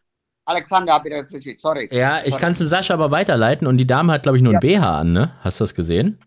Alexander 0.46 0.94
habe 0.94 1.08
ich 1.08 1.14
das 1.14 1.28
geschickt, 1.30 1.60
sorry. 1.60 1.88
Ja, 1.92 2.22
ich 2.24 2.36
kann 2.36 2.52
es 2.52 2.58
dem 2.58 2.66
Sascha 2.66 2.94
aber 2.94 3.10
weiterleiten 3.10 3.66
und 3.66 3.76
die 3.76 3.86
Dame 3.86 4.12
hat, 4.12 4.24
glaube 4.24 4.36
ich, 4.38 4.42
nur 4.42 4.54
ein 4.54 4.60
BH 4.60 4.98
an, 5.00 5.12
ne? 5.12 5.32
Hast 5.42 5.60
du 5.60 5.64
das 5.64 5.74
gesehen? 5.74 6.18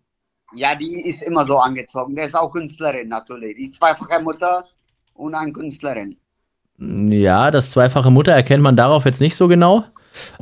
Ja, 0.55 0.75
die 0.75 1.01
ist 1.01 1.23
immer 1.23 1.45
so 1.45 1.57
angezogen. 1.57 2.15
Der 2.15 2.27
ist 2.27 2.35
auch 2.35 2.51
Künstlerin 2.51 3.09
natürlich. 3.09 3.57
Die 3.57 3.71
zweifache 3.71 4.21
Mutter 4.21 4.65
und 5.13 5.33
eine 5.35 5.51
Künstlerin. 5.51 6.17
Ja, 6.77 7.51
das 7.51 7.71
zweifache 7.71 8.11
Mutter 8.11 8.33
erkennt 8.33 8.63
man 8.63 8.75
darauf 8.75 9.05
jetzt 9.05 9.21
nicht 9.21 9.35
so 9.35 9.47
genau. 9.47 9.85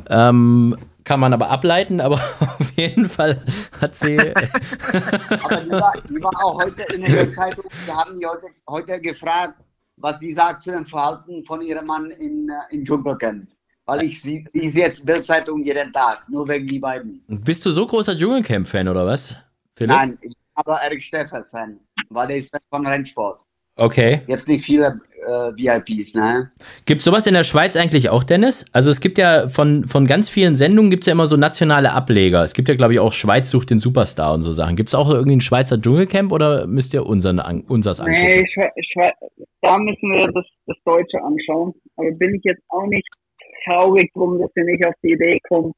Ähm, 0.08 0.76
kann 1.04 1.20
man 1.20 1.32
aber 1.32 1.50
ableiten, 1.50 2.00
aber 2.00 2.16
auf 2.40 2.70
jeden 2.76 3.08
Fall 3.08 3.40
hat 3.80 3.94
sie. 3.96 4.18
Aber 4.18 5.56
die 5.56 5.70
war, 5.70 5.92
die 6.08 6.22
war 6.22 6.44
auch 6.44 6.62
heute 6.62 6.82
in 6.94 7.02
der 7.04 7.32
Zeitung. 7.32 7.64
Wir 7.86 7.96
haben 7.96 8.20
die 8.20 8.26
heute, 8.26 8.46
heute 8.68 9.00
gefragt, 9.00 9.54
was 9.96 10.18
die 10.20 10.34
sagt 10.34 10.62
zu 10.62 10.70
dem 10.70 10.86
Verhalten 10.86 11.44
von 11.44 11.60
ihrem 11.62 11.86
Mann 11.86 12.10
in, 12.10 12.48
äh, 12.48 12.74
in 12.74 12.84
Dschungelcamp. 12.84 13.48
Weil 13.84 14.04
ich 14.04 14.22
sie, 14.22 14.46
lese 14.52 14.78
jetzt 14.78 15.04
Bildzeitung 15.04 15.64
jeden 15.64 15.92
Tag, 15.92 16.28
nur 16.28 16.46
wegen 16.46 16.68
die 16.68 16.78
beiden. 16.78 17.24
Bist 17.26 17.66
du 17.66 17.72
so 17.72 17.84
großer 17.84 18.16
Dschungelcamp-Fan 18.16 18.88
oder 18.88 19.04
was? 19.04 19.36
Philipp? 19.76 19.90
Nein, 19.96 20.18
ich 20.22 20.28
bin 20.30 20.36
aber 20.54 20.76
Eric 20.82 21.02
Steffer-Fan, 21.02 21.78
weil 22.10 22.28
der 22.28 22.36
ist 22.38 22.50
Fan 22.50 22.60
von 22.70 22.86
Rennsport. 22.86 23.40
Okay. 23.76 24.20
Jetzt 24.26 24.48
nicht 24.48 24.66
viele 24.66 25.00
äh, 25.26 25.50
VIPs, 25.56 26.12
ne? 26.14 26.52
Gibt 26.84 27.00
sowas 27.00 27.26
in 27.26 27.32
der 27.32 27.42
Schweiz 27.42 27.74
eigentlich 27.74 28.10
auch, 28.10 28.22
Dennis? 28.22 28.66
Also 28.74 28.90
es 28.90 29.00
gibt 29.00 29.16
ja 29.16 29.48
von, 29.48 29.84
von 29.88 30.06
ganz 30.06 30.28
vielen 30.28 30.56
Sendungen 30.56 30.90
gibt 30.90 31.04
es 31.04 31.06
ja 31.06 31.14
immer 31.14 31.26
so 31.26 31.38
nationale 31.38 31.92
Ableger. 31.92 32.42
Es 32.42 32.52
gibt 32.52 32.68
ja, 32.68 32.74
glaube 32.74 32.92
ich, 32.92 32.98
auch 33.00 33.14
Schweiz 33.14 33.50
sucht 33.50 33.70
den 33.70 33.78
Superstar 33.78 34.34
und 34.34 34.42
so 34.42 34.52
Sachen. 34.52 34.76
Gibt 34.76 34.90
es 34.90 34.94
auch 34.94 35.08
irgendwie 35.08 35.36
ein 35.36 35.40
Schweizer 35.40 35.80
Dschungelcamp 35.80 36.32
oder 36.32 36.66
müsst 36.66 36.92
ihr 36.92 37.06
unseren, 37.06 37.40
an, 37.40 37.62
unsers 37.62 38.00
angucken? 38.00 38.20
Nee, 38.22 38.42
ich, 38.42 38.54
we- 38.58 38.70
ich, 38.76 38.92
we- 38.94 39.46
da 39.62 39.78
müssen 39.78 40.10
wir 40.10 40.30
das, 40.32 40.44
das 40.66 40.76
Deutsche 40.84 41.22
anschauen. 41.22 41.72
Aber 41.96 42.10
bin 42.10 42.34
ich 42.34 42.42
jetzt 42.44 42.62
auch 42.68 42.86
nicht 42.88 43.08
traurig 43.64 44.12
drum, 44.12 44.38
dass 44.38 44.50
wir 44.54 44.64
nicht 44.64 44.84
auf 44.84 44.94
die 45.02 45.12
Idee 45.12 45.38
kommen, 45.48 45.72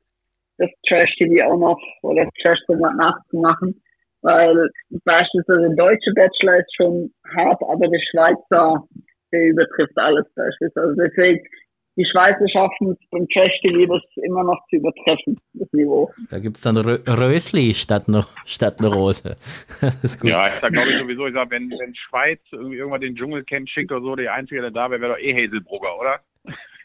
das 0.59 0.71
Trash-TV 0.89 1.47
auch 1.47 1.59
noch 1.59 1.79
oder 2.03 2.29
Trash-Format 2.43 2.97
nachzumachen. 2.97 3.81
Weil 4.25 4.71
beispielsweise 5.05 5.69
der 5.69 5.77
deutsche 5.77 6.11
Bachelor 6.15 6.57
ist 6.57 6.75
schon 6.77 7.13
hart, 7.37 7.61
aber 7.61 7.87
der 7.89 8.01
Schweizer, 8.11 8.83
der 9.31 9.49
übertrifft 9.49 9.97
alles 9.97 10.25
beispielsweise. 10.35 10.97
Deswegen, 10.97 11.45
die 11.97 12.07
Schweizer 12.07 12.49
schaffen 12.49 12.93
es 12.93 13.11
beim 13.11 13.29
Trash-TV 13.29 13.93
das 13.93 14.03
immer 14.25 14.43
noch 14.43 14.59
zu 14.71 14.77
übertreffen, 14.77 15.39
das 15.53 15.71
Niveau. 15.73 16.11
Da 16.31 16.39
gibt 16.39 16.57
es 16.57 16.63
dann 16.63 16.79
Rö 16.79 16.99
Rösli 17.07 17.75
statt 17.75 18.05
eine, 18.09 18.25
statt 18.47 18.77
eine 18.79 18.89
Rose. 18.89 19.37
Das 19.83 20.03
ist 20.03 20.21
gut. 20.21 20.31
Ja, 20.31 20.47
ich 20.47 20.55
sag 20.55 20.73
glaube 20.73 20.91
ich 20.91 21.01
sowieso, 21.01 21.27
ich 21.27 21.35
sag, 21.35 21.51
wenn, 21.51 21.69
wenn 21.69 21.95
Schweiz 21.95 22.41
irgendwie 22.51 22.79
irgendwann 22.79 23.03
den 23.03 23.15
Dschungelcamp 23.17 23.69
schickt 23.69 23.93
oder 23.93 24.01
so, 24.01 24.17
der 24.17 24.33
Einzige, 24.33 24.63
der 24.63 24.71
da 24.71 24.91
wäre, 24.91 25.03
wäre 25.03 25.13
doch 25.13 25.21
eh 25.21 25.35
Hazelbrugger, 25.35 26.01
oder? 26.01 26.21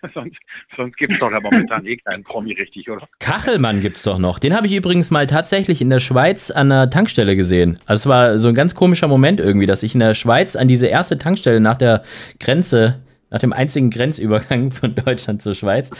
sonst 0.14 0.38
sonst 0.78 0.97
gibt 0.97 1.14
es 1.14 1.20
doch 1.20 1.32
ja 1.32 1.39
momentan 1.39 1.86
eh 1.86 1.97
keinen 1.97 2.24
Promi 2.24 2.54
richtig, 2.54 2.89
oder? 2.89 3.08
Kachelmann 3.20 3.80
gibt's 3.80 4.04
doch 4.04 4.18
noch. 4.18 4.39
Den 4.39 4.56
habe 4.56 4.68
ich 4.68 4.76
übrigens 4.76 5.12
mal 5.12 5.28
tatsächlich 5.28 5.82
in 5.82 5.89
der 5.89 6.00
Schweiz 6.00 6.52
an 6.52 6.70
der 6.70 6.89
Tankstelle 6.89 7.36
gesehen. 7.36 7.78
Also 7.86 8.02
es 8.02 8.06
war 8.08 8.39
so 8.39 8.47
ein 8.47 8.56
ganz 8.56 8.76
komischer 8.76 9.08
Moment 9.08 9.39
irgendwie, 9.39 9.66
dass 9.66 9.84
ich 9.84 9.93
in 9.93 10.00
der 10.00 10.14
Schweiz 10.14 10.56
an 10.56 10.68
diese 10.68 10.88
erste 10.88 11.18
Tankstelle 11.18 11.60
nach 11.60 11.78
der 11.78 12.04
Grenze, 12.39 13.00
nach 13.30 13.39
dem 13.39 13.54
einzigen 13.54 13.89
Grenzübergang 13.89 14.72
von 14.72 14.95
Deutschland 14.95 15.41
zur 15.41 15.54
Schweiz, 15.54 15.91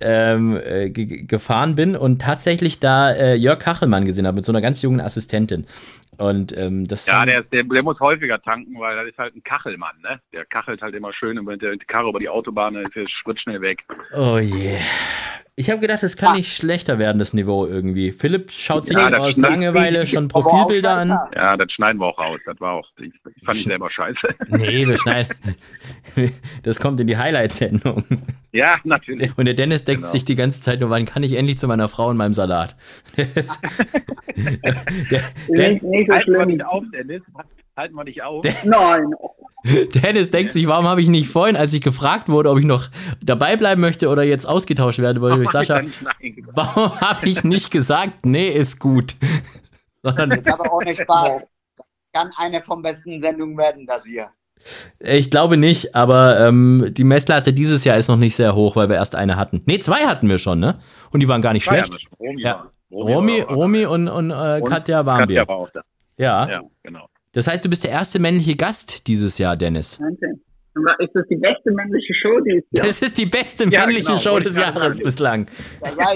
ähm, 0.00 0.56
äh, 0.64 0.90
ge- 0.90 1.24
gefahren 1.24 1.74
bin 1.74 1.96
und 1.96 2.20
tatsächlich 2.22 2.80
da 2.80 3.12
äh, 3.12 3.34
Jörg 3.34 3.58
Kachelmann 3.58 4.04
gesehen 4.04 4.26
habe 4.26 4.36
mit 4.36 4.44
so 4.44 4.52
einer 4.52 4.60
ganz 4.60 4.80
jungen 4.82 5.00
Assistentin. 5.00 5.66
Und 6.18 6.56
ähm, 6.56 6.86
das 6.88 7.06
Ja, 7.06 7.24
der, 7.24 7.42
der, 7.44 7.62
der 7.64 7.82
muss 7.82 7.98
häufiger 8.00 8.40
tanken, 8.42 8.78
weil 8.78 8.96
das 8.96 9.08
ist 9.08 9.18
halt 9.18 9.34
ein 9.36 9.42
Kachelmann, 9.42 10.00
ne? 10.02 10.20
Der 10.32 10.44
kachelt 10.44 10.82
halt 10.82 10.94
immer 10.94 11.12
schön 11.12 11.38
und 11.38 11.46
wenn 11.46 11.58
der 11.58 11.72
die 11.76 11.86
Karre 11.86 12.08
über 12.10 12.18
die 12.18 12.28
Autobahn, 12.28 12.74
dann 12.74 12.82
ist 12.84 12.94
der 12.96 13.06
Schritt 13.08 13.40
schnell 13.40 13.60
weg. 13.60 13.84
Oh 14.14 14.38
je. 14.38 14.76
Ich 15.54 15.70
habe 15.70 15.80
gedacht, 15.80 16.02
es 16.04 16.16
kann 16.16 16.36
nicht 16.36 16.54
schlechter 16.54 17.00
werden, 17.00 17.18
das 17.18 17.34
Niveau 17.34 17.66
irgendwie. 17.66 18.12
Philipp 18.12 18.52
schaut 18.52 18.86
sich 18.86 18.96
Ja, 18.96 19.10
das 19.10 19.20
aus. 19.20 19.36
Langeweile 19.38 20.06
schon 20.06 20.28
Profilbilder 20.28 20.94
an. 20.94 21.08
Ja, 21.34 21.56
das 21.56 21.72
schneiden 21.72 21.98
wir 21.98 22.06
auch 22.06 22.18
raus. 22.18 22.38
Das 22.46 22.60
war 22.60 22.74
auch, 22.74 22.86
ich, 23.00 23.12
fand 23.44 23.58
ich 23.58 23.64
selber 23.64 23.90
scheiße. 23.90 24.28
Nee, 24.50 24.86
wir 24.86 24.96
schneiden. 24.98 25.34
Das 26.62 26.80
kommt 26.80 27.00
in 27.00 27.06
die 27.06 27.16
Highlight-Sendung. 27.16 28.04
ja, 28.52 28.76
natürlich. 28.84 29.36
Und 29.36 29.44
der 29.46 29.54
Dennis 29.54 29.84
denkt 29.84 30.02
Genau. 30.02 30.12
sich 30.12 30.24
die 30.24 30.34
ganze 30.36 30.60
Zeit 30.60 30.80
nur, 30.80 30.90
wann 30.90 31.04
kann 31.06 31.22
ich 31.22 31.32
endlich 31.34 31.58
zu 31.58 31.66
meiner 31.68 31.88
Frau 31.88 32.08
und 32.08 32.16
meinem 32.16 32.34
Salat? 32.34 32.76
der, 33.16 33.26
der, 35.48 35.70
nicht 35.82 36.07
so 36.08 36.14
Halten 36.14 36.32
wir 36.32 36.38
schlimm. 36.40 36.48
nicht 36.56 36.64
auf, 36.64 36.84
Dennis. 36.92 37.22
Halten 37.76 37.94
wir 37.94 38.04
nicht 38.04 38.22
auf. 38.22 38.44
Nein, 38.64 39.10
Dennis 39.94 40.30
denkt 40.30 40.52
sich, 40.52 40.66
warum 40.66 40.86
habe 40.86 41.00
ich 41.02 41.08
nicht 41.08 41.28
vorhin, 41.28 41.56
als 41.56 41.72
ich 41.74 41.80
gefragt 41.80 42.28
wurde, 42.28 42.50
ob 42.50 42.58
ich 42.58 42.64
noch 42.64 42.88
dabei 43.22 43.56
bleiben 43.56 43.80
möchte 43.80 44.08
oder 44.08 44.22
jetzt 44.22 44.46
ausgetauscht 44.46 44.98
werden 44.98 45.20
wollte, 45.20 45.42
ich 45.42 45.50
Sascha, 45.52 45.82
nicht 45.82 46.00
gesagt. 46.36 46.56
warum 46.56 47.00
habe 47.00 47.26
ich 47.28 47.44
nicht 47.44 47.70
gesagt, 47.70 48.24
nee, 48.26 48.48
ist 48.48 48.80
gut? 48.80 49.14
Sondern 50.02 50.30
Jetzt 50.32 50.48
aber 50.48 50.72
ohne 50.72 50.94
Spaß. 50.94 51.42
Kann 52.12 52.30
eine 52.36 52.62
von 52.62 52.82
besten 52.82 53.20
Sendungen 53.20 53.56
werden, 53.58 53.86
das 53.86 54.02
hier. 54.04 54.28
ich 55.00 55.30
glaube 55.30 55.56
nicht, 55.56 55.94
aber 55.94 56.40
ähm, 56.40 56.86
die 56.96 57.04
Messlatte 57.04 57.52
dieses 57.52 57.84
Jahr 57.84 57.96
ist 57.96 58.08
noch 58.08 58.16
nicht 58.16 58.34
sehr 58.34 58.54
hoch, 58.54 58.74
weil 58.76 58.88
wir 58.88 58.96
erst 58.96 59.14
eine 59.14 59.36
hatten. 59.36 59.62
Nee, 59.66 59.78
zwei 59.80 60.06
hatten 60.06 60.28
wir 60.28 60.38
schon, 60.38 60.58
ne? 60.58 60.78
Und 61.12 61.20
die 61.20 61.28
waren 61.28 61.42
gar 61.42 61.52
nicht 61.52 61.66
Zwei 61.66 61.78
schlecht. 61.84 62.08
wir. 62.18 62.28
Romy 62.28 62.42
Ja. 62.42 62.70
Romy, 62.90 63.40
war- 63.46 63.54
Romy 63.54 63.84
und, 63.86 64.08
und, 64.08 64.30
äh, 64.30 64.60
Und 64.62 64.70
Katja 64.70 65.04
Warmbier. 65.04 65.40
Katja 65.40 65.48
war 65.48 65.56
auch 65.56 65.70
da. 65.70 65.82
Ja. 66.18 66.48
Ja, 66.48 66.60
genau. 66.82 67.06
Das 67.32 67.46
heißt, 67.46 67.64
du 67.64 67.68
bist 67.68 67.84
der 67.84 67.90
erste 67.92 68.18
männliche 68.18 68.56
Gast 68.56 69.06
dieses 69.06 69.38
Jahr, 69.38 69.56
Dennis. 69.56 70.00
Wahnsinn. 70.00 70.40
Ist 71.00 71.10
das 71.14 71.24
die 71.28 71.36
beste 71.36 71.72
männliche 71.72 72.14
Show 72.14 72.40
dieses 72.40 72.64
Jahr? 72.70 72.86
Das 72.86 73.02
ist 73.02 73.18
die 73.18 73.26
beste 73.26 73.64
Ja, 73.68 73.80
männliche 73.86 74.06
genau, 74.08 74.18
Show 74.20 74.38
des 74.38 74.56
Jahres 74.56 74.94
sagen. 74.94 75.04
bislang. 75.04 75.46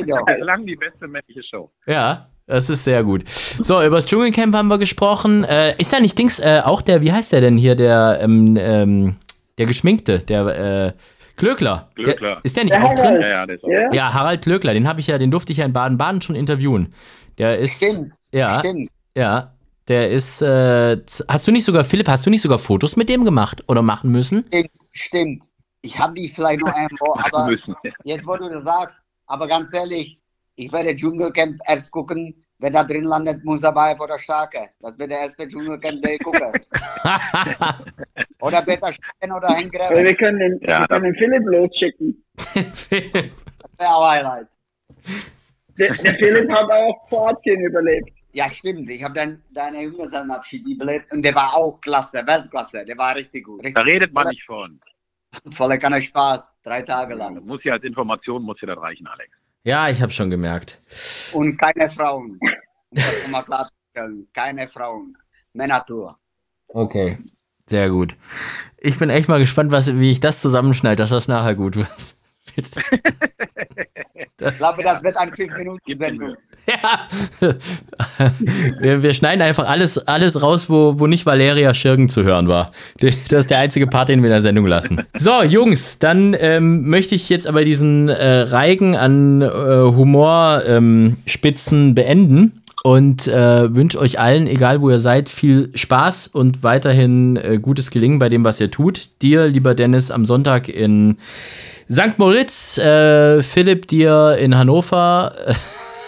Ja. 0.07 0.23
Bislang 0.23 0.67
die 0.67 0.77
beste 0.77 1.09
männliche 1.09 1.43
Show. 1.43 1.71
Ja, 1.87 2.29
das 2.47 2.71
ist 2.71 2.85
sehr 2.85 3.03
gut. 3.03 3.29
So, 3.29 3.83
über 3.83 3.97
das 3.97 4.07
Dschungelcamp 4.07 4.55
haben 4.55 4.69
wir 4.69 4.79
gesprochen. 4.79 5.43
Äh, 5.45 5.75
ist 5.81 5.93
da 5.93 5.99
nicht 6.01 6.17
Dings 6.17 6.39
äh, 6.39 6.61
auch 6.65 6.81
der, 6.83 7.03
wie 7.03 7.11
heißt 7.11 7.33
der 7.33 7.41
denn 7.41 7.57
hier, 7.57 7.75
der, 7.75 8.21
ähm, 8.23 8.57
ähm, 8.59 9.17
der 9.59 9.67
Geschminkte, 9.67 10.21
der 10.21 10.47
äh, 10.47 10.93
Klöckler? 11.37 11.89
Klöckler. 11.97 12.35
Der, 12.37 12.45
ist 12.45 12.57
der 12.57 12.65
nicht 12.65 12.75
Der 12.75 12.85
auch 12.85 12.95
drin? 12.95 13.15
Ja, 13.21 13.29
ja, 13.29 13.47
der 13.47 13.57
ist 13.57 13.65
auch. 13.65 13.69
Ja? 13.69 13.91
Ja, 13.93 14.15
Harald 14.15 14.43
Klöckler, 14.45 14.75
den 14.75 14.87
habe 14.87 15.01
ich 15.01 15.09
ja, 15.09 15.19
den 15.19 15.31
durfte 15.33 15.51
ich 15.51 15.59
ja 15.59 15.65
in 15.65 15.73
Baden-Baden 15.73 16.21
schon 16.21 16.37
interviewen. 16.37 16.89
Der 17.39 17.59
ist. 17.59 17.77
Stimmt. 17.79 18.13
Ja, 18.33 18.61
Stimmt. 18.61 18.91
ja. 19.17 19.55
Der 19.93 20.11
ist. 20.11 20.41
Äh, 20.41 20.97
hast 21.29 21.47
du 21.47 21.53
nicht 21.53 21.65
sogar, 21.67 21.85
Philipp, 21.85 22.09
hast 22.09 22.25
du 22.25 22.31
nicht 22.31 22.41
sogar 22.41 22.59
Fotos 22.59 22.97
mit 22.97 23.09
dem 23.11 23.25
gemacht 23.25 23.63
oder 23.69 23.83
machen 23.83 24.11
müssen? 24.11 24.45
Stimmt. 24.49 24.71
Stimmt. 24.93 25.43
Ich 25.83 25.99
habe 25.99 26.15
die 26.15 26.29
vielleicht 26.29 26.61
noch 26.61 26.75
irgendwo, 26.75 27.15
Machen 27.15 27.31
aber 27.35 27.47
müssen. 27.51 27.75
jetzt, 28.05 28.27
wo 28.27 28.37
du 28.37 28.49
das 28.49 28.65
sagst, 28.65 28.97
aber 29.27 29.47
ganz 29.49 29.69
ehrlich, 29.75 30.19
ich 30.55 30.73
werde 30.73 30.95
Dschungelcamp 30.97 31.59
erst 31.67 31.91
gucken, 31.91 32.35
wenn 32.59 32.73
da 32.73 32.85
drin 32.85 33.05
landet 33.05 33.45
Musabayev 33.45 34.01
oder 34.01 34.19
Starke. 34.19 34.71
Das 34.81 34.99
wird 34.99 35.11
der 35.11 35.19
erste 35.21 35.49
Dschungelcamp, 35.49 36.01
der 36.03 36.15
ich 36.15 36.21
gucke. 36.23 36.39
Oder 38.41 38.63
Peter 38.63 38.93
Stein 38.93 39.33
oder 39.33 39.49
Greve. 39.49 40.05
wir 40.05 40.17
können 40.17 40.39
den, 40.39 40.61
Ja, 40.69 40.81
wir 40.81 40.89
können 40.89 41.05
den 41.05 41.15
Philipp 41.17 41.43
losschicken. 41.47 42.25
Philipp. 42.75 43.13
Das 43.63 43.79
wäre 43.79 43.95
auch 43.95 44.09
Highlight. 44.09 44.47
Der, 45.79 45.95
der 45.95 46.15
Philipp 46.17 46.51
hat 46.51 46.71
auch 46.71 47.09
Kroatien 47.09 47.61
überlebt. 47.61 48.11
Ja, 48.33 48.49
stimmt. 48.51 48.89
Ich 48.89 49.03
habe 49.03 49.15
dann 49.15 49.43
deine 49.51 49.83
Jüngersenabschied 49.83 50.67
überlebt 50.67 51.13
und 51.13 51.23
der 51.23 51.35
war 51.35 51.55
auch 51.55 51.81
klasse, 51.81 52.27
Weltklasse. 52.27 52.85
Der 52.85 52.97
war 52.97 53.15
richtig 53.15 53.45
gut. 53.45 53.59
Richtig 53.61 53.75
Da 53.75 53.83
redet 53.83 54.13
man 54.13 54.29
nicht 54.29 54.43
von. 54.45 54.81
Voller 55.53 55.79
Kanne 55.79 56.01
Spaß. 56.01 56.41
Drei 56.65 56.83
Tage 56.83 57.11
Das 57.11 57.19
lang. 57.19 57.45
muss 57.45 57.63
ja 57.65 57.75
als 57.75 57.85
Information 57.85 58.43
muss 58.43 58.61
ja 58.61 58.69
das 58.69 58.79
reichen, 58.79 59.07
Alex. 59.07 59.31
ja, 59.65 59.89
ich 59.89 60.01
habe 60.01 60.13
schon 60.13 60.31
gemerkt. 60.31 60.81
Und 61.33 61.57
keine 61.59 61.91
Frauen. 61.91 62.39
Das. 62.91 63.69
Keine 64.33 64.69
Frauen. 64.69 65.17
Männertour. 65.53 66.19
Okay. 66.69 67.19
Sehr 67.67 67.91
gut. 67.91 68.17
Ich 68.79 68.99
bin 68.99 69.11
echt 69.11 69.29
mal 69.29 69.39
gespannt, 69.39 69.71
was, 69.73 69.99
wie 69.99 70.11
ich 70.11 70.21
das 70.21 70.41
zusammenschneide, 70.41 70.97
dass 70.97 71.11
das 71.11 71.29
nachher 71.29 71.55
gut 71.55 71.77
wird. 71.77 72.17
Ich 74.45 74.59
glaube, 74.59 74.83
das 74.83 75.03
wird 75.03 75.17
ein 75.17 75.33
5 75.35 75.57
Minuten 75.57 75.99
Sendung. 75.99 76.35
Ja. 76.67 77.09
Wir, 78.81 79.03
wir 79.03 79.15
schneiden 79.15 79.43
einfach 79.43 79.69
alles, 79.69 79.99
alles 79.99 80.43
raus, 80.43 80.69
wo, 80.69 80.99
wo 80.99 81.07
nicht 81.07 81.27
Valeria 81.27 81.75
Schirgen 81.75 82.09
zu 82.09 82.25
hören 82.25 82.49
war. 82.49 82.73
Das 82.99 83.17
ist 83.41 83.51
der 83.51 83.59
einzige 83.59 83.87
Part, 83.87 84.09
den 84.09 84.21
wir 84.21 84.29
in 84.29 84.33
der 84.33 84.43
Sendung 84.43 84.67
lassen. 84.67 85.01
So, 85.15 85.43
Jungs, 85.43 85.99
dann 85.99 86.37
ähm, 86.39 86.89
möchte 86.89 87.15
ich 87.15 87.29
jetzt 87.29 87.47
aber 87.47 87.65
diesen 87.65 88.09
äh, 88.09 88.41
Reigen 88.41 88.97
an 88.97 89.43
äh, 89.43 89.47
Humorspitzen 89.47 90.77
ähm, 90.77 91.17
Spitzen 91.27 91.95
beenden 91.95 92.63
und 92.83 93.29
äh, 93.29 93.75
wünsche 93.75 93.99
euch 93.99 94.19
allen, 94.19 94.47
egal 94.47 94.81
wo 94.81 94.91
ihr 94.91 94.99
seid, 94.99 95.29
viel 95.29 95.71
Spaß 95.75 96.29
und 96.29 96.63
weiterhin 96.63 97.37
äh, 97.37 97.59
gutes 97.61 97.91
Gelingen 97.91 98.19
bei 98.19 98.29
dem, 98.29 98.45
was 98.45 98.61
ihr 98.61 98.71
tut. 98.71 99.23
Dir, 99.23 99.47
lieber 99.47 99.75
Dennis, 99.75 100.11
am 100.11 100.25
Sonntag 100.25 100.69
in 100.69 101.17
St. 101.91 102.19
Moritz, 102.19 102.79
äh, 102.79 103.43
Philipp 103.43 103.89
dir 103.89 104.37
in 104.39 104.57
Hannover, 104.57 105.35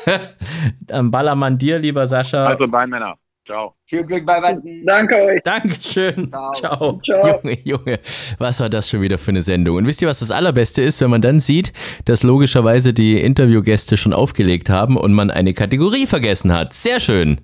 am 0.91 1.11
Ballermann 1.11 1.59
dir, 1.59 1.79
lieber 1.79 2.07
Sascha. 2.07 2.47
Also 2.47 2.67
beiden 2.69 2.91
Männer. 2.91 3.15
Ciao. 3.47 3.75
Viel 3.85 4.05
Glück 4.07 4.25
bei 4.25 4.41
Wetten. 4.41 4.87
Danke 4.87 5.15
euch. 5.17 5.43
Dankeschön. 5.43 6.31
Ciao. 6.31 6.53
Ciao. 6.55 7.01
Ciao. 7.05 7.41
Junge, 7.43 7.59
Junge, 7.63 8.01
was 8.39 8.59
war 8.61 8.71
das 8.71 8.89
schon 8.89 9.03
wieder 9.03 9.19
für 9.19 9.33
eine 9.33 9.43
Sendung? 9.43 9.77
Und 9.77 9.87
wisst 9.87 10.01
ihr, 10.01 10.09
was 10.09 10.21
das 10.21 10.31
Allerbeste 10.31 10.81
ist, 10.81 11.03
wenn 11.03 11.11
man 11.11 11.21
dann 11.21 11.41
sieht, 11.41 11.75
dass 12.07 12.23
logischerweise 12.23 12.95
die 12.95 13.21
Interviewgäste 13.21 13.99
schon 13.99 14.15
aufgelegt 14.15 14.71
haben 14.71 14.97
und 14.97 15.13
man 15.13 15.31
eine 15.31 15.53
Kategorie 15.53 16.07
vergessen 16.07 16.55
hat. 16.55 16.73
Sehr 16.73 17.01
schön. 17.01 17.43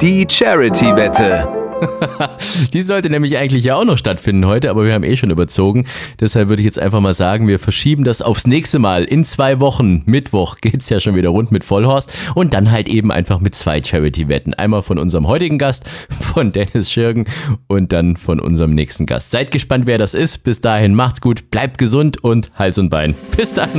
Die 0.00 0.24
Charity-Wette. 0.30 1.59
Die 2.72 2.82
sollte 2.82 3.10
nämlich 3.10 3.36
eigentlich 3.36 3.64
ja 3.64 3.76
auch 3.76 3.84
noch 3.84 3.98
stattfinden 3.98 4.46
heute, 4.46 4.70
aber 4.70 4.84
wir 4.84 4.92
haben 4.92 5.04
eh 5.04 5.16
schon 5.16 5.30
überzogen. 5.30 5.86
Deshalb 6.20 6.48
würde 6.48 6.62
ich 6.62 6.66
jetzt 6.66 6.78
einfach 6.78 7.00
mal 7.00 7.14
sagen, 7.14 7.48
wir 7.48 7.58
verschieben 7.58 8.04
das 8.04 8.22
aufs 8.22 8.46
nächste 8.46 8.78
Mal. 8.78 9.04
In 9.04 9.24
zwei 9.24 9.60
Wochen, 9.60 10.02
Mittwoch, 10.06 10.56
geht's 10.60 10.88
ja 10.88 11.00
schon 11.00 11.14
wieder 11.14 11.30
rund 11.30 11.52
mit 11.52 11.64
Vollhorst. 11.64 12.12
Und 12.34 12.54
dann 12.54 12.70
halt 12.70 12.88
eben 12.88 13.10
einfach 13.10 13.40
mit 13.40 13.54
zwei 13.54 13.82
Charity-Wetten. 13.82 14.54
Einmal 14.54 14.82
von 14.82 14.98
unserem 14.98 15.26
heutigen 15.28 15.58
Gast, 15.58 15.84
von 16.20 16.52
Dennis 16.52 16.90
Schirgen 16.90 17.26
und 17.66 17.92
dann 17.92 18.16
von 18.16 18.40
unserem 18.40 18.74
nächsten 18.74 19.06
Gast. 19.06 19.30
Seid 19.30 19.50
gespannt, 19.50 19.86
wer 19.86 19.98
das 19.98 20.14
ist. 20.14 20.44
Bis 20.44 20.60
dahin, 20.60 20.94
macht's 20.94 21.20
gut, 21.20 21.50
bleibt 21.50 21.78
gesund 21.78 22.22
und 22.22 22.50
Hals 22.56 22.78
und 22.78 22.90
Bein. 22.90 23.14
Bis 23.36 23.54
dann. 23.54 23.70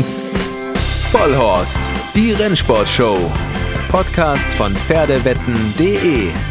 Vollhorst, 1.12 1.80
die 2.16 2.32
Rennsportshow. 2.32 3.18
Podcast 3.90 4.54
von 4.54 4.74
Pferdewetten.de. 4.74 6.51